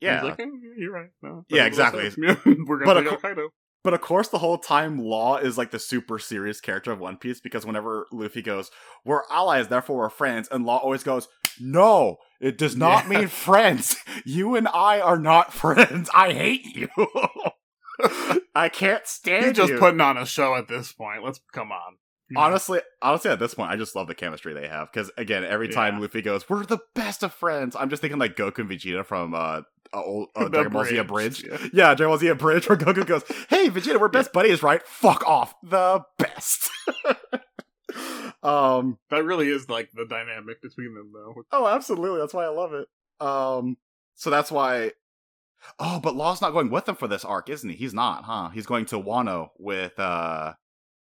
Yeah, 0.00 0.22
he's 0.22 0.30
like, 0.30 0.40
"Eh, 0.40 0.46
"You're 0.76 0.92
right." 0.92 1.10
No, 1.22 1.44
Yeah, 1.48 1.68
that's 1.68 1.78
what 1.78 2.02
I 2.02 2.06
exactly. 2.06 2.56
We're 2.66 2.78
gonna 2.78 2.98
of 2.98 3.04
take 3.04 3.12
out 3.12 3.22
Kaido. 3.22 3.48
But 3.84 3.94
of 3.94 4.00
course, 4.00 4.28
the 4.28 4.38
whole 4.38 4.58
time, 4.58 4.98
Law 4.98 5.36
is 5.38 5.58
like 5.58 5.70
the 5.72 5.78
super 5.78 6.18
serious 6.18 6.60
character 6.60 6.92
of 6.92 7.00
One 7.00 7.16
Piece 7.16 7.40
because 7.40 7.66
whenever 7.66 8.06
Luffy 8.12 8.40
goes, 8.42 8.70
"We're 9.04 9.22
allies, 9.30 9.68
therefore 9.68 9.98
we're 9.98 10.08
friends," 10.10 10.48
and 10.50 10.64
Law 10.64 10.78
always 10.78 11.02
goes, 11.02 11.26
"No, 11.58 12.18
it 12.40 12.56
does 12.58 12.76
not 12.76 13.04
Yeah. 13.04 13.18
mean 13.18 13.28
friends. 13.28 13.96
You 14.24 14.54
and 14.54 14.68
I 14.68 15.00
are 15.00 15.18
not 15.18 15.52
friends. 15.52 16.08
I 16.14 16.32
hate 16.32 16.64
you. 16.76 16.88
I 18.54 18.68
can't 18.68 19.06
stand 19.06 19.46
He's 19.46 19.56
just 19.56 19.68
you." 19.70 19.74
Just 19.74 19.80
putting 19.80 20.00
on 20.00 20.16
a 20.16 20.26
show 20.26 20.54
at 20.54 20.68
this 20.68 20.92
point. 20.92 21.24
Let's 21.24 21.40
come 21.52 21.72
on. 21.72 21.96
Honestly, 22.34 22.80
honestly, 23.02 23.30
at 23.30 23.38
this 23.40 23.52
point, 23.52 23.70
I 23.70 23.76
just 23.76 23.94
love 23.94 24.06
the 24.06 24.14
chemistry 24.14 24.54
they 24.54 24.66
have 24.66 24.90
because 24.90 25.10
again, 25.18 25.44
every 25.44 25.68
time 25.68 25.96
Yeah. 25.96 26.00
Luffy 26.02 26.22
goes, 26.22 26.48
"We're 26.48 26.64
the 26.64 26.78
best 26.94 27.22
of 27.22 27.34
friends," 27.34 27.76
I'm 27.78 27.90
just 27.90 28.00
thinking 28.00 28.18
like 28.18 28.36
Goku 28.36 28.60
and 28.60 28.70
Vegeta 28.70 29.04
from 29.04 29.34
uh, 29.34 29.62
uh 29.94 30.02
old 30.02 30.28
uh, 30.36 30.48
Dragon 30.48 30.72
Ball 30.72 30.84
Z 30.84 30.96
Abridged. 30.96 31.46
Yeah. 31.46 31.58
Yeah, 31.72 31.94
Dragon 31.94 32.08
Ball 32.08 32.18
Z 32.18 32.26
Abridged, 32.28 32.68
where 32.68 32.78
Goku 32.78 33.06
goes, 33.06 33.22
"Hey, 33.48 33.68
Vegeta, 33.68 34.00
we're 34.00 34.08
best 34.08 34.32
buddies, 34.32 34.62
right? 34.62 34.82
Fuck 34.86 35.26
off, 35.26 35.54
the 35.62 36.02
best." 36.18 36.68
um. 38.42 38.98
That 39.10 39.24
really 39.24 39.48
is 39.48 39.68
like 39.68 39.90
the 39.92 40.04
dynamic 40.06 40.62
between 40.62 40.94
them, 40.94 41.12
though. 41.12 41.42
Oh, 41.52 41.66
absolutely. 41.66 42.20
That's 42.20 42.34
why 42.34 42.44
I 42.44 42.48
love 42.48 42.72
it. 42.74 42.88
Um. 43.24 43.76
So 44.14 44.30
that's 44.30 44.50
why. 44.50 44.92
Oh, 45.78 46.00
but 46.02 46.16
Law's 46.16 46.40
not 46.40 46.52
going 46.52 46.70
with 46.70 46.86
them 46.86 46.96
for 46.96 47.06
this 47.06 47.24
arc, 47.24 47.48
isn't 47.48 47.68
he? 47.70 47.76
He's 47.76 47.94
not, 47.94 48.24
huh? 48.24 48.48
He's 48.48 48.66
going 48.66 48.84
to 48.86 48.96
Wano 49.00 49.50
with 49.58 49.96
uh 49.98 50.54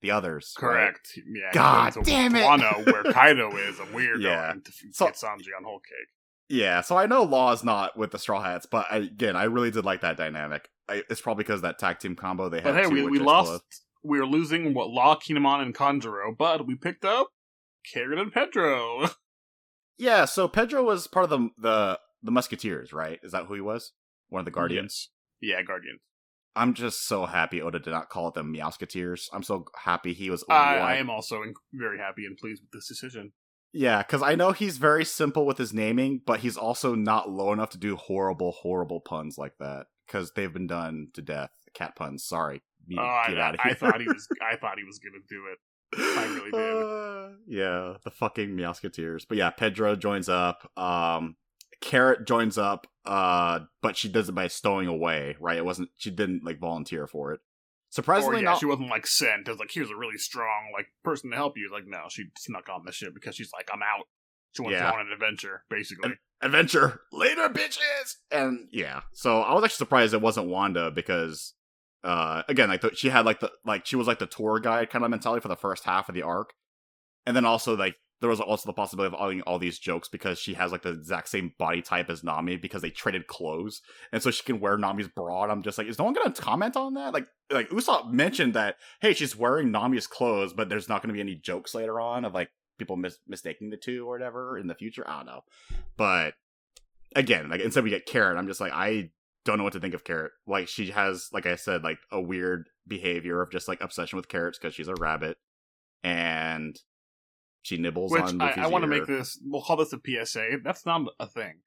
the 0.01 0.11
others. 0.11 0.53
right? 0.61 0.69
Correct. 0.69 1.09
Yeah. 1.15 1.51
God 1.53 1.93
he 1.93 1.99
goes 1.99 2.05
to 2.05 2.11
damn 2.11 2.35
it. 2.35 2.43
Wano, 2.43 2.85
where 2.85 3.03
Kaido 3.13 3.55
is, 3.55 3.79
and 3.79 3.87
we're 3.93 4.17
Yeah. 4.19 4.47
going 4.51 4.61
to 4.63 4.71
So- 4.91 5.05
get 5.05 5.15
Sanji 5.15 5.55
on 5.57 5.63
Whole 5.63 5.79
Cake. 5.79 6.09
Yeah, 6.49 6.81
so 6.81 6.97
I 6.97 7.05
know 7.05 7.23
Law's 7.23 7.63
not 7.63 7.95
with 7.95 8.11
the 8.11 8.19
Straw 8.19 8.41
Hats, 8.41 8.65
but 8.65 8.87
I, 8.89 8.97
again, 8.97 9.35
I 9.35 9.43
really 9.43 9.69
did 9.69 9.85
like 9.85 10.01
that 10.01 10.17
dynamic. 10.17 10.69
I, 10.89 11.03
it's 11.09 11.21
probably 11.21 11.43
because 11.43 11.61
that 11.61 11.77
tag 11.77 11.99
team 11.99 12.15
combo 12.15 12.49
they 12.49 12.57
had. 12.57 12.73
But 12.73 12.83
hey, 12.83 12.87
we, 12.87 13.03
we 13.03 13.19
lost. 13.19 13.51
love. 13.51 13.61
We 14.03 14.19
were 14.19 14.25
losing 14.25 14.73
what 14.73 14.89
Law, 14.89 15.15
Kin'emon, 15.15 15.61
and 15.61 15.75
Kanjuro, 15.75 16.35
but 16.35 16.65
we 16.65 16.75
picked 16.75 17.05
up 17.05 17.29
Karen 17.93 18.19
and 18.19 18.33
Pedro. 18.33 19.09
Yeah, 19.99 20.23
so 20.23 20.47
Pedro 20.47 20.81
was 20.81 21.07
part 21.07 21.25
of 21.25 21.29
the 21.29 21.49
the 21.57 21.99
the 22.23 22.31
Musketeers, 22.31 22.93
right? 22.93 23.19
Is 23.21 23.33
that 23.33 23.47
who 23.47 23.53
he 23.53 23.61
was? 23.61 23.91
One 24.29 24.39
of 24.39 24.45
the 24.45 24.51
Guardians. 24.51 25.09
Yeah, 25.41 25.61
Guardian. 25.61 25.99
I'm 26.55 26.73
just 26.73 27.05
so 27.05 27.25
happy 27.25 27.61
Oda 27.61 27.79
did 27.79 27.91
not 27.91 28.09
call 28.09 28.31
them 28.31 28.53
Meowsketeers. 28.53 29.27
I'm 29.33 29.43
so 29.43 29.65
happy 29.83 30.13
he 30.13 30.29
was. 30.29 30.43
I, 30.49 30.77
I 30.77 30.95
am 30.95 31.09
also 31.09 31.41
very 31.73 31.99
happy 31.99 32.25
and 32.25 32.37
pleased 32.37 32.63
with 32.63 32.71
this 32.71 32.87
decision. 32.87 33.33
Yeah, 33.73 33.99
because 33.99 34.23
I 34.23 34.35
know 34.35 34.51
he's 34.51 34.77
very 34.77 35.05
simple 35.05 35.45
with 35.45 35.57
his 35.57 35.73
naming, 35.73 36.21
but 36.25 36.39
he's 36.39 36.57
also 36.57 36.95
not 36.95 37.29
low 37.29 37.53
enough 37.53 37.69
to 37.71 37.77
do 37.77 37.95
horrible, 37.95 38.51
horrible 38.51 38.99
puns 38.99 39.37
like 39.37 39.57
that. 39.59 39.87
Because 40.07 40.31
they've 40.31 40.51
been 40.51 40.67
done 40.67 41.09
to 41.13 41.21
death. 41.21 41.51
Cat 41.75 41.95
puns. 41.95 42.23
Sorry. 42.23 42.63
Oh, 42.97 43.01
I, 43.01 43.25
get 43.27 43.37
out 43.37 43.53
of 43.53 43.59
I 43.63 43.73
thought 43.73 44.01
he 44.01 44.07
was. 44.07 44.27
I 44.41 44.55
thought 44.55 44.79
he 44.79 44.83
was 44.83 44.97
gonna 44.99 45.23
do 45.29 45.43
it. 45.51 45.59
I 45.95 46.25
really 46.33 46.51
did. 46.51 46.83
Uh, 46.83 47.29
yeah, 47.47 47.97
the 48.03 48.09
fucking 48.09 48.49
Meowsketeers. 48.49 49.25
But 49.27 49.37
yeah, 49.37 49.51
Pedro 49.51 49.95
joins 49.95 50.29
up. 50.29 50.71
Um, 50.75 51.35
Carrot 51.81 52.25
joins 52.25 52.57
up. 52.57 52.87
Uh, 53.05 53.61
but 53.81 53.97
she 53.97 54.09
does 54.09 54.29
it 54.29 54.33
by 54.33 54.47
stowing 54.47 54.87
away. 54.87 55.35
Right? 55.39 55.57
It 55.57 55.65
wasn't. 55.65 55.89
She 55.97 56.09
didn't 56.09 56.43
like 56.43 56.59
volunteer 56.59 57.05
for 57.05 57.33
it. 57.33 57.41
Or 57.89 57.93
Surprisingly, 57.93 58.37
yeah, 58.41 58.51
not. 58.51 58.59
she 58.59 58.65
wasn't 58.67 58.89
like 58.89 59.07
sent 59.07 59.47
as 59.49 59.57
like 59.59 59.71
here's 59.73 59.89
a 59.89 59.95
really 59.95 60.17
strong 60.17 60.71
like 60.73 60.87
person 61.03 61.31
to 61.31 61.35
help 61.35 61.57
you. 61.57 61.69
Like 61.71 61.87
no, 61.87 62.03
she 62.09 62.25
snuck 62.37 62.69
on 62.69 62.83
the 62.85 62.91
ship 62.91 63.13
because 63.13 63.35
she's 63.35 63.51
like 63.51 63.69
I'm 63.73 63.81
out. 63.81 64.05
She 64.53 64.61
wants 64.61 64.77
Yeah. 64.77 64.85
to 64.85 64.91
go 64.91 64.97
on 64.99 65.07
an 65.07 65.11
adventure, 65.11 65.63
basically. 65.69 66.13
adventure 66.41 67.01
later, 67.11 67.49
bitches. 67.49 68.15
And 68.31 68.67
yeah, 68.71 69.01
so 69.13 69.41
I 69.41 69.53
was 69.53 69.63
actually 69.63 69.77
surprised 69.77 70.13
it 70.13 70.21
wasn't 70.21 70.47
Wanda 70.47 70.89
because, 70.91 71.53
uh, 72.03 72.43
again, 72.47 72.69
like 72.69 72.81
the, 72.81 72.95
she 72.95 73.09
had 73.09 73.25
like 73.25 73.39
the 73.41 73.51
like 73.65 73.85
she 73.85 73.95
was 73.95 74.07
like 74.07 74.19
the 74.19 74.25
tour 74.27 74.59
guide 74.59 74.89
kind 74.89 75.03
of 75.03 75.11
mentality 75.11 75.41
for 75.41 75.47
the 75.49 75.55
first 75.55 75.83
half 75.83 76.09
of 76.09 76.15
the 76.15 76.21
arc, 76.23 76.53
and 77.25 77.35
then 77.35 77.45
also 77.45 77.75
like 77.75 77.95
there 78.21 78.29
was 78.29 78.41
also 78.41 78.67
the 78.67 78.73
possibility 78.73 79.13
of 79.15 79.19
all, 79.19 79.39
all 79.41 79.59
these 79.59 79.79
jokes 79.79 80.09
because 80.09 80.39
she 80.39 80.53
has 80.55 80.71
like 80.71 80.81
the 80.81 80.91
exact 80.91 81.29
same 81.29 81.53
body 81.57 81.81
type 81.81 82.09
as 82.09 82.23
Nami 82.23 82.57
because 82.57 82.81
they 82.81 82.89
traded 82.89 83.27
clothes, 83.27 83.81
and 84.11 84.21
so 84.21 84.31
she 84.31 84.43
can 84.43 84.59
wear 84.59 84.77
Nami's 84.77 85.07
bra. 85.07 85.43
And 85.43 85.51
I'm 85.51 85.63
just 85.63 85.77
like, 85.77 85.87
is 85.87 85.97
no 85.97 86.05
one 86.05 86.13
gonna 86.13 86.31
comment 86.33 86.75
on 86.75 86.95
that? 86.95 87.13
Like, 87.13 87.27
like 87.51 87.69
Usopp 87.69 88.11
mentioned 88.11 88.53
that 88.53 88.75
hey, 89.01 89.13
she's 89.13 89.35
wearing 89.35 89.71
Nami's 89.71 90.07
clothes, 90.07 90.53
but 90.53 90.69
there's 90.69 90.89
not 90.89 91.01
gonna 91.01 91.13
be 91.13 91.21
any 91.21 91.35
jokes 91.35 91.73
later 91.73 91.99
on 91.99 92.25
of 92.25 92.33
like 92.33 92.49
people 92.77 92.97
mis- 92.97 93.19
mistaking 93.27 93.69
the 93.69 93.77
two 93.77 94.07
or 94.07 94.11
whatever 94.11 94.57
in 94.57 94.67
the 94.67 94.75
future. 94.75 95.07
I 95.07 95.17
don't 95.17 95.25
know, 95.27 95.41
but 95.95 96.33
again, 97.15 97.49
like 97.49 97.61
instead 97.61 97.83
we 97.83 97.89
get 97.89 98.05
Carrot, 98.05 98.37
I'm 98.37 98.47
just 98.47 98.61
like 98.61 98.73
I 98.73 99.11
don't 99.45 99.57
know 99.57 99.63
what 99.63 99.73
to 99.73 99.79
think 99.79 99.93
of 99.93 100.03
Carrot. 100.03 100.33
Like 100.45 100.67
she 100.67 100.91
has, 100.91 101.29
like 101.31 101.45
I 101.45 101.55
said, 101.55 101.83
like 101.83 101.99
a 102.11 102.21
weird 102.21 102.69
behavior 102.87 103.41
of 103.41 103.51
just 103.51 103.67
like 103.67 103.81
obsession 103.81 104.17
with 104.17 104.27
carrots 104.27 104.57
because 104.57 104.73
she's 104.73 104.89
a 104.89 104.95
rabbit, 104.95 105.37
and 106.03 106.77
she 107.61 107.77
nibbles 107.77 108.11
Which 108.11 108.21
on. 108.21 108.41
I, 108.41 108.53
I 108.57 108.67
want 108.67 108.83
to 108.83 108.87
make 108.87 109.05
this. 109.05 109.39
We'll 109.43 109.61
call 109.61 109.77
this 109.77 109.93
a 109.93 109.99
PSA. 110.25 110.57
That's 110.63 110.85
not 110.85 111.01
a 111.19 111.27
thing. 111.27 111.59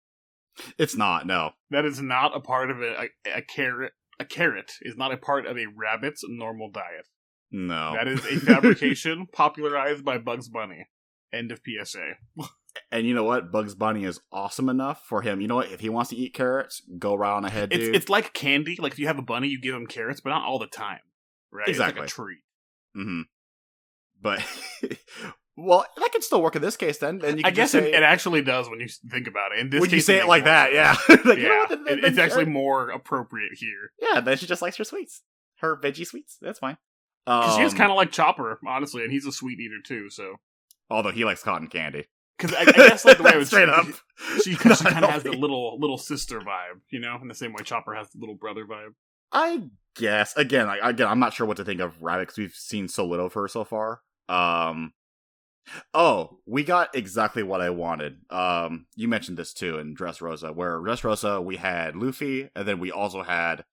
It's 0.78 0.96
not 0.96 1.26
no. 1.26 1.50
That 1.70 1.84
is 1.84 2.00
not 2.00 2.36
a 2.36 2.40
part 2.40 2.70
of 2.70 2.80
a, 2.82 3.04
a, 3.26 3.38
a 3.38 3.42
carrot. 3.42 3.92
A 4.20 4.24
carrot 4.24 4.72
is 4.82 4.96
not 4.96 5.12
a 5.12 5.16
part 5.16 5.46
of 5.46 5.56
a 5.56 5.66
rabbit's 5.74 6.22
normal 6.28 6.70
diet. 6.70 7.06
No. 7.50 7.94
That 7.94 8.06
is 8.08 8.24
a 8.24 8.38
fabrication 8.44 9.26
popularized 9.32 10.04
by 10.04 10.18
Bugs 10.18 10.48
Bunny. 10.48 10.86
End 11.32 11.50
of 11.50 11.60
PSA. 11.66 12.12
and 12.90 13.06
you 13.06 13.14
know 13.14 13.24
what? 13.24 13.50
Bugs 13.50 13.74
Bunny 13.74 14.04
is 14.04 14.20
awesome 14.30 14.68
enough 14.68 15.02
for 15.06 15.22
him. 15.22 15.40
You 15.40 15.48
know 15.48 15.56
what? 15.56 15.72
If 15.72 15.80
he 15.80 15.88
wants 15.88 16.10
to 16.10 16.16
eat 16.16 16.34
carrots, 16.34 16.82
go 16.98 17.14
right 17.14 17.34
on 17.34 17.44
ahead, 17.46 17.72
It's 17.72 17.84
dude. 17.86 17.96
it's 17.96 18.08
like 18.10 18.32
candy. 18.34 18.76
Like 18.78 18.92
if 18.92 18.98
you 18.98 19.06
have 19.06 19.18
a 19.18 19.22
bunny, 19.22 19.48
you 19.48 19.60
give 19.60 19.74
him 19.74 19.86
carrots, 19.86 20.20
but 20.20 20.30
not 20.30 20.44
all 20.44 20.58
the 20.58 20.66
time. 20.66 21.00
Right? 21.50 21.68
It's 21.68 21.76
Exactly. 21.78 22.00
like 22.02 22.08
a 22.10 22.12
treat. 22.12 22.38
hmm 22.94 23.22
But 24.20 24.42
well, 25.56 25.84
that 25.96 26.12
could 26.12 26.22
still 26.24 26.42
work 26.42 26.56
in 26.56 26.62
this 26.62 26.76
case. 26.76 26.98
Then, 26.98 27.18
then 27.18 27.36
you 27.38 27.42
I 27.44 27.50
guess 27.50 27.72
say, 27.72 27.88
it, 27.90 27.94
it 27.94 28.02
actually 28.02 28.42
does 28.42 28.68
when 28.70 28.80
you 28.80 28.88
think 29.10 29.26
about 29.26 29.52
it. 29.52 29.58
In 29.60 29.70
this 29.70 29.80
when 29.80 29.90
case, 29.90 29.96
you 29.96 30.00
say 30.02 30.18
it 30.18 30.26
like 30.26 30.44
that, 30.44 30.72
yeah. 30.72 30.96
Like, 31.08 31.38
you 31.38 31.48
know 31.48 31.54
yeah, 31.54 31.58
what? 31.60 31.68
Then- 31.70 31.78
it- 31.80 32.00
then 32.02 32.04
it's 32.10 32.18
actually 32.18 32.46
more 32.46 32.90
appropriate 32.90 33.52
here 33.56 33.92
yeah. 34.00 34.20
Then 34.20 34.36
she 34.38 34.46
just 34.46 34.62
likes 34.62 34.76
her 34.76 34.84
sweets, 34.84 35.22
her 35.58 35.76
veggie 35.76 36.06
sweets. 36.06 36.38
That's 36.40 36.58
fine. 36.58 36.76
because 37.26 37.56
she 37.56 37.62
is 37.62 37.72
Um, 37.72 37.78
kind 37.78 37.90
of 37.90 37.96
like 37.96 38.10
Chopper, 38.12 38.58
honestly, 38.66 39.02
and 39.02 39.12
he's 39.12 39.26
a 39.26 39.32
sweet 39.32 39.60
eater 39.60 39.80
too. 39.84 40.08
So, 40.10 40.36
although 40.90 41.10
he 41.12 41.24
likes 41.24 41.42
cotton 41.42 41.68
candy. 41.68 42.06
because 42.38 42.54
I, 42.56 42.62
I 42.62 42.72
guess 42.88 43.04
like 43.04 43.18
the 43.18 43.22
way 43.24 43.32
it 43.34 43.36
was 43.44 43.48
straight 43.48 43.68
up, 43.68 43.86
she, 44.42 44.54
she 44.54 44.56
kind 44.56 44.72
of 45.04 45.10
has 45.10 45.22
the 45.22 45.32
little 45.32 45.78
little 45.78 45.98
sister 45.98 46.40
vibe, 46.40 46.80
you 46.90 46.98
know, 46.98 47.18
in 47.20 47.28
the 47.28 47.34
same 47.34 47.52
way 47.52 47.62
Chopper 47.62 47.94
has 47.94 48.08
the 48.10 48.18
little 48.18 48.34
brother 48.36 48.64
vibe. 48.64 48.94
I 49.34 49.62
guess 49.96 50.34
again, 50.36 50.66
like 50.66 50.80
again, 50.82 51.08
I'm 51.08 51.18
not 51.20 51.34
sure 51.34 51.46
what 51.46 51.58
to 51.58 51.64
think 51.64 51.80
of 51.80 52.00
Rabbit 52.02 52.22
because 52.28 52.38
we've 52.38 52.54
seen 52.54 52.88
so 52.88 53.06
little 53.06 53.26
of 53.26 53.34
her 53.34 53.48
so 53.48 53.64
far. 53.64 54.00
Um, 54.28 54.92
oh, 55.94 56.38
we 56.46 56.64
got 56.64 56.94
exactly 56.94 57.42
what 57.42 57.60
I 57.60 57.70
wanted. 57.70 58.18
Um, 58.30 58.86
you 58.96 59.08
mentioned 59.08 59.36
this 59.38 59.52
too 59.52 59.78
in 59.78 59.94
Dressrosa, 59.94 60.54
where 60.54 60.78
Dressrosa 60.78 61.42
we 61.42 61.56
had 61.56 61.96
Luffy, 61.96 62.48
and 62.54 62.66
then 62.66 62.78
we 62.78 62.90
also 62.90 63.22
had 63.22 63.64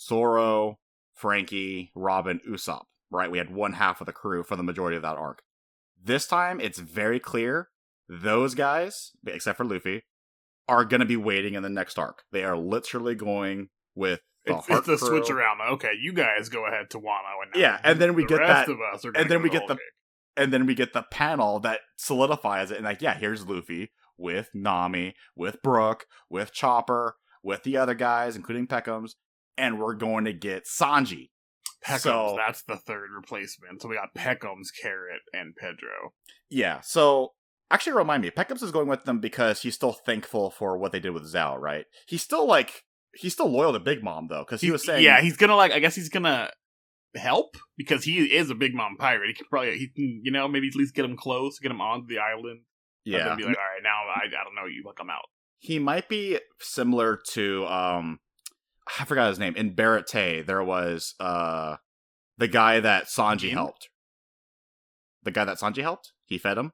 Zoro, 0.00 0.78
Franky, 1.14 1.90
Robin, 1.94 2.40
Usopp. 2.48 2.84
Right, 3.10 3.30
we 3.30 3.38
had 3.38 3.54
one 3.54 3.74
half 3.74 4.00
of 4.00 4.06
the 4.06 4.12
crew 4.12 4.42
for 4.42 4.56
the 4.56 4.64
majority 4.64 4.96
of 4.96 5.02
that 5.02 5.16
arc. 5.16 5.42
This 6.02 6.26
time, 6.26 6.60
it's 6.60 6.78
very 6.80 7.20
clear 7.20 7.68
those 8.08 8.54
guys, 8.56 9.12
except 9.26 9.56
for 9.56 9.64
Luffy, 9.64 10.02
are 10.68 10.84
going 10.84 11.00
to 11.00 11.06
be 11.06 11.16
waiting 11.16 11.54
in 11.54 11.62
the 11.62 11.68
next 11.68 11.98
arc. 12.00 12.24
They 12.32 12.42
are 12.42 12.56
literally 12.56 13.14
going 13.14 13.68
with 13.94 14.20
the 14.44 14.56
It's, 14.56 14.66
it's 14.68 14.88
a 14.88 14.96
Crew. 14.96 15.18
switch 15.20 15.30
around. 15.30 15.60
Okay, 15.74 15.92
you 16.00 16.12
guys 16.12 16.48
go 16.48 16.66
ahead 16.66 16.90
to 16.90 16.98
Wano, 16.98 17.44
and 17.44 17.60
Yeah, 17.60 17.78
and 17.84 18.00
then 18.00 18.14
we 18.14 18.24
the 18.24 18.28
get 18.30 18.38
rest 18.40 18.66
that- 18.66 18.72
of 18.72 18.78
us 18.92 19.04
are 19.04 19.12
and 19.14 19.30
then 19.30 19.40
we 19.42 19.50
get 19.50 19.68
the-. 19.68 19.78
And 20.36 20.52
then 20.52 20.66
we 20.66 20.74
get 20.74 20.92
the 20.92 21.04
panel 21.10 21.58
that 21.60 21.80
solidifies 21.96 22.70
it 22.70 22.76
and 22.76 22.84
like 22.84 23.00
yeah 23.02 23.14
here's 23.18 23.46
luffy 23.46 23.90
with 24.18 24.50
nami 24.54 25.14
with 25.34 25.62
Brook 25.62 26.06
with 26.30 26.52
chopper 26.52 27.16
with 27.42 27.62
the 27.62 27.76
other 27.76 27.94
guys 27.94 28.36
including 28.36 28.66
Pekoms 28.66 29.12
and 29.58 29.78
we're 29.78 29.94
going 29.94 30.24
to 30.26 30.32
get 30.32 30.64
sanji 30.66 31.30
Pekoms. 31.84 32.00
so- 32.00 32.34
that's 32.36 32.62
the 32.64 32.76
third 32.76 33.10
replacement. 33.14 33.80
So 33.80 33.88
we 33.88 33.94
got 33.96 34.14
Pekoms, 34.16 34.68
Carrot, 34.82 35.22
and 35.32 35.54
Pedro. 35.56 36.12
yeah 36.50 36.80
so 36.82 37.32
actually 37.70 37.94
remind 37.94 38.22
me 38.22 38.30
Pekoms 38.30 38.62
is 38.62 38.70
going 38.72 38.88
with 38.88 39.04
them 39.04 39.20
because 39.20 39.62
he's 39.62 39.74
still 39.74 39.92
thankful 39.92 40.50
for 40.50 40.76
what 40.78 40.92
they 40.92 41.00
did 41.00 41.10
with 41.10 41.26
Zou 41.26 41.56
right 41.56 41.84
he's 42.06 42.22
still 42.22 42.46
like 42.46 42.82
he's 43.14 43.32
still 43.32 43.48
loyal 43.50 43.72
to 43.72 43.80
big 43.80 44.02
mom 44.04 44.26
though 44.28 44.44
because 44.44 44.60
he 44.60 44.70
was 44.70 44.84
saying 44.84 45.02
yeah, 45.02 45.20
he's 45.22 45.36
gonna 45.36 45.56
like. 45.56 45.72
I 45.72 45.78
guess 45.78 45.94
he's 45.94 46.10
gonna 46.10 46.50
help 47.16 47.56
because 47.76 48.04
he 48.04 48.24
is 48.34 48.50
a 48.50 48.54
big 48.54 48.74
mom 48.74 48.96
pirate. 48.98 49.28
He 49.28 49.34
can 49.34 49.46
probably, 49.48 49.78
he 49.78 49.88
can, 49.88 50.20
you 50.22 50.30
know, 50.30 50.48
maybe 50.48 50.68
at 50.68 50.74
least 50.76 50.94
get 50.94 51.04
him 51.04 51.16
close, 51.16 51.58
get 51.58 51.70
him 51.70 51.80
onto 51.80 52.06
the 52.06 52.18
island. 52.18 52.60
yeah 53.04 53.28
then 53.28 53.36
be 53.36 53.44
like, 53.44 53.56
all 53.56 53.62
right, 53.62 53.82
now 53.82 54.02
I, 54.14 54.26
I 54.26 54.44
don't 54.44 54.54
know 54.54 54.66
you, 54.66 54.82
like 54.84 54.96
I'm 55.00 55.10
out. 55.10 55.26
he 55.58 55.78
might 55.78 56.08
be 56.08 56.38
similar 56.60 57.18
to 57.32 57.66
um 57.66 58.18
I 59.00 59.04
forgot 59.04 59.30
his 59.30 59.38
name. 59.38 59.56
In 59.56 59.74
Baratie, 59.74 60.46
there 60.46 60.62
was 60.62 61.14
uh 61.18 61.76
the 62.38 62.48
guy 62.48 62.80
that 62.80 63.06
Sanji 63.06 63.50
helped. 63.50 63.88
The 65.24 65.30
guy 65.32 65.44
that 65.44 65.58
Sanji 65.58 65.82
helped? 65.82 66.12
He 66.26 66.38
fed 66.38 66.58
him? 66.58 66.72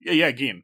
Yeah, 0.00 0.12
yeah, 0.12 0.30
Gin. 0.30 0.62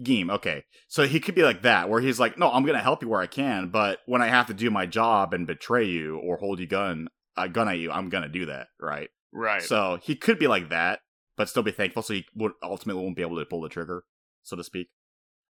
Geem, 0.00 0.30
okay. 0.30 0.62
So 0.88 1.06
he 1.06 1.18
could 1.20 1.34
be 1.34 1.42
like 1.42 1.62
that, 1.62 1.88
where 1.90 2.00
he's 2.00 2.20
like, 2.20 2.38
No, 2.38 2.50
I'm 2.50 2.64
gonna 2.64 2.78
help 2.78 3.02
you 3.02 3.08
where 3.08 3.20
I 3.20 3.26
can, 3.26 3.68
but 3.68 3.98
when 4.06 4.22
I 4.22 4.28
have 4.28 4.46
to 4.46 4.54
do 4.54 4.70
my 4.70 4.86
job 4.86 5.34
and 5.34 5.46
betray 5.46 5.84
you 5.84 6.16
or 6.18 6.36
hold 6.36 6.60
you 6.60 6.66
gun 6.66 7.08
a 7.36 7.48
gun 7.48 7.68
at 7.68 7.78
you, 7.78 7.90
I'm 7.90 8.08
gonna 8.08 8.28
do 8.28 8.46
that, 8.46 8.68
right? 8.80 9.08
Right. 9.32 9.62
So 9.62 9.98
he 10.02 10.16
could 10.16 10.38
be 10.38 10.46
like 10.46 10.68
that, 10.68 11.00
but 11.36 11.48
still 11.48 11.62
be 11.62 11.70
thankful. 11.70 12.02
So 12.02 12.14
he 12.14 12.26
would 12.34 12.52
ultimately 12.62 13.02
won't 13.02 13.16
be 13.16 13.22
able 13.22 13.38
to 13.38 13.44
pull 13.46 13.62
the 13.62 13.68
trigger, 13.68 14.04
so 14.42 14.56
to 14.56 14.64
speak. 14.64 14.88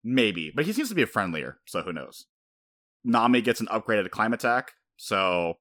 Maybe, 0.02 0.50
but 0.54 0.64
he 0.64 0.72
seems 0.72 0.88
to 0.88 0.94
be 0.94 1.02
a 1.02 1.06
friendlier, 1.06 1.58
so 1.66 1.82
who 1.82 1.92
knows? 1.92 2.26
Nami 3.04 3.42
gets 3.42 3.60
an 3.60 3.66
upgraded 3.66 4.08
Clima-Tact, 4.08 4.72
so 4.96 5.54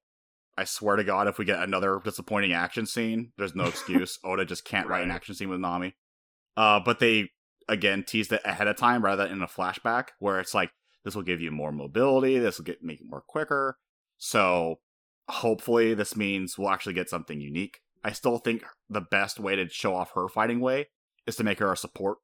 I 0.56 0.64
swear 0.64 0.96
to 0.96 1.04
God, 1.04 1.26
if 1.26 1.38
we 1.38 1.44
get 1.44 1.62
another 1.62 2.00
disappointing 2.04 2.52
action 2.52 2.86
scene, 2.86 3.32
there's 3.38 3.54
no 3.54 3.64
excuse. 3.68 4.18
Oda 4.24 4.44
just 4.44 4.64
can't 4.64 4.88
write 4.88 5.04
an 5.04 5.10
action 5.10 5.34
scene 5.34 5.48
with 5.48 5.60
Nami. 5.60 5.94
Uh, 6.56 6.80
but 6.80 6.98
they 6.98 7.30
again 7.68 8.04
teased 8.06 8.32
it 8.32 8.42
ahead 8.44 8.68
of 8.68 8.76
time 8.76 9.04
rather 9.04 9.24
than 9.24 9.32
in 9.32 9.42
a 9.42 9.46
flashback, 9.46 10.08
where 10.18 10.40
it's 10.40 10.54
like 10.54 10.70
this 11.04 11.14
will 11.14 11.22
give 11.22 11.40
you 11.40 11.50
more 11.50 11.72
mobility, 11.72 12.38
this 12.38 12.58
will 12.58 12.64
get 12.64 12.82
make 12.82 13.00
it 13.00 13.06
more 13.08 13.22
quicker. 13.26 13.78
So 14.18 14.80
hopefully, 15.30 15.94
this 15.94 16.16
means 16.16 16.58
we'll 16.58 16.70
actually 16.70 16.94
get 16.94 17.08
something 17.08 17.40
unique. 17.40 17.80
I 18.02 18.12
still 18.12 18.38
think 18.38 18.64
the 18.88 19.00
best 19.00 19.38
way 19.38 19.56
to 19.56 19.68
show 19.68 19.94
off 19.94 20.12
her 20.14 20.28
fighting 20.28 20.60
way 20.60 20.88
is 21.26 21.36
to 21.36 21.44
make 21.44 21.58
her 21.58 21.72
a 21.72 21.76
support, 21.76 22.18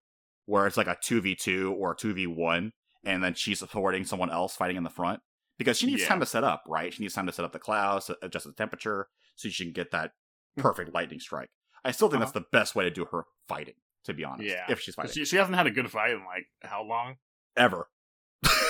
where 0.46 0.66
it's 0.66 0.76
like 0.76 0.86
a 0.86 0.96
two 1.02 1.20
v 1.20 1.34
two 1.34 1.74
or 1.78 1.92
a 1.92 1.96
two 1.96 2.14
v 2.14 2.26
one, 2.26 2.72
and 3.04 3.22
then 3.22 3.34
she's 3.34 3.58
supporting 3.58 4.04
someone 4.04 4.30
else 4.30 4.56
fighting 4.56 4.76
in 4.76 4.84
the 4.84 4.90
front 4.90 5.20
because 5.58 5.78
she 5.78 5.86
needs 5.86 6.02
Yeah. 6.02 6.08
time 6.08 6.20
to 6.20 6.26
set 6.26 6.44
up, 6.44 6.62
right? 6.66 6.92
She 6.92 7.02
needs 7.02 7.14
time 7.14 7.26
to 7.26 7.32
set 7.32 7.44
up 7.44 7.52
the 7.52 7.58
clouds, 7.58 8.10
uh, 8.10 8.14
adjust 8.22 8.46
the 8.46 8.52
temperature, 8.52 9.08
so 9.34 9.48
she 9.48 9.64
can 9.64 9.72
get 9.72 9.90
that 9.90 10.12
hmm. 10.54 10.62
perfect 10.62 10.94
lightning 10.94 11.20
strike. 11.20 11.50
I 11.84 11.92
still 11.92 12.08
think 12.08 12.22
uh-huh. 12.22 12.32
that's 12.32 12.44
the 12.44 12.58
best 12.58 12.74
way 12.74 12.84
to 12.84 12.90
do 12.90 13.06
her 13.06 13.24
fighting, 13.48 13.74
to 14.04 14.14
be 14.14 14.24
honest. 14.24 14.48
Yeah. 14.48 14.64
if 14.68 14.80
she's 14.80 14.94
fighting 14.94 15.12
she, 15.12 15.24
she 15.24 15.36
hasn't 15.36 15.56
had 15.56 15.66
a 15.66 15.70
good 15.70 15.90
fight 15.90 16.12
in 16.12 16.24
like 16.24 16.46
how 16.62 16.82
long? 16.82 17.16
ever. 17.56 17.88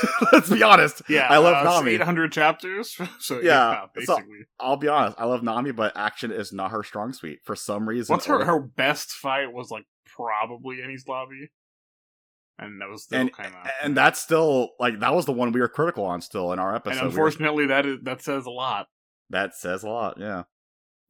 Let's 0.32 0.50
be 0.50 0.62
honest. 0.62 1.02
Yeah, 1.08 1.26
I 1.28 1.38
love 1.38 1.66
uh, 1.66 1.70
Nami. 1.70 1.92
Eight 1.92 2.00
hundred 2.02 2.32
chapters. 2.32 2.96
so 3.18 3.36
Yeah, 3.40 3.42
yeah, 3.42 3.80
so- 4.04 4.16
basically. 4.16 4.38
I'll 4.60 4.76
be 4.76 4.88
honest. 4.88 5.16
I 5.18 5.24
love 5.24 5.42
Nami, 5.42 5.72
but 5.72 5.96
action 5.96 6.30
is 6.30 6.52
not 6.52 6.70
her 6.72 6.82
strong 6.82 7.12
suite 7.12 7.40
for 7.44 7.54
some 7.56 7.88
reason. 7.88 8.12
What's 8.12 8.26
her 8.26 8.40
or- 8.40 8.44
her 8.44 8.60
best 8.60 9.10
fight 9.10 9.52
was 9.52 9.70
like 9.70 9.84
probably 10.06 10.76
Enies 10.76 11.06
Lobby, 11.08 11.50
and 12.58 12.80
that 12.80 12.88
was 12.88 13.04
still 13.04 13.20
and 13.20 13.32
kind 13.32 13.48
of 13.54 13.70
and 13.82 13.96
that's 13.96 14.20
still 14.20 14.70
like 14.78 15.00
that 15.00 15.14
was 15.14 15.26
the 15.26 15.32
one 15.32 15.52
we 15.52 15.60
were 15.60 15.68
critical 15.68 16.04
on 16.04 16.20
still 16.20 16.52
in 16.52 16.58
our 16.58 16.74
episode. 16.74 16.92
and 16.92 17.00
We 17.00 17.04
were- 17.18 17.26
unfortunately 17.26 17.66
that 17.66 17.86
is 17.86 17.98
that 18.02 18.22
says 18.22 18.46
a 18.46 18.50
lot. 18.50 18.86
that 19.30 19.54
says 19.54 19.82
a 19.82 19.88
lot. 19.88 20.16
Yeah, 20.18 20.44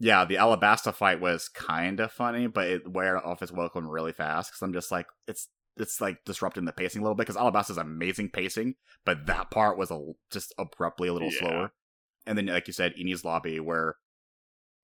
yeah. 0.01 0.25
The 0.25 0.37
Alabasta 0.37 0.95
fight 0.95 1.21
was 1.21 1.49
kind 1.49 2.01
of 2.01 2.11
funny, 2.13 2.47
but 2.47 2.67
it 2.69 2.91
wear 2.91 3.25
off 3.25 3.43
its 3.43 3.53
welcome 3.53 3.89
really 3.89 4.13
fast 4.13 4.51
because 4.51 4.63
I'm 4.63 4.73
just 4.73 4.91
like 4.91 5.07
it's 5.29 5.49
it's 5.77 6.01
like 6.01 6.25
disrupting 6.25 6.65
the 6.65 6.73
pacing 6.73 7.01
a 7.01 7.05
little 7.05 7.15
bit 7.15 7.27
because 7.27 7.37
Alabasta's 7.37 7.77
amazing 7.79 8.31
pacing, 8.31 8.75
but 9.05 9.27
that 9.27 9.51
part 9.51 9.77
was 9.79 9.91
a 9.91 10.13
just 10.31 10.55
abruptly 10.59 11.09
a 11.09 11.13
little 11.13 11.33
Yeah. 11.33 11.39
slower. 11.39 11.73
And 12.27 12.37
then, 12.37 12.47
like 12.47 12.67
you 12.67 12.73
said, 12.73 12.95
Enies 12.97 13.25
Lobby 13.25 13.61
where 13.61 13.97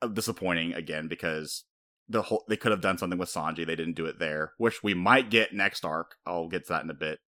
uh, 0.01 0.07
disappointing 0.09 0.74
again 0.74 1.09
because 1.09 1.64
the 2.09 2.22
whole 2.22 2.45
they 2.49 2.57
could 2.57 2.72
have 2.72 2.80
done 2.80 2.99
something 2.99 3.18
with 3.18 3.28
Sanji. 3.30 3.66
They 3.66 3.76
didn't 3.76 3.95
do 3.97 4.07
it 4.07 4.18
there, 4.18 4.53
which 4.59 4.82
we 4.82 4.95
might 4.95 5.30
get 5.30 5.53
next 5.55 5.84
arc. 5.84 6.16
I'll 6.26 6.49
get 6.49 6.66
to 6.66 6.72
that 6.74 6.84
in 6.84 6.90
a 6.90 6.95
bit. 6.95 7.20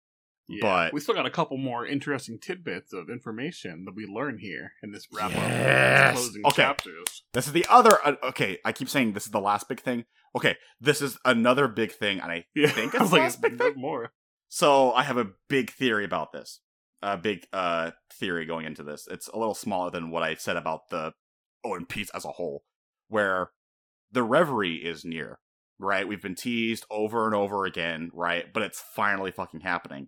Yeah. 0.48 0.60
But- 0.62 0.94
we 0.94 1.00
still 1.00 1.16
got 1.16 1.26
a 1.26 1.32
couple 1.32 1.58
more 1.58 1.86
interesting 1.86 2.38
tidbits 2.39 2.91
of 2.94 3.10
information 3.10 3.86
that 3.86 3.96
we 3.96 4.06
learn 4.06 4.38
here 4.39 4.74
in 4.84 4.91
this 4.91 5.08
wrap 5.12 5.32
up, 5.32 5.38
Yes! 5.38 6.16
closing 6.16 6.46
Okay. 6.46 6.56
chapters. 6.64 7.24
This 7.34 7.48
is 7.48 7.54
the 7.54 7.66
other. 7.70 7.98
Uh, 8.06 8.16
okay, 8.24 8.58
I 8.66 8.72
keep 8.74 8.89
saying 8.89 9.14
this 9.14 9.26
is 9.26 9.32
the 9.32 9.39
last 9.39 9.68
big 9.70 9.80
thing. 9.80 10.06
Okay, 10.36 10.58
this 10.82 11.02
is 11.02 11.18
another 11.26 11.68
big 11.68 11.91
thing, 11.91 12.20
and 12.20 12.32
I 12.32 12.46
Yeah, 12.56 12.68
think 12.68 12.94
it's 12.94 13.10
the 13.10 13.16
like, 13.16 13.22
last 13.22 13.41
big 13.41 13.58
thing. 13.58 13.74
more. 13.76 14.12
So 14.50 14.91
I 14.94 15.04
have 15.04 15.18
a 15.18 15.30
big 15.50 15.72
theory 15.72 16.06
about 16.06 16.32
this. 16.34 16.60
A 17.02 17.18
big 17.18 17.48
uh 17.52 17.91
theory 18.14 18.46
going 18.46 18.66
into 18.66 18.84
this. 18.84 19.08
It's 19.10 19.28
a 19.28 19.38
little 19.38 19.56
smaller 19.56 19.91
than 19.91 20.10
what 20.10 20.24
I 20.24 20.36
said 20.36 20.56
about 20.58 20.89
the 20.89 21.14
One 21.62 21.86
Piece 21.86 22.10
as 22.12 22.24
a 22.26 22.30
whole, 22.32 22.64
where 23.08 23.52
the 24.12 24.24
reverie 24.24 24.76
is 24.78 25.04
near. 25.06 25.39
Right, 25.80 26.08
we've 26.08 26.22
been 26.22 26.36
teased 26.36 26.86
over 26.91 27.26
and 27.26 27.34
over 27.36 27.66
again, 27.66 28.10
right? 28.14 28.46
But 28.54 28.64
it's 28.64 28.80
finally 28.96 29.32
fucking 29.32 29.62
happening, 29.62 30.08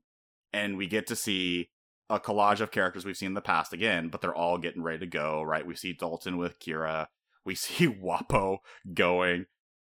and 0.54 0.78
we 0.78 0.88
get 0.88 1.08
to 1.08 1.16
see 1.16 1.70
a 2.10 2.20
collage 2.20 2.60
of 2.62 2.72
characters 2.72 3.04
we've 3.06 3.18
seen 3.18 3.28
in 3.28 3.34
the 3.34 3.42
past 3.42 3.74
again, 3.74 4.10
but 4.10 4.22
they're 4.22 4.36
all 4.36 4.58
getting 4.58 4.84
ready 4.84 5.00
to 5.00 5.08
go. 5.08 5.42
Right, 5.42 5.66
we 5.66 5.76
see 5.76 5.94
Dalton 5.94 6.38
with 6.38 6.60
Kureha, 6.60 7.08
we 7.44 7.56
see 7.56 7.88
Wapol 7.88 8.58
going, 8.94 9.46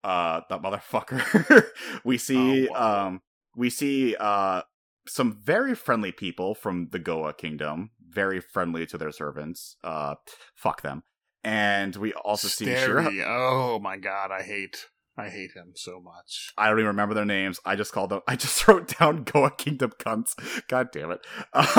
uh, 0.03 0.41
that 0.49 0.63
motherfucker. 0.63 1.65
we 2.05 2.19
see, 2.19 2.69
Oh, 2.69 2.73
Wapol. 2.75 2.81
um, 3.07 3.23
we 3.57 3.71
see 3.71 4.17
uh 4.19 4.63
some 5.09 5.39
very 5.43 5.75
friendly 5.75 6.13
people 6.13 6.55
from 6.55 6.89
the 6.93 6.99
Goa 6.99 7.33
kingdom, 7.35 7.91
very 8.07 8.41
friendly 8.41 8.87
to 8.87 8.99
their 8.99 9.11
servants. 9.13 9.77
Uh 9.83 10.15
fuck 10.55 10.83
them. 10.83 11.03
And 11.43 11.97
we 11.97 12.13
also 12.13 12.49
see 12.49 12.67
Shira. 12.67 13.11
Oh 13.27 13.79
my 13.81 13.97
god, 13.97 14.31
I 14.31 14.43
hate 14.43 14.87
I 15.21 15.29
hate 15.29 15.53
him 15.55 15.73
so 15.75 16.01
much. 16.01 16.53
I 16.59 16.69
don't 16.69 16.79
even 16.79 16.89
remember 16.89 17.15
their 17.15 17.25
names. 17.25 17.61
I 17.65 17.77
just 17.77 17.93
called 17.93 18.11
them 18.11 18.21
I 18.29 18.37
just 18.37 18.67
wrote 18.67 18.97
down 18.99 19.25
Goa 19.25 19.51
Kingdom 19.51 19.93
cunts. 19.99 20.35
God 20.69 20.89
damn 20.93 21.11
it. 21.11 21.21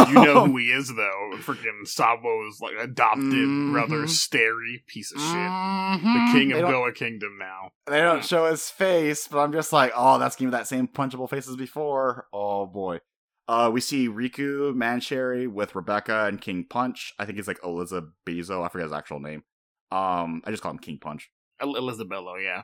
You 0.07 0.13
know 0.13 0.37
Um, 0.43 0.51
who 0.51 0.57
he 0.57 0.71
is 0.71 0.93
though. 0.95 1.31
Freaking 1.37 1.85
Sabo's 1.85 2.59
like 2.61 2.75
adopted 2.79 3.23
Mhm. 3.23 3.71
brother, 3.71 4.03
Stelly, 4.03 4.85
piece 4.87 5.11
of 5.11 5.19
shit. 5.21 5.35
mhm. 5.35 6.01
The 6.33 6.33
king 6.39 6.51
of 6.53 6.61
Goa 6.61 6.93
Kingdom 6.93 7.37
now. 7.39 7.71
They 7.87 8.01
don't 8.01 8.23
show 8.25 8.45
his 8.49 8.69
face, 8.69 9.27
but 9.27 9.39
I'm 9.39 9.51
just 9.51 9.73
like, 9.73 9.91
oh, 9.95 10.19
that's 10.19 10.35
giving 10.35 10.51
that 10.51 10.67
same 10.67 10.87
punchable 10.87 11.29
face 11.29 11.47
as 11.47 11.55
before. 11.55 12.27
Oh 12.33 12.65
boy. 12.65 12.99
Uh, 13.47 13.69
we 13.73 13.81
see 13.81 14.07
Riku 14.07 14.73
Mansherry 14.73 15.45
with 15.45 15.75
Rebecca 15.75 16.25
and 16.25 16.39
King 16.39 16.65
Punch. 16.69 17.13
I 17.19 17.25
think 17.25 17.37
he's 17.37 17.47
like 17.47 17.59
Elizabeth 17.63 18.09
Bezo. 18.25 18.63
I 18.65 18.69
forget 18.69 18.85
his 18.85 18.93
actual 18.93 19.19
name. 19.19 19.43
Um, 19.91 20.41
I 20.45 20.51
just 20.51 20.63
call 20.63 20.71
him 20.71 20.79
King 20.79 20.99
Punch. 21.01 21.29
El- 21.59 21.75
Elizabello, 21.75 22.35
yeah. 22.37 22.61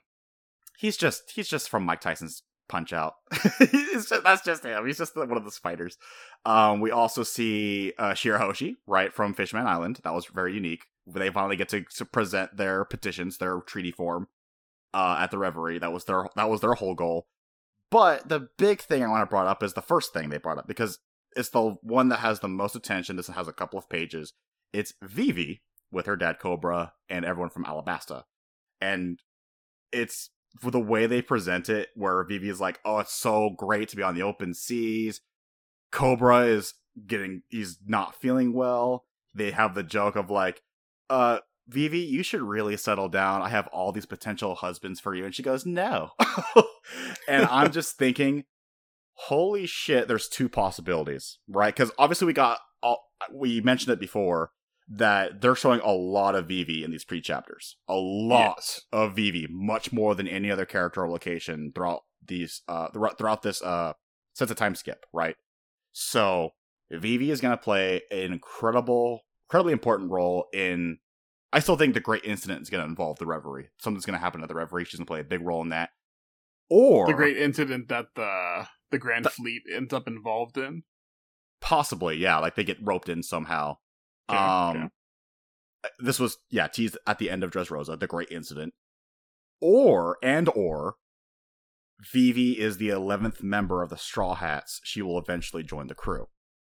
He's 0.78 0.96
just 0.96 1.32
he's 1.34 1.50
just 1.50 1.70
from 1.70 1.84
Mike 1.84 2.02
Tyson's 2.02 2.44
Punch 2.70 2.94
Out. 2.94 3.16
Just- 3.60 4.14
that's 4.24 4.44
just 4.44 4.64
him. 4.64 4.86
He's 4.86 4.98
just 4.98 5.16
one 5.16 5.32
of 5.38 5.44
the 5.46 5.52
spiders. 5.52 5.98
Um, 6.46 6.82
we 6.82 6.92
also 6.92 7.24
see 7.24 7.94
uh, 7.98 8.12
Shirahoshi, 8.12 8.76
right 8.86 9.12
from 9.14 9.34
Fishman 9.34 9.66
Island. 9.66 10.00
That 10.04 10.14
was 10.14 10.26
very 10.28 10.54
unique. 10.54 10.84
They 11.08 11.30
finally 11.32 11.56
get 11.56 11.70
to, 11.70 11.84
to 11.96 12.06
present 12.06 12.58
their 12.58 12.86
petitions, 12.86 13.38
their 13.38 13.62
treaty 13.62 13.92
form, 13.92 14.28
uh, 14.94 15.18
at 15.20 15.32
the 15.32 15.38
Reverie. 15.38 15.80
That 15.80 15.94
was 15.94 16.06
their 16.06 16.28
that 16.36 16.50
was 16.50 16.62
their 16.62 16.74
whole 16.76 16.94
goal. 16.94 17.28
But 17.90 18.28
the 18.30 18.50
big 18.58 18.82
thing 18.82 19.04
I 19.04 19.08
want 19.08 19.22
to 19.24 19.30
brought 19.30 19.48
up 19.48 19.64
is 19.64 19.74
the 19.74 19.82
first 19.82 20.14
thing 20.14 20.30
they 20.30 20.38
brought 20.38 20.58
up 20.58 20.68
because 20.68 21.00
it's 21.36 21.50
the 21.50 21.78
one 21.82 22.10
that 22.10 22.20
has 22.20 22.42
the 22.42 22.50
most 22.50 22.76
attention. 22.76 23.16
This 23.16 23.28
has 23.28 23.48
a 23.48 23.54
couple 23.54 23.80
of 23.80 23.90
pages. 23.90 24.34
It's 24.74 24.94
Vivi 25.02 25.62
with 25.92 26.06
her 26.06 26.18
dad 26.18 26.38
Cobra 26.40 26.94
and 27.10 27.24
everyone 27.24 27.50
from 27.50 27.64
Alabasta, 27.64 28.24
and 28.82 29.20
it's 29.94 30.30
the 30.64 30.80
way 30.80 31.06
they 31.06 31.22
present 31.22 31.70
it, 31.70 31.90
where 31.96 32.24
Vivi 32.24 32.50
is 32.50 32.62
like, 32.62 32.80
"Oh, 32.86 33.00
it's 33.00 33.14
so 33.14 33.52
great 33.58 33.90
to 33.90 33.96
be 33.96 34.04
on 34.04 34.16
the 34.16 34.24
open 34.24 34.54
seas." 34.54 35.22
Cobra 35.92 36.46
is 36.46 36.74
getting 37.06 37.44
he's 37.50 37.80
not 37.86 38.16
feeling 38.16 38.54
well. 38.54 39.06
They 39.34 39.52
have 39.52 39.76
the 39.76 39.84
joke 39.84 40.16
of 40.16 40.30
like, 40.30 40.62
"Uh, 41.10 41.40
Vivi, 41.68 42.00
you 42.00 42.24
should 42.24 42.42
really 42.42 42.78
settle 42.78 43.10
down. 43.10 43.42
I 43.42 43.50
have 43.50 43.68
all 43.68 43.92
these 43.92 44.06
potential 44.06 44.56
husbands 44.56 45.00
for 45.00 45.14
you." 45.16 45.26
And 45.26 45.36
she 45.36 45.44
goes, 45.44 45.66
"No." 45.66 46.12
and 47.28 47.46
I'm 47.46 47.72
just 47.72 47.98
thinking, 47.98 48.46
holy 49.14 49.66
shit, 49.66 50.08
there's 50.08 50.28
two 50.28 50.50
possibilities, 50.50 51.40
right? 51.48 51.74
Because 51.76 51.92
obviously 51.98 52.28
we 52.28 52.34
got 52.34 52.60
all 52.82 53.10
we 53.34 53.62
mentioned 53.62 53.92
it 53.92 54.00
before 54.00 54.52
that 54.90 55.42
they're 55.42 55.56
showing 55.56 55.82
a 55.82 55.92
lot 55.92 56.36
of 56.36 56.48
Vivi 56.48 56.84
in 56.84 56.92
these 56.92 57.04
pre 57.06 57.20
chapters, 57.22 57.76
a 57.88 57.96
lot 57.96 58.56
Yes. 58.58 58.82
of 58.92 59.16
Vivi, 59.16 59.48
much 59.50 59.92
more 59.92 60.16
than 60.16 60.28
any 60.28 60.50
other 60.50 60.66
character 60.66 61.02
or 61.04 61.10
location 61.10 61.72
throughout 61.76 62.04
these 62.26 62.62
uh 62.68 62.90
throughout, 62.92 63.18
throughout 63.18 63.42
this 63.42 63.62
uh 63.62 63.94
sense 64.34 64.52
of 64.52 64.58
time 64.58 64.76
skip, 64.76 65.06
right? 65.14 65.36
So 65.94 66.52
Vivi 66.92 67.32
is 67.32 67.42
going 67.42 67.58
to 67.58 67.62
play 67.62 68.02
an 68.12 68.32
incredible, 68.32 69.22
incredibly 69.48 69.74
important 69.74 70.12
role 70.12 70.46
in. 70.54 71.00
I 71.54 71.60
still 71.60 71.78
think 71.78 71.94
the 71.94 72.00
Great 72.02 72.24
Incident 72.26 72.62
is 72.62 72.70
going 72.70 72.84
to 72.84 72.90
involve 72.90 73.20
the 73.20 73.26
Reverie. 73.26 73.70
Something's 73.80 74.06
going 74.06 74.18
to 74.18 74.24
happen 74.24 74.42
at 74.42 74.50
the 74.50 74.56
Reverie. 74.56 74.84
She's 74.86 75.00
going 75.00 75.06
to 75.06 75.10
play 75.10 75.22
a 75.22 75.24
big 75.26 75.42
role 75.42 75.62
in 75.62 75.70
that. 75.70 75.90
Or 76.70 77.08
The 77.08 77.14
great 77.14 77.38
incident 77.38 77.88
that 77.88 78.08
the 78.16 78.68
the 78.92 78.98
Grand 78.98 79.30
Fleet 79.32 79.64
ends 79.74 79.94
up 79.94 80.08
involved 80.08 80.58
in. 80.58 80.84
possibly, 81.62 82.18
yeah, 82.18 82.38
like 82.38 82.56
they 82.56 82.64
get 82.64 82.78
roped 82.82 83.10
in 83.10 83.24
somehow. 83.24 83.78
Okay, 84.30 84.38
um, 84.38 84.78
okay. 84.78 84.88
this 86.00 86.20
was 86.20 86.38
yeah 86.50 86.68
teased 86.68 86.98
at 87.06 87.20
the 87.20 87.30
end 87.30 87.44
of 87.44 87.52
Dressrosa, 87.52 88.00
the 88.00 88.08
Great 88.08 88.30
Incident. 88.32 88.74
Or 89.60 90.18
and 90.22 90.50
or 90.50 90.96
Vivi 92.14 92.60
is 92.60 92.78
the 92.78 92.90
eleventh 92.90 93.42
member 93.42 93.82
of 93.82 93.90
the 93.90 93.98
Straw 93.98 94.36
Hats. 94.36 94.82
She 94.84 95.02
will 95.02 95.18
eventually 95.18 95.64
join 95.64 95.88
the 95.88 95.96
crew. 95.96 96.28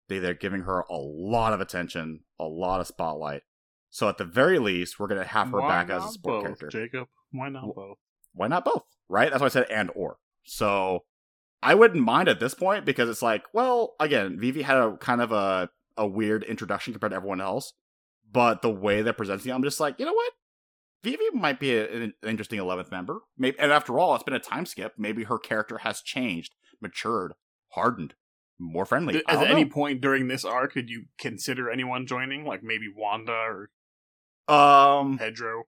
They 0.09 0.19
they're 0.19 0.35
giving 0.35 0.63
her 0.63 0.81
a 0.91 0.97
lot 0.97 1.53
of 1.53 1.61
attention, 1.61 2.21
a 2.39 2.45
lot 2.45 2.81
of 2.81 2.87
spotlight. 2.87 3.43
So 3.91 4.09
at 4.09 4.19
the 4.19 4.25
very 4.25 4.59
least, 4.59 4.99
we're 4.99 5.07
gonna 5.07 5.25
have 5.25 5.51
her 5.51 5.61
Why 5.61 5.69
back 5.69 5.91
as 5.91 6.05
a 6.05 6.09
support 6.09 6.37
both, 6.37 6.59
character. 6.59 6.69
Jacob. 6.69 7.09
Why 7.31 7.49
not 7.49 7.75
both? 7.75 7.99
Why 8.33 8.49
not 8.49 8.65
both? 8.65 8.83
Right? 9.09 9.31
That's 9.31 9.41
why 9.41 9.47
I 9.47 9.51
said 9.51 9.67
and 9.71 9.91
or. 9.95 10.17
So 10.45 11.05
I 11.63 11.75
wouldn't 11.75 12.05
mind 12.05 12.29
at 12.29 12.41
this 12.41 12.55
point 12.55 12.85
because 12.85 13.09
it's 13.09 13.23
like, 13.23 13.45
well, 13.55 13.95
again, 13.99 14.39
Vivi 14.39 14.63
had 14.63 14.77
a 14.77 14.97
kind 14.99 15.23
of 15.23 15.33
a 15.33 15.71
a 15.97 16.07
weird 16.07 16.45
introduction 16.45 16.93
compared 16.93 17.13
to 17.13 17.17
everyone 17.17 17.41
else. 17.41 17.73
But 18.31 18.63
the 18.63 18.71
way 18.71 19.03
they're 19.03 19.13
presenting 19.13 19.51
it, 19.51 19.55
I'm 19.55 19.63
just 19.63 19.81
like, 19.81 19.99
you 19.99 20.07
know 20.07 20.13
what? 20.13 20.33
Vivi 21.05 21.25
might 21.35 21.61
be 21.61 21.77
a, 21.77 21.93
an 21.93 22.15
interesting 22.27 22.59
eleventh 22.59 22.91
member. 22.91 23.21
Maybe, 23.37 23.59
and 23.59 23.71
after 23.71 23.99
all, 23.99 24.15
it's 24.15 24.25
been 24.25 24.35
a 24.35 24.41
time 24.41 24.67
skip. 24.67 24.95
Maybe 24.97 25.25
her 25.25 25.39
character 25.39 25.79
has 25.79 26.01
changed, 26.01 26.55
matured, 26.81 27.35
hardened, 27.73 28.15
more 28.59 28.87
friendly. 28.87 29.23
At 29.29 29.47
any 29.47 29.67
point 29.67 30.01
during 30.01 30.29
this 30.29 30.45
arc, 30.45 30.75
did 30.75 30.89
you 30.89 31.05
consider 31.19 31.71
anyone 31.71 32.07
joining? 32.07 32.45
Like 32.45 32.63
maybe 32.63 32.87
Wanda 32.95 33.33
or 33.33 33.71
um 34.53 35.19
Pedro? 35.19 35.65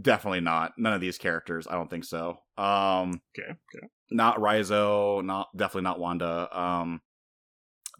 Definitely 0.00 0.40
not. 0.40 0.72
None 0.78 0.94
of 0.94 1.00
these 1.00 1.18
characters. 1.18 1.66
I 1.66 1.74
don't 1.74 1.90
think 1.90 2.04
so. 2.04 2.38
Um 2.56 3.20
Okay, 3.38 3.50
okay. 3.50 3.86
Not 4.10 4.38
Raizo, 4.38 5.22
not 5.24 5.48
definitely 5.56 5.82
not 5.82 6.00
Wanda. 6.00 6.48
Um 6.58 7.02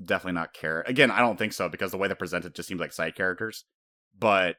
definitely 0.03 0.39
not 0.39 0.55
care. 0.55 0.83
Again, 0.87 1.11
I 1.11 1.19
don't 1.21 1.39
think 1.39 1.53
so 1.53 1.69
because 1.69 1.91
the 1.91 1.99
way 1.99 2.09
they're 2.09 2.17
presented 2.17 2.55
just 2.55 2.69
seems 2.69 2.81
like 2.81 2.93
side 2.93 3.15
characters. 3.15 3.65
But 4.19 4.57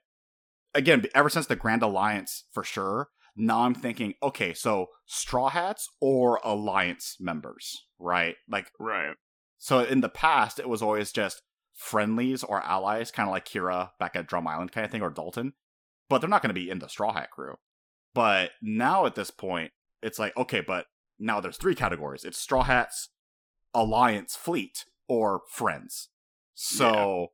again, 0.73 1.05
ever 1.13 1.29
since 1.29 1.47
the 1.47 1.55
Grand 1.55 1.83
Alliance 1.83 2.43
for 2.51 2.63
sure, 2.63 3.09
now 3.35 3.61
I'm 3.61 3.75
thinking, 3.75 4.13
okay, 4.23 4.53
so 4.53 4.87
Straw 5.05 5.49
Hats 5.49 5.87
or 5.99 6.39
Alliance 6.43 7.17
members, 7.19 7.85
right? 7.99 8.35
Like 8.49 8.71
Right. 8.79 9.15
so 9.57 9.79
in 9.79 10.01
the 10.01 10.09
past, 10.09 10.59
it 10.59 10.69
was 10.69 10.81
always 10.81 11.11
just 11.11 11.41
friendlies 11.73 12.43
or 12.43 12.63
allies, 12.63 13.11
kind 13.11 13.27
of 13.27 13.33
like 13.33 13.45
Kureha 13.45 13.91
back 13.99 14.15
at 14.15 14.27
Drum 14.27 14.47
Island 14.47 14.71
kind 14.71 14.85
of 14.85 14.91
thing, 14.91 15.01
or 15.01 15.09
Dalton. 15.09 15.53
But 16.09 16.19
they're 16.19 16.29
not 16.29 16.41
going 16.41 16.53
to 16.53 16.59
be 16.59 16.69
in 16.69 16.79
the 16.79 16.87
Straw 16.87 17.13
Hat 17.13 17.31
crew. 17.31 17.55
But 18.13 18.51
now 18.61 19.05
at 19.05 19.15
this 19.15 19.31
point, 19.31 19.71
it's 20.01 20.19
like, 20.19 20.35
okay, 20.37 20.61
but 20.61 20.85
now 21.19 21.41
there's 21.41 21.57
three 21.57 21.75
categories 21.75 22.23
it's 22.23 22.37
Straw 22.37 22.63
Hats, 22.63 23.09
Alliance 23.73 24.35
Fleet, 24.35 24.85
or 25.07 25.41
Friends. 25.49 26.09
So 26.53 27.27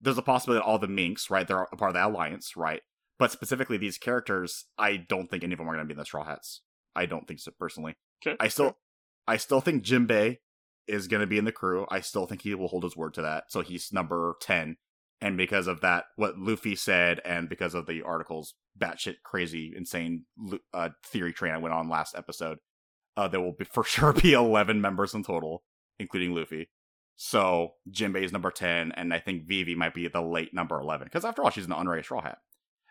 there's 0.00 0.18
a 0.18 0.22
possibility 0.22 0.60
that 0.60 0.66
all 0.66 0.78
the 0.78 0.88
Minks, 0.88 1.30
right, 1.30 1.46
they're 1.46 1.62
a 1.62 1.76
part 1.76 1.90
of 1.90 1.94
the 1.94 2.06
Alliance, 2.06 2.56
right? 2.56 2.82
But 3.18 3.32
specifically 3.32 3.76
these 3.76 3.98
characters, 3.98 4.64
I 4.78 4.96
don't 4.96 5.30
think 5.30 5.42
any 5.42 5.52
of 5.52 5.58
them 5.58 5.68
are 5.68 5.74
going 5.74 5.84
to 5.84 5.88
be 5.88 5.94
in 5.94 5.98
the 5.98 6.04
Straw 6.04 6.24
Hats. 6.24 6.62
I 6.94 7.06
don't 7.06 7.26
think 7.26 7.40
so 7.40 7.52
personally. 7.58 7.94
Okay. 8.26 8.36
I 8.40 8.48
still 8.48 8.66
okay. 8.66 8.76
I 9.28 9.36
still 9.36 9.60
think 9.60 9.84
Jinbei 9.84 10.38
is 10.86 11.08
going 11.08 11.20
to 11.20 11.26
be 11.26 11.38
in 11.38 11.44
the 11.44 11.52
crew. 11.52 11.86
I 11.90 12.00
still 12.00 12.26
think 12.26 12.42
he 12.42 12.54
will 12.54 12.68
hold 12.68 12.84
his 12.84 12.96
word 12.96 13.14
to 13.14 13.22
that. 13.22 13.44
So 13.48 13.60
he's 13.60 13.92
number 13.92 14.36
10. 14.40 14.76
And 15.20 15.36
because 15.36 15.66
of 15.66 15.80
that, 15.80 16.04
what 16.16 16.38
Luffy 16.38 16.76
said, 16.76 17.20
and 17.24 17.48
because 17.48 17.74
of 17.74 17.86
the 17.86 18.02
article's 18.02 18.54
batshit 18.78 19.16
crazy, 19.24 19.72
insane 19.74 20.26
uh, 20.72 20.90
theory 21.04 21.32
train 21.32 21.52
I 21.52 21.58
went 21.58 21.74
on 21.74 21.88
last 21.88 22.14
episode, 22.14 22.58
uh, 23.16 23.26
there 23.26 23.40
will 23.40 23.54
be, 23.54 23.64
for 23.72 23.82
sure 23.82 24.12
be 24.12 24.34
11 24.34 24.80
members 24.80 25.14
in 25.14 25.24
total, 25.24 25.64
including 25.98 26.34
Luffy. 26.34 26.68
So 27.16 27.74
Jinbei 27.90 28.22
is 28.22 28.32
number 28.32 28.50
10, 28.50 28.92
and 28.92 29.12
I 29.12 29.18
think 29.18 29.48
Vivi 29.48 29.74
might 29.74 29.94
be 29.94 30.06
the 30.06 30.20
late 30.20 30.52
number 30.52 30.78
11. 30.78 31.06
Because 31.06 31.24
after 31.24 31.42
all, 31.42 31.50
she's 31.50 31.66
an 31.66 31.72
unraised 31.72 32.06
Straw 32.06 32.22
Hat. 32.22 32.38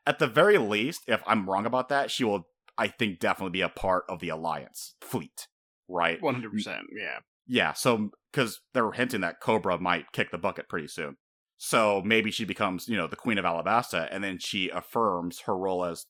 At 0.06 0.19
the 0.19 0.27
very 0.27 0.57
least, 0.57 1.03
if 1.07 1.22
I'm 1.26 1.49
wrong 1.49 1.65
about 1.65 1.89
that, 1.89 2.11
she 2.11 2.23
will, 2.23 2.47
I 2.77 2.88
think, 2.88 3.19
definitely 3.19 3.52
be 3.52 3.61
a 3.61 3.69
part 3.69 4.03
of 4.10 4.19
the 4.19 4.30
Alliance 4.30 4.95
fleet, 5.02 5.47
right? 5.88 6.19
100%, 6.22 6.43
yeah. 6.65 7.19
Yeah, 7.47 7.73
so 7.73 8.10
because 8.31 8.61
they're 8.73 8.91
hinting 8.91 9.22
that 9.22 9.39
Cobra 9.39 9.80
might 9.80 10.11
kick 10.11 10.31
the 10.31 10.38
bucket 10.38 10.68
pretty 10.68 10.88
soon. 10.88 11.18
So 11.57 12.02
maybe 12.03 12.31
she 12.31 12.43
becomes, 12.43 12.88
you 12.88 12.97
know, 12.97 13.07
the 13.07 13.15
queen 13.15 13.38
of 13.38 13.45
Alabasta, 13.45 14.07
and 14.11 14.23
then 14.23 14.39
she 14.39 14.69
affirms 14.69 15.41
her 15.41 15.56
role 15.56 15.85
as 15.85 16.06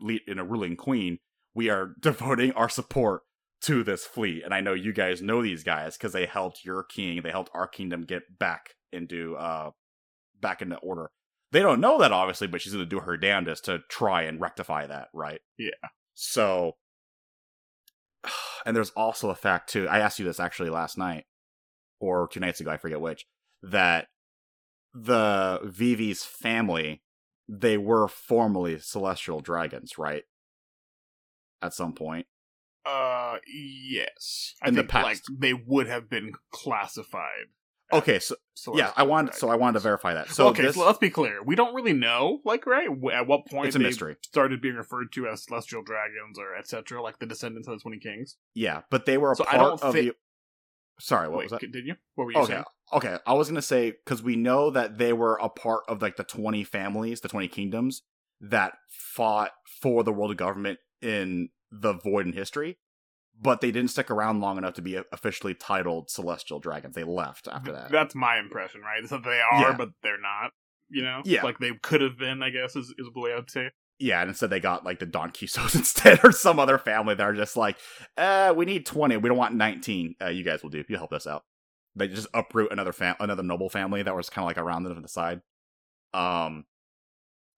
lead 0.00 0.22
in 0.26 0.38
a 0.38 0.44
ruling 0.44 0.76
queen. 0.76 1.18
We 1.54 1.70
are 1.70 1.94
devoting 2.00 2.52
our 2.52 2.68
support 2.68 3.22
to 3.62 3.82
this 3.82 4.04
fleet, 4.04 4.42
and 4.44 4.54
I 4.54 4.60
know 4.60 4.72
you 4.72 4.92
guys 4.92 5.20
know 5.20 5.42
these 5.42 5.62
guys 5.62 5.96
because 5.96 6.12
they 6.12 6.26
helped 6.26 6.64
your 6.64 6.82
king, 6.82 7.20
they 7.22 7.30
helped 7.30 7.50
our 7.54 7.68
kingdom 7.68 8.02
get 8.02 8.38
back 8.38 8.74
into 8.92 9.36
uh 9.36 9.70
back 10.40 10.62
into 10.62 10.76
order. 10.76 11.10
They 11.52 11.60
don't 11.60 11.80
know 11.80 11.98
that 11.98 12.12
obviously, 12.12 12.46
but 12.46 12.60
she's 12.60 12.72
going 12.72 12.84
to 12.84 12.88
do 12.88 13.00
her 13.00 13.16
damnedest 13.16 13.64
to 13.66 13.80
try 13.88 14.22
and 14.22 14.40
rectify 14.40 14.86
that, 14.86 15.08
right? 15.12 15.40
Yeah. 15.58 15.70
So 16.14 16.76
and 18.66 18.76
there's 18.76 18.90
also 18.90 19.30
a 19.30 19.34
fact 19.34 19.70
too. 19.70 19.88
I 19.88 19.98
asked 19.98 20.18
you 20.18 20.24
this 20.24 20.40
actually 20.40 20.70
last 20.70 20.96
night 20.96 21.24
or 22.00 22.28
two 22.28 22.40
nights 22.40 22.60
ago, 22.60 22.70
I 22.70 22.78
forget 22.78 23.00
which, 23.00 23.26
that 23.62 24.06
the 24.94 25.60
Vivi's 25.64 26.24
family 26.24 27.02
they 27.50 27.76
were 27.76 28.06
formerly 28.06 28.78
celestial 28.78 29.40
dragons, 29.40 29.98
right? 29.98 30.22
At 31.60 31.74
some 31.74 31.94
point. 31.94 32.26
Uh, 32.86 33.36
yes. 33.46 34.54
I 34.62 34.68
In 34.68 34.74
the 34.74 34.80
think 34.82 34.90
past. 34.90 35.04
like 35.04 35.18
they 35.40 35.52
would 35.54 35.86
have 35.86 36.08
been 36.08 36.32
classified. 36.50 37.46
Okay, 37.92 38.20
so 38.20 38.36
yeah, 38.72 38.92
I 38.96 39.02
wanted 39.02 39.34
so 39.34 39.48
I 39.50 39.56
wanted 39.56 39.72
to 39.74 39.80
verify 39.80 40.14
that. 40.14 40.30
So 40.30 40.46
okay, 40.50 40.62
this, 40.62 40.76
so 40.76 40.86
let's 40.86 40.98
be 40.98 41.10
clear. 41.10 41.42
We 41.42 41.56
don't 41.56 41.74
really 41.74 41.92
know, 41.92 42.40
like, 42.44 42.64
right? 42.64 42.86
At 43.12 43.26
what 43.26 43.46
point 43.46 43.66
it's 43.66 43.74
a 43.74 43.80
they 43.80 43.84
mystery. 43.86 44.16
started 44.22 44.60
being 44.62 44.76
referred 44.76 45.10
to 45.14 45.26
as 45.26 45.42
celestial 45.42 45.82
dragons 45.82 46.38
or 46.38 46.54
etc., 46.54 47.02
like 47.02 47.18
the 47.18 47.26
descendants 47.26 47.66
of 47.66 47.76
the 47.76 47.82
Twenty 47.82 47.98
Kings. 47.98 48.36
Yeah, 48.54 48.82
but 48.90 49.06
they 49.06 49.18
were 49.18 49.32
a 49.32 49.36
So 49.36 49.44
I 49.44 49.56
part 49.56 49.80
don't 49.80 49.82
of 49.82 49.94
the. 49.94 50.12
Sorry, 51.00 51.28
what 51.28 51.38
Wait, 51.38 51.50
was 51.50 51.60
that? 51.60 51.72
did 51.72 51.84
you? 51.84 51.96
What 52.14 52.26
were 52.26 52.32
you 52.32 52.38
Okay, 52.38 52.52
saying? 52.52 52.64
okay. 52.92 53.16
I 53.26 53.32
was 53.34 53.48
gonna 53.48 53.60
say 53.60 53.90
because 53.90 54.22
we 54.22 54.36
know 54.36 54.70
that 54.70 54.98
they 54.98 55.12
were 55.12 55.36
a 55.42 55.48
part 55.48 55.82
of 55.88 56.00
like 56.00 56.14
the 56.16 56.22
twenty 56.24 56.62
families, 56.62 57.22
the 57.22 57.28
twenty 57.28 57.48
kingdoms 57.48 58.02
that 58.40 58.74
fought 58.88 59.50
for 59.82 60.04
the 60.04 60.12
world 60.12 60.30
of 60.30 60.36
government 60.36 60.78
in 61.02 61.48
the 61.70 61.92
Void 61.94 62.26
in 62.26 62.32
history, 62.32 62.78
but 63.40 63.60
they 63.60 63.70
didn't 63.70 63.90
stick 63.90 64.10
around 64.10 64.40
long 64.40 64.58
enough 64.58 64.74
to 64.74 64.82
be 64.82 65.00
officially 65.12 65.54
titled 65.54 66.10
Celestial 66.10 66.58
Dragons. 66.60 66.94
They 66.94 67.04
left 67.04 67.48
after 67.48 67.72
that. 67.72 67.90
That's 67.90 68.14
my 68.14 68.38
impression, 68.38 68.80
right? 68.82 69.08
So 69.08 69.18
they 69.18 69.40
are, 69.52 69.70
Yeah. 69.70 69.74
but 69.76 69.90
they're 70.02 70.20
not. 70.20 70.50
You 70.88 71.02
know, 71.02 71.22
Yeah. 71.24 71.42
like 71.44 71.58
they 71.58 71.72
could 71.82 72.00
have 72.00 72.18
been. 72.18 72.42
I 72.42 72.50
guess 72.50 72.74
is 72.76 72.92
is 72.98 73.08
the 73.14 73.20
way 73.20 73.32
I'd 73.32 73.50
say. 73.50 73.70
Yeah, 74.02 74.20
and 74.22 74.30
instead 74.30 74.48
they 74.50 74.60
got 74.60 74.84
like 74.84 74.98
the 74.98 75.06
Donquixotes 75.06 75.74
instead, 75.76 76.20
or 76.24 76.32
some 76.32 76.58
other 76.58 76.78
family 76.78 77.14
that 77.14 77.22
are 77.22 77.34
just 77.34 77.56
like, 77.56 77.76
uh, 78.16 78.52
we 78.56 78.64
need 78.64 78.86
twenty, 78.86 79.16
we 79.16 79.28
don't 79.28 79.38
want 79.38 79.54
nineteen. 79.54 80.14
Uh, 80.20 80.28
you 80.28 80.42
guys 80.42 80.62
will 80.62 80.70
do. 80.70 80.82
You 80.88 80.96
help 80.96 81.12
us 81.12 81.26
out. 81.26 81.44
They 81.94 82.08
just 82.08 82.26
uproot 82.34 82.72
another 82.72 82.92
fam- 82.92 83.16
another 83.20 83.42
noble 83.42 83.68
family 83.68 84.02
that 84.02 84.14
was 84.16 84.30
kind 84.30 84.44
of 84.44 84.46
like 84.48 84.58
around 84.58 84.82
them 84.84 84.94
to 84.94 85.00
the 85.00 85.08
side. 85.08 85.42
Um, 86.14 86.64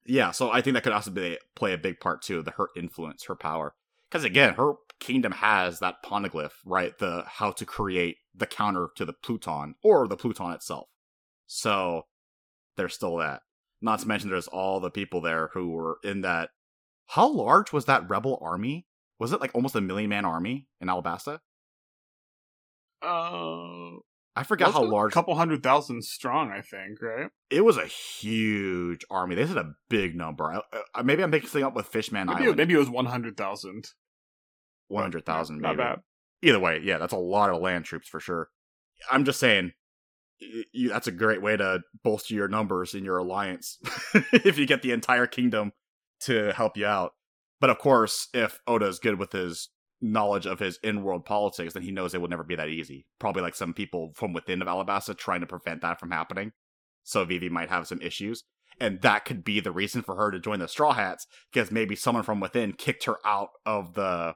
yeah, 0.05 0.31
so 0.33 0.51
I 0.51 0.61
think 0.63 0.75
that 0.75 0.83
could 0.83 0.93
also 0.93 1.11
be 1.11 1.39
play 1.55 1.73
a 1.73 1.79
big 1.79 2.01
part 2.01 2.23
too. 2.23 2.43
The 2.43 2.51
her 2.53 2.69
influence, 2.77 3.25
her 3.27 3.37
power, 3.37 3.75
because 4.13 4.25
again, 4.25 4.55
her 4.55 4.75
kingdom 5.01 5.33
has 5.33 5.79
that 5.79 6.03
poneglyph, 6.05 6.53
right? 6.67 6.97
The 6.99 7.25
how 7.27 7.51
to 7.53 7.65
create 7.65 8.19
the 8.35 8.47
counter 8.47 8.89
to 8.97 9.07
the 9.07 9.15
Pluton 9.15 9.75
or 9.83 10.07
the 10.07 10.19
Pluton 10.19 10.53
itself. 10.53 10.89
So 11.47 12.03
there's 12.77 12.95
still 12.95 13.17
that. 13.17 13.41
Not 13.81 14.01
to 14.01 14.09
mention 14.09 14.29
there's 14.29 14.49
all 14.49 14.81
the 14.81 14.91
people 14.91 15.23
there 15.23 15.49
who 15.55 15.71
were 15.71 15.97
in 16.05 16.21
that. 16.21 16.51
How 17.07 17.27
large 17.33 17.73
was 17.73 17.87
that 17.87 18.09
rebel 18.09 18.39
army? 18.43 18.87
Was 19.19 19.33
it 19.33 19.41
like 19.41 19.55
almost 19.55 19.77
a 19.77 19.81
million 19.81 20.11
man 20.11 20.27
army 20.27 20.69
in 20.81 20.89
Alabasta? 20.89 21.41
Uh, 23.03 23.99
I 24.37 24.45
forgot 24.45 24.73
how 24.73 24.85
large. 24.85 25.13
A 25.13 25.15
couple 25.15 25.35
hundred 25.35 25.63
thousand 25.63 26.05
strong, 26.05 26.51
I 26.51 26.61
think. 26.61 27.01
Right? 27.01 27.31
It 27.51 27.65
was 27.65 27.77
a 27.79 27.87
huge 27.87 29.05
army. 29.11 29.35
They 29.35 29.47
said 29.47 29.57
a 29.57 29.73
big 29.89 30.15
number. 30.17 30.53
I, 30.53 30.61
I, 30.95 31.03
maybe 31.03 31.23
I'm 31.23 31.31
mixing 31.31 31.65
up 31.65 31.75
with 31.75 31.87
Fishman 31.87 32.27
Maybe 32.27 32.41
it, 32.41 32.43
Island. 32.45 32.57
maybe 32.59 32.75
it 32.75 32.79
was 32.79 32.91
one 32.91 33.07
hundred 33.07 33.37
thousand. 33.37 33.91
One 34.93 35.03
hundred 35.03 35.25
thousand, 35.25 35.61
Not 35.61 35.77
bad. 35.77 36.01
Either 36.43 36.61
way, 36.61 36.81
yeah, 36.83 36.99
that's 36.99 37.13
a 37.13 37.19
lot 37.19 37.51
of 37.51 37.63
land 37.63 37.85
troops 37.85 38.09
for 38.09 38.21
sure. 38.21 38.49
I'm 39.11 39.25
just 39.25 39.41
saying, 39.41 39.73
you, 40.73 40.89
that's 40.89 41.07
a 41.07 41.13
great 41.13 41.41
way 41.41 41.57
to 41.57 41.81
bolster 42.03 42.35
your 42.35 42.49
numbers 42.49 42.95
in 42.95 43.05
your 43.05 43.19
alliance 43.19 43.79
if 44.33 44.59
you 44.59 44.67
get 44.67 44.83
the 44.83 44.93
entire 44.93 45.27
kingdom 45.27 45.73
to 46.21 46.53
help 46.53 46.77
you 46.77 46.87
out. 46.87 47.13
But 47.61 47.71
of 47.71 47.79
course, 47.79 48.29
if 48.35 48.61
Oda 48.67 48.87
is 48.87 48.99
good 48.99 49.19
with 49.19 49.33
his 49.33 49.71
knowledge 50.01 50.47
of 50.47 50.59
his 50.59 50.79
in-world 50.83 51.25
politics, 51.25 51.75
then 51.75 51.85
he 51.85 51.93
knows 51.93 52.13
it 52.13 52.21
will 52.21 52.29
never 52.29 52.43
be 52.43 52.57
that 52.57 52.69
easy. 52.69 53.07
Probably 53.21 53.43
like 53.43 53.55
some 53.55 53.73
people 53.73 54.13
from 54.17 54.33
within 54.33 54.61
of 54.61 54.69
Alabasta 54.69 55.17
trying 55.17 55.41
to 55.41 55.47
prevent 55.47 55.81
that 55.83 56.01
from 56.01 56.11
happening. 56.11 56.53
So 57.05 57.25
Vivi 57.25 57.49
might 57.49 57.71
have 57.71 57.87
some 57.87 58.03
issues. 58.03 58.45
And 58.81 59.01
that 59.03 59.25
could 59.25 59.45
be 59.45 59.61
the 59.61 59.71
reason 59.71 60.03
for 60.03 60.17
her 60.17 60.31
to 60.31 60.41
join 60.41 60.59
the 60.59 60.67
Straw 60.67 60.93
Hats, 60.93 61.27
because 61.53 61.71
maybe 61.71 61.95
someone 61.95 62.25
from 62.25 62.41
within 62.41 62.73
kicked 62.73 63.05
her 63.05 63.19
out 63.25 63.51
of 63.65 63.95
the, 63.95 64.35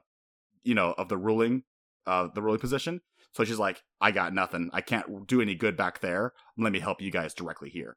you 0.67 0.75
know, 0.75 0.93
of 0.97 1.07
the 1.07 1.17
ruling, 1.17 1.63
uh, 2.05 2.27
the 2.35 2.41
ruling 2.41 2.59
position. 2.59 2.99
So 3.33 3.43
she's 3.43 3.57
like, 3.57 3.81
I 4.01 4.11
got 4.11 4.33
nothing. 4.33 4.69
I 4.73 4.81
can't 4.81 5.25
do 5.25 5.41
any 5.41 5.55
good 5.55 5.77
back 5.77 6.01
there. 6.01 6.33
Let 6.57 6.73
me 6.73 6.79
help 6.79 7.01
you 7.01 7.09
guys 7.09 7.33
directly 7.33 7.69
here. 7.69 7.95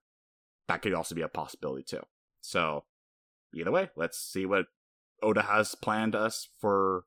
That 0.69 0.83
could 0.83 0.95
also 0.95 1.15
be 1.15 1.23
a 1.23 1.29
possibility 1.29 1.83
too. 1.83 2.03
So 2.41 2.85
either 3.55 3.73
way, 3.73 3.91
let's 3.97 4.19
see 4.19 4.47
what 4.47 4.67
Oda 5.21 5.43
has 5.43 5.75
planned 5.75 6.15
us 6.15 6.49
for 6.61 7.05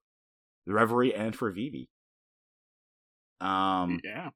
the 0.65 0.73
Reverie 0.73 1.15
and 1.15 1.35
for 1.35 1.49
Vivi. 1.49 1.89
Um, 3.39 4.01
yeah. 4.03 4.29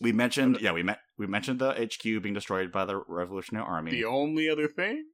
we 0.00 0.12
mentioned, 0.12 0.58
yeah, 0.60 0.72
we 0.72 0.82
met, 0.82 0.98
we 1.18 1.26
mentioned 1.26 1.60
the 1.60 1.72
HQ 1.72 2.22
being 2.22 2.34
destroyed 2.34 2.70
by 2.70 2.84
the 2.84 3.02
Revolutionary 3.08 3.66
Army. 3.66 3.90
The 3.90 4.04
only 4.04 4.48
other 4.48 4.68
thing 4.68 5.04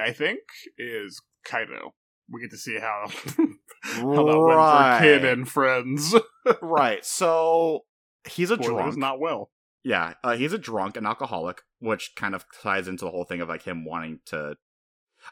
I 0.00 0.12
think 0.12 0.40
is 0.76 1.20
Kaido. 1.44 1.94
We 2.30 2.40
get 2.40 2.50
to 2.50 2.56
see 2.56 2.78
how 2.78 3.06
how 3.82 4.24
that 4.24 4.38
went 4.38 4.98
for 4.98 4.98
Kid 5.00 5.24
and 5.24 5.48
friends. 5.48 6.14
right. 6.62 7.04
So 7.04 7.84
he's 8.28 8.50
a 8.50 8.54
Spoilers, 8.56 8.66
drunk. 8.94 8.96
not 8.98 9.20
well. 9.20 9.50
Yeah, 9.84 10.14
uh, 10.24 10.36
he's 10.36 10.52
a 10.52 10.58
drunk, 10.58 10.96
an 10.96 11.06
alcoholic, 11.06 11.62
which 11.78 12.12
kind 12.16 12.34
of 12.34 12.44
ties 12.60 12.88
into 12.88 13.04
the 13.04 13.10
whole 13.12 13.24
thing 13.24 13.40
of 13.40 13.48
like 13.48 13.62
him 13.62 13.84
wanting 13.84 14.18
to. 14.26 14.56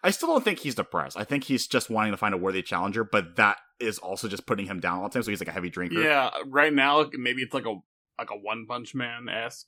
I 0.03 0.11
still 0.11 0.29
don't 0.29 0.45
think 0.45 0.61
he's 0.61 0.77
depressed. 0.77 1.17
I 1.19 1.25
think 1.25 1.45
he's 1.45 1.67
just 1.67 1.91
wanting 1.91 2.13
to 2.13 2.17
find 2.17 2.35
a 2.35 2.39
worthy 2.39 2.63
challenger, 2.63 3.03
but 3.05 3.35
that 3.37 3.59
is 3.81 3.99
also 3.99 4.29
just 4.29 4.47
putting 4.47 4.67
him 4.67 4.79
down 4.79 4.99
all 4.99 5.09
the 5.09 5.13
time. 5.13 5.23
So 5.25 5.31
he's 5.31 5.41
like 5.41 5.49
a 5.49 5.53
heavy 5.53 5.71
drinker. 5.71 6.01
Yeah, 6.01 6.31
right 6.47 6.73
now 6.73 7.09
maybe 7.15 7.43
it's 7.43 7.55
like 7.55 7.67
a 7.67 7.75
like 8.19 8.31
a 8.31 8.37
One 8.37 8.67
Punch 8.67 8.95
Man 8.95 9.29
esque. 9.29 9.67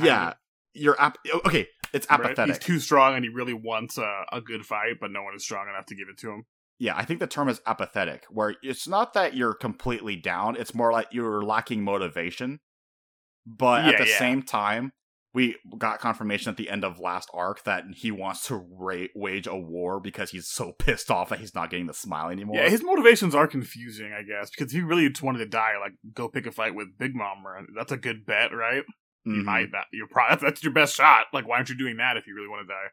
yeah. 0.00 0.34
You're 0.74 1.00
ap- 1.00 1.18
okay. 1.46 1.66
It's 1.92 2.06
apathetic. 2.10 2.56
He's 2.56 2.64
too 2.64 2.78
strong, 2.80 3.14
and 3.14 3.24
he 3.24 3.28
really 3.28 3.54
wants 3.54 3.98
a, 3.98 4.24
a 4.32 4.40
good 4.40 4.64
fight, 4.64 4.96
but 5.00 5.10
no 5.10 5.22
one 5.22 5.34
is 5.34 5.44
strong 5.44 5.68
enough 5.68 5.86
to 5.86 5.94
give 5.94 6.08
it 6.08 6.18
to 6.18 6.30
him. 6.30 6.44
Yeah, 6.78 6.96
I 6.96 7.04
think 7.04 7.18
the 7.18 7.26
term 7.26 7.48
is 7.48 7.60
apathetic, 7.66 8.24
where 8.30 8.54
it's 8.62 8.86
not 8.86 9.14
that 9.14 9.34
you're 9.34 9.54
completely 9.54 10.16
down, 10.16 10.56
it's 10.56 10.74
more 10.74 10.92
like 10.92 11.08
you're 11.10 11.42
lacking 11.42 11.82
motivation. 11.82 12.60
But 13.46 13.86
at 13.86 13.98
the 13.98 14.06
yeah. 14.06 14.18
same 14.18 14.42
time, 14.42 14.92
we 15.34 15.56
got 15.76 16.00
confirmation 16.00 16.50
at 16.50 16.56
the 16.56 16.70
end 16.70 16.84
of 16.84 16.98
last 16.98 17.30
arc 17.32 17.64
that 17.64 17.84
he 17.94 18.10
wants 18.10 18.46
to 18.46 18.56
ra- 18.56 19.06
wage 19.14 19.46
a 19.46 19.56
war 19.56 20.00
because 20.00 20.30
he's 20.30 20.48
so 20.48 20.72
pissed 20.78 21.10
off 21.10 21.30
that 21.30 21.40
he's 21.40 21.54
not 21.54 21.70
getting 21.70 21.86
the 21.86 21.94
smile 21.94 22.30
anymore. 22.30 22.56
Yeah, 22.56 22.68
his 22.68 22.82
motivations 22.82 23.34
are 23.34 23.46
confusing, 23.46 24.12
I 24.12 24.22
guess, 24.22 24.50
because 24.50 24.72
he 24.72 24.80
really 24.80 25.08
just 25.08 25.22
wanted 25.22 25.38
to 25.38 25.46
die, 25.46 25.74
like 25.80 25.92
go 26.12 26.28
pick 26.28 26.46
a 26.46 26.52
fight 26.52 26.74
with 26.74 26.98
Big 26.98 27.14
Mom, 27.14 27.46
or 27.46 27.66
that's 27.76 27.92
a 27.92 27.96
good 27.96 28.26
bet, 28.26 28.54
right? 28.54 28.84
You 29.24 29.42
might 29.42 29.72
that 29.72 29.84
you're 29.92 30.08
probably 30.08 30.38
that's, 30.40 30.62
your 30.62 30.72
best 30.72 30.94
shot. 30.94 31.26
Like, 31.32 31.46
why 31.46 31.56
aren't 31.56 31.68
you 31.68 31.76
doing 31.76 31.98
that 31.98 32.16
if 32.16 32.26
you 32.26 32.34
really 32.34 32.48
want 32.48 32.66
to 32.66 32.72
die? 32.72 32.88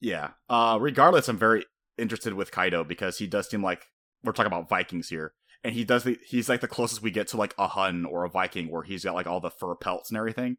Yeah. 0.00 0.30
Uh, 0.48 0.78
regardless, 0.80 1.28
I'm 1.28 1.38
very 1.38 1.64
interested 1.96 2.34
with 2.34 2.50
Kaido 2.50 2.84
because 2.84 3.18
he 3.18 3.26
does 3.26 3.48
seem 3.48 3.62
like 3.62 3.86
we're 4.22 4.32
talking 4.32 4.52
about 4.52 4.68
Vikings 4.68 5.08
here, 5.08 5.32
and 5.64 5.74
he 5.74 5.84
does 5.84 6.04
the, 6.04 6.18
he's 6.26 6.48
like 6.48 6.60
the 6.60 6.68
closest 6.68 7.02
we 7.02 7.10
get 7.10 7.28
to 7.28 7.36
like 7.36 7.54
a 7.58 7.68
Hun 7.68 8.04
or 8.04 8.24
a 8.24 8.30
Viking, 8.30 8.70
where 8.70 8.82
he's 8.82 9.04
got 9.04 9.14
like 9.14 9.26
all 9.26 9.40
the 9.40 9.50
fur 9.50 9.74
pelts 9.74 10.10
and 10.10 10.18
everything, 10.18 10.56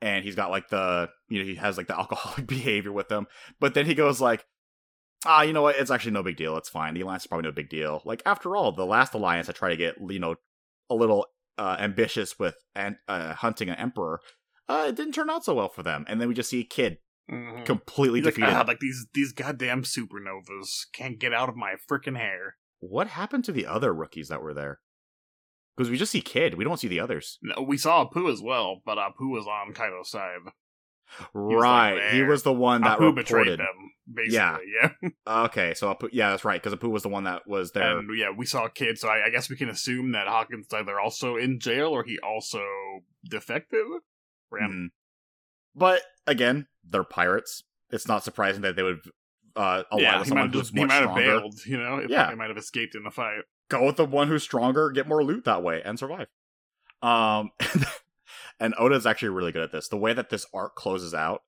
and 0.00 0.24
he's 0.24 0.34
got 0.34 0.50
like 0.50 0.68
the 0.68 1.08
you 1.28 1.38
know 1.38 1.44
he 1.44 1.54
has 1.54 1.76
like 1.76 1.86
the 1.86 1.98
alcoholic 1.98 2.46
behavior 2.46 2.92
with 2.92 3.08
them, 3.08 3.26
but 3.60 3.74
then 3.74 3.86
he 3.86 3.94
goes 3.94 4.20
like. 4.20 4.44
Ah, 5.26 5.40
you 5.40 5.54
know 5.54 5.62
what? 5.62 5.76
It's 5.76 5.90
actually 5.90 6.10
no 6.10 6.22
big 6.22 6.36
deal. 6.36 6.54
It's 6.58 6.68
fine. 6.68 6.92
The 6.92 7.00
alliance 7.00 7.22
is 7.22 7.28
probably 7.28 7.48
no 7.48 7.52
big 7.52 7.70
deal. 7.70 8.02
Like 8.04 8.20
after 8.26 8.56
all, 8.56 8.72
the 8.72 8.84
last 8.84 9.14
alliance 9.14 9.48
I 9.48 9.52
tried 9.52 9.70
to 9.70 9.76
get, 9.78 9.94
you 10.10 10.18
know, 10.18 10.34
a 10.90 10.94
little 10.94 11.24
uh, 11.58 11.76
ambitious 11.78 12.38
with 12.38 12.56
and 12.74 12.96
uh, 13.08 13.34
hunting 13.34 13.68
an 13.68 13.76
emperor. 13.76 14.20
Uh, 14.68 14.86
it 14.88 14.96
didn't 14.96 15.12
turn 15.12 15.28
out 15.30 15.44
so 15.44 15.54
well 15.54 15.68
for 15.68 15.82
them. 15.82 16.04
And 16.08 16.20
then 16.20 16.28
we 16.28 16.34
just 16.34 16.50
see 16.50 16.60
a 16.60 16.64
Kid 16.64 16.98
Mhm. 17.30 17.64
completely 17.64 18.18
He's 18.20 18.26
like, 18.26 18.34
defeated. 18.34 18.54
"Ah, 18.54 18.64
like 18.66 18.80
these 18.80 19.06
these 19.14 19.32
goddamn 19.32 19.82
supernovas 19.82 20.86
can't 20.92 21.18
get 21.18 21.32
out 21.32 21.48
of 21.48 21.56
my 21.56 21.74
freaking 21.90 22.16
hair. 22.18 22.56
What 22.80 23.06
happened 23.08 23.44
to 23.46 23.52
the 23.52 23.66
other 23.66 23.94
rookies 23.94 24.28
that 24.28 24.42
were 24.42 24.52
there? 24.54 24.80
Because 25.76 25.90
we 25.90 25.96
just 25.96 26.12
see 26.12 26.20
Kid, 26.20 26.54
we 26.54 26.64
don't 26.64 26.78
see 26.78 26.86
the 26.88 27.00
others. 27.00 27.38
No, 27.42 27.62
we 27.62 27.76
saw 27.78 28.04
Apoo 28.08 28.30
as 28.32 28.40
well, 28.42 28.82
but 28.84 28.98
Apoo 28.98 29.30
was 29.30 29.46
on 29.46 29.72
Kaido's 29.72 30.10
side. 30.10 30.38
was, 31.32 31.62
like, 31.62 31.62
right, 31.62 32.12
he 32.12 32.22
was 32.22 32.42
the 32.42 32.52
one 32.52 32.82
that 32.82 32.98
Apoo 32.98 33.14
betrayed 33.14 33.58
them, 33.58 33.92
basically. 34.12 34.66
Yeah, 34.72 34.90
Okay, 35.46 35.74
so 35.74 35.92
Apoo, 35.94 36.08
yeah, 36.12 36.30
that's 36.30 36.44
right, 36.44 36.62
because 36.62 36.78
Apoo 36.78 36.90
was 36.90 37.02
the 37.02 37.08
one 37.08 37.24
that 37.24 37.46
was 37.46 37.72
there. 37.72 37.98
and 37.98 38.08
yeah, 38.18 38.30
we 38.36 38.46
saw 38.46 38.68
Kid, 38.68 38.98
so 38.98 39.08
I, 39.08 39.26
I 39.26 39.30
guess 39.30 39.48
we 39.50 39.56
can 39.56 39.68
assume 39.68 40.12
that 40.12 40.26
Hawkins 40.28 40.66
either 40.72 41.00
also 41.00 41.36
in 41.36 41.58
jail 41.58 41.88
or 41.88 42.04
he 42.04 42.18
also 42.20 42.62
defective. 43.28 43.86
Mhm. 44.62 44.88
But 45.74 46.02
again, 46.26 46.68
they're 46.84 47.04
pirates. 47.04 47.64
It's 47.90 48.06
not 48.08 48.24
surprising 48.24 48.62
that 48.62 48.76
they 48.76 48.82
would 48.82 49.00
uh, 49.56 49.84
ally 49.92 50.02
yeah, 50.02 50.18
with 50.18 50.28
someone 50.28 50.48
might, 50.48 50.54
who's 50.54 50.62
just, 50.64 50.74
he 50.74 50.80
much 50.80 50.88
might 50.88 50.94
have 50.94 51.02
stronger. 51.04 51.22
bailed, 51.22 51.66
you 51.66 51.76
know. 51.78 51.98
If 51.98 52.10
Yeah. 52.10 52.28
they 52.30 52.34
might 52.34 52.48
have 52.48 52.56
escaped 52.58 52.94
in 52.96 53.04
the 53.04 53.10
fight. 53.10 53.42
Go 53.68 53.86
with 53.86 53.96
the 53.96 54.04
one 54.04 54.26
who's 54.28 54.42
stronger, 54.42 54.90
get 54.90 55.06
more 55.06 55.22
loot 55.22 55.44
that 55.44 55.62
way, 55.62 55.80
and 55.84 55.98
survive. 55.98 56.26
Um, 57.02 57.50
and 58.60 58.74
Oda's 58.78 59.06
actually 59.06 59.28
really 59.30 59.52
good 59.52 59.62
at 59.62 59.70
this. 59.72 59.88
The 59.88 59.96
way 59.96 60.12
that 60.12 60.28
this 60.30 60.44
arc 60.52 60.74
closes 60.74 61.14
out 61.14 61.42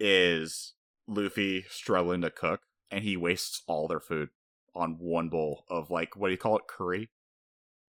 is 0.00 0.74
Luffy 1.06 1.64
struggling 1.68 2.20
to 2.22 2.30
cook, 2.30 2.62
and 2.90 3.04
he 3.04 3.16
wastes 3.16 3.62
all 3.66 3.86
their 3.88 4.00
food 4.00 4.30
on 4.74 4.96
one 4.98 5.28
bowl 5.28 5.64
of 5.68 5.90
like 5.90 6.16
what 6.16 6.28
do 6.28 6.32
you 6.32 6.38
call 6.38 6.56
it, 6.58 6.64
curry? 6.68 7.10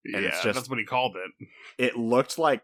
And 0.06 0.22
yeah, 0.22 0.30
it's 0.30 0.44
just- 0.44 0.56
that's 0.56 0.70
what 0.70 0.78
he 0.80 0.86
called 0.86 1.16
it. 1.16 1.48
It 1.80 1.98
looked 1.98 2.38
like 2.38 2.62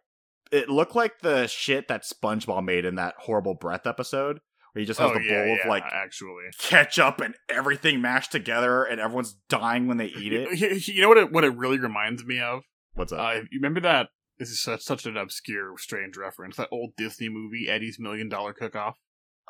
it 0.51 0.69
looked 0.69 0.95
like 0.95 1.19
the 1.19 1.47
shit 1.47 1.87
that 1.87 2.03
SpongeBob 2.03 2.63
made 2.63 2.85
in 2.85 2.95
that 2.95 3.15
horrible 3.19 3.53
breath 3.53 3.87
episode, 3.87 4.39
where 4.73 4.81
he 4.81 4.85
just 4.85 4.99
has 4.99 5.11
oh 5.11 5.13
the 5.13 5.23
yeah, 5.23 5.45
bowl 5.45 5.55
yeah, 5.55 5.61
of 5.63 5.69
like 5.69 5.83
actually. 5.91 6.43
ketchup 6.59 7.21
and 7.21 7.35
everything 7.49 8.01
mashed 8.01 8.31
together, 8.31 8.83
and 8.83 8.99
everyone's 8.99 9.37
dying 9.49 9.87
when 9.87 9.97
they 9.97 10.07
eat 10.07 10.33
it. 10.33 10.87
You, 10.87 11.01
know 11.01 11.09
what? 11.09 11.17
It, 11.17 11.31
what 11.31 11.43
it 11.43 11.55
really 11.55 11.79
reminds 11.79 12.23
me 12.25 12.39
of. 12.39 12.63
What's 12.93 13.11
up? 13.11 13.19
Uh, 13.19 13.33
you 13.51 13.59
remember 13.59 13.79
that? 13.81 14.09
This 14.37 14.49
is 14.49 14.61
such 14.61 14.81
such 14.81 15.05
an 15.05 15.17
obscure, 15.17 15.77
strange 15.77 16.17
reference. 16.17 16.57
That 16.57 16.69
old 16.71 16.91
Disney 16.97 17.29
movie, 17.29 17.69
Eddie's 17.69 17.97
Million 17.99 18.29
Dollar 18.29 18.53
Cook 18.53 18.75
Off. 18.75 18.97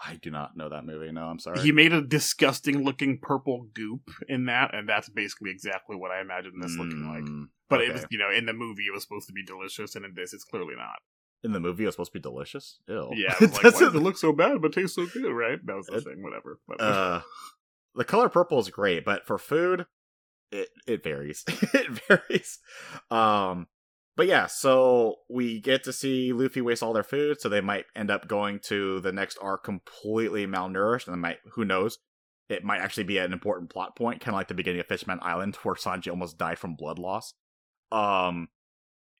I 0.04 0.16
do 0.16 0.32
not 0.32 0.58
know 0.58 0.70
that 0.70 0.84
movie. 0.86 1.12
No, 1.12 1.26
I'm 1.26 1.38
sorry. 1.40 1.60
He 1.62 1.72
made 1.72 1.94
a 1.94 2.02
disgusting 2.02 2.84
looking 2.84 3.20
purple 3.22 3.68
goop 3.74 4.10
in 4.28 4.46
that, 4.46 4.74
and 4.74 4.90
that's 4.90 5.10
basically 5.10 5.52
exactly 5.52 5.96
what 5.96 6.10
I 6.12 6.22
imagine 6.22 6.54
this 6.60 6.76
looking 6.76 7.08
like. 7.08 7.24
Mm, 7.24 7.50
But 7.70 7.82
it 7.82 7.94
was, 7.94 8.06
you 8.10 8.18
know, 8.18 8.32
in 8.32 8.46
the 8.48 8.54
movie 8.54 8.84
it 8.88 8.94
was 8.94 9.04
supposed 9.04 9.28
to 9.28 9.34
be 9.34 9.44
delicious, 9.46 9.96
and 9.96 10.04
in 10.04 10.14
this 10.16 10.34
it's 10.34 10.44
clearly 10.44 10.76
not. 10.76 10.98
in 11.44 11.52
the 11.54 11.60
movie. 11.60 11.84
It 11.84 11.88
was 11.88 11.96
supposed 11.96 12.14
to 12.14 12.20
be 12.20 12.24
delicious. 12.24 12.80
Ew. 12.88 13.12
Yeah, 13.16 13.36
like, 13.42 13.62
Doesn't- 13.62 13.96
it 13.96 14.00
look 14.00 14.18
so 14.18 14.34
bad 14.34 14.62
but 14.62 14.74
tastes 14.74 14.96
so 14.96 15.06
good, 15.06 15.32
right? 15.32 15.60
That 15.66 15.76
was 15.76 15.86
the 15.88 15.98
It- 15.98 16.04
thing, 16.04 16.24
whatever. 16.24 16.60
But 16.68 16.82
uh, 16.82 17.22
the 17.96 18.04
color 18.06 18.30
purple 18.30 18.60
is 18.60 18.70
great, 18.70 19.06
but 19.06 19.26
for 19.28 19.38
food, 19.38 19.86
it 20.52 20.70
it 20.88 21.04
varies. 21.04 21.44
it 21.48 22.02
varies. 22.08 22.60
Um, 23.12 23.68
but 24.18 24.28
yeah, 24.28 24.48
so 24.48 25.16
we 25.30 25.62
get 25.62 25.84
to 25.86 25.94
see 25.94 26.34
Luffy 26.34 26.62
waste 26.62 26.84
all 26.84 26.94
their 26.94 27.04
food, 27.04 27.40
so 27.40 27.48
they 27.48 27.62
might 27.62 27.86
end 27.96 28.12
up 28.12 28.28
going 28.28 28.60
to 28.66 29.00
the 29.00 29.12
next 29.12 29.38
arc 29.42 29.64
completely 29.64 30.46
malnourished, 30.46 31.08
and 31.08 31.22
might 31.22 31.38
who 31.54 31.64
knows. 31.64 31.98
It 32.50 32.66
might 32.66 32.82
actually 32.82 33.06
be 33.06 33.18
an 33.18 33.32
important 33.32 33.70
plot 33.70 33.96
point, 33.96 34.20
kind 34.20 34.36
of 34.36 34.40
like 34.40 34.50
the 34.50 34.54
beginning 34.54 34.82
of 34.82 34.88
Fishman 34.88 35.20
Island, 35.22 35.56
where 35.64 35.76
Sanji 35.76 36.10
almost 36.10 36.38
died 36.38 36.60
from 36.60 36.76
blood 36.76 37.00
loss. 37.00 37.34
Um, 37.92 38.50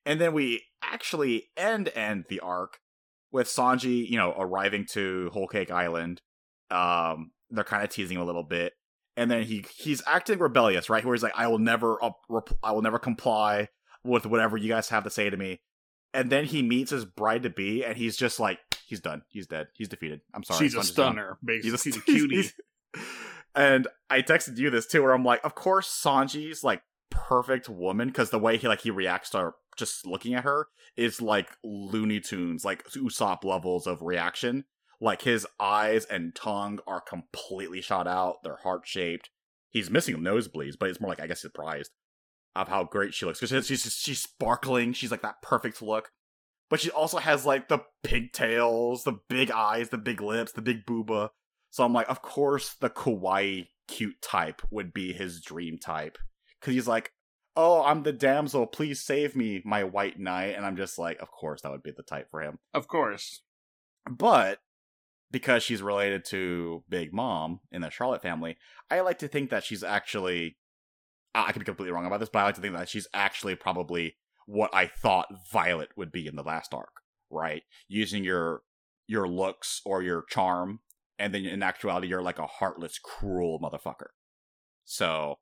and 0.06 0.20
then 0.20 0.34
we 0.34 0.64
actually 0.84 1.46
end 1.56 1.90
end 1.96 2.26
the 2.28 2.42
arc 2.42 2.80
with 3.32 3.48
Sanji, 3.48 4.10
you 4.10 4.18
know, 4.18 4.34
arriving 4.38 4.86
to 4.92 5.30
Whole 5.32 5.48
Cake 5.48 5.72
Island. 5.72 6.22
Um, 6.70 7.32
they're 7.50 7.64
kind 7.64 7.84
of 7.84 7.90
teasing 7.90 8.18
a 8.18 8.26
little 8.26 8.44
bit, 8.44 8.74
and 9.16 9.32
then 9.32 9.44
he 9.44 9.64
he's 9.78 10.02
acting 10.06 10.40
rebellious, 10.40 10.90
right? 10.90 11.06
Where 11.06 11.16
he's 11.16 11.24
like, 11.24 11.38
"I 11.38 11.48
will 11.48 11.60
never 11.60 12.04
up, 12.04 12.18
rep- 12.28 12.58
I 12.62 12.74
will 12.74 12.82
never 12.82 13.00
comply 13.00 13.70
with 14.04 14.26
whatever 14.26 14.58
you 14.58 14.70
guys 14.70 14.90
have 14.90 15.04
to 15.04 15.10
say 15.10 15.30
to 15.30 15.38
me." 15.38 15.62
And 16.14 16.30
then 16.30 16.46
he 16.46 16.62
meets 16.62 16.92
his 16.92 17.06
bride 17.06 17.44
to 17.44 17.50
be, 17.50 17.86
and 17.86 17.96
he's 17.96 18.18
just 18.18 18.38
like, 18.38 18.60
he's 18.86 19.00
done, 19.00 19.24
he's 19.30 19.48
dead, 19.48 19.68
he's 19.74 19.88
defeated. 19.88 20.22
I'm 20.34 20.44
sorry, 20.44 20.60
she's 20.60 20.76
a 20.76 20.84
stunner, 20.84 21.38
basically. 21.44 21.72
He's 21.72 21.82
She's 21.82 21.98
a 21.98 22.02
cutie. 22.02 22.50
and 23.56 23.88
I 24.10 24.22
texted 24.22 24.58
you 24.58 24.70
this 24.70 24.86
too, 24.86 25.02
where 25.02 25.14
I'm 25.14 25.24
like, 25.24 25.44
of 25.44 25.56
course 25.56 25.90
Sanji's 25.90 26.64
like 26.64 26.84
perfect 27.10 27.70
woman 27.70 28.10
because 28.10 28.30
the 28.30 28.40
way 28.40 28.58
he 28.58 28.68
like 28.68 28.82
he 28.82 28.92
reacts 28.92 29.30
to 29.32 29.40
her 29.40 29.54
just 29.78 30.06
looking 30.06 30.34
at 30.34 30.44
her 30.44 30.68
is 30.98 31.22
like 31.22 31.50
Looney 31.64 32.20
Tunes, 32.20 32.66
like 32.66 32.86
Usopp 32.90 33.44
levels 33.44 33.88
of 33.88 34.02
reaction. 34.02 34.66
Like 35.00 35.24
his 35.24 35.48
eyes 35.60 36.06
and 36.06 36.36
tongue 36.36 36.80
are 36.86 37.02
completely 37.02 37.82
shot 37.82 38.08
out; 38.08 38.44
they're 38.44 38.58
heart 38.58 38.84
shaped. 38.86 39.30
He's 39.70 39.90
missing 39.90 40.18
nosebleeds, 40.18 40.76
but 40.78 40.90
it's 40.90 41.00
more 41.00 41.10
like 41.10 41.22
I 41.22 41.28
guess 41.28 41.42
surprised 41.42 41.92
of 42.56 42.68
how 42.68 42.84
great 42.84 43.14
she 43.14 43.26
looks 43.26 43.40
because 43.40 43.66
she's 43.66 43.82
she's, 43.82 43.94
she's 43.94 44.22
sparkling. 44.22 44.94
She's 44.94 45.12
like 45.12 45.22
that 45.22 45.42
perfect 45.42 45.82
look, 45.82 46.12
but 46.70 46.80
she 46.80 46.92
also 46.92 47.18
has 47.18 47.46
like 47.46 47.68
the 47.68 47.80
pigtails, 48.04 49.04
the 49.04 49.20
big 49.30 49.52
eyes, 49.52 49.90
the 49.90 49.98
big 49.98 50.22
lips, 50.22 50.52
the 50.52 50.62
big 50.62 50.86
booba. 50.86 51.30
So 51.70 51.84
I'm 51.84 51.94
like, 51.94 52.10
of 52.10 52.22
course, 52.22 52.76
the 52.80 52.90
kawaii 52.90 53.68
cute 53.88 54.22
type 54.22 54.62
would 54.72 54.94
be 54.94 55.14
his 55.14 55.42
dream 55.42 55.78
type 55.78 56.18
because 56.60 56.74
he's 56.74 56.88
like, 56.88 57.12
oh, 57.56 57.84
I'm 57.84 58.04
the 58.04 58.14
damsel, 58.14 58.66
please 58.66 59.02
save 59.02 59.36
me, 59.36 59.62
my 59.66 59.84
white 59.84 60.20
knight, 60.20 60.56
and 60.56 60.66
I'm 60.66 60.78
just 60.78 60.98
like, 60.98 61.22
of 61.22 61.32
course, 61.32 61.62
that 61.62 61.72
would 61.72 61.84
be 61.84 61.92
the 61.96 62.04
type 62.04 62.30
for 62.30 62.42
him. 62.42 62.60
Of 62.74 62.88
course. 62.88 63.42
But 64.10 64.60
because 65.32 65.64
she's 65.64 65.82
related 65.82 66.26
to 66.26 66.84
Big 66.90 67.14
Mom 67.14 67.60
in 67.72 67.82
the 67.82 67.90
Charlotte 67.90 68.22
family, 68.22 68.58
I 68.90 69.02
like 69.02 69.20
to 69.20 69.28
think 69.28 69.50
that 69.50 69.64
she's 69.64 69.84
actually. 69.84 70.58
I 71.34 71.48
I 71.48 71.52
could 71.52 71.60
be 71.60 71.66
completely 71.66 71.92
wrong 71.92 72.06
about 72.06 72.20
this, 72.20 72.30
but 72.30 72.40
I 72.40 72.44
like 72.44 72.56
to 72.56 72.62
think 72.62 72.76
that 72.76 72.90
she's 72.90 73.08
actually 73.14 73.56
probably 73.56 74.16
what 74.46 74.74
I 74.74 74.88
thought 74.88 75.28
Violet 75.52 75.90
would 75.96 76.12
be 76.12 76.28
in 76.28 76.36
the 76.36 76.44
last 76.44 76.74
arc, 76.74 77.02
right? 77.30 77.64
Using 77.88 78.24
your 78.24 78.62
your 79.08 79.28
looks 79.28 79.82
or 79.86 80.02
your 80.02 80.24
charm, 80.30 80.80
and 81.20 81.34
then 81.34 81.46
in 81.46 81.64
actuality, 81.64 82.08
you're 82.08 82.22
like 82.22 82.40
a 82.40 82.48
heartless, 82.48 83.00
cruel 83.00 83.60
motherfucker. 83.60 84.10
So 84.86 85.40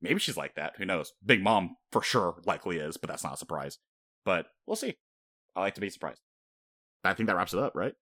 maybe 0.00 0.18
she's 0.18 0.36
like 0.36 0.54
that. 0.56 0.74
Who 0.78 0.84
knows? 0.84 1.12
Big 1.24 1.42
Mom 1.42 1.76
for 1.92 2.02
sure 2.02 2.42
likely 2.44 2.78
is, 2.78 2.96
but 2.96 3.08
that's 3.08 3.24
not 3.24 3.34
a 3.34 3.38
surprise. 3.38 3.78
But 4.24 4.46
we'll 4.66 4.76
see. 4.76 4.96
I 5.54 5.60
like 5.60 5.74
to 5.76 5.80
be 5.80 5.90
surprised. 5.90 6.20
I 7.04 7.14
think 7.14 7.28
that 7.28 7.36
wraps 7.36 7.54
it 7.54 7.60
up, 7.60 7.74
right? 7.74 7.94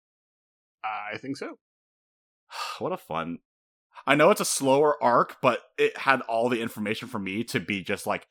I 0.84 1.18
think 1.18 1.38
so. 1.38 1.58
what 2.80 2.92
a 2.92 2.98
fun 2.98 3.40
i 4.08 4.16
know 4.16 4.30
it's 4.30 4.42
a 4.42 4.46
slower 4.46 5.02
arc 5.02 5.38
but 5.42 5.62
it 5.78 5.98
had 5.98 6.22
all 6.22 6.50
the 6.50 6.62
information 6.62 7.08
for 7.08 7.20
me 7.20 7.44
to 7.44 7.60
be 7.60 7.82
just 7.82 8.08
like 8.08 8.28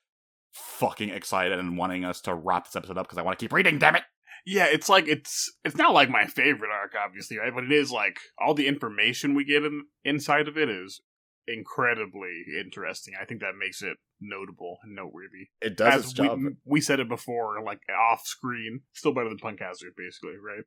fucking 0.52 1.08
excited 1.08 1.58
and 1.58 1.78
wanting 1.78 2.04
us 2.04 2.20
to 2.20 2.34
wrap 2.34 2.66
this 2.66 2.76
episode 2.76 2.98
up 2.98 3.06
because 3.06 3.18
i 3.18 3.22
want 3.22 3.38
to 3.38 3.42
keep 3.42 3.52
reading 3.52 3.78
damn 3.78 3.96
it 3.96 4.02
Yeah, 4.44 4.66
it's 4.66 4.88
like 4.88 5.06
it's 5.06 5.52
it's 5.64 5.76
not 5.76 5.94
like 5.94 6.10
my 6.10 6.26
favorite 6.26 6.70
arc, 6.72 6.94
obviously, 7.00 7.38
right? 7.38 7.54
But 7.54 7.64
it 7.64 7.72
is 7.72 7.92
like 7.92 8.18
all 8.40 8.54
the 8.54 8.66
information 8.66 9.34
we 9.34 9.44
get 9.44 9.62
in, 9.62 9.84
inside 10.04 10.48
of 10.48 10.58
it 10.58 10.68
is 10.68 11.00
incredibly 11.46 12.44
interesting. 12.58 13.14
I 13.20 13.24
think 13.24 13.40
that 13.40 13.56
makes 13.58 13.82
it 13.82 13.96
notable 14.20 14.78
and 14.82 14.94
noteworthy. 14.94 15.48
It 15.60 15.76
does 15.76 15.94
As 15.94 16.04
its 16.04 16.12
job. 16.12 16.38
We, 16.38 16.50
we 16.64 16.80
said 16.80 17.00
it 17.00 17.08
before, 17.08 17.62
like 17.64 17.80
off 17.90 18.26
screen, 18.26 18.80
still 18.92 19.14
better 19.14 19.28
than 19.28 19.38
Punk 19.38 19.60
Hazard, 19.60 19.92
basically, 19.96 20.36
right? 20.36 20.64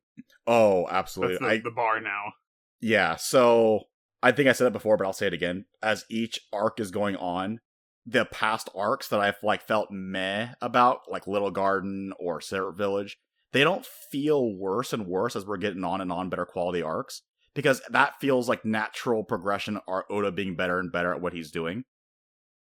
oh, 0.48 0.88
absolutely. 0.90 1.38
the, 1.38 1.46
I 1.46 1.58
the 1.58 1.72
bar 1.72 2.00
now. 2.00 2.34
Yeah, 2.82 3.16
so 3.16 3.84
I 4.26 4.32
think 4.32 4.50
I 4.50 4.54
said 4.54 4.66
it 4.66 4.74
before, 4.74 4.98
but 4.98 5.06
I'll 5.06 5.14
say 5.14 5.28
it 5.28 5.34
again. 5.34 5.66
As 5.84 6.04
each 6.10 6.40
arc 6.52 6.80
is 6.80 6.90
going 6.90 7.16
on, 7.16 7.60
the 8.08 8.26
past 8.26 8.70
arcs 8.74 9.08
that 9.10 9.20
I've 9.20 9.38
like 9.44 9.62
felt 9.62 9.92
meh 9.92 10.50
about, 10.64 11.02
like 11.08 11.28
Little 11.28 11.52
Garden 11.52 12.12
or 12.20 12.42
Syrup 12.42 12.76
Village, 12.76 13.20
they 13.54 13.64
don't 13.64 13.86
feel 13.86 14.52
worse 14.52 14.94
and 14.94 15.06
worse 15.06 15.36
as 15.36 15.46
we're 15.46 15.58
getting 15.58 15.84
on 15.84 16.02
and 16.02 16.12
on 16.12 16.32
better 16.32 16.48
quality 16.48 16.82
arcs. 16.82 17.22
Because 17.54 17.84
that 17.92 18.20
feels 18.20 18.50
like 18.50 18.66
natural 18.66 19.24
progression 19.24 19.80
of 19.88 20.04
Oda 20.10 20.32
being 20.32 20.56
better 20.56 20.80
and 20.80 20.92
better 20.92 21.14
at 21.14 21.22
what 21.22 21.34
he's 21.34 21.52
doing. 21.52 21.84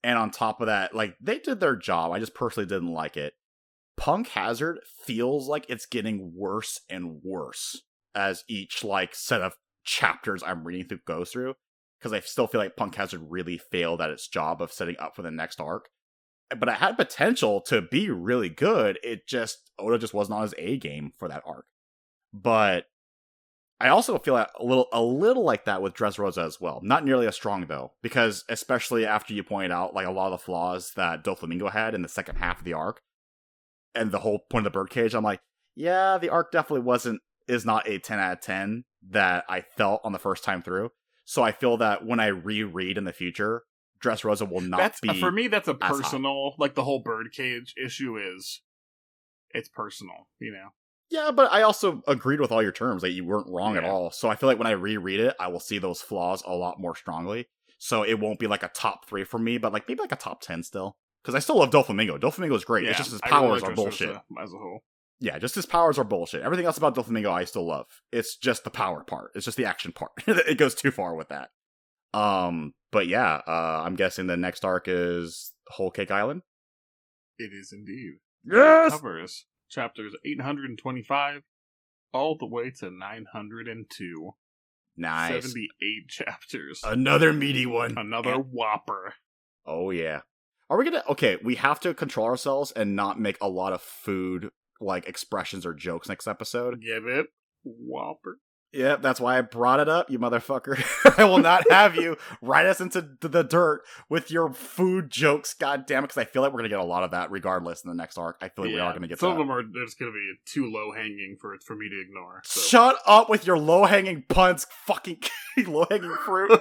And 0.05 0.17
on 0.17 0.31
top 0.31 0.61
of 0.61 0.69
that, 0.69 0.95
like 0.95 1.17
they 1.21 1.41
did 1.41 1.59
their 1.59 1.75
job. 1.75 2.13
I 2.13 2.21
just 2.21 2.37
personally 2.37 2.69
didn't 2.69 2.93
like 2.93 3.17
it. 3.17 3.33
Punk 3.97 4.29
Hazard 4.29 4.79
feels 5.05 5.49
like 5.49 5.67
it's 5.69 5.87
getting 5.87 6.35
worse 6.37 6.81
and 6.89 7.21
worse 7.25 7.83
as 8.15 8.45
each 8.47 8.85
like 8.85 9.17
set 9.17 9.43
of 9.43 9.55
chapters 9.89 10.43
I'm 10.43 10.65
reading 10.65 10.87
through 10.87 11.01
goes 11.07 11.31
through 11.31 11.55
because 11.99 12.13
I 12.13 12.21
still 12.21 12.47
feel 12.47 12.61
like 12.61 12.77
Punk 12.77 12.95
Hazard 12.95 13.23
really 13.29 13.59
failed 13.59 14.01
at 14.01 14.11
its 14.11 14.29
job 14.29 14.63
of 14.63 14.71
setting 14.71 14.97
up 14.99 15.17
for 15.17 15.23
the 15.23 15.31
next 15.31 15.61
arc. 15.61 15.89
But 16.57 16.69
it 16.69 16.77
had 16.77 16.97
potential 16.97 17.61
to 17.63 17.83
be 17.83 18.11
really 18.11 18.49
good. 18.49 18.99
It 19.03 19.27
just 19.27 19.71
Oda 19.79 19.99
just 19.99 20.15
wasn't 20.15 20.37
on 20.37 20.43
his 20.43 20.55
A 20.59 20.79
game 20.79 21.13
for 21.19 21.29
that 21.29 21.43
arc. 21.45 21.67
But 22.33 22.85
I 23.81 23.89
also 23.89 24.19
feel 24.19 24.37
a 24.37 24.49
little 24.61 24.89
a 24.93 25.03
little 25.03 25.45
like 25.45 25.65
that 25.65 25.83
with 25.83 25.95
Dressrosa 25.95 26.45
as 26.45 26.61
well. 26.61 26.81
Not 26.83 27.05
nearly 27.05 27.27
as 27.27 27.35
strong 27.35 27.67
though, 27.67 27.93
because 28.03 28.45
especially 28.49 29.07
after 29.07 29.35
you 29.35 29.43
pointed 29.43 29.73
out 29.73 29.95
like 29.95 30.07
a 30.07 30.11
lot 30.11 30.33
of 30.33 30.33
the 30.33 30.45
flaws 30.45 30.93
that 30.97 31.25
Doflamingo 31.25 31.71
had 31.71 31.95
in 31.95 32.03
the 32.03 32.09
second 32.09 32.37
half 32.37 32.59
of 32.59 32.65
the 32.65 32.73
arc, 32.73 33.01
and 33.95 34.11
the 34.11 34.21
whole 34.21 34.41
point 34.51 34.67
of 34.67 34.73
the 34.73 34.79
birdcage, 34.79 35.15
I'm 35.15 35.25
like, 35.25 35.41
yeah, 35.75 36.19
the 36.19 36.29
arc 36.31 36.51
definitely 36.51 36.85
wasn't 36.85 37.21
is 37.47 37.65
not 37.65 37.89
a 37.89 37.99
10 37.99 38.19
out 38.19 38.33
of 38.35 38.41
10 38.41 38.85
that 39.11 39.45
I 39.49 39.61
felt 39.61 40.01
on 40.05 40.13
the 40.13 40.19
first 40.19 40.45
time 40.45 40.63
through. 40.63 40.91
So 41.25 41.43
I 41.43 41.53
feel 41.53 41.77
that 41.79 42.07
when 42.07 42.21
I 42.21 42.29
reread 42.29 42.97
in 42.97 43.05
the 43.05 43.13
future, 43.13 43.63
Dressrosa 44.03 44.51
will 44.51 44.61
not 44.61 44.79
That's 44.79 45.01
uh, 45.07 45.13
be 45.13 45.21
for 45.21 45.31
me. 45.31 45.49
That's 45.49 45.69
a 45.69 45.75
personal, 45.75 46.55
like 46.59 46.75
the 46.75 46.85
whole 46.85 47.01
birdcage 47.01 47.75
issue 47.83 48.17
is. 48.17 48.63
It's 49.51 49.69
personal, 49.69 50.29
you 50.39 50.53
know. 50.53 50.69
Yeah, 51.11 51.31
but 51.31 51.51
I 51.51 51.63
also 51.63 52.03
agreed 52.07 52.41
with 52.41 52.53
all 52.53 52.63
your 52.63 52.73
terms 52.73 53.01
that 53.03 53.13
you 53.13 53.25
weren't 53.25 53.49
wrong 53.49 53.77
at 53.79 53.85
all. 53.85 54.11
So 54.11 54.29
I 54.29 54.37
feel 54.37 54.47
like 54.47 54.59
when 54.59 54.67
I 54.67 54.73
reread 54.73 55.21
it, 55.21 55.35
I 55.41 55.49
will 55.49 55.61
see 55.61 55.79
those 55.79 56.03
flaws 56.03 56.43
a 56.47 56.55
lot 56.55 56.79
more 56.79 56.95
strongly. 56.95 57.47
So 57.79 58.03
it 58.03 58.21
won't 58.21 58.39
be 58.39 58.47
like 58.47 58.63
a 58.63 58.69
top 58.69 59.09
three 59.09 59.25
for 59.25 59.39
me, 59.39 59.57
but 59.57 59.73
like 59.73 59.89
maybe 59.89 60.01
like 60.01 60.13
a 60.13 60.17
top 60.17 60.43
ten 60.43 60.63
still. 60.63 60.97
Because 61.23 61.35
I 61.35 61.39
still 61.39 61.59
love 61.59 61.71
Doflamingo. 61.71 62.19
Doflamingo 62.19 62.55
is 62.57 62.65
great. 62.65 62.85
Yeah, 62.85 62.91
it's 62.91 62.99
just 62.99 63.13
his 63.13 63.21
I 63.23 63.29
really 63.29 63.41
powers 63.41 63.63
like 63.63 63.73
are 63.73 63.75
bullshit. 63.75 64.11
as 64.11 64.53
a 64.53 64.57
whole. 64.57 64.81
Yeah, 65.21 65.39
just 65.39 65.57
his 65.57 65.67
powers 65.67 65.99
are 65.99 66.05
bullshit. 66.05 66.43
Everything 66.43 66.67
else 66.67 66.79
about 66.79 66.95
Doflamingo 66.95 67.33
I 67.33 67.45
still 67.45 67.67
love. 67.67 67.87
It's 68.13 68.37
just 68.37 68.65
the 68.65 68.71
power 68.71 69.03
part. 69.03 69.33
It's 69.35 69.45
just 69.45 69.57
the 69.57 69.65
action 69.65 69.93
part. 69.93 70.13
it 70.27 70.59
goes 70.59 70.75
too 70.75 70.91
far 70.91 71.17
with 71.17 71.29
that. 71.29 71.51
Um, 72.15 72.75
but 72.93 73.09
yeah, 73.09 73.41
uh, 73.47 73.83
I'm 73.85 73.97
guessing 73.97 74.27
the 74.27 74.37
next 74.37 74.65
arc 74.65 74.87
is 74.87 75.53
Whole 75.69 75.91
Cake 75.91 76.11
Island. 76.11 76.43
It 77.39 77.51
is 77.53 77.73
indeed. 77.73 78.15
Yes! 78.45 78.93
It 78.93 78.97
covers 78.97 79.47
chapters 79.69 80.15
825 80.25 81.43
all 82.13 82.37
the 82.39 82.47
way 82.47 82.71
to 82.79 82.91
902. 82.91 84.31
Nice. 84.97 85.45
78 85.45 86.09
chapters. 86.09 86.81
Another 86.85 87.33
meaty 87.33 87.67
one. 87.67 87.95
Another 87.97 88.35
whopper. 88.35 89.15
Oh 89.67 89.91
yeah. 89.91 90.21
Are 90.71 90.77
we 90.77 90.85
gonna? 90.85 91.05
Okay, 91.09 91.39
we 91.43 91.55
have 91.57 91.81
to 91.81 91.95
control 91.95 92.27
ourselves 92.27 92.73
and 92.73 92.95
not 92.95 93.21
make 93.21 93.39
a 93.41 93.49
lot 93.49 93.73
of 93.73 93.81
food 93.81 94.51
like 94.81 95.07
expressions 95.07 95.67
or 95.67 95.75
jokes 95.75 96.09
next 96.09 96.27
episode. 96.27 96.81
Give 96.81 97.07
it 97.07 97.27
whopper. 97.65 98.39
Yep, 98.73 99.01
that's 99.01 99.19
why 99.19 99.39
I 99.39 99.41
brought 99.41 99.81
it 99.81 99.89
up, 99.89 100.11
you 100.11 100.19
motherfucker. 100.19 100.79
I 101.19 101.25
will 101.25 101.39
not 101.39 101.65
have 101.71 101.97
you 101.97 102.19
write 102.43 102.67
us 102.67 102.83
into 102.83 103.01
the 103.21 103.43
dirt 103.43 103.81
with 104.11 104.31
your 104.31 104.53
food 104.53 105.11
jokes. 105.11 105.55
God 105.55 105.87
damn 105.87 106.05
it, 106.05 106.09
because 106.09 106.19
I 106.19 106.25
feel 106.25 106.43
like 106.43 106.53
we're 106.53 106.59
gonna 106.59 106.69
get 106.69 106.79
a 106.79 106.85
lot 106.85 107.03
of 107.03 107.13
that 107.13 107.31
regardless 107.31 107.83
in 107.83 107.89
the 107.89 107.97
next 107.97 108.19
arc. 108.19 108.37
I 108.43 108.51
feel 108.51 108.67
like 108.67 108.75
we 108.75 108.79
are 108.79 108.93
gonna 108.93 109.09
get 109.09 109.21
some 109.21 109.31
that. 109.31 109.33
of 109.33 109.39
them 109.39 109.51
are 109.51 109.63
just 109.63 109.99
going 109.99 110.13
to 110.13 110.15
be 110.15 110.35
too 110.45 110.71
low 110.71 110.93
hanging 110.93 111.37
for 111.41 111.57
for 111.65 111.77
me 111.77 111.89
to 111.89 111.99
ignore. 111.99 112.43
So. 112.45 112.61
Shut 112.61 112.97
up 113.07 113.31
with 113.31 113.47
your 113.47 113.59
low 113.59 113.87
hanging 113.87 114.25
puns, 114.29 114.67
fucking 114.85 115.23
low 115.67 115.87
hanging 115.89 116.15
fruit. 116.27 116.61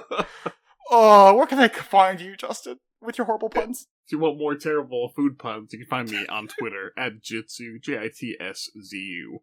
oh, 0.90 1.34
where 1.34 1.46
can 1.46 1.58
I 1.58 1.68
find 1.68 2.22
you, 2.22 2.36
Justin, 2.36 2.78
with 3.02 3.18
your 3.18 3.26
horrible 3.26 3.50
puns? 3.50 3.86
If 4.08 4.12
you 4.12 4.20
want 4.20 4.38
more 4.38 4.54
terrible 4.54 5.12
food 5.14 5.38
puns, 5.38 5.74
you 5.74 5.80
can 5.80 5.86
find 5.86 6.10
me 6.10 6.26
on 6.28 6.48
Twitter 6.48 6.94
at 6.96 7.20
Jitsu, 7.20 7.78
J 7.78 7.98
I 7.98 8.08
T 8.08 8.38
S 8.40 8.70
Z 8.82 8.96
U. 8.96 9.40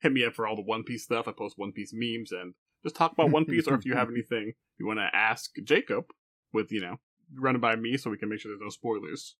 Hit 0.00 0.12
me 0.12 0.24
up 0.24 0.34
for 0.34 0.46
all 0.46 0.54
the 0.54 0.62
One 0.62 0.84
Piece 0.84 1.02
stuff. 1.02 1.26
I 1.26 1.32
post 1.32 1.58
One 1.58 1.72
Piece 1.72 1.90
memes 1.92 2.30
and 2.30 2.54
just 2.84 2.94
talk 2.94 3.10
about 3.10 3.32
One 3.32 3.44
Piece, 3.44 3.66
or 3.66 3.74
if 3.74 3.84
you 3.84 3.96
have 3.96 4.08
anything 4.12 4.52
you 4.78 4.86
want 4.86 5.00
to 5.00 5.10
ask 5.12 5.50
Jacob, 5.64 6.04
with, 6.52 6.70
you 6.70 6.80
know, 6.80 7.00
run 7.34 7.56
it 7.56 7.60
by 7.60 7.74
me 7.74 7.96
so 7.96 8.08
we 8.08 8.18
can 8.18 8.28
make 8.28 8.38
sure 8.38 8.52
there's 8.52 8.60
no 8.60 8.68
spoilers. 8.68 9.34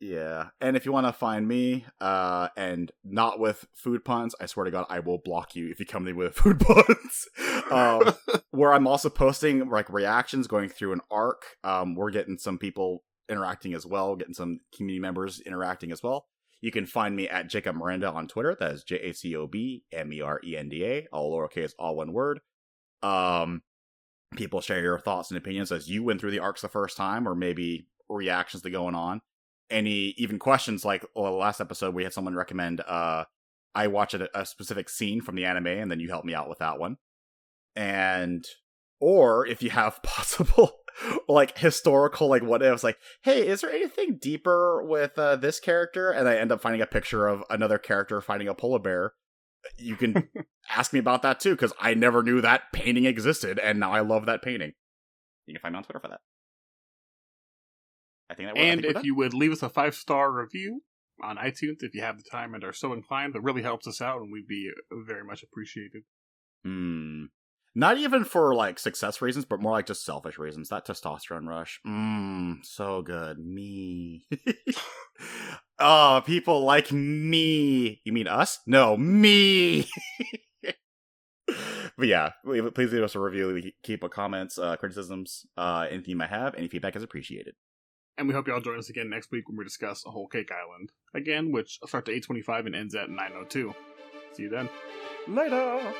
Yeah, 0.00 0.48
and 0.62 0.78
if 0.78 0.86
you 0.86 0.92
want 0.92 1.06
to 1.06 1.12
find 1.12 1.46
me, 1.46 1.84
uh, 2.00 2.48
and 2.56 2.90
not 3.04 3.38
with 3.38 3.66
food 3.74 4.02
puns, 4.02 4.34
I 4.40 4.46
swear 4.46 4.64
to 4.64 4.70
God, 4.70 4.86
I 4.88 5.00
will 5.00 5.18
block 5.18 5.54
you 5.54 5.70
if 5.70 5.78
you 5.78 5.84
come 5.84 6.06
to 6.06 6.12
me 6.12 6.16
with 6.16 6.34
food 6.36 6.58
puns. 6.58 7.28
um, 7.70 8.14
where 8.50 8.72
I'm 8.72 8.86
also 8.86 9.10
posting 9.10 9.68
like 9.68 9.90
reactions, 9.90 10.46
going 10.46 10.70
through 10.70 10.94
an 10.94 11.02
arc. 11.10 11.42
Um, 11.62 11.94
we're 11.94 12.10
getting 12.10 12.38
some 12.38 12.56
people 12.56 13.04
interacting 13.28 13.74
as 13.74 13.86
well, 13.86 14.16
getting 14.16 14.34
some 14.34 14.60
community 14.74 15.00
members 15.00 15.40
interacting 15.40 15.92
as 15.92 16.02
well. 16.02 16.26
You 16.60 16.70
can 16.70 16.86
find 16.86 17.14
me 17.14 17.28
at 17.28 17.48
Jacob 17.48 17.76
Merenda 17.76 18.12
on 18.12 18.26
Twitter. 18.26 18.56
That 18.58 18.72
is 18.72 18.84
J 18.84 18.96
A 18.96 19.12
C 19.12 19.36
O 19.36 19.46
B 19.46 19.84
M 19.92 20.12
E 20.12 20.20
R 20.20 20.40
E 20.42 20.56
N 20.56 20.68
D 20.68 20.84
A, 20.84 21.06
all 21.12 21.30
lowercase, 21.30 21.72
all 21.78 21.96
one 21.96 22.12
word. 22.12 22.40
Um, 23.02 23.62
people 24.34 24.60
share 24.60 24.80
your 24.80 24.98
thoughts 24.98 25.30
and 25.30 25.38
opinions 25.38 25.70
as 25.70 25.90
you 25.90 26.02
went 26.02 26.20
through 26.20 26.30
the 26.30 26.38
arcs 26.38 26.62
the 26.62 26.68
first 26.68 26.96
time, 26.96 27.28
or 27.28 27.34
maybe 27.34 27.86
reactions 28.08 28.62
to 28.62 28.70
going 28.70 28.94
on. 28.94 29.20
Any 29.70 30.14
even 30.16 30.38
questions 30.38 30.84
like 30.84 31.04
well, 31.14 31.36
last 31.36 31.60
episode 31.60 31.94
we 31.94 32.04
had 32.04 32.12
someone 32.12 32.34
recommend 32.34 32.80
uh 32.80 33.24
I 33.74 33.88
watch 33.88 34.14
a, 34.14 34.28
a 34.38 34.46
specific 34.46 34.88
scene 34.88 35.20
from 35.20 35.34
the 35.34 35.44
anime 35.44 35.66
and 35.66 35.90
then 35.90 36.00
you 36.00 36.08
help 36.08 36.24
me 36.24 36.34
out 36.34 36.48
with 36.48 36.58
that 36.58 36.78
one. 36.78 36.96
And 37.74 38.44
or 39.00 39.46
if 39.46 39.62
you 39.62 39.70
have 39.70 40.02
possible 40.02 40.83
like 41.28 41.58
historical 41.58 42.28
like 42.28 42.42
what 42.42 42.62
ifs 42.62 42.84
like 42.84 42.98
hey 43.22 43.46
is 43.46 43.60
there 43.60 43.70
anything 43.70 44.18
deeper 44.20 44.82
with 44.82 45.18
uh, 45.18 45.36
this 45.36 45.60
character 45.60 46.10
and 46.10 46.28
i 46.28 46.36
end 46.36 46.52
up 46.52 46.60
finding 46.60 46.80
a 46.80 46.86
picture 46.86 47.26
of 47.26 47.42
another 47.50 47.78
character 47.78 48.20
finding 48.20 48.48
a 48.48 48.54
polar 48.54 48.78
bear 48.78 49.12
you 49.78 49.96
can 49.96 50.28
ask 50.70 50.92
me 50.92 50.98
about 50.98 51.22
that 51.22 51.40
too 51.40 51.50
because 51.50 51.72
i 51.80 51.94
never 51.94 52.22
knew 52.22 52.40
that 52.40 52.62
painting 52.72 53.04
existed 53.04 53.58
and 53.58 53.80
now 53.80 53.92
i 53.92 54.00
love 54.00 54.26
that 54.26 54.42
painting 54.42 54.72
you 55.46 55.54
can 55.54 55.60
find 55.60 55.72
me 55.72 55.78
on 55.78 55.84
twitter 55.84 56.00
for 56.00 56.08
that 56.08 56.20
i 58.30 58.34
think 58.34 58.48
that 58.48 58.56
and 58.56 58.80
think 58.82 58.90
if 58.90 58.94
done. 58.94 59.04
you 59.04 59.14
would 59.14 59.34
leave 59.34 59.52
us 59.52 59.62
a 59.62 59.68
five 59.68 59.94
star 59.94 60.32
review 60.32 60.82
on 61.22 61.36
iTunes 61.36 61.82
if 61.82 61.94
you 61.94 62.02
have 62.02 62.16
the 62.16 62.24
time 62.30 62.54
and 62.54 62.64
are 62.64 62.72
so 62.72 62.92
inclined, 62.92 63.34
that 63.34 63.40
really 63.40 63.62
helps 63.62 63.86
us 63.86 64.00
out 64.00 64.20
and 64.20 64.32
we'd 64.32 64.48
be 64.48 64.70
very 64.90 65.24
much 65.24 65.42
appreciated. 65.42 66.02
Hmm. 66.64 67.24
Not 67.74 67.98
even 67.98 68.24
for 68.24 68.54
like 68.54 68.78
success 68.78 69.20
reasons, 69.20 69.44
but 69.44 69.60
more 69.60 69.72
like 69.72 69.86
just 69.86 70.04
selfish 70.04 70.38
reasons. 70.38 70.68
That 70.68 70.86
testosterone 70.86 71.48
rush. 71.48 71.80
Mmm, 71.86 72.64
so 72.64 73.02
good. 73.02 73.38
Me. 73.38 74.26
oh, 75.80 76.22
people 76.24 76.64
like 76.64 76.92
me. 76.92 78.00
You 78.04 78.12
mean 78.12 78.28
us? 78.28 78.60
No, 78.66 78.96
me. 78.96 79.88
but 81.96 82.06
yeah, 82.06 82.30
please 82.44 82.92
leave 82.92 83.02
us 83.02 83.16
a 83.16 83.20
review. 83.20 83.72
Keep 83.82 84.04
a 84.04 84.08
comments, 84.08 84.56
uh, 84.56 84.76
criticisms, 84.76 85.44
uh, 85.56 85.86
anything 85.90 86.10
you 86.10 86.16
might 86.16 86.30
have. 86.30 86.54
Any 86.54 86.68
feedback 86.68 86.94
is 86.94 87.02
appreciated. 87.02 87.54
And 88.16 88.28
we 88.28 88.34
hope 88.34 88.46
y'all 88.46 88.60
join 88.60 88.78
us 88.78 88.90
again 88.90 89.10
next 89.10 89.32
week 89.32 89.48
when 89.48 89.58
we 89.58 89.64
discuss 89.64 90.06
a 90.06 90.10
whole 90.10 90.28
cake 90.28 90.50
island 90.52 90.92
again, 91.14 91.50
which 91.50 91.80
starts 91.84 92.08
at 92.08 92.14
825 92.14 92.66
and 92.66 92.76
ends 92.76 92.94
at 92.94 93.10
902. 93.10 93.74
See 94.34 94.44
you 94.44 94.50
then. 94.50 94.68
Later. 95.26 95.92